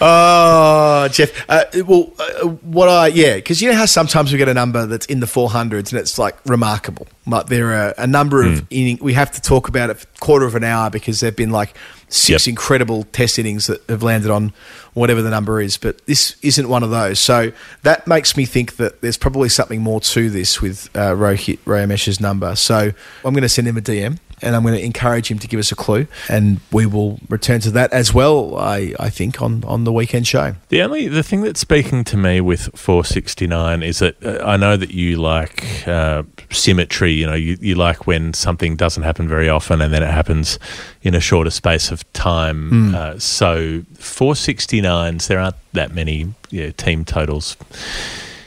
Oh, 0.00 1.08
Jeff. 1.10 1.48
Uh, 1.48 1.64
well, 1.86 2.12
uh, 2.18 2.48
what 2.48 2.88
I 2.88 3.08
yeah, 3.08 3.36
because 3.36 3.60
you 3.60 3.70
know 3.70 3.76
how 3.76 3.86
sometimes 3.86 4.32
we 4.32 4.38
get 4.38 4.48
a 4.48 4.54
number 4.54 4.86
that's 4.86 5.06
in 5.06 5.20
the 5.20 5.26
400s 5.26 5.90
and 5.90 6.00
it's 6.00 6.18
like 6.18 6.36
remarkable. 6.46 7.06
Like 7.26 7.46
there 7.46 7.72
are 7.72 7.94
a 7.98 8.06
number 8.06 8.42
of 8.42 8.60
mm. 8.60 8.66
inning, 8.70 8.98
we 9.00 9.12
have 9.14 9.30
to 9.32 9.40
talk 9.40 9.68
about 9.68 9.90
it 9.90 9.98
for 9.98 10.06
a 10.14 10.18
quarter 10.18 10.46
of 10.46 10.54
an 10.54 10.64
hour 10.64 10.90
because 10.90 11.20
there've 11.20 11.36
been 11.36 11.50
like 11.50 11.74
six 12.08 12.46
yep. 12.46 12.52
incredible 12.52 13.04
test 13.04 13.38
innings 13.38 13.66
that 13.66 13.82
have 13.88 14.02
landed 14.02 14.30
on 14.30 14.52
whatever 14.94 15.22
the 15.22 15.30
number 15.30 15.60
is, 15.60 15.76
but 15.76 16.04
this 16.06 16.36
isn't 16.42 16.68
one 16.68 16.82
of 16.82 16.90
those. 16.90 17.18
So 17.18 17.52
that 17.82 18.06
makes 18.06 18.36
me 18.36 18.44
think 18.44 18.76
that 18.76 19.00
there's 19.00 19.18
probably 19.18 19.48
something 19.48 19.80
more 19.80 20.00
to 20.00 20.30
this 20.30 20.60
with 20.60 20.88
uh, 20.94 21.12
Rohit 21.12 21.58
Ramesh's 21.60 22.20
number. 22.20 22.56
So 22.56 22.92
I'm 23.24 23.34
going 23.34 23.42
to 23.42 23.48
send 23.48 23.68
him 23.68 23.76
a 23.76 23.82
DM 23.82 24.18
and 24.42 24.54
I'm 24.56 24.62
going 24.62 24.74
to 24.74 24.84
encourage 24.84 25.30
him 25.30 25.38
to 25.38 25.48
give 25.48 25.60
us 25.60 25.72
a 25.72 25.76
clue, 25.76 26.06
and 26.28 26.60
we 26.72 26.86
will 26.86 27.18
return 27.28 27.60
to 27.60 27.70
that 27.72 27.92
as 27.92 28.12
well. 28.12 28.56
I, 28.56 28.94
I 28.98 29.10
think 29.10 29.40
on, 29.42 29.64
on 29.64 29.84
the 29.84 29.92
weekend 29.92 30.26
show. 30.26 30.54
The 30.68 30.82
only 30.82 31.08
the 31.08 31.22
thing 31.22 31.42
that's 31.42 31.60
speaking 31.60 32.04
to 32.04 32.16
me 32.16 32.40
with 32.40 32.70
469 32.78 33.82
is 33.82 33.98
that 33.98 34.24
uh, 34.24 34.44
I 34.44 34.56
know 34.56 34.76
that 34.76 34.90
you 34.90 35.16
like 35.16 35.86
uh, 35.86 36.22
symmetry. 36.50 37.12
You 37.12 37.26
know, 37.26 37.34
you, 37.34 37.58
you 37.60 37.74
like 37.74 38.06
when 38.06 38.34
something 38.34 38.76
doesn't 38.76 39.02
happen 39.02 39.28
very 39.28 39.48
often, 39.48 39.80
and 39.80 39.92
then 39.92 40.02
it 40.02 40.10
happens 40.10 40.58
in 41.02 41.14
a 41.14 41.20
shorter 41.20 41.50
space 41.50 41.90
of 41.90 42.10
time. 42.12 42.70
Mm. 42.70 42.94
Uh, 42.94 43.18
so 43.18 43.80
469s, 43.94 45.26
there 45.26 45.38
aren't 45.38 45.56
that 45.72 45.94
many 45.94 46.34
you 46.50 46.64
know, 46.64 46.70
team 46.72 47.04
totals 47.04 47.56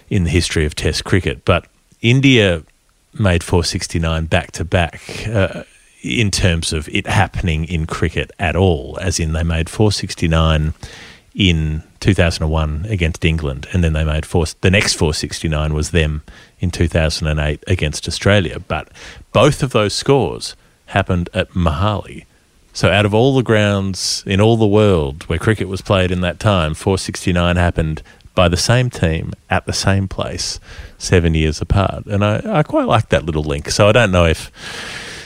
in 0.09 0.25
the 0.25 0.29
history 0.29 0.65
of 0.65 0.75
Test 0.75 1.03
cricket, 1.03 1.45
but 1.45 1.67
India 2.01 2.63
made 3.17 3.43
469 3.43 4.25
back 4.25 4.51
to 4.51 4.65
back. 4.65 5.27
Uh, 5.27 5.63
in 6.01 6.31
terms 6.31 6.73
of 6.73 6.89
it 6.89 7.07
happening 7.07 7.65
in 7.65 7.85
cricket 7.85 8.31
at 8.39 8.55
all, 8.55 8.97
as 9.01 9.19
in 9.19 9.33
they 9.33 9.43
made 9.43 9.69
469 9.69 10.73
in 11.33 11.83
2001 11.99 12.85
against 12.89 13.23
England, 13.23 13.67
and 13.71 13.83
then 13.83 13.93
they 13.93 14.03
made 14.03 14.25
four, 14.25 14.45
the 14.61 14.71
next 14.71 14.93
469 14.93 15.73
was 15.73 15.91
them 15.91 16.23
in 16.59 16.71
2008 16.71 17.63
against 17.67 18.07
Australia. 18.07 18.59
But 18.59 18.89
both 19.31 19.63
of 19.63 19.71
those 19.71 19.93
scores 19.93 20.55
happened 20.87 21.29
at 21.33 21.51
Mohali. 21.51 22.25
So 22.73 22.89
out 22.89 23.05
of 23.05 23.13
all 23.13 23.35
the 23.35 23.43
grounds 23.43 24.23
in 24.25 24.41
all 24.41 24.57
the 24.57 24.67
world 24.67 25.23
where 25.23 25.39
cricket 25.39 25.67
was 25.67 25.81
played 25.81 26.11
in 26.11 26.21
that 26.21 26.39
time, 26.39 26.73
469 26.73 27.55
happened 27.57 28.01
by 28.33 28.47
the 28.47 28.57
same 28.57 28.89
team 28.89 29.33
at 29.49 29.65
the 29.65 29.73
same 29.73 30.07
place 30.07 30.59
seven 30.97 31.33
years 31.33 31.61
apart. 31.61 32.05
And 32.05 32.23
I, 32.23 32.59
I 32.59 32.63
quite 32.63 32.87
like 32.87 33.09
that 33.09 33.25
little 33.25 33.43
link. 33.43 33.69
So 33.69 33.89
I 33.89 33.91
don't 33.91 34.11
know 34.11 34.25
if 34.25 34.51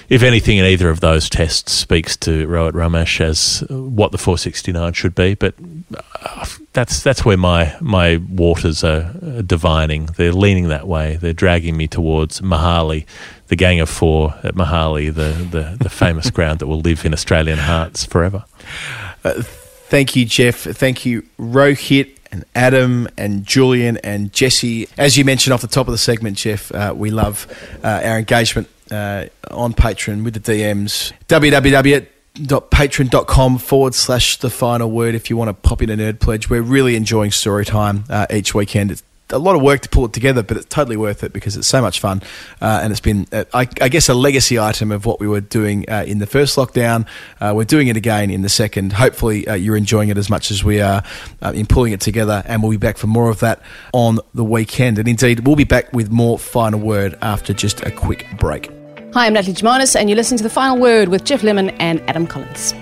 if 0.10 0.24
anything 0.24 0.58
in 0.58 0.66
either 0.66 0.90
of 0.90 1.00
those 1.00 1.30
tests 1.30 1.72
speaks 1.72 2.16
to 2.18 2.48
Rohit 2.48 2.74
Ramesh 2.74 3.22
as 3.22 3.64
what 3.70 4.12
the 4.12 4.18
469 4.18 4.94
should 4.94 5.16
be, 5.16 5.34
but 5.34 5.56
uh, 6.22 6.46
that's 6.74 7.02
that's 7.02 7.26
where 7.26 7.38
my 7.38 7.76
my 7.82 8.18
waters 8.30 8.84
are 8.84 9.14
divining. 9.42 10.08
They're 10.18 10.34
leaning 10.34 10.68
that 10.70 10.88
way. 10.88 11.18
They're 11.18 11.34
dragging 11.34 11.78
me 11.78 11.88
towards 11.88 12.42
Mohali, 12.42 13.06
the 13.48 13.56
Gang 13.56 13.80
of 13.80 13.90
Four 13.90 14.36
at 14.44 14.56
Mohali, 14.56 15.14
the 15.14 15.32
the, 15.50 15.78
the 15.80 15.90
famous 15.90 16.30
ground 16.36 16.60
that 16.60 16.68
will 16.68 16.82
live 16.82 17.06
in 17.06 17.14
Australian 17.14 17.60
hearts 17.60 18.06
forever. 18.06 18.46
Uh, 19.24 19.42
thank 19.42 20.16
you, 20.16 20.26
Jeff. 20.26 20.56
Thank 20.58 21.06
you, 21.06 21.24
Rohit 21.40 22.12
and 22.32 22.46
Adam 22.54 23.08
and 23.18 23.46
Julian 23.46 23.98
and 23.98 24.32
Jesse. 24.34 24.88
As 24.98 25.18
you 25.18 25.24
mentioned 25.24 25.54
off 25.54 25.62
the 25.62 25.68
top 25.68 25.88
of 25.88 25.92
the 25.92 25.98
segment, 25.98 26.38
Jeff, 26.38 26.72
uh, 26.74 26.94
we 26.96 27.10
love 27.10 27.48
uh, 27.84 28.02
our 28.04 28.18
engagement 28.20 28.68
uh, 28.92 29.26
on 29.52 29.74
Patreon 29.74 30.24
with 30.24 30.34
the 30.34 30.40
DMs. 30.40 31.12
www.patreon.com 31.28 33.58
forward 33.58 33.96
slash 33.96 34.38
the 34.38 34.50
final 34.50 34.90
word 34.92 35.16
if 35.16 35.30
you 35.30 35.38
want 35.38 35.50
to 35.50 35.54
pop 35.54 35.82
in 35.82 35.90
a 35.90 35.98
nerd 35.98 36.20
pledge. 36.20 36.50
We're 36.50 36.62
really 36.62 36.96
enjoying 36.96 37.32
story 37.32 37.66
time 37.66 38.06
uh, 38.10 38.28
each 38.30 38.54
weekend. 38.54 38.92
It's 38.92 39.04
a 39.32 39.40
lot 39.40 39.56
of 39.56 39.62
work 39.62 39.82
to 39.82 39.90
pull 39.90 40.06
it 40.06 40.14
together, 40.14 40.44
but 40.44 40.58
it's 40.58 40.68
totally 40.68 40.98
worth 40.98 41.24
it 41.24 41.34
because 41.34 41.58
it's 41.58 41.68
so 41.68 41.82
much 41.82 42.00
fun. 42.00 42.22
Uh, 42.62 42.82
and 42.84 42.92
it's 42.92 43.02
been, 43.02 43.28
uh, 43.32 43.46
I, 43.54 43.62
I, 43.82 43.90
guess, 43.90 44.10
a 44.10 44.14
legacy 44.14 44.60
item 44.60 44.92
of 44.92 45.06
what 45.06 45.20
we 45.20 45.28
were 45.28 45.42
doing 45.42 45.90
uh, 45.90 46.04
in 46.06 46.20
the 46.20 46.28
first 46.28 46.58
lockdown. 46.58 47.08
Uh, 47.40 47.54
we're 47.56 47.66
doing 47.66 47.88
it 47.88 47.98
again 47.98 48.30
in 48.30 48.42
the 48.42 48.50
second. 48.50 48.94
Hopefully, 48.94 49.48
uh, 49.48 49.56
you're 49.56 49.78
enjoying 49.78 50.10
it 50.10 50.18
as 50.18 50.30
much 50.30 50.52
as 50.52 50.64
we 50.64 50.82
are 50.82 51.04
uh, 51.42 51.54
in 51.56 51.66
pulling 51.66 51.94
it 51.94 52.02
together. 52.02 52.44
And 52.46 52.62
we'll 52.62 52.72
be 52.72 52.78
back 52.78 52.98
for 52.98 53.08
more 53.08 53.30
of 53.30 53.40
that 53.40 53.62
on 53.94 54.20
the 54.34 54.44
weekend. 54.44 55.00
And 55.00 55.08
indeed, 55.08 55.48
we'll 55.48 55.56
be 55.56 55.64
back 55.64 55.92
with 55.92 56.12
more 56.12 56.38
final 56.38 56.80
word 56.80 57.18
after 57.22 57.54
just 57.54 57.82
a 57.82 57.92
quick 57.92 58.28
break. 58.38 58.75
Hi, 59.16 59.28
I'm 59.28 59.34
Natalie 59.34 59.54
Jamanis, 59.54 59.96
and 59.96 60.10
you're 60.10 60.18
listening 60.18 60.40
to 60.40 60.44
The 60.44 60.50
Final 60.50 60.78
Word 60.78 61.08
with 61.08 61.24
Geoff 61.24 61.42
Lemon 61.42 61.70
and 61.80 62.02
Adam 62.10 62.28
Collins. 62.28 62.74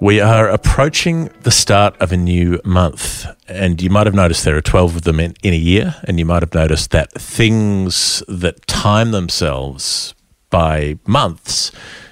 We 0.00 0.20
are 0.20 0.48
approaching 0.48 1.30
the 1.42 1.52
start 1.52 1.96
of 2.00 2.10
a 2.10 2.16
new 2.16 2.60
month, 2.64 3.24
and 3.46 3.80
you 3.80 3.90
might 3.90 4.08
have 4.08 4.14
noticed 4.16 4.44
there 4.44 4.56
are 4.56 4.60
12 4.60 4.96
of 4.96 5.02
them 5.02 5.20
in, 5.20 5.36
in, 5.44 5.54
a 5.54 5.56
year, 5.56 5.94
and 6.02 6.18
you 6.18 6.26
might 6.26 6.42
have 6.42 6.52
noticed 6.52 6.90
that 6.90 7.12
things 7.12 8.24
that 8.26 8.66
time 8.66 9.12
themselves 9.12 10.16
by 10.50 10.98
months 11.06 11.70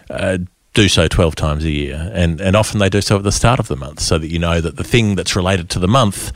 uh, 0.09 0.39
do 0.73 0.87
so 0.87 1.09
12 1.09 1.35
times 1.35 1.65
a 1.65 1.73
year, 1.73 2.13
and, 2.15 2.41
and 2.41 2.55
often 2.55 2.79
they 2.79 2.89
do 2.89 3.01
so 3.01 3.17
at 3.17 3.25
the 3.25 3.33
start 3.33 3.59
of 3.59 3.67
the 3.67 3.75
month, 3.75 3.99
so 3.99 4.17
that 4.17 4.29
you 4.29 4.39
know 4.39 4.61
that 4.61 4.77
the 4.77 4.85
thing 4.85 5.17
that's 5.17 5.35
related 5.35 5.69
to 5.71 5.81
the 5.81 5.89
month 5.89 6.31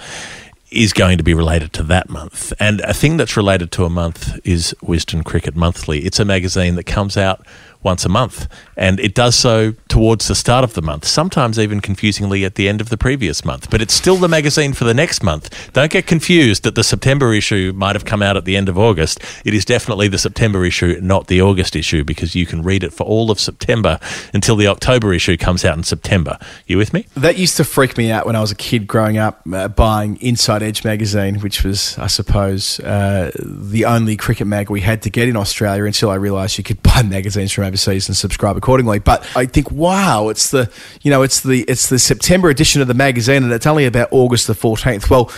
is 0.70 0.92
going 0.92 1.18
to 1.18 1.24
be 1.24 1.34
related 1.34 1.72
to 1.74 1.82
that 1.84 2.08
month. 2.08 2.52
And 2.60 2.80
a 2.82 2.94
thing 2.94 3.16
that's 3.16 3.36
related 3.36 3.72
to 3.72 3.84
a 3.84 3.90
month 3.90 4.38
is 4.44 4.74
Wisden 4.82 5.24
Cricket 5.24 5.56
Monthly. 5.56 6.00
It's 6.00 6.20
a 6.20 6.24
magazine 6.24 6.76
that 6.76 6.84
comes 6.84 7.16
out 7.16 7.44
once 7.82 8.04
a 8.04 8.08
month. 8.08 8.48
And 8.76 9.00
it 9.00 9.14
does 9.14 9.34
so 9.34 9.72
towards 9.88 10.28
the 10.28 10.34
start 10.34 10.64
of 10.64 10.74
the 10.74 10.82
month, 10.82 11.04
sometimes 11.04 11.58
even 11.58 11.80
confusingly 11.80 12.44
at 12.44 12.54
the 12.54 12.68
end 12.68 12.80
of 12.80 12.88
the 12.88 12.96
previous 12.96 13.44
month. 13.44 13.70
But 13.70 13.80
it's 13.82 13.94
still 13.94 14.16
the 14.16 14.28
magazine 14.28 14.72
for 14.72 14.84
the 14.84 14.94
next 14.94 15.22
month. 15.22 15.72
Don't 15.72 15.90
get 15.90 16.06
confused 16.06 16.62
that 16.64 16.74
the 16.74 16.84
September 16.84 17.32
issue 17.32 17.72
might 17.74 17.96
have 17.96 18.04
come 18.04 18.22
out 18.22 18.36
at 18.36 18.44
the 18.44 18.56
end 18.56 18.68
of 18.68 18.78
August. 18.78 19.20
It 19.44 19.54
is 19.54 19.64
definitely 19.64 20.08
the 20.08 20.18
September 20.18 20.64
issue, 20.64 20.98
not 21.02 21.26
the 21.26 21.40
August 21.40 21.76
issue, 21.76 22.04
because 22.04 22.34
you 22.34 22.46
can 22.46 22.62
read 22.62 22.82
it 22.82 22.92
for 22.92 23.04
all 23.04 23.30
of 23.30 23.40
September 23.40 23.98
until 24.34 24.56
the 24.56 24.66
October 24.66 25.12
issue 25.12 25.36
comes 25.36 25.64
out 25.64 25.76
in 25.76 25.82
September. 25.84 26.38
You 26.66 26.78
with 26.78 26.92
me? 26.92 27.06
That 27.14 27.38
used 27.38 27.56
to 27.56 27.64
freak 27.64 27.96
me 27.96 28.10
out 28.10 28.26
when 28.26 28.36
I 28.36 28.40
was 28.40 28.50
a 28.50 28.56
kid 28.56 28.86
growing 28.86 29.18
up, 29.18 29.42
uh, 29.52 29.68
buying 29.68 30.16
Inside 30.16 30.62
Edge 30.62 30.84
magazine, 30.84 31.36
which 31.36 31.64
was, 31.64 31.96
I 31.98 32.06
suppose, 32.06 32.80
uh, 32.80 33.30
the 33.38 33.84
only 33.84 34.16
cricket 34.16 34.46
mag 34.46 34.70
we 34.70 34.80
had 34.80 35.02
to 35.02 35.10
get 35.10 35.28
in 35.28 35.36
Australia 35.36 35.84
until 35.84 36.10
I 36.10 36.16
realised 36.16 36.58
you 36.58 36.64
could 36.64 36.82
buy 36.90 37.02
magazines 37.02 37.52
from 37.52 37.64
overseas 37.70 38.08
and 38.08 38.16
subscribe 38.16 38.56
accordingly. 38.56 38.98
But 38.98 39.24
I 39.36 39.46
think, 39.46 39.70
wow, 39.70 40.28
it's 40.28 40.50
the 40.50 40.70
you 41.02 41.10
know 41.10 41.22
it's 41.22 41.40
the 41.40 41.62
it's 41.62 41.88
the 41.88 41.98
September 41.98 42.50
edition 42.50 42.82
of 42.82 42.88
the 42.88 42.94
magazine, 42.94 43.42
and 43.44 43.52
it's 43.52 43.66
only 43.66 43.86
about 43.86 44.08
August 44.10 44.46
the 44.46 44.54
fourteenth. 44.54 45.08
Well, 45.08 45.30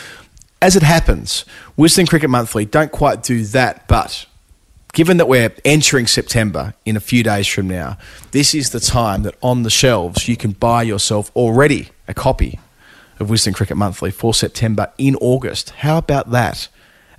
as 0.60 0.76
it 0.76 0.82
happens, 0.82 1.44
Wisden 1.76 2.08
Cricket 2.08 2.30
Monthly 2.30 2.64
don't 2.64 2.92
quite 2.92 3.22
do 3.22 3.44
that, 3.46 3.86
but 3.88 4.26
given 4.92 5.16
that 5.16 5.26
we're 5.26 5.52
entering 5.64 6.06
September 6.06 6.74
in 6.84 6.96
a 6.96 7.00
few 7.00 7.22
days 7.22 7.46
from 7.46 7.68
now, 7.68 7.98
this 8.30 8.54
is 8.54 8.70
the 8.70 8.80
time 8.80 9.22
that 9.22 9.34
on 9.42 9.62
the 9.62 9.70
shelves 9.70 10.28
you 10.28 10.36
can 10.36 10.52
buy 10.52 10.82
yourself 10.82 11.30
already 11.34 11.88
a 12.06 12.14
copy 12.14 12.60
of 13.18 13.28
Wisden 13.28 13.54
Cricket 13.54 13.76
Monthly 13.76 14.10
for 14.10 14.34
September 14.34 14.92
in 14.98 15.16
August. 15.16 15.70
How 15.70 15.98
about 15.98 16.30
that? 16.30 16.68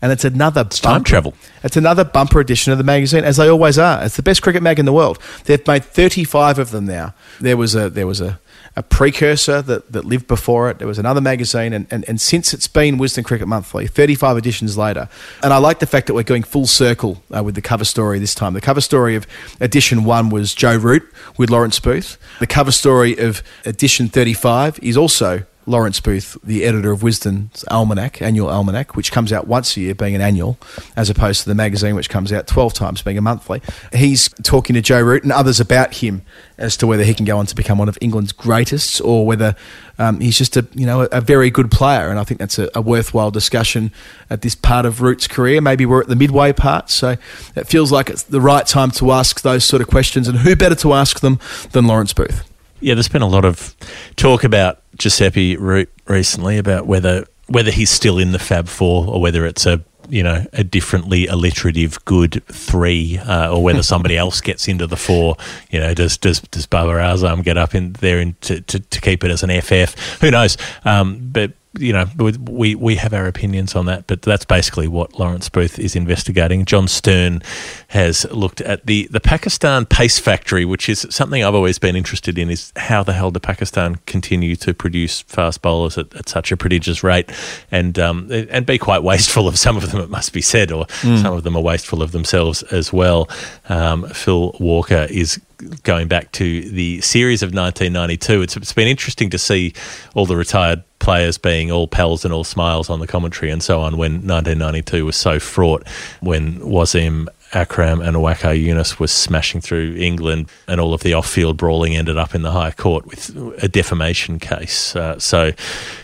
And 0.04 0.12
it's 0.12 0.26
another 0.26 0.62
it's 0.62 0.82
time 0.82 1.02
travel. 1.02 1.34
It's 1.64 1.78
another 1.78 2.04
bumper 2.04 2.42
edition 2.42 2.74
of 2.74 2.78
the 2.78 2.84
magazine, 2.84 3.24
as 3.24 3.38
they 3.38 3.48
always 3.48 3.80
are. 3.80 4.04
It's 4.04 4.18
the 4.18 4.22
best 4.22 4.42
cricket 4.42 4.62
mag 4.62 4.78
in 4.78 4.86
the 4.86 4.92
world. 4.92 5.18
They've 5.46 5.66
made 5.66 5.86
thirty 5.86 6.26
five 6.26 6.60
of 6.60 6.72
them 6.72 6.86
now. 6.86 7.16
There 7.40 7.56
was 7.56 7.74
a 7.74 7.90
there 7.90 8.06
was 8.06 8.20
a, 8.20 8.38
a 8.76 8.84
precursor 8.84 9.62
that, 9.62 9.94
that 9.94 10.04
lived 10.04 10.28
before 10.28 10.70
it. 10.70 10.80
There 10.80 10.90
was 10.90 11.00
another 11.00 11.22
magazine, 11.22 11.72
and, 11.72 11.88
and, 11.90 12.04
and 12.10 12.20
since 12.20 12.54
it's 12.54 12.68
been 12.68 12.98
Wisden 12.98 13.24
Cricket 13.24 13.48
Monthly, 13.48 13.88
35 13.88 14.36
editions 14.36 14.78
later. 14.78 15.08
And 15.42 15.54
I 15.54 15.58
like 15.58 15.80
the 15.80 15.86
fact 15.86 16.08
that 16.08 16.16
we're 16.16 16.24
going 16.24 16.44
full 16.44 16.68
circle 16.68 17.24
uh, 17.34 17.42
with 17.42 17.56
the 17.56 17.62
cover 17.62 17.86
story 17.86 18.20
this 18.20 18.36
time. 18.36 18.56
The 18.56 18.62
cover 18.62 18.82
story 18.82 19.16
of 19.16 19.26
edition 19.62 20.04
one 20.04 20.30
was 20.30 20.54
Joe 20.54 20.76
Root 20.76 21.10
with 21.38 21.50
Lawrence 21.50 21.80
Booth. 21.80 22.18
The 22.42 22.48
cover 22.48 22.74
story 22.74 23.18
of 23.18 23.42
edition 23.64 24.10
35 24.10 24.80
is 24.80 24.98
also 24.98 25.46
Lawrence 25.66 26.00
Booth, 26.00 26.38
the 26.44 26.64
editor 26.64 26.92
of 26.92 27.04
Wisden's 27.04 27.64
Almanac, 27.70 28.22
annual 28.22 28.50
almanac, 28.50 28.96
which 28.96 29.12
comes 29.12 29.32
out 29.32 29.48
once 29.48 29.76
a 29.78 29.82
year, 29.82 29.96
being 29.96 30.16
an 30.16 30.22
annual, 30.22 30.58
as 30.96 31.10
opposed 31.10 31.44
to 31.44 31.50
the 31.50 31.56
magazine, 31.56 31.96
which 31.96 32.10
comes 32.10 32.32
out 32.34 32.48
12 32.48 32.74
times, 32.74 33.02
being 33.02 33.18
a 33.18 33.22
monthly. 33.22 33.62
He's 33.94 34.30
talking 34.44 34.74
to 34.74 34.82
Joe 34.82 35.02
Root 35.02 35.24
and 35.24 35.32
others 35.32 35.60
about 35.60 35.96
him 35.96 36.24
as 36.58 36.78
to 36.78 36.88
whether 36.88 37.04
he 37.04 37.14
can 37.14 37.26
go 37.26 37.38
on 37.38 37.46
to 37.48 37.56
become 37.56 37.78
one 37.78 37.90
of 37.90 37.98
England's 38.02 38.32
greatest 38.32 39.02
or 39.02 39.26
whether 39.26 39.56
um, 39.98 40.20
he's 40.20 40.38
just 40.38 40.58
a 40.58 40.68
you 40.74 40.86
know 40.86 41.02
a, 41.02 41.06
a, 41.12 41.22
very 41.22 41.50
good 41.50 41.72
player. 41.72 42.10
And 42.10 42.20
I 42.20 42.24
think 42.24 42.40
that's 42.40 42.60
a, 42.60 42.70
a, 42.76 42.82
worthwhile 42.82 43.32
discussion 43.32 43.92
at 44.30 44.42
this 44.42 44.56
part 44.56 44.86
of 44.86 45.02
Root's 45.02 45.28
career. 45.28 45.62
Maybe 45.62 45.86
we're 45.86 46.02
at 46.02 46.08
the 46.08 46.16
midway 46.16 46.54
part, 46.54 46.90
so 46.90 47.16
it 47.56 47.68
feels 47.68 47.92
like 47.92 48.10
it's 48.10 48.24
the 48.24 48.42
right 48.42 48.66
time 48.66 48.92
to 48.92 49.12
ask 49.12 49.42
those 49.42 49.64
sort 49.66 49.82
of 49.82 49.88
questions. 49.88 50.28
And 50.28 50.40
who 50.40 50.56
better 50.56 50.76
to 50.76 50.94
ask 50.94 51.20
them 51.20 51.40
than 51.72 51.86
Lawrence 51.86 52.14
Booth? 52.14 52.44
Yeah, 52.80 52.96
there's 52.96 53.08
been 53.08 53.22
a 53.22 53.28
lot 53.28 53.46
of 53.46 53.76
talk 54.16 54.44
about 54.44 54.83
Giuseppe 54.98 55.58
Root 55.58 55.90
recently 56.08 56.58
about 56.58 56.88
whether 56.88 57.26
whether 57.48 57.72
he's 57.72 57.90
still 57.90 58.18
in 58.18 58.32
the 58.32 58.40
Fab 58.40 58.68
Four 58.68 59.08
or 59.08 59.22
whether 59.22 59.46
it's 59.46 59.66
a 59.66 59.84
you 60.10 60.24
know 60.24 60.46
a 60.54 60.64
differently 60.64 61.28
alliterative 61.28 62.04
good 62.06 62.44
three, 62.48 63.18
uh, 63.18 63.54
or 63.54 63.64
whether 63.64 63.84
somebody 63.84 64.18
else 64.24 64.42
gets 64.42 64.68
into 64.68 64.88
the 64.88 64.98
four. 64.98 65.36
You 65.72 65.80
know, 65.80 65.94
does 65.94 66.18
does 66.18 66.40
does 66.42 66.66
Babar 66.66 66.98
Azam 66.98 67.44
get 67.44 67.58
up 67.58 67.76
in 67.76 67.94
there 67.94 68.20
in 68.20 68.36
to, 68.42 68.62
to, 68.62 68.80
to 68.80 69.02
keep 69.02 69.24
it 69.24 69.32
as 69.32 69.44
an 69.44 69.62
FF? 69.62 70.22
Who 70.22 70.32
knows? 70.32 70.58
Um, 70.86 71.30
but 71.32 71.52
you 71.80 71.92
know, 71.92 72.06
we 72.18 72.76
we 72.76 72.96
have 72.98 73.14
our 73.14 73.26
opinions 73.26 73.76
on 73.76 73.88
that, 73.88 74.06
but 74.06 74.22
that's 74.22 74.46
basically 74.46 74.88
what 74.88 75.18
Lawrence 75.18 75.50
Booth 75.50 75.80
is 75.80 75.96
investigating. 75.96 76.66
John 76.66 76.88
Stern 76.88 77.42
has 77.88 78.26
looked 78.32 78.62
at 78.62 78.86
the, 78.86 79.08
the 79.10 79.20
Pakistan 79.20 79.86
pace 79.86 80.20
factory, 80.20 80.66
which 80.66 80.88
is 80.88 81.08
something 81.10 81.44
I've 81.44 81.56
always 81.56 81.80
been 81.80 81.96
interested 81.96 82.38
in. 82.38 82.52
Is 82.52 82.72
how 82.76 83.02
the 83.02 83.14
hell 83.14 83.32
do 83.32 83.40
Pakistan 83.40 83.96
continue 84.06 84.56
to 84.58 84.74
produce 84.74 85.22
fast 85.22 85.64
bowlers 85.64 85.98
at, 85.98 86.14
at 86.16 86.30
such 86.30 86.52
a 86.52 86.58
prodigious 86.58 87.04
rate, 87.04 87.32
and 87.72 87.98
um, 87.98 88.30
and 88.32 88.68
be 88.68 88.78
quite 88.78 89.02
wasteful 89.02 89.48
of 89.48 89.58
some 89.58 89.76
of 89.76 89.92
them, 89.92 90.02
it 90.02 90.10
must 90.10 90.32
be 90.32 90.42
said, 90.42 90.72
or 90.72 90.86
mm. 90.86 91.22
some 91.22 91.34
of 91.34 91.44
them 91.44 91.56
are 91.56 91.64
wasteful 91.64 92.04
of 92.04 92.12
themselves 92.12 92.62
as 92.64 92.94
well. 92.94 93.28
Um, 93.68 94.08
Phil 94.10 94.56
Walker 94.60 95.08
is 95.10 95.42
going 95.84 96.08
back 96.08 96.32
to 96.34 96.70
the 96.70 97.02
series 97.02 97.42
of 97.42 97.54
1992. 97.54 98.42
It's, 98.42 98.58
it's 98.58 98.74
been 98.74 98.88
interesting 98.88 99.30
to 99.30 99.38
see 99.38 99.74
all 100.14 100.26
the 100.26 100.36
retired 100.36 100.84
players 101.04 101.38
being 101.38 101.70
all 101.70 101.88
pals 101.88 102.24
and 102.24 102.34
all 102.34 102.46
smiles 102.46 102.90
on 102.90 103.00
the 103.00 103.08
commentary 103.08 103.52
and 103.52 103.62
so 103.62 103.82
on 103.82 103.98
when 103.98 104.14
1992 104.26 105.06
was 105.06 105.16
so 105.16 105.40
fraught 105.40 105.86
when 106.22 106.60
Wasim 106.60 107.28
Akram 107.54 108.02
and 108.02 108.18
Waqar 108.18 108.60
Yunus 108.60 109.00
was 109.00 109.12
smashing 109.12 109.62
through 109.62 109.96
England, 109.98 110.50
and 110.68 110.82
all 110.82 110.94
of 110.94 111.04
the 111.04 111.14
off-field 111.14 111.58
brawling 111.58 111.96
ended 111.96 112.18
up 112.18 112.34
in 112.34 112.42
the 112.42 112.52
High 112.52 112.72
Court 112.72 113.06
with 113.06 113.30
a 113.62 113.68
defamation 113.68 114.40
case. 114.40 114.96
Uh, 114.96 115.20
so 115.20 115.52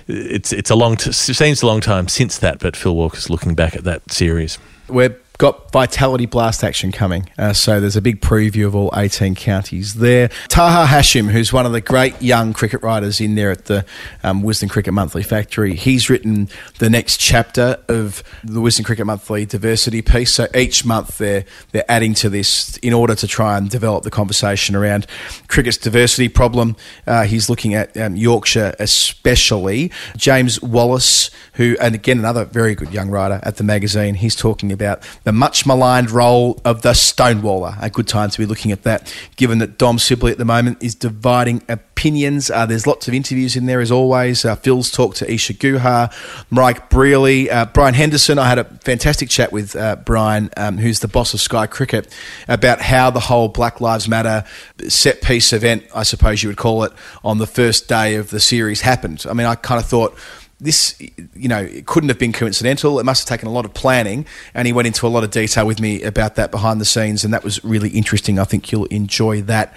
it's 0.07 0.53
it's 0.53 0.69
a 0.69 0.75
long 0.75 0.95
t- 0.95 1.11
seems 1.11 1.63
a 1.63 1.65
long 1.65 1.81
time 1.81 2.07
since 2.07 2.37
that, 2.37 2.59
but 2.59 2.75
Phil 2.75 2.95
Walker's 2.95 3.29
looking 3.29 3.55
back 3.55 3.75
at 3.75 3.83
that 3.85 4.11
series. 4.11 4.59
We're 4.87 5.17
got 5.39 5.71
Vitality 5.71 6.25
Blast 6.25 6.65
action 6.65 6.91
coming. 6.91 7.29
Uh, 7.37 7.53
so 7.53 7.79
there's 7.79 7.95
a 7.95 8.01
big 8.01 8.19
preview 8.19 8.67
of 8.67 8.75
all 8.75 8.91
18 8.93 9.35
counties 9.35 9.95
there. 9.95 10.29
Taha 10.49 10.93
Hashim, 10.93 11.31
who's 11.31 11.53
one 11.53 11.65
of 11.65 11.71
the 11.71 11.79
great 11.79 12.21
young 12.21 12.51
cricket 12.51 12.83
writers 12.83 13.21
in 13.21 13.35
there 13.35 13.49
at 13.49 13.65
the 13.65 13.85
um, 14.21 14.43
Cricket 14.67 14.93
Monthly 14.93 15.23
Factory, 15.23 15.75
he's 15.75 16.09
written 16.09 16.49
the 16.79 16.89
next 16.89 17.17
chapter 17.17 17.77
of 17.87 18.21
the 18.43 18.59
Wisden 18.59 18.83
Cricket 18.83 19.05
Monthly 19.05 19.45
diversity 19.45 20.01
piece. 20.01 20.33
So 20.33 20.47
each 20.53 20.83
month 20.83 21.17
they're, 21.19 21.45
they're 21.71 21.89
adding 21.89 22.13
to 22.15 22.29
this 22.29 22.75
in 22.77 22.91
order 22.91 23.15
to 23.15 23.25
try 23.25 23.57
and 23.57 23.69
develop 23.69 24.03
the 24.03 24.11
conversation 24.11 24.75
around 24.75 25.07
cricket's 25.47 25.77
diversity 25.77 26.27
problem. 26.27 26.75
Uh, 27.07 27.23
he's 27.23 27.49
looking 27.49 27.73
at 27.73 27.95
um, 27.95 28.17
Yorkshire 28.17 28.75
especially. 28.77 29.89
James 30.17 30.61
Wallace, 30.61 31.31
who, 31.53 31.77
and 31.79 31.95
again, 31.95 32.19
another 32.19 32.43
very 32.43 32.75
good 32.75 32.91
young 32.91 33.09
writer 33.09 33.39
at 33.43 33.55
the 33.55 33.63
magazine, 33.63 34.15
he's 34.15 34.35
talking 34.35 34.73
about 34.73 35.01
the 35.29 35.33
much 35.33 35.63
maligned 35.63 36.09
role 36.09 36.59
of 36.65 36.81
the 36.81 36.89
Stonewaller. 36.89 37.77
A 37.83 37.91
good 37.91 38.07
time 38.07 38.31
to 38.31 38.37
be 38.39 38.47
looking 38.47 38.71
at 38.71 38.81
that, 38.81 39.15
given 39.35 39.59
that 39.59 39.77
Dom 39.77 39.99
Sibley 39.99 40.31
at 40.31 40.39
the 40.39 40.43
moment 40.43 40.81
is 40.81 40.95
dividing 40.95 41.61
opinions. 41.69 42.49
Uh, 42.49 42.65
there's 42.65 42.87
lots 42.87 43.07
of 43.07 43.13
interviews 43.13 43.55
in 43.55 43.67
there 43.67 43.79
as 43.79 43.91
always. 43.91 44.43
Uh, 44.43 44.55
Phil's 44.55 44.89
talked 44.89 45.17
to 45.17 45.31
Isa 45.31 45.53
Guha, 45.53 46.11
Mike 46.49 46.89
Brearley, 46.89 47.47
uh, 47.51 47.67
Brian 47.67 47.93
Henderson. 47.93 48.39
I 48.39 48.49
had 48.49 48.57
a 48.57 48.63
fantastic 48.63 49.29
chat 49.29 49.51
with 49.51 49.75
uh, 49.75 49.97
Brian, 49.97 50.49
um, 50.57 50.79
who's 50.79 51.01
the 51.01 51.07
boss 51.07 51.35
of 51.35 51.41
Sky 51.41 51.67
Cricket, 51.67 52.11
about 52.47 52.81
how 52.81 53.11
the 53.11 53.19
whole 53.19 53.49
Black 53.49 53.79
Lives 53.79 54.07
Matter 54.07 54.43
set 54.87 55.21
piece 55.21 55.53
event, 55.53 55.83
I 55.93 56.01
suppose 56.01 56.41
you 56.41 56.49
would 56.49 56.57
call 56.57 56.85
it, 56.85 56.91
on 57.23 57.37
the 57.37 57.45
first 57.45 57.87
day 57.87 58.15
of 58.15 58.31
the 58.31 58.39
series 58.39 58.81
happened. 58.81 59.25
I 59.29 59.33
mean, 59.33 59.45
I 59.45 59.53
kind 59.53 59.79
of 59.79 59.87
thought 59.87 60.17
this, 60.59 60.99
you 61.33 61.47
know, 61.47 61.59
it 61.59 61.85
couldn't 61.85 62.09
have 62.09 62.19
been 62.19 62.33
coincidental. 62.33 62.99
It 62.99 63.05
must 63.05 63.27
have 63.27 63.37
taken 63.37 63.47
a 63.47 63.51
lot 63.51 63.65
of 63.65 63.73
planning, 63.73 64.25
and 64.53 64.67
he 64.67 64.73
went 64.73 64.87
into 64.87 65.07
a 65.07 65.09
lot 65.09 65.23
of 65.23 65.31
detail 65.31 65.65
with 65.65 65.79
me 65.79 66.03
about 66.03 66.35
that 66.35 66.51
behind 66.51 66.81
the 66.81 66.85
scenes, 66.85 67.23
and 67.23 67.33
that 67.33 67.43
was 67.43 67.63
really 67.63 67.89
interesting. 67.89 68.39
I 68.39 68.43
think 68.43 68.71
you'll 68.71 68.85
enjoy 68.85 69.41
that. 69.43 69.73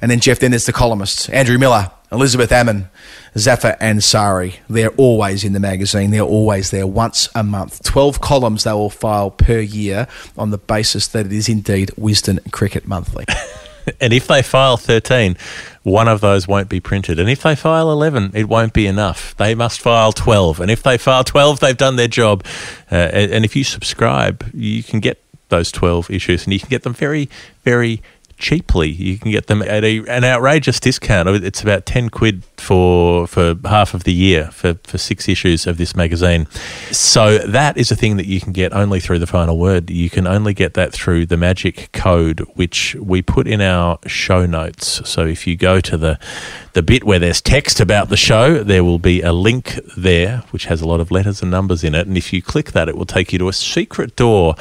And 0.00 0.10
then 0.10 0.20
Geoff, 0.20 0.40
then 0.40 0.50
there's 0.50 0.66
the 0.66 0.72
columnists: 0.72 1.28
Andrew 1.28 1.56
Miller, 1.56 1.90
Elizabeth 2.10 2.50
Ammon, 2.50 2.88
Zafar 3.38 3.76
Ansari. 3.76 4.56
They're 4.68 4.90
always 4.90 5.44
in 5.44 5.52
the 5.52 5.60
magazine. 5.60 6.10
They're 6.10 6.22
always 6.22 6.72
there 6.72 6.86
once 6.86 7.28
a 7.34 7.44
month. 7.44 7.84
Twelve 7.84 8.20
columns 8.20 8.64
they 8.64 8.72
will 8.72 8.90
file 8.90 9.30
per 9.30 9.60
year 9.60 10.08
on 10.36 10.50
the 10.50 10.58
basis 10.58 11.06
that 11.08 11.26
it 11.26 11.32
is 11.32 11.48
indeed 11.48 11.90
Wisden 11.96 12.50
Cricket 12.50 12.88
Monthly. 12.88 13.24
and 14.00 14.12
if 14.12 14.26
they 14.26 14.42
file 14.42 14.76
13, 14.76 15.36
one 15.82 16.08
of 16.08 16.20
those 16.20 16.48
won't 16.48 16.68
be 16.68 16.80
printed. 16.80 17.18
And 17.18 17.28
if 17.28 17.42
they 17.42 17.54
file 17.54 17.90
11, 17.90 18.32
it 18.34 18.48
won't 18.48 18.72
be 18.72 18.86
enough. 18.86 19.36
They 19.36 19.54
must 19.54 19.80
file 19.80 20.12
12. 20.12 20.60
And 20.60 20.70
if 20.70 20.82
they 20.82 20.98
file 20.98 21.24
12, 21.24 21.60
they've 21.60 21.76
done 21.76 21.96
their 21.96 22.08
job. 22.08 22.44
Uh, 22.90 22.94
and, 22.94 23.32
and 23.32 23.44
if 23.44 23.54
you 23.54 23.64
subscribe, 23.64 24.50
you 24.54 24.82
can 24.82 25.00
get 25.00 25.20
those 25.48 25.70
12 25.70 26.10
issues 26.10 26.44
and 26.44 26.52
you 26.52 26.58
can 26.58 26.68
get 26.68 26.82
them 26.82 26.94
very, 26.94 27.28
very 27.62 28.02
cheaply. 28.38 28.88
You 28.88 29.18
can 29.18 29.30
get 29.30 29.46
them 29.46 29.62
at 29.62 29.84
a, 29.84 29.98
an 30.08 30.24
outrageous 30.24 30.80
discount. 30.80 31.28
Oh, 31.28 31.34
it's 31.34 31.62
about 31.62 31.86
10 31.86 32.10
quid 32.10 32.44
for 32.56 33.26
for 33.26 33.54
half 33.64 33.94
of 33.94 34.04
the 34.04 34.12
year 34.12 34.46
for, 34.50 34.74
for 34.84 34.98
six 34.98 35.28
issues 35.28 35.66
of 35.66 35.76
this 35.76 35.94
magazine. 35.94 36.46
So 36.90 37.38
that 37.38 37.76
is 37.76 37.90
a 37.90 37.96
thing 37.96 38.16
that 38.16 38.26
you 38.26 38.40
can 38.40 38.52
get 38.52 38.72
only 38.72 39.00
through 39.00 39.18
the 39.18 39.26
final 39.26 39.58
word. 39.58 39.90
You 39.90 40.10
can 40.10 40.26
only 40.26 40.54
get 40.54 40.74
that 40.74 40.92
through 40.92 41.26
the 41.26 41.36
magic 41.36 41.90
code 41.92 42.40
which 42.54 42.94
we 42.96 43.22
put 43.22 43.46
in 43.46 43.60
our 43.60 43.98
show 44.06 44.46
notes. 44.46 45.08
So 45.08 45.26
if 45.26 45.46
you 45.46 45.56
go 45.56 45.80
to 45.80 45.96
the 45.96 46.18
the 46.72 46.82
bit 46.82 47.04
where 47.04 47.18
there's 47.18 47.40
text 47.40 47.80
about 47.80 48.08
the 48.08 48.16
show, 48.16 48.64
there 48.64 48.82
will 48.82 48.98
be 48.98 49.20
a 49.22 49.32
link 49.32 49.78
there 49.96 50.38
which 50.50 50.66
has 50.66 50.80
a 50.80 50.86
lot 50.86 51.00
of 51.00 51.10
letters 51.10 51.42
and 51.42 51.50
numbers 51.50 51.84
in 51.84 51.94
it 51.94 52.06
and 52.06 52.16
if 52.16 52.32
you 52.32 52.42
click 52.42 52.72
that 52.72 52.88
it 52.88 52.96
will 52.96 53.06
take 53.06 53.32
you 53.32 53.38
to 53.38 53.48
a 53.48 53.52
secret 53.52 54.16
door 54.16 54.54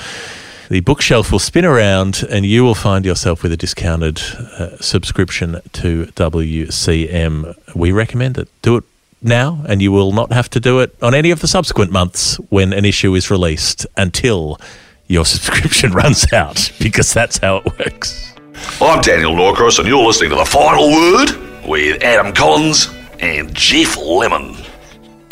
the 0.74 0.80
bookshelf 0.80 1.32
will 1.32 1.38
spin 1.38 1.65
around 1.65 2.24
and 2.32 2.47
you 2.47 2.63
will 2.63 2.74
find 2.74 3.05
yourself 3.05 3.43
with 3.43 3.51
a 3.51 3.55
discounted 3.55 4.19
uh, 4.57 4.76
subscription 4.78 5.61
to 5.71 6.07
WCM. 6.15 7.76
We 7.76 7.91
recommend 7.91 8.39
it. 8.39 8.49
Do 8.63 8.78
it 8.78 8.84
now, 9.21 9.63
and 9.67 9.84
you 9.84 9.91
will 9.91 10.13
not 10.13 10.34
have 10.34 10.49
to 10.49 10.59
do 10.59 10.80
it 10.80 10.95
on 10.99 11.13
any 11.13 11.30
of 11.30 11.41
the 11.41 11.47
subsequent 11.47 11.91
months 11.91 12.38
when 12.49 12.74
an 12.74 12.86
issue 12.86 13.13
is 13.13 13.30
released 13.30 13.86
until 13.97 14.59
your 15.05 15.26
subscription 15.36 15.91
runs 15.91 16.34
out, 16.34 16.71
because 16.80 17.13
that's 17.13 17.38
how 17.38 17.57
it 17.57 17.65
works. 17.78 18.34
I'm 18.82 18.99
Daniel 19.01 19.36
Norcross, 19.36 19.78
and 19.78 19.88
you're 19.88 20.03
listening 20.03 20.32
to 20.32 20.38
The 20.38 20.45
Final 20.45 20.89
Word 20.89 21.67
with 21.67 22.01
Adam 22.01 22.34
Collins 22.34 22.91
and 23.19 23.53
Geoff 23.53 23.95
Lemon. 23.95 24.62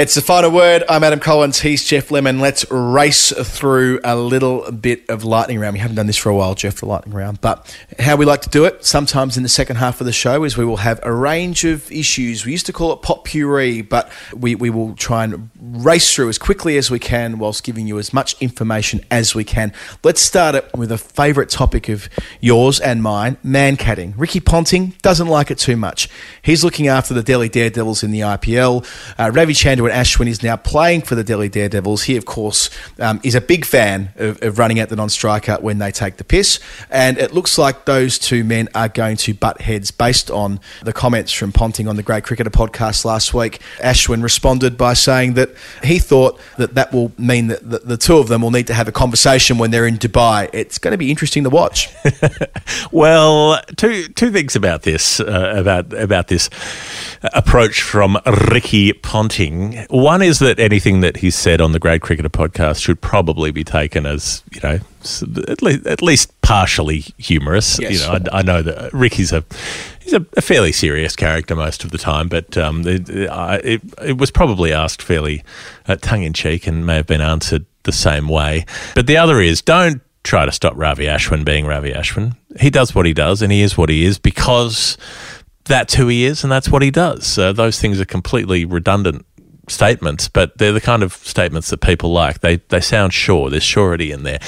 It's 0.01 0.15
the 0.15 0.21
final 0.23 0.49
word. 0.49 0.83
I'm 0.89 1.03
Adam 1.03 1.19
Collins. 1.19 1.59
He's 1.59 1.83
Geoff 1.83 2.09
Lemon. 2.09 2.39
Let's 2.39 2.65
race 2.71 3.31
through 3.31 3.99
a 4.03 4.15
little 4.15 4.71
bit 4.71 5.07
of 5.09 5.23
lightning 5.23 5.59
round. 5.59 5.73
We 5.73 5.79
haven't 5.79 5.95
done 5.95 6.07
this 6.07 6.17
for 6.17 6.29
a 6.29 6.35
while, 6.35 6.55
Geoff, 6.55 6.77
the 6.77 6.87
lightning 6.87 7.13
round. 7.13 7.39
But 7.39 7.77
how 7.99 8.15
we 8.15 8.25
like 8.25 8.41
to 8.41 8.49
do 8.49 8.65
it, 8.65 8.83
sometimes 8.83 9.37
in 9.37 9.43
the 9.43 9.49
second 9.49 9.75
half 9.75 10.01
of 10.01 10.05
the 10.07 10.11
show, 10.11 10.43
is 10.43 10.57
we 10.57 10.65
will 10.65 10.77
have 10.77 10.99
a 11.03 11.13
range 11.13 11.65
of 11.65 11.91
issues. 11.91 12.43
We 12.43 12.51
used 12.51 12.65
to 12.65 12.73
call 12.73 12.91
it 12.93 13.03
pop 13.03 13.25
puree, 13.25 13.83
but 13.83 14.11
we, 14.35 14.55
we 14.55 14.71
will 14.71 14.95
try 14.95 15.23
and 15.23 15.51
race 15.61 16.11
through 16.15 16.29
as 16.29 16.39
quickly 16.39 16.77
as 16.77 16.89
we 16.89 16.97
can 16.97 17.37
whilst 17.37 17.63
giving 17.63 17.85
you 17.85 17.99
as 17.99 18.11
much 18.11 18.41
information 18.41 19.05
as 19.11 19.35
we 19.35 19.43
can. 19.43 19.71
Let's 20.03 20.21
start 20.21 20.55
it 20.55 20.67
with 20.73 20.91
a 20.91 20.97
favourite 20.97 21.51
topic 21.51 21.89
of 21.89 22.09
yours 22.39 22.79
and 22.79 23.03
mine 23.03 23.37
mankading. 23.45 24.15
Ricky 24.17 24.39
Ponting 24.39 24.95
doesn't 25.03 25.27
like 25.27 25.51
it 25.51 25.59
too 25.59 25.77
much. 25.77 26.09
He's 26.41 26.63
looking 26.63 26.87
after 26.87 27.13
the 27.13 27.21
Delhi 27.21 27.49
Daredevils 27.49 28.01
in 28.01 28.09
the 28.09 28.21
IPL. 28.21 28.83
Uh, 29.19 29.29
Ravichandran 29.29 29.90
Ashwin 29.91 30.27
is 30.27 30.43
now 30.43 30.55
playing 30.57 31.01
for 31.01 31.15
the 31.15 31.23
Delhi 31.23 31.49
Daredevils. 31.49 32.03
He, 32.03 32.17
of 32.17 32.25
course, 32.25 32.69
um, 32.99 33.19
is 33.23 33.35
a 33.35 33.41
big 33.41 33.65
fan 33.65 34.13
of, 34.15 34.41
of 34.41 34.57
running 34.57 34.79
at 34.79 34.89
the 34.89 34.95
non-striker 34.95 35.57
when 35.61 35.77
they 35.77 35.91
take 35.91 36.17
the 36.17 36.23
piss, 36.23 36.59
and 36.89 37.17
it 37.17 37.33
looks 37.33 37.57
like 37.57 37.85
those 37.85 38.17
two 38.17 38.43
men 38.43 38.69
are 38.73 38.89
going 38.89 39.17
to 39.17 39.33
butt 39.33 39.61
heads 39.61 39.91
based 39.91 40.31
on 40.31 40.59
the 40.83 40.93
comments 40.93 41.31
from 41.31 41.51
Ponting 41.51 41.87
on 41.87 41.95
the 41.95 42.03
Grade 42.03 42.23
Cricketer 42.23 42.49
podcast 42.49 43.05
last 43.05 43.33
week. 43.33 43.59
Ashwin 43.79 44.23
responded 44.23 44.77
by 44.77 44.93
saying 44.93 45.33
that 45.33 45.49
he 45.83 45.99
thought 45.99 46.39
that 46.57 46.75
that 46.75 46.91
will 46.93 47.11
mean 47.17 47.47
that 47.47 47.69
the, 47.69 47.79
the 47.79 47.97
two 47.97 48.17
of 48.17 48.27
them 48.27 48.41
will 48.41 48.51
need 48.51 48.67
to 48.67 48.73
have 48.73 48.87
a 48.87 48.91
conversation 48.91 49.57
when 49.57 49.71
they're 49.71 49.87
in 49.87 49.97
Dubai. 49.97 50.49
It's 50.53 50.77
going 50.77 50.91
to 50.91 50.97
be 50.97 51.09
interesting 51.09 51.43
to 51.43 51.49
watch. 51.49 51.89
well, 52.91 53.61
two 53.77 54.07
two 54.09 54.31
things 54.31 54.55
about 54.55 54.83
this 54.83 55.19
uh, 55.19 55.53
about 55.55 55.93
about 55.93 56.27
this 56.27 56.49
approach 57.33 57.81
from 57.81 58.17
Ricky 58.51 58.93
Ponting. 58.93 59.70
One 59.89 60.21
is 60.21 60.39
that 60.39 60.59
anything 60.59 61.01
that 61.01 61.17
he's 61.17 61.35
said 61.35 61.61
on 61.61 61.71
the 61.71 61.79
Grade 61.79 62.01
Cricketer 62.01 62.29
podcast 62.29 62.81
should 62.81 63.01
probably 63.01 63.51
be 63.51 63.63
taken 63.63 64.05
as 64.05 64.43
you 64.51 64.59
know 64.61 64.79
at 65.47 65.61
least 65.61 65.85
at 65.85 66.01
least 66.01 66.41
partially 66.41 67.05
humorous. 67.17 67.79
Yes. 67.79 67.93
You 67.93 68.07
know, 68.07 68.19
I, 68.31 68.39
I, 68.39 68.41
know 68.41 68.61
that 68.61 68.93
Ricky's 68.93 69.31
a 69.31 69.43
he's 70.01 70.13
a, 70.13 70.25
a, 70.37 70.41
fairly 70.41 70.71
serious 70.71 71.15
character 71.15 71.55
most 71.55 71.83
of 71.83 71.91
the 71.91 71.97
time, 71.97 72.27
but 72.27 72.57
um, 72.57 72.85
it, 72.85 73.09
it, 73.09 73.81
it, 74.01 74.17
was 74.17 74.31
probably 74.31 74.73
asked 74.73 75.01
fairly 75.01 75.43
uh, 75.87 75.95
tongue 75.95 76.23
in 76.23 76.33
cheek 76.33 76.67
and 76.67 76.85
may 76.85 76.95
have 76.95 77.07
been 77.07 77.21
answered 77.21 77.65
the 77.83 77.91
same 77.91 78.27
way. 78.27 78.65
But 78.95 79.07
the 79.07 79.17
other 79.17 79.39
is 79.39 79.61
don't 79.61 80.01
try 80.23 80.45
to 80.45 80.51
stop 80.51 80.73
Ravi 80.75 81.05
Ashwin 81.05 81.43
being 81.43 81.65
Ravi 81.65 81.93
Ashwin. 81.93 82.35
He 82.59 82.69
does 82.69 82.93
what 82.93 83.05
he 83.05 83.13
does, 83.13 83.41
and 83.41 83.51
he 83.51 83.61
is 83.61 83.77
what 83.77 83.89
he 83.89 84.05
is 84.05 84.19
because 84.19 84.97
that's 85.65 85.95
who 85.95 86.07
he 86.07 86.25
is, 86.25 86.43
and 86.43 86.51
that's 86.51 86.69
what 86.69 86.81
he 86.81 86.91
does. 86.91 87.35
Those 87.35 87.79
things 87.79 87.99
are 87.99 88.05
completely 88.05 88.65
redundant 88.65 89.25
statements, 89.71 90.27
but 90.27 90.57
they're 90.57 90.71
the 90.71 90.81
kind 90.81 91.03
of 91.03 91.13
statements 91.13 91.69
that 91.69 91.81
people 91.81 92.11
like. 92.11 92.41
They 92.41 92.57
they 92.69 92.81
sound 92.81 93.13
sure. 93.13 93.49
There's 93.49 93.63
surety 93.63 94.11
in 94.11 94.23
there. 94.23 94.39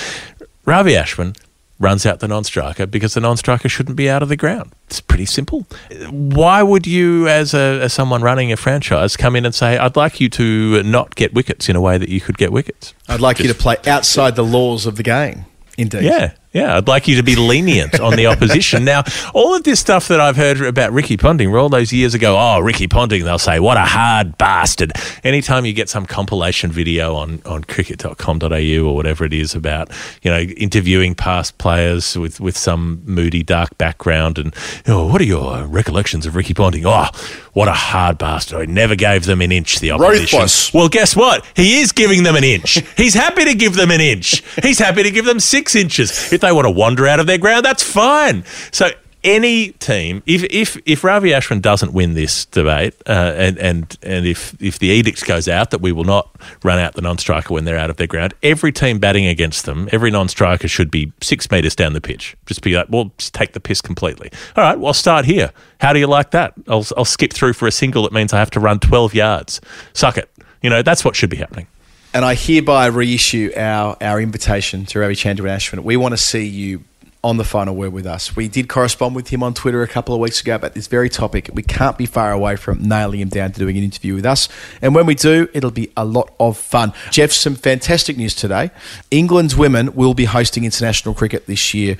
Ravi 0.65 0.93
Ashwin 0.93 1.35
runs 1.79 2.05
out 2.05 2.19
the 2.19 2.27
non-striker 2.27 2.85
because 2.85 3.13
the 3.13 3.19
non-striker 3.19 3.67
shouldn't 3.67 3.97
be 3.97 4.09
out 4.09 4.23
of 4.23 4.29
the 4.29 4.37
ground. 4.37 4.71
It's 4.87 5.01
pretty 5.01 5.25
simple. 5.25 5.65
Why 6.09 6.63
would 6.63 6.87
you, 6.87 7.27
as 7.27 7.53
a 7.53 7.79
as 7.81 7.93
someone 7.93 8.21
running 8.21 8.51
a 8.51 8.57
franchise, 8.57 9.17
come 9.17 9.35
in 9.35 9.45
and 9.45 9.53
say, 9.53 9.77
"I'd 9.77 9.95
like 9.95 10.19
you 10.21 10.29
to 10.29 10.83
not 10.83 11.15
get 11.15 11.33
wickets 11.33 11.67
in 11.69 11.75
a 11.75 11.81
way 11.81 11.97
that 11.97 12.09
you 12.09 12.21
could 12.21 12.37
get 12.37 12.51
wickets"? 12.51 12.93
I'd 13.09 13.19
like 13.19 13.37
Just, 13.37 13.47
you 13.47 13.53
to 13.53 13.59
play 13.59 13.77
outside 13.87 14.35
the 14.35 14.43
laws 14.43 14.85
of 14.85 14.95
the 14.95 15.03
game. 15.03 15.45
Indeed. 15.77 16.03
Yeah, 16.03 16.33
yeah, 16.53 16.77
I'd 16.77 16.87
like 16.87 17.07
you 17.07 17.15
to 17.17 17.23
be 17.23 17.35
lenient 17.35 17.99
on 17.99 18.15
the 18.15 18.27
opposition. 18.27 18.85
now, 18.93 19.03
all 19.33 19.55
of 19.55 19.63
this 19.63 19.79
stuff 19.79 20.07
that 20.07 20.19
I've 20.19 20.35
heard 20.35 20.61
about 20.61 20.91
Ricky 20.91 21.17
Ponting, 21.17 21.53
all 21.53 21.67
those 21.67 21.91
years 21.91 22.13
ago, 22.13 22.37
oh, 22.37 22.59
Ricky 22.59 22.87
Ponting, 22.87 23.23
they'll 23.23 23.39
say, 23.39 23.59
what 23.59 23.75
a 23.75 23.85
hard 23.85 24.37
bastard. 24.37 24.91
Anytime 25.23 25.65
you 25.65 25.73
get 25.73 25.89
some 25.89 26.05
compilation 26.05 26.71
video 26.71 27.15
on, 27.15 27.41
on 27.45 27.63
cricket.com.au 27.63 28.85
or 28.85 28.95
whatever 28.95 29.25
it 29.25 29.33
is 29.33 29.55
about, 29.55 29.89
you 30.21 30.29
know, 30.29 30.39
interviewing 30.39 31.15
past 31.15 31.57
players 31.57 32.15
with, 32.17 32.39
with 32.39 32.55
some 32.55 33.01
moody, 33.05 33.41
dark 33.41 33.75
background 33.79 34.37
and, 34.37 34.55
oh, 34.87 35.07
what 35.07 35.21
are 35.21 35.25
your 35.25 35.65
recollections 35.65 36.27
of 36.27 36.35
Ricky 36.35 36.53
Ponting? 36.53 36.85
Oh, 36.85 37.07
what 37.53 37.67
a 37.67 37.73
hard 37.73 38.19
bastard. 38.19 38.67
He 38.67 38.73
never 38.73 38.95
gave 38.95 39.25
them 39.25 39.41
an 39.41 39.51
inch, 39.51 39.79
the 39.79 39.91
opposition. 39.91 40.37
Ruthless. 40.37 40.73
Well, 40.73 40.89
guess 40.89 41.15
what? 41.15 41.45
He 41.55 41.79
is 41.81 41.91
giving 41.91 42.23
them 42.23 42.35
an 42.35 42.43
inch. 42.43 42.79
He's 42.95 43.15
happy 43.15 43.45
to 43.45 43.55
give 43.55 43.75
them 43.75 43.89
an 43.89 44.01
inch. 44.01 44.43
He's 44.61 44.77
happy 44.77 45.01
to 45.01 45.11
give 45.11 45.25
them 45.25 45.39
six 45.39 45.75
inches. 45.75 46.31
They 46.43 46.51
want 46.51 46.65
to 46.65 46.71
wander 46.71 47.07
out 47.07 47.19
of 47.19 47.25
their 47.25 47.39
ground, 47.39 47.65
that's 47.65 47.83
fine. 47.83 48.43
So 48.71 48.91
any 49.23 49.69
team, 49.73 50.21
if 50.25 50.43
if 50.43 50.77
if 50.85 51.03
Ravi 51.03 51.29
Ashwin 51.29 51.61
doesn't 51.61 51.93
win 51.93 52.13
this 52.13 52.45
debate, 52.45 52.93
uh, 53.07 53.33
and 53.35 53.57
and 53.57 53.97
and 54.03 54.25
if 54.25 54.61
if 54.61 54.79
the 54.79 54.87
edict 54.87 55.25
goes 55.25 55.47
out 55.47 55.71
that 55.71 55.79
we 55.79 55.91
will 55.91 56.03
not 56.03 56.29
run 56.63 56.77
out 56.77 56.95
the 56.95 57.01
non-striker 57.01 57.53
when 57.53 57.63
they're 57.63 57.77
out 57.77 57.89
of 57.89 57.97
their 57.97 58.07
ground, 58.07 58.33
every 58.43 58.71
team 58.71 58.99
batting 58.99 59.25
against 59.25 59.65
them, 59.65 59.87
every 59.91 60.11
non-striker 60.11 60.67
should 60.67 60.91
be 60.91 61.13
six 61.21 61.49
meters 61.49 61.75
down 61.75 61.93
the 61.93 62.01
pitch. 62.01 62.35
Just 62.45 62.61
be 62.61 62.75
like, 62.75 62.87
well, 62.89 63.11
just 63.17 63.33
take 63.33 63.53
the 63.53 63.61
piss 63.61 63.81
completely. 63.81 64.29
All 64.57 64.63
right, 64.63 64.77
well, 64.77 64.87
I'll 64.87 64.93
start 64.93 65.25
here. 65.25 65.51
How 65.79 65.93
do 65.93 65.99
you 65.99 66.07
like 66.07 66.31
that? 66.31 66.53
I'll 66.67 66.85
I'll 66.97 67.05
skip 67.05 67.31
through 67.31 67.53
for 67.53 67.67
a 67.67 67.71
single. 67.71 68.03
That 68.03 68.11
means 68.11 68.33
I 68.33 68.39
have 68.39 68.51
to 68.51 68.59
run 68.59 68.79
twelve 68.79 69.13
yards. 69.13 69.61
Suck 69.93 70.17
it. 70.17 70.29
You 70.61 70.69
know 70.69 70.81
that's 70.81 71.05
what 71.05 71.15
should 71.15 71.29
be 71.29 71.37
happening. 71.37 71.67
And 72.15 72.23
I 72.23 72.35
hereby 72.35 72.87
reissue 72.87 73.51
our, 73.57 73.97
our 73.99 74.21
invitation 74.21 74.85
to 74.87 74.99
Ravichandran 74.99 75.49
Ashwin. 75.49 75.79
We 75.79 75.97
want 75.97 76.11
to 76.13 76.17
see 76.17 76.45
you 76.45 76.83
on 77.23 77.37
the 77.37 77.43
final 77.43 77.75
word 77.75 77.91
with 77.91 78.05
us. 78.05 78.35
We 78.35 78.47
did 78.47 78.69
correspond 78.69 79.15
with 79.15 79.29
him 79.29 79.41
on 79.41 79.55
Twitter 79.55 79.81
a 79.81 79.87
couple 79.87 80.13
of 80.13 80.21
weeks 80.21 80.39
ago 80.39 80.53
about 80.53 80.75
this 80.75 80.85
very 80.85 81.09
topic. 81.09 81.49
We 81.53 81.63
can't 81.63 81.97
be 81.97 82.05
far 82.05 82.31
away 82.31 82.55
from 82.55 82.83
nailing 82.87 83.21
him 83.21 83.29
down 83.29 83.53
to 83.53 83.59
doing 83.59 83.77
an 83.77 83.83
interview 83.83 84.13
with 84.13 84.27
us. 84.27 84.47
And 84.79 84.93
when 84.93 85.07
we 85.07 85.15
do, 85.15 85.47
it'll 85.55 85.71
be 85.71 85.91
a 85.97 86.05
lot 86.05 86.31
of 86.39 86.55
fun. 86.55 86.93
Geoff, 87.09 87.31
some 87.31 87.55
fantastic 87.55 88.15
news 88.15 88.35
today. 88.35 88.69
England's 89.09 89.55
women 89.55 89.95
will 89.95 90.13
be 90.13 90.25
hosting 90.25 90.65
international 90.65 91.15
cricket 91.15 91.47
this 91.47 91.73
year. 91.73 91.97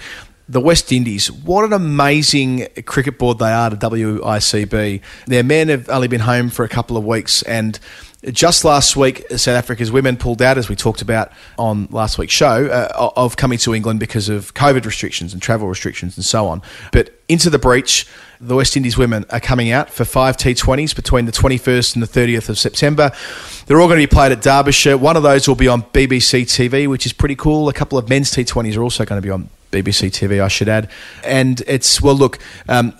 The 0.48 0.60
West 0.60 0.92
Indies, 0.92 1.32
what 1.32 1.66
an 1.66 1.74
amazing 1.74 2.68
cricket 2.86 3.18
board 3.18 3.40
they 3.40 3.52
are 3.52 3.72
to 3.72 3.78
WICB. 3.78 5.02
Their 5.26 5.44
men 5.44 5.70
have 5.70 5.90
only 5.90 6.10
been 6.10 6.20
home 6.20 6.50
for 6.50 6.66
a 6.66 6.70
couple 6.70 6.98
of 6.98 7.06
weeks 7.06 7.42
and 7.44 7.80
Just 8.32 8.64
last 8.64 8.96
week, 8.96 9.26
South 9.32 9.56
Africa's 9.56 9.92
women 9.92 10.16
pulled 10.16 10.42
out, 10.42 10.58
as 10.58 10.70
we 10.70 10.78
talked 10.78 11.02
about 11.02 11.32
on 11.58 11.88
last 11.92 12.18
week's 12.18 12.34
show, 12.34 12.68
uh, 12.68 13.12
of 13.18 13.36
coming 13.36 13.58
to 13.60 13.76
England 13.76 14.00
because 14.00 14.30
of 14.30 14.54
COVID 14.54 14.86
restrictions 14.86 15.34
and 15.34 15.42
travel 15.42 15.68
restrictions 15.68 16.16
and 16.16 16.24
so 16.24 16.48
on. 16.48 16.62
But 16.94 17.20
into 17.28 17.50
the 17.50 17.60
breach, 17.60 18.08
the 18.40 18.56
West 18.56 18.78
Indies 18.78 18.98
women 18.98 19.26
are 19.30 19.42
coming 19.42 19.72
out 19.72 19.90
for 19.90 20.06
five 20.06 20.38
T20s 20.38 20.96
between 20.96 21.26
the 21.26 21.34
21st 21.34 21.96
and 21.96 22.04
the 22.04 22.08
30th 22.08 22.48
of 22.48 22.58
September. 22.58 23.12
They're 23.66 23.82
all 23.82 23.88
going 23.88 24.00
to 24.00 24.08
be 24.08 24.14
played 24.14 24.32
at 24.32 24.42
Derbyshire. 24.42 24.98
One 24.98 25.18
of 25.18 25.24
those 25.24 25.48
will 25.48 25.56
be 25.56 25.68
on 25.68 25.84
BBC 25.84 26.44
TV, 26.44 26.88
which 26.88 27.06
is 27.06 27.12
pretty 27.12 27.36
cool. 27.36 27.68
A 27.68 27.74
couple 27.74 27.98
of 27.98 28.08
men's 28.08 28.32
T20s 28.32 28.78
are 28.78 28.84
also 28.84 29.04
going 29.04 29.22
to 29.22 29.26
be 29.26 29.32
on 29.32 29.50
BBC 29.74 30.12
TV, 30.12 30.42
I 30.42 30.48
should 30.48 30.70
add. 30.70 30.90
And 31.26 31.62
it's, 31.68 32.02
well, 32.02 32.16
look, 32.16 32.40
um, 32.70 32.94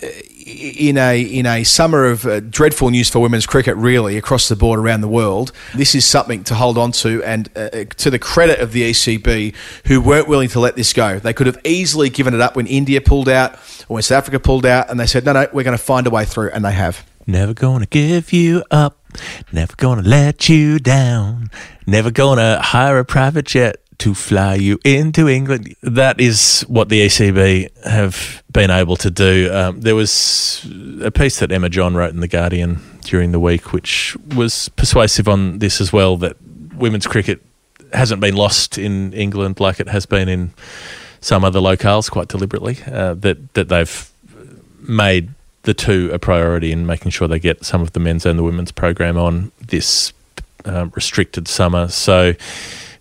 in 0.54 0.96
a 0.96 1.20
in 1.20 1.46
a 1.46 1.64
summer 1.64 2.04
of 2.04 2.26
uh, 2.26 2.40
dreadful 2.40 2.90
news 2.90 3.08
for 3.10 3.20
women's 3.20 3.46
cricket, 3.46 3.76
really 3.76 4.16
across 4.16 4.48
the 4.48 4.56
board 4.56 4.78
around 4.78 5.00
the 5.00 5.08
world, 5.08 5.52
this 5.74 5.94
is 5.94 6.06
something 6.06 6.44
to 6.44 6.54
hold 6.54 6.78
on 6.78 6.92
to. 6.92 7.22
And 7.24 7.50
uh, 7.56 7.84
to 7.96 8.10
the 8.10 8.18
credit 8.18 8.60
of 8.60 8.72
the 8.72 8.90
ECB, 8.90 9.54
who 9.86 10.00
weren't 10.00 10.28
willing 10.28 10.48
to 10.50 10.60
let 10.60 10.76
this 10.76 10.92
go, 10.92 11.18
they 11.18 11.32
could 11.32 11.46
have 11.46 11.58
easily 11.64 12.08
given 12.08 12.34
it 12.34 12.40
up 12.40 12.56
when 12.56 12.66
India 12.66 13.00
pulled 13.00 13.28
out 13.28 13.54
or 13.88 13.94
when 13.94 14.02
South 14.02 14.18
Africa 14.18 14.40
pulled 14.40 14.66
out, 14.66 14.90
and 14.90 14.98
they 14.98 15.06
said, 15.06 15.24
"No, 15.24 15.32
no, 15.32 15.46
we're 15.52 15.64
going 15.64 15.76
to 15.76 15.82
find 15.82 16.06
a 16.06 16.10
way 16.10 16.24
through," 16.24 16.50
and 16.50 16.64
they 16.64 16.72
have. 16.72 17.04
Never 17.26 17.54
gonna 17.54 17.86
give 17.86 18.34
you 18.34 18.64
up. 18.70 18.98
Never 19.50 19.74
gonna 19.76 20.02
let 20.02 20.48
you 20.50 20.78
down. 20.78 21.50
Never 21.86 22.10
gonna 22.10 22.60
hire 22.60 22.98
a 22.98 23.04
private 23.04 23.46
jet 23.46 23.76
to 23.98 24.14
fly 24.14 24.54
you 24.54 24.78
into 24.84 25.28
England. 25.28 25.74
That 25.82 26.20
is 26.20 26.64
what 26.68 26.88
the 26.88 27.06
ECB 27.06 27.84
have 27.86 28.42
been 28.52 28.70
able 28.70 28.96
to 28.96 29.10
do. 29.10 29.50
Um, 29.52 29.80
there 29.80 29.94
was 29.94 30.66
a 31.02 31.10
piece 31.10 31.38
that 31.40 31.52
Emma 31.52 31.68
John 31.68 31.94
wrote 31.94 32.12
in 32.12 32.20
The 32.20 32.28
Guardian 32.28 32.80
during 33.02 33.32
the 33.32 33.40
week, 33.40 33.72
which 33.72 34.16
was 34.34 34.68
persuasive 34.70 35.28
on 35.28 35.58
this 35.58 35.80
as 35.80 35.92
well 35.92 36.16
that 36.18 36.36
women's 36.74 37.06
cricket 37.06 37.42
hasn't 37.92 38.20
been 38.20 38.34
lost 38.34 38.78
in 38.78 39.12
England 39.12 39.60
like 39.60 39.80
it 39.80 39.88
has 39.88 40.06
been 40.06 40.28
in 40.28 40.52
some 41.20 41.44
other 41.44 41.60
locales 41.60 42.10
quite 42.10 42.28
deliberately, 42.28 42.78
uh, 42.86 43.14
that, 43.14 43.54
that 43.54 43.68
they've 43.68 44.10
made 44.80 45.30
the 45.62 45.74
two 45.74 46.10
a 46.12 46.18
priority 46.18 46.72
in 46.72 46.86
making 46.86 47.10
sure 47.10 47.26
they 47.26 47.38
get 47.38 47.64
some 47.64 47.80
of 47.80 47.92
the 47.92 48.00
men's 48.00 48.26
and 48.26 48.38
the 48.38 48.42
women's 48.42 48.72
program 48.72 49.16
on 49.16 49.50
this 49.66 50.12
uh, 50.66 50.88
restricted 50.94 51.48
summer. 51.48 51.88
So 51.88 52.34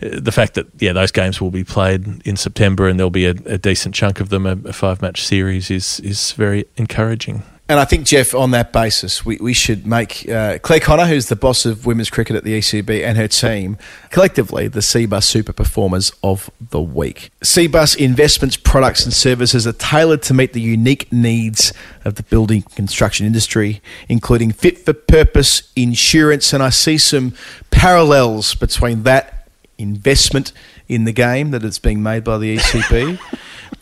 the 0.03 0.31
fact 0.31 0.53
that 0.55 0.67
yeah 0.79 0.93
those 0.93 1.11
games 1.11 1.41
will 1.41 1.51
be 1.51 1.63
played 1.63 2.25
in 2.25 2.35
September 2.35 2.87
and 2.87 2.99
there'll 2.99 3.09
be 3.09 3.25
a, 3.25 3.35
a 3.45 3.57
decent 3.57 3.95
chunk 3.95 4.19
of 4.19 4.29
them 4.29 4.45
a, 4.45 4.57
a 4.69 4.73
five 4.73 5.01
match 5.01 5.23
series 5.23 5.69
is 5.71 5.99
is 6.01 6.31
very 6.33 6.65
encouraging. 6.77 7.43
And 7.69 7.79
I 7.79 7.85
think, 7.85 8.05
Geoff, 8.05 8.35
on 8.35 8.51
that 8.51 8.73
basis, 8.73 9.25
we, 9.25 9.37
we 9.37 9.53
should 9.53 9.87
make 9.87 10.27
uh, 10.29 10.59
Clare 10.59 10.81
Connor, 10.81 11.05
who's 11.05 11.29
the 11.29 11.37
boss 11.37 11.65
of 11.65 11.85
women's 11.85 12.09
cricket 12.09 12.35
at 12.35 12.43
the 12.43 12.59
ECB, 12.59 13.03
and 13.05 13.17
her 13.17 13.29
team, 13.29 13.77
collectively, 14.09 14.67
the 14.67 14.81
Cbus 14.81 15.23
Super 15.23 15.53
Performers 15.53 16.11
of 16.21 16.51
the 16.59 16.81
Week. 16.81 17.31
Cbus 17.41 17.95
investments, 17.95 18.57
products, 18.57 19.05
and 19.05 19.13
services 19.13 19.65
are 19.65 19.73
tailored 19.73 20.21
to 20.23 20.33
meet 20.33 20.51
the 20.51 20.59
unique 20.59 21.11
needs 21.13 21.71
of 22.03 22.15
the 22.15 22.23
building 22.23 22.63
construction 22.75 23.25
industry, 23.25 23.81
including 24.09 24.51
fit 24.51 24.77
for 24.77 24.91
purpose 24.91 25.71
insurance. 25.77 26.51
And 26.51 26.61
I 26.61 26.69
see 26.69 26.97
some 26.97 27.33
parallels 27.71 28.55
between 28.55 29.03
that 29.03 29.32
investment 29.77 30.51
in 30.87 31.05
the 31.05 31.11
game 31.11 31.51
that 31.51 31.63
is 31.63 31.79
being 31.79 32.03
made 32.03 32.23
by 32.23 32.37
the 32.37 32.57
ECB 32.57 33.19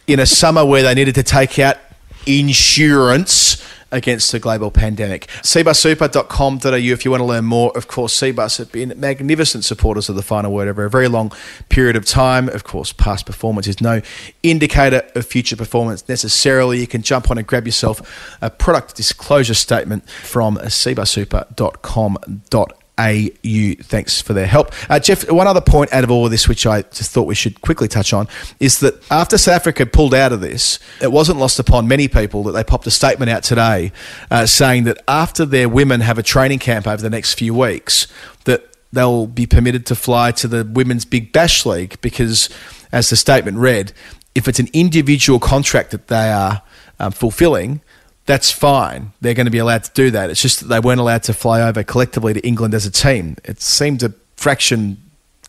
in 0.08 0.20
a 0.20 0.26
summer 0.26 0.66
where 0.66 0.84
they 0.84 0.94
needed 0.94 1.16
to 1.16 1.24
take 1.24 1.60
out 1.60 1.78
insurance 2.26 3.62
against 3.92 4.32
the 4.32 4.40
global 4.40 4.72
pandemic. 4.72 5.28
cbussuper.com.au 5.42 6.76
if 6.76 7.06
you 7.06 7.12
want 7.12 7.22
to 7.22 7.26
learn 7.26 7.46
more. 7.46 7.72
Of 7.76 7.88
course, 7.88 8.18
Cbus 8.20 8.58
have 8.58 8.72
been 8.72 8.94
magnificent 8.98 9.66
supporters 9.66 10.10
of 10.10 10.16
the 10.16 10.22
final 10.22 10.54
word 10.54 10.70
over 10.70 10.86
a 10.86 10.90
very 10.90 11.08
long 11.08 11.32
period 11.70 11.96
of 11.96 12.06
time. 12.06 12.48
Of 12.50 12.64
course, 12.64 12.94
past 12.94 13.26
performance 13.26 13.68
is 13.68 13.82
no 13.82 14.02
indicator 14.44 15.04
of 15.16 15.26
future 15.26 15.56
performance 15.56 16.08
necessarily. 16.08 16.80
You 16.80 16.88
can 16.88 17.02
jump 17.02 17.30
on 17.30 17.38
and 17.38 17.46
grab 17.46 17.66
yourself 17.66 18.38
a 18.42 18.50
product 18.50 18.96
disclosure 18.96 19.54
statement 19.54 20.10
from 20.10 20.58
cbussuper.com.au. 20.58 22.81
AU. 23.02 23.82
Thanks 23.82 24.22
for 24.22 24.34
their 24.34 24.46
help. 24.46 24.72
Uh, 24.90 25.00
Geoff, 25.00 25.30
one 25.32 25.48
other 25.48 25.62
point 25.62 25.92
out 25.92 26.04
of 26.04 26.12
all 26.12 26.26
of 26.26 26.32
this, 26.32 26.48
which 26.48 26.66
I 26.68 26.84
just 26.84 27.12
thought 27.12 27.24
we 27.24 27.36
should 27.36 27.62
quickly 27.62 27.88
touch 27.88 28.14
on, 28.14 28.28
is 28.60 28.80
that 28.80 29.02
after 29.10 29.38
South 29.38 29.56
Africa 29.56 29.86
pulled 29.86 30.14
out 30.14 30.32
of 30.32 30.42
this, 30.42 30.80
it 31.02 31.12
wasn't 31.12 31.40
lost 31.40 31.60
upon 31.60 31.88
many 31.88 32.08
people 32.08 32.44
that 32.44 32.52
they 32.52 32.64
popped 32.64 32.86
a 32.88 32.92
statement 32.92 33.32
out 33.32 33.44
today 33.44 33.92
uh, 34.30 34.46
saying 34.46 34.84
that 34.84 34.98
after 35.08 35.46
their 35.46 35.68
women 35.68 36.02
have 36.02 36.18
a 36.18 36.24
training 36.24 36.60
camp 36.60 36.88
over 36.88 37.02
the 37.02 37.10
next 37.10 37.34
few 37.34 37.54
weeks, 37.54 38.08
that 38.46 38.68
they'll 38.94 39.28
be 39.28 39.48
permitted 39.48 39.86
to 39.88 39.96
fly 39.96 40.32
to 40.32 40.48
the 40.48 40.64
Women's 40.64 41.06
Big 41.06 41.32
Bash 41.32 41.66
League 41.66 42.00
because, 42.02 42.50
as 42.92 43.10
the 43.10 43.16
statement 43.16 43.58
read, 43.58 43.94
if 44.36 44.48
it's 44.48 44.60
an 44.60 44.70
individual 44.74 45.40
contract 45.40 45.92
that 45.92 46.08
they 46.08 46.32
are 46.32 46.62
um, 47.00 47.12
fulfilling, 47.12 47.82
that's 48.26 48.52
fine. 48.52 49.14
They're 49.22 49.34
going 49.34 49.46
to 49.46 49.52
be 49.52 49.58
allowed 49.58 49.84
to 49.86 49.92
do 49.94 50.12
that. 50.12 50.30
It's 50.30 50.42
just 50.42 50.62
that 50.62 50.68
they 50.68 50.80
weren't 50.80 51.00
allowed 51.00 51.24
to 51.24 51.34
fly 51.34 51.62
over 51.62 51.84
collectively 51.84 52.34
to 52.34 52.40
England 52.48 52.74
as 52.74 52.86
a 52.86 52.92
team. 52.92 53.38
It 53.44 53.62
seemed 53.62 54.04
a 54.04 54.14
fraction 54.36 54.98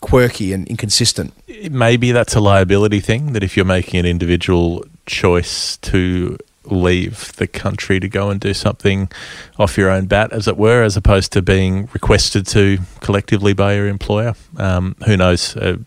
quirky 0.00 0.52
and 0.52 0.66
inconsistent. 0.68 1.32
Maybe 1.70 2.12
that's 2.12 2.34
a 2.34 2.40
liability 2.40 3.00
thing 3.00 3.34
that 3.34 3.42
if 3.42 3.56
you're 3.56 3.66
making 3.66 4.00
an 4.00 4.06
individual 4.06 4.84
choice 5.06 5.76
to 5.78 6.36
leave 6.64 7.32
the 7.36 7.46
country 7.46 7.98
to 8.00 8.08
go 8.08 8.30
and 8.30 8.40
do 8.40 8.54
something 8.54 9.10
off 9.58 9.76
your 9.76 9.90
own 9.90 10.06
bat, 10.06 10.32
as 10.32 10.46
it 10.48 10.56
were, 10.56 10.82
as 10.82 10.96
opposed 10.96 11.32
to 11.32 11.42
being 11.42 11.88
requested 11.92 12.46
to 12.46 12.78
collectively 13.00 13.52
by 13.52 13.74
your 13.74 13.88
employer. 13.88 14.34
Um, 14.56 14.96
who 15.06 15.16
knows? 15.16 15.56
Uh, 15.56 15.78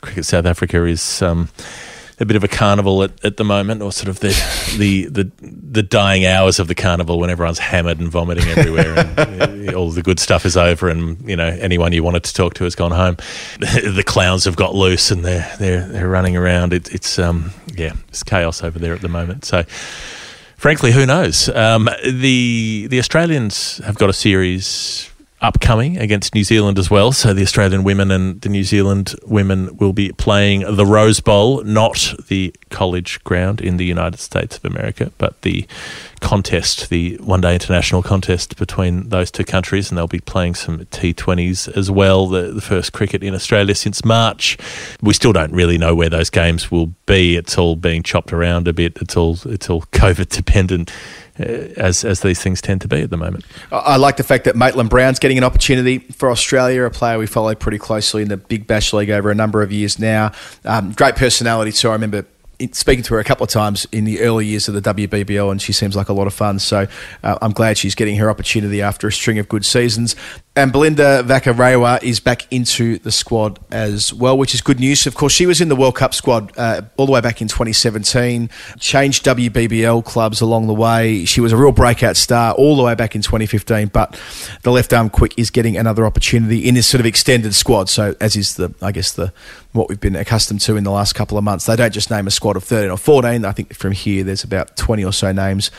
Cricket 0.00 0.24
South 0.24 0.46
Africa 0.46 0.84
is. 0.84 1.22
Um, 1.22 1.48
a 2.20 2.26
bit 2.26 2.36
of 2.36 2.44
a 2.44 2.48
carnival 2.48 3.02
at, 3.02 3.24
at 3.24 3.38
the 3.38 3.44
moment, 3.44 3.80
or 3.82 3.90
sort 3.90 4.08
of 4.08 4.20
the, 4.20 4.28
the 4.78 5.06
the 5.06 5.30
the 5.42 5.82
dying 5.82 6.26
hours 6.26 6.58
of 6.58 6.68
the 6.68 6.74
carnival 6.74 7.18
when 7.18 7.30
everyone's 7.30 7.58
hammered 7.58 7.98
and 7.98 8.10
vomiting 8.10 8.46
everywhere, 8.48 8.98
and 9.16 9.74
all 9.74 9.90
the 9.90 10.02
good 10.02 10.20
stuff 10.20 10.44
is 10.44 10.56
over, 10.56 10.88
and 10.88 11.28
you 11.28 11.34
know 11.34 11.46
anyone 11.46 11.92
you 11.92 12.02
wanted 12.02 12.22
to 12.24 12.34
talk 12.34 12.54
to 12.54 12.64
has 12.64 12.74
gone 12.74 12.92
home. 12.92 13.16
the 13.58 14.04
clowns 14.06 14.44
have 14.44 14.56
got 14.56 14.74
loose 14.74 15.10
and 15.10 15.24
they're 15.24 15.50
they're 15.58 15.88
they're 15.88 16.08
running 16.08 16.36
around. 16.36 16.72
It, 16.72 16.92
it's 16.92 17.18
um 17.18 17.52
yeah, 17.74 17.94
it's 18.08 18.22
chaos 18.22 18.62
over 18.62 18.78
there 18.78 18.94
at 18.94 19.00
the 19.00 19.08
moment. 19.08 19.44
So. 19.44 19.64
Frankly, 20.56 20.92
who 20.92 21.06
knows? 21.06 21.48
Um, 21.48 21.88
the 22.04 22.86
the 22.90 22.98
Australians 22.98 23.78
have 23.78 23.96
got 23.96 24.10
a 24.10 24.12
series 24.12 25.09
upcoming 25.40 25.96
against 25.96 26.34
New 26.34 26.44
Zealand 26.44 26.78
as 26.78 26.90
well. 26.90 27.12
So 27.12 27.32
the 27.32 27.42
Australian 27.42 27.82
women 27.82 28.10
and 28.10 28.40
the 28.40 28.48
New 28.48 28.64
Zealand 28.64 29.14
women 29.24 29.76
will 29.78 29.92
be 29.92 30.12
playing 30.12 30.60
the 30.76 30.84
Rose 30.84 31.20
Bowl, 31.20 31.62
not 31.64 32.14
the 32.28 32.54
college 32.68 33.22
ground 33.24 33.60
in 33.60 33.76
the 33.78 33.84
United 33.84 34.20
States 34.20 34.56
of 34.56 34.64
America, 34.64 35.12
but 35.18 35.40
the 35.42 35.66
contest, 36.20 36.90
the 36.90 37.16
one 37.16 37.40
day 37.40 37.54
international 37.54 38.02
contest 38.02 38.56
between 38.58 39.08
those 39.08 39.30
two 39.30 39.44
countries. 39.44 39.90
And 39.90 39.96
they'll 39.96 40.06
be 40.06 40.20
playing 40.20 40.54
some 40.54 40.80
T20s 40.80 41.74
as 41.76 41.90
well, 41.90 42.26
the, 42.26 42.52
the 42.52 42.60
first 42.60 42.92
cricket 42.92 43.22
in 43.22 43.34
Australia 43.34 43.74
since 43.74 44.04
March. 44.04 44.58
We 45.00 45.14
still 45.14 45.32
don't 45.32 45.52
really 45.52 45.78
know 45.78 45.94
where 45.94 46.10
those 46.10 46.28
games 46.28 46.70
will 46.70 46.92
be. 47.06 47.36
It's 47.36 47.56
all 47.56 47.76
being 47.76 48.02
chopped 48.02 48.32
around 48.32 48.68
a 48.68 48.72
bit. 48.74 48.98
It's 49.00 49.16
all, 49.16 49.38
it's 49.46 49.70
all 49.70 49.82
COVID 49.92 50.28
dependent. 50.28 50.92
Uh, 51.40 51.72
as 51.76 52.04
as 52.04 52.20
these 52.20 52.42
things 52.42 52.60
tend 52.60 52.82
to 52.82 52.88
be 52.88 53.00
at 53.00 53.08
the 53.08 53.16
moment. 53.16 53.44
I 53.72 53.96
like 53.96 54.16
the 54.16 54.22
fact 54.22 54.44
that 54.44 54.56
Maitlan 54.56 54.90
Brown's 54.90 55.18
getting 55.18 55.38
an 55.38 55.44
opportunity 55.44 55.98
for 55.98 56.30
Australia, 56.30 56.84
a 56.84 56.90
player 56.90 57.18
we 57.18 57.26
follow 57.26 57.54
pretty 57.54 57.78
closely 57.78 58.20
in 58.20 58.28
the 58.28 58.36
Big 58.36 58.66
Bash 58.66 58.92
League 58.92 59.10
over 59.10 59.30
a 59.30 59.34
number 59.34 59.62
of 59.62 59.72
years 59.72 59.98
now. 59.98 60.32
Um, 60.64 60.92
great 60.92 61.16
personality 61.16 61.72
too. 61.72 61.88
I 61.88 61.92
remember 61.92 62.26
speaking 62.72 63.02
to 63.04 63.14
her 63.14 63.20
a 63.20 63.24
couple 63.24 63.44
of 63.44 63.50
times 63.50 63.86
in 63.90 64.04
the 64.04 64.20
early 64.20 64.46
years 64.46 64.68
of 64.68 64.74
the 64.74 64.82
WBBL, 64.82 65.50
and 65.50 65.62
she 65.62 65.72
seems 65.72 65.96
like 65.96 66.08
a 66.08 66.12
lot 66.12 66.26
of 66.26 66.34
fun. 66.34 66.58
So 66.58 66.86
uh, 67.22 67.38
I'm 67.40 67.52
glad 67.52 67.78
she's 67.78 67.94
getting 67.94 68.16
her 68.16 68.28
opportunity 68.28 68.82
after 68.82 69.08
a 69.08 69.12
string 69.12 69.38
of 69.38 69.48
good 69.48 69.64
seasons. 69.64 70.16
And 70.60 70.72
Belinda 70.72 71.22
Vakarewa 71.22 72.02
is 72.02 72.20
back 72.20 72.46
into 72.52 72.98
the 72.98 73.10
squad 73.10 73.58
as 73.70 74.12
well, 74.12 74.36
which 74.36 74.54
is 74.54 74.60
good 74.60 74.78
news. 74.78 75.06
Of 75.06 75.14
course, 75.14 75.32
she 75.32 75.46
was 75.46 75.62
in 75.62 75.70
the 75.70 75.74
World 75.74 75.94
Cup 75.94 76.12
squad 76.12 76.52
uh, 76.58 76.82
all 76.98 77.06
the 77.06 77.12
way 77.12 77.22
back 77.22 77.40
in 77.40 77.48
2017, 77.48 78.50
changed 78.78 79.24
WBBL 79.24 80.04
clubs 80.04 80.42
along 80.42 80.66
the 80.66 80.74
way. 80.74 81.24
She 81.24 81.40
was 81.40 81.52
a 81.52 81.56
real 81.56 81.72
breakout 81.72 82.18
star 82.18 82.52
all 82.52 82.76
the 82.76 82.82
way 82.82 82.94
back 82.94 83.16
in 83.16 83.22
2015, 83.22 83.86
but 83.88 84.20
the 84.62 84.70
left 84.70 84.92
arm 84.92 85.08
quick 85.08 85.32
is 85.38 85.48
getting 85.48 85.78
another 85.78 86.04
opportunity 86.04 86.68
in 86.68 86.74
this 86.74 86.86
sort 86.86 87.00
of 87.00 87.06
extended 87.06 87.54
squad. 87.54 87.88
So, 87.88 88.14
as 88.20 88.36
is 88.36 88.56
the, 88.56 88.74
I 88.82 88.92
guess, 88.92 89.12
the 89.12 89.32
what 89.72 89.88
we've 89.88 89.98
been 89.98 90.14
accustomed 90.14 90.60
to 90.60 90.76
in 90.76 90.84
the 90.84 90.90
last 90.90 91.14
couple 91.14 91.38
of 91.38 91.44
months. 91.44 91.64
They 91.64 91.76
don't 91.76 91.94
just 91.94 92.10
name 92.10 92.26
a 92.26 92.30
squad 92.30 92.56
of 92.56 92.64
13 92.64 92.90
or 92.90 92.98
14. 92.98 93.46
I 93.46 93.52
think 93.52 93.74
from 93.74 93.92
here, 93.92 94.24
there's 94.24 94.44
about 94.44 94.76
20 94.76 95.06
or 95.06 95.12
so 95.14 95.32
names 95.32 95.70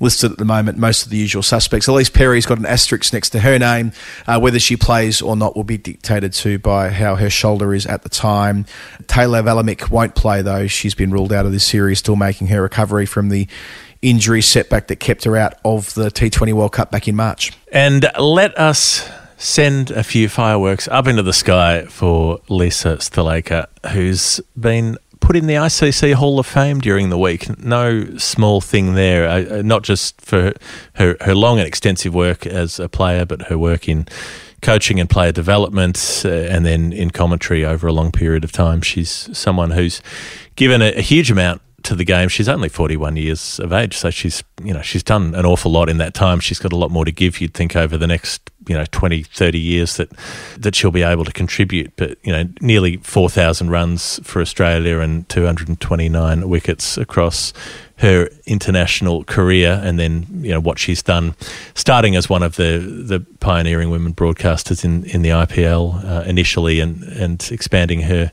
listed 0.00 0.32
at 0.32 0.38
the 0.38 0.44
moment, 0.44 0.78
most 0.78 1.04
of 1.04 1.10
the 1.10 1.16
usual 1.16 1.42
suspects. 1.42 1.86
Ellyse 1.86 2.12
Perry's 2.12 2.46
got 2.46 2.58
an 2.58 2.66
asterisk 2.66 3.12
next 3.12 3.30
to 3.30 3.40
her 3.40 3.58
name. 3.58 3.92
Uh, 4.26 4.40
whether 4.40 4.58
she 4.58 4.76
plays 4.76 5.22
or 5.22 5.36
not 5.36 5.54
will 5.54 5.64
be 5.64 5.78
dictated 5.78 6.32
to 6.32 6.58
by 6.58 6.88
how 6.88 7.16
her 7.16 7.30
shoulder 7.30 7.74
is 7.74 7.86
at 7.86 8.02
the 8.02 8.08
time. 8.08 8.64
Taylor 9.06 9.42
Vlaeminck 9.42 9.90
won't 9.90 10.14
play, 10.14 10.42
though. 10.42 10.66
She's 10.66 10.94
been 10.94 11.10
ruled 11.10 11.32
out 11.32 11.46
of 11.46 11.52
this 11.52 11.64
series, 11.64 11.98
still 11.98 12.16
making 12.16 12.48
her 12.48 12.62
recovery 12.62 13.06
from 13.06 13.28
the 13.28 13.46
injury 14.02 14.42
setback 14.42 14.88
that 14.88 14.96
kept 14.96 15.24
her 15.24 15.36
out 15.36 15.54
of 15.64 15.92
the 15.94 16.10
T20 16.10 16.52
World 16.54 16.72
Cup 16.72 16.90
back 16.90 17.06
in 17.06 17.14
March. 17.14 17.52
And 17.70 18.10
let 18.18 18.58
us 18.58 19.08
send 19.36 19.90
a 19.90 20.02
few 20.02 20.28
fireworks 20.28 20.86
up 20.88 21.06
into 21.06 21.22
the 21.22 21.32
sky 21.32 21.84
for 21.86 22.40
Lisa 22.48 22.96
Sthalekar, 22.96 23.66
who's 23.90 24.40
been 24.58 24.98
put 25.30 25.36
in 25.36 25.46
the 25.46 25.54
ICC 25.54 26.14
Hall 26.14 26.40
of 26.40 26.46
Fame 26.46 26.80
during 26.80 27.08
the 27.08 27.16
week. 27.16 27.56
No 27.56 28.16
small 28.16 28.60
thing 28.60 28.94
there, 28.94 29.28
uh, 29.28 29.58
uh, 29.58 29.62
not 29.62 29.84
just 29.84 30.20
for 30.20 30.52
her, 30.94 31.16
her 31.20 31.36
long 31.36 31.60
and 31.60 31.68
extensive 31.68 32.12
work 32.12 32.46
as 32.48 32.80
a 32.80 32.88
player, 32.88 33.24
but 33.24 33.42
her 33.42 33.56
work 33.56 33.88
in 33.88 34.08
coaching 34.60 34.98
and 34.98 35.08
player 35.08 35.30
development, 35.30 36.22
uh, 36.24 36.30
and 36.30 36.66
then 36.66 36.92
in 36.92 37.12
commentary 37.12 37.64
over 37.64 37.86
a 37.86 37.92
long 37.92 38.10
period 38.10 38.42
of 38.42 38.50
time. 38.50 38.80
She's 38.82 39.30
someone 39.32 39.70
who's 39.70 40.02
given 40.56 40.82
a, 40.82 40.94
a 40.94 41.00
huge 41.00 41.30
amount 41.30 41.62
to 41.84 41.94
the 41.94 42.04
game. 42.04 42.28
She's 42.28 42.48
only 42.48 42.68
41 42.68 43.16
years 43.16 43.58
of 43.60 43.72
age, 43.72 43.96
so 43.96 44.10
she's 44.10 44.42
you 44.62 44.74
know 44.74 44.82
she's 44.82 45.02
done 45.02 45.34
an 45.34 45.46
awful 45.46 45.70
lot 45.70 45.88
in 45.88 45.98
that 45.98 46.14
time. 46.14 46.40
She's 46.40 46.58
got 46.58 46.72
a 46.72 46.76
lot 46.76 46.90
more 46.90 47.04
to 47.04 47.12
give. 47.12 47.40
You'd 47.40 47.54
think 47.54 47.76
over 47.76 47.96
the 47.96 48.06
next 48.06 48.50
you 48.66 48.74
know 48.74 48.84
20, 48.86 49.22
30 49.22 49.58
years 49.58 49.96
that 49.96 50.10
that 50.58 50.74
she'll 50.74 50.90
be 50.90 51.02
able 51.02 51.24
to 51.24 51.32
contribute. 51.32 51.94
But 51.96 52.18
you 52.22 52.32
know, 52.32 52.48
nearly 52.60 52.98
4,000 52.98 53.70
runs 53.70 54.20
for 54.22 54.40
Australia 54.40 55.00
and 55.00 55.28
229 55.28 56.48
wickets 56.48 56.96
across 56.96 57.52
her 57.96 58.30
international 58.46 59.24
career, 59.24 59.80
and 59.84 59.98
then 59.98 60.26
you 60.42 60.50
know 60.50 60.60
what 60.60 60.78
she's 60.78 61.02
done, 61.02 61.34
starting 61.74 62.16
as 62.16 62.28
one 62.28 62.42
of 62.42 62.56
the 62.56 62.78
the 62.78 63.20
pioneering 63.40 63.90
women 63.90 64.14
broadcasters 64.14 64.84
in 64.84 65.04
in 65.04 65.22
the 65.22 65.30
IPL 65.30 66.04
uh, 66.04 66.22
initially, 66.22 66.80
and 66.80 67.02
and 67.02 67.48
expanding 67.52 68.02
her 68.02 68.32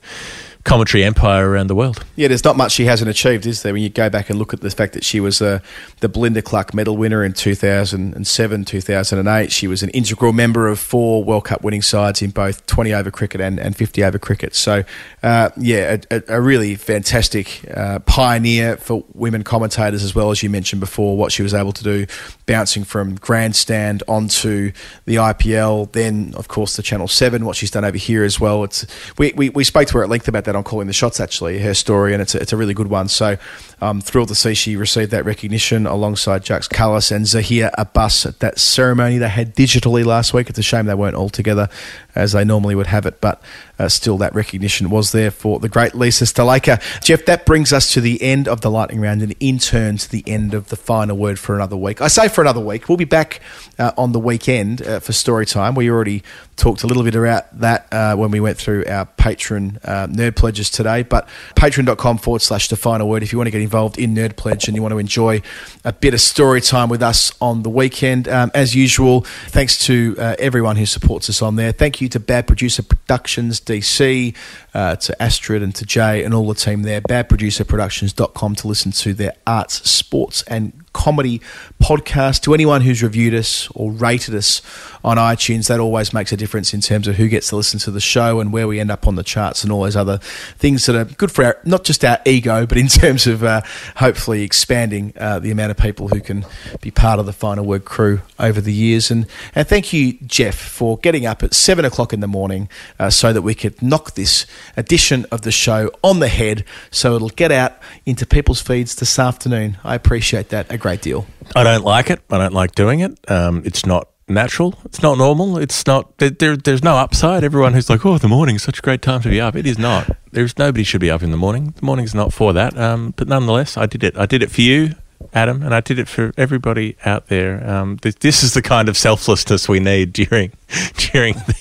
commentary 0.68 1.04
empire 1.04 1.50
around 1.50 1.68
the 1.68 1.76
world. 1.76 2.06
Yeah, 2.18 2.28
there's 2.28 2.44
not 2.44 2.58
much 2.58 2.74
she 2.74 2.86
hasn't 2.86 3.10
achieved, 3.10 3.46
is 3.46 3.64
there? 3.64 3.72
When 3.72 3.82
you 3.82 3.90
go 3.90 4.10
back 4.10 4.30
and 4.30 4.38
look 4.38 4.54
at 4.54 4.60
the 4.60 4.70
fact 4.70 4.94
that 4.94 5.06
she 5.06 5.22
was 5.22 5.42
uh, 5.42 5.60
the 6.02 6.10
Belinda 6.10 6.42
Clark 6.42 6.74
Medal 6.74 6.98
winner 6.98 7.24
in 7.24 7.32
2007, 7.32 8.66
2008. 8.66 9.52
She 9.52 9.68
was 9.68 9.82
an 9.82 9.90
integral 9.92 10.34
member 10.34 10.68
of 10.68 10.78
four 10.78 11.24
World 11.24 11.46
Cup 11.46 11.64
winning 11.64 11.82
sides 11.82 12.22
in 12.22 12.32
both 12.32 12.66
20 12.66 12.94
over 12.94 13.10
cricket 13.10 13.40
and, 13.40 13.60
and 13.60 13.78
50 13.78 14.04
over 14.04 14.20
cricket. 14.20 14.56
So, 14.56 14.84
uh, 15.24 15.50
yeah, 15.58 15.98
a, 16.12 16.22
a, 16.28 16.42
really 16.42 16.76
fantastic 16.76 17.66
uh, 17.74 18.00
pioneer 18.00 18.76
for 18.76 19.06
women 19.14 19.44
commentators 19.44 20.04
as 20.04 20.14
well, 20.14 20.32
as 20.32 20.44
you 20.44 20.50
mentioned 20.50 20.82
before, 20.82 21.16
what 21.16 21.32
she 21.32 21.44
was 21.44 21.54
able 21.54 21.72
to 21.72 21.84
do, 21.84 22.06
bouncing 22.46 22.84
from 22.84 23.16
grandstand 23.16 24.04
onto 24.08 24.74
the 25.06 25.16
IPL, 25.16 25.94
then, 25.94 26.34
of 26.36 26.50
course, 26.50 26.76
the 26.76 26.84
Channel 26.84 27.08
7, 27.08 27.46
what 27.46 27.56
she's 27.56 27.72
done 27.72 27.86
over 27.86 27.98
here 27.98 28.26
as 28.26 28.38
well. 28.38 28.66
It's 28.66 28.86
We, 29.18 29.32
we, 29.34 29.50
we 29.50 29.64
spoke 29.64 29.88
to 29.88 29.98
her 30.00 30.04
at 30.04 30.10
length 30.10 30.28
about 30.28 30.44
that 30.44 30.57
on 30.58 30.64
calling 30.64 30.88
the 30.88 30.94
shots. 30.94 31.20
Actually, 31.20 31.60
her 31.60 31.74
story, 31.74 32.14
and 32.14 32.22
it's 32.22 32.36
a, 32.36 32.42
it's 32.42 32.54
a 32.54 32.58
really 32.58 32.74
good 32.74 32.88
one. 32.88 33.08
So 33.08 33.38
I'm 33.80 34.02
thrilled 34.02 34.30
to 34.30 34.36
see 34.36 34.56
she 34.56 34.76
received 34.76 35.12
that 35.12 35.24
recognition 35.24 35.86
alongside 35.86 36.44
Jacques 36.44 36.70
Kallis 36.70 37.12
and 37.12 37.26
Zaheer 37.26 37.70
Abbas 37.78 38.26
at 38.26 38.40
that 38.40 38.58
ceremony 38.58 39.20
they 39.20 39.30
had 39.30 39.56
digitally 39.56 40.04
last 40.04 40.34
week. 40.34 40.50
It's 40.50 40.58
a 40.58 40.64
shame 40.64 40.88
they 40.88 40.96
weren't 40.96 41.16
all 41.16 41.30
together 41.30 41.70
as 42.16 42.32
they 42.32 42.44
normally 42.44 42.74
would 42.74 42.88
have 42.88 43.06
it, 43.06 43.22
but 43.22 43.42
uh, 43.78 43.88
still 43.88 44.18
that 44.18 44.34
recognition 44.34 44.90
was 44.90 45.12
there 45.12 45.30
for 45.30 45.60
the 45.60 45.70
great 45.70 45.94
Lisa 45.94 46.26
Sthalekar. 46.26 46.82
Geoff, 47.04 47.26
that 47.26 47.46
brings 47.46 47.72
us 47.72 47.94
to 47.94 48.02
the 48.02 48.20
end 48.24 48.48
of 48.48 48.62
the 48.62 48.72
lightning 48.72 49.00
round 49.00 49.22
and 49.22 49.36
in 49.40 49.60
turn 49.60 49.98
to 49.98 50.10
the 50.10 50.24
end 50.26 50.56
of 50.56 50.70
the 50.70 50.76
final 50.76 51.16
word 51.16 51.38
for 51.38 51.54
another 51.56 51.78
week. 51.78 52.02
I 52.02 52.08
say 52.08 52.28
for 52.28 52.42
another 52.42 52.60
week. 52.60 52.90
We'll 52.90 52.98
be 52.98 53.06
back 53.06 53.42
uh, 53.78 53.92
on 53.96 54.12
the 54.12 54.20
weekend 54.20 54.82
uh, 54.82 55.00
for 55.00 55.14
story 55.14 55.46
time. 55.46 55.76
We 55.76 55.92
already 55.92 56.24
talked 56.56 56.82
a 56.82 56.88
little 56.88 57.04
bit 57.04 57.14
about 57.14 57.60
that 57.60 57.88
uh, 57.92 58.16
when 58.16 58.32
we 58.32 58.40
went 58.40 58.58
through 58.58 58.86
our 58.88 59.06
patron 59.06 59.80
uh, 59.84 60.08
nerd 60.08 60.36
pledges 60.36 60.72
today, 60.72 61.04
but 61.04 61.30
patreon.com 61.56 62.18
forward 62.18 62.42
slash 62.42 62.68
the 62.70 62.76
final 62.76 63.08
word 63.08 63.22
if 63.22 63.32
you 63.32 63.38
want 63.38 63.46
to 63.48 63.52
get 63.52 63.62
involved 63.68 64.00
in 64.00 64.16
Nerd 64.16 64.38
Pledge 64.38 64.68
and 64.68 64.76
you 64.76 64.82
want 64.82 64.94
to 64.94 64.98
enjoy 64.98 65.42
a 65.84 65.92
bit 65.92 66.14
of 66.14 66.22
story 66.22 66.62
time 66.62 66.88
with 66.88 67.04
us 67.04 67.34
on 67.42 67.64
the 67.64 67.70
weekend. 67.70 68.30
Um, 68.30 68.50
as 68.54 68.74
usual, 68.74 69.22
thanks 69.48 69.78
to 69.88 70.16
uh, 70.18 70.36
everyone 70.40 70.78
who 70.78 70.86
supports 70.86 71.30
us 71.30 71.42
on 71.42 71.58
there. 71.58 71.74
Thank 71.74 72.00
you 72.00 72.08
to 72.10 72.20
Bad 72.20 72.48
Producer 72.48 72.82
Productions 72.82 73.60
DC, 73.60 74.34
uh, 74.74 74.96
to 74.96 75.22
Astrid 75.22 75.62
and 75.62 75.76
to 75.76 75.86
Jay 75.86 76.24
and 76.24 76.34
all 76.34 76.48
the 76.48 76.56
team 76.56 76.84
there. 76.84 77.02
Badproducerproductions.com 77.02 78.56
to 78.56 78.68
listen 78.68 78.92
to 78.94 79.14
their 79.14 79.34
arts, 79.46 79.90
sports, 79.90 80.44
and 80.44 80.72
comedy 80.98 81.40
podcast. 81.80 82.42
To 82.42 82.56
anyone 82.56 82.82
who's 82.82 83.04
reviewed 83.04 83.36
us 83.36 83.70
or 83.76 83.92
rated 83.92 84.34
us 84.34 84.64
on 85.04 85.18
iTunes, 85.18 85.68
that 85.68 85.80
always 85.80 86.12
makes 86.12 86.32
a 86.32 86.38
difference 86.38 86.74
in 86.74 86.82
terms 86.82 87.08
of 87.08 87.16
who 87.16 87.28
gets 87.28 87.50
to 87.50 87.56
listen 87.56 87.80
to 87.82 87.92
the 87.92 88.00
show 88.00 88.40
and 88.40 88.52
where 88.52 88.68
we 88.68 88.80
end 88.80 88.90
up 88.90 89.08
on 89.08 89.14
the 89.14 89.24
charts 89.24 89.64
and 89.64 89.72
all 89.72 89.84
those 89.84 89.96
other 89.96 90.18
things 90.58 90.88
that 90.88 90.96
are 90.96 91.06
good 91.06 91.32
for 91.32 91.46
our, 91.46 91.58
not 91.66 91.84
just 91.84 92.04
our 92.04 92.20
ego, 92.26 92.66
but 92.70 92.80
in 92.80 92.88
terms 92.88 93.28
of 93.28 93.44
uh, 93.44 93.62
hopefully 93.98 94.42
expanding 94.42 95.14
uh, 95.20 95.38
the 95.38 95.52
amount 95.52 95.70
of 95.70 95.78
people 95.78 96.08
who 96.08 96.20
can 96.20 96.44
be 96.82 96.90
part 96.90 97.20
of 97.20 97.28
the 97.28 97.34
Final 97.34 97.64
Word 97.64 97.86
crew 97.86 98.22
over 98.40 98.60
the 98.60 98.74
years. 98.74 99.12
And, 99.12 99.28
and 99.54 99.68
thank 99.68 99.94
you, 99.94 100.14
Geoff, 100.26 100.56
for 100.56 100.98
getting 100.98 101.28
up 101.28 101.44
at 101.44 101.54
seven 101.54 101.86
o'clock 101.86 102.12
in 102.12 102.22
the 102.22 102.28
morning 102.28 102.70
uh, 103.00 103.12
so 103.12 103.32
that 103.34 103.44
we 103.44 103.54
could 103.54 103.80
knock 103.84 104.16
this 104.16 104.48
edition 104.76 105.28
of 105.32 105.44
the 105.44 105.52
show 105.52 105.92
on 106.04 106.20
the 106.20 106.28
head 106.28 106.66
so 106.90 107.16
it'll 107.16 107.30
get 107.30 107.52
out 107.52 107.78
into 108.06 108.26
people's 108.26 108.62
feeds 108.62 108.96
this 108.96 109.20
afternoon. 109.20 109.78
I 109.84 109.94
appreciate 109.94 110.50
that 110.50 110.72
a 110.72 110.78
great 110.78 110.87
deal. 110.96 111.28
I 111.56 111.64
don't 111.64 111.84
like 111.84 112.10
it. 112.10 112.22
I 112.30 112.38
don't 112.38 112.54
like 112.54 112.74
doing 112.76 113.02
it. 113.02 113.20
Um, 113.30 113.62
it's 113.66 113.86
not 113.86 114.10
natural. 114.28 114.78
It's 114.86 115.02
not 115.02 115.18
normal. 115.18 115.58
It's 115.58 115.86
not. 115.86 116.18
There, 116.18 116.58
there's 116.58 116.84
no 116.84 116.98
upside. 116.98 117.44
Everyone 117.44 117.74
who's 117.74 117.90
like, 117.90 118.06
"Oh, 118.06 118.18
the 118.18 118.28
morning 118.28 118.56
is 118.56 118.64
such 118.64 118.80
a 118.80 118.82
great 118.82 119.02
time 119.02 119.22
to 119.22 119.30
be 119.30 119.40
up," 119.42 119.56
it 119.56 119.66
is 119.66 119.78
not. 119.78 120.10
There's 120.32 120.58
nobody 120.58 120.84
should 120.84 121.02
be 121.02 121.10
up 121.12 121.24
in 121.24 121.32
the 121.32 121.38
morning. 121.38 121.74
The 121.76 121.86
morning's 121.86 122.16
not 122.16 122.34
for 122.34 122.54
that. 122.54 122.78
Um, 122.78 123.14
but 123.16 123.28
nonetheless, 123.28 123.78
I 123.78 123.86
did 123.86 124.04
it. 124.04 124.18
I 124.18 124.26
did 124.26 124.44
it 124.44 124.52
for 124.52 124.62
you, 124.62 124.96
Adam, 125.34 125.64
and 125.64 125.74
I 125.74 125.82
did 125.82 126.00
it 126.00 126.08
for 126.08 126.34
everybody 126.38 126.96
out 127.06 127.28
there. 127.28 127.68
Um, 127.68 127.98
this 128.02 128.44
is 128.44 128.54
the 128.54 128.62
kind 128.62 128.90
of 128.90 128.98
selflessness 128.98 129.68
we 129.70 129.80
need 129.80 130.14
during 130.14 130.52
during 131.12 131.34
the, 131.36 131.56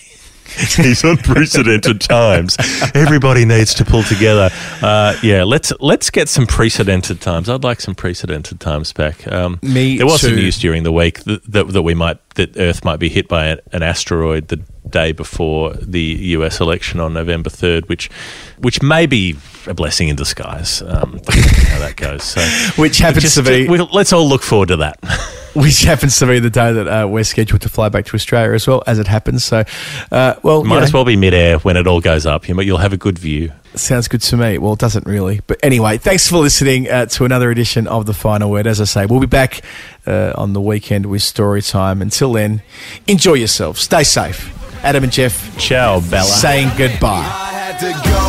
these 0.76 1.04
unprecedented 1.04 2.00
times. 2.00 2.56
Everybody 2.94 3.44
needs 3.44 3.74
to 3.74 3.84
pull 3.84 4.02
together. 4.02 4.50
Uh, 4.82 5.16
yeah, 5.22 5.44
let's 5.44 5.72
let's 5.80 6.10
get 6.10 6.28
some 6.28 6.46
precedented 6.46 7.20
times. 7.20 7.48
I'd 7.48 7.64
like 7.64 7.80
some 7.80 7.94
precedented 7.94 8.60
times 8.60 8.92
back. 8.92 9.30
Um, 9.30 9.58
Me 9.62 9.98
there 9.98 10.06
was 10.06 10.20
some 10.20 10.34
news 10.34 10.58
during 10.58 10.82
the 10.82 10.92
week 10.92 11.24
that, 11.24 11.44
that, 11.50 11.68
that 11.68 11.82
we 11.82 11.94
might 11.94 12.18
that 12.30 12.56
Earth 12.56 12.84
might 12.84 12.98
be 12.98 13.08
hit 13.08 13.28
by 13.28 13.58
an 13.72 13.82
asteroid 13.82 14.48
the 14.48 14.62
day 14.88 15.12
before 15.12 15.74
the 15.74 16.00
US 16.00 16.60
election 16.60 17.00
on 17.00 17.12
November 17.12 17.50
third, 17.50 17.88
which 17.88 18.08
which 18.58 18.82
may 18.82 19.06
be 19.06 19.36
a 19.66 19.74
blessing 19.74 20.08
in 20.08 20.16
disguise. 20.16 20.80
Um, 20.82 21.20
how 21.28 21.78
that 21.80 21.94
goes. 21.96 22.22
So, 22.22 22.40
Which 22.80 22.98
happens 22.98 23.22
just, 23.24 23.34
to 23.36 23.42
be- 23.42 23.68
we- 23.68 23.78
let's 23.80 24.12
all 24.12 24.28
look 24.28 24.42
forward 24.42 24.68
to 24.68 24.76
that. 24.76 24.98
Which 25.56 25.82
happens 25.84 26.18
to 26.18 26.26
be 26.26 26.38
the 26.38 26.50
day 26.50 26.70
that 26.74 26.86
uh, 26.86 27.08
we're 27.08 27.24
scheduled 27.24 27.62
to 27.62 27.70
fly 27.70 27.88
back 27.88 28.04
to 28.06 28.14
Australia 28.14 28.52
as 28.52 28.66
well, 28.66 28.82
as 28.86 28.98
it 28.98 29.06
happens. 29.06 29.42
So, 29.42 29.64
uh, 30.12 30.34
well, 30.42 30.62
you 30.62 30.68
Might 30.68 30.82
as 30.82 30.92
well 30.92 31.06
be 31.06 31.16
midair 31.16 31.58
when 31.60 31.78
it 31.78 31.86
all 31.86 32.00
goes 32.02 32.26
up. 32.26 32.46
You- 32.46 32.60
You'll 32.60 32.76
have 32.78 32.92
a 32.92 32.98
good 32.98 33.18
view. 33.18 33.52
Sounds 33.74 34.06
good 34.06 34.20
to 34.22 34.36
me. 34.36 34.58
Well, 34.58 34.74
it 34.74 34.78
doesn't 34.78 35.06
really. 35.06 35.40
But 35.46 35.58
anyway, 35.62 35.96
thanks 35.98 36.28
for 36.28 36.36
listening 36.38 36.88
uh, 36.90 37.06
to 37.06 37.24
another 37.24 37.50
edition 37.50 37.86
of 37.88 38.04
The 38.06 38.14
Final 38.14 38.50
Word. 38.50 38.66
As 38.66 38.80
I 38.80 38.84
say, 38.84 39.06
we'll 39.06 39.20
be 39.20 39.26
back 39.26 39.62
uh, 40.06 40.32
on 40.36 40.52
the 40.52 40.60
weekend 40.60 41.06
with 41.06 41.22
story 41.22 41.62
time. 41.62 42.00
Until 42.02 42.32
then, 42.34 42.62
enjoy 43.06 43.34
yourself. 43.34 43.78
Stay 43.78 44.04
safe. 44.04 44.52
Adam 44.86 45.02
and 45.02 45.12
Geoff. 45.12 45.58
Ciao, 45.58 45.98
Bella. 45.98 46.22
Saying 46.22 46.70
goodbye. 46.78 47.18
I 47.18 47.50
had 47.52 47.78
to 47.80 48.08
go 48.08 48.25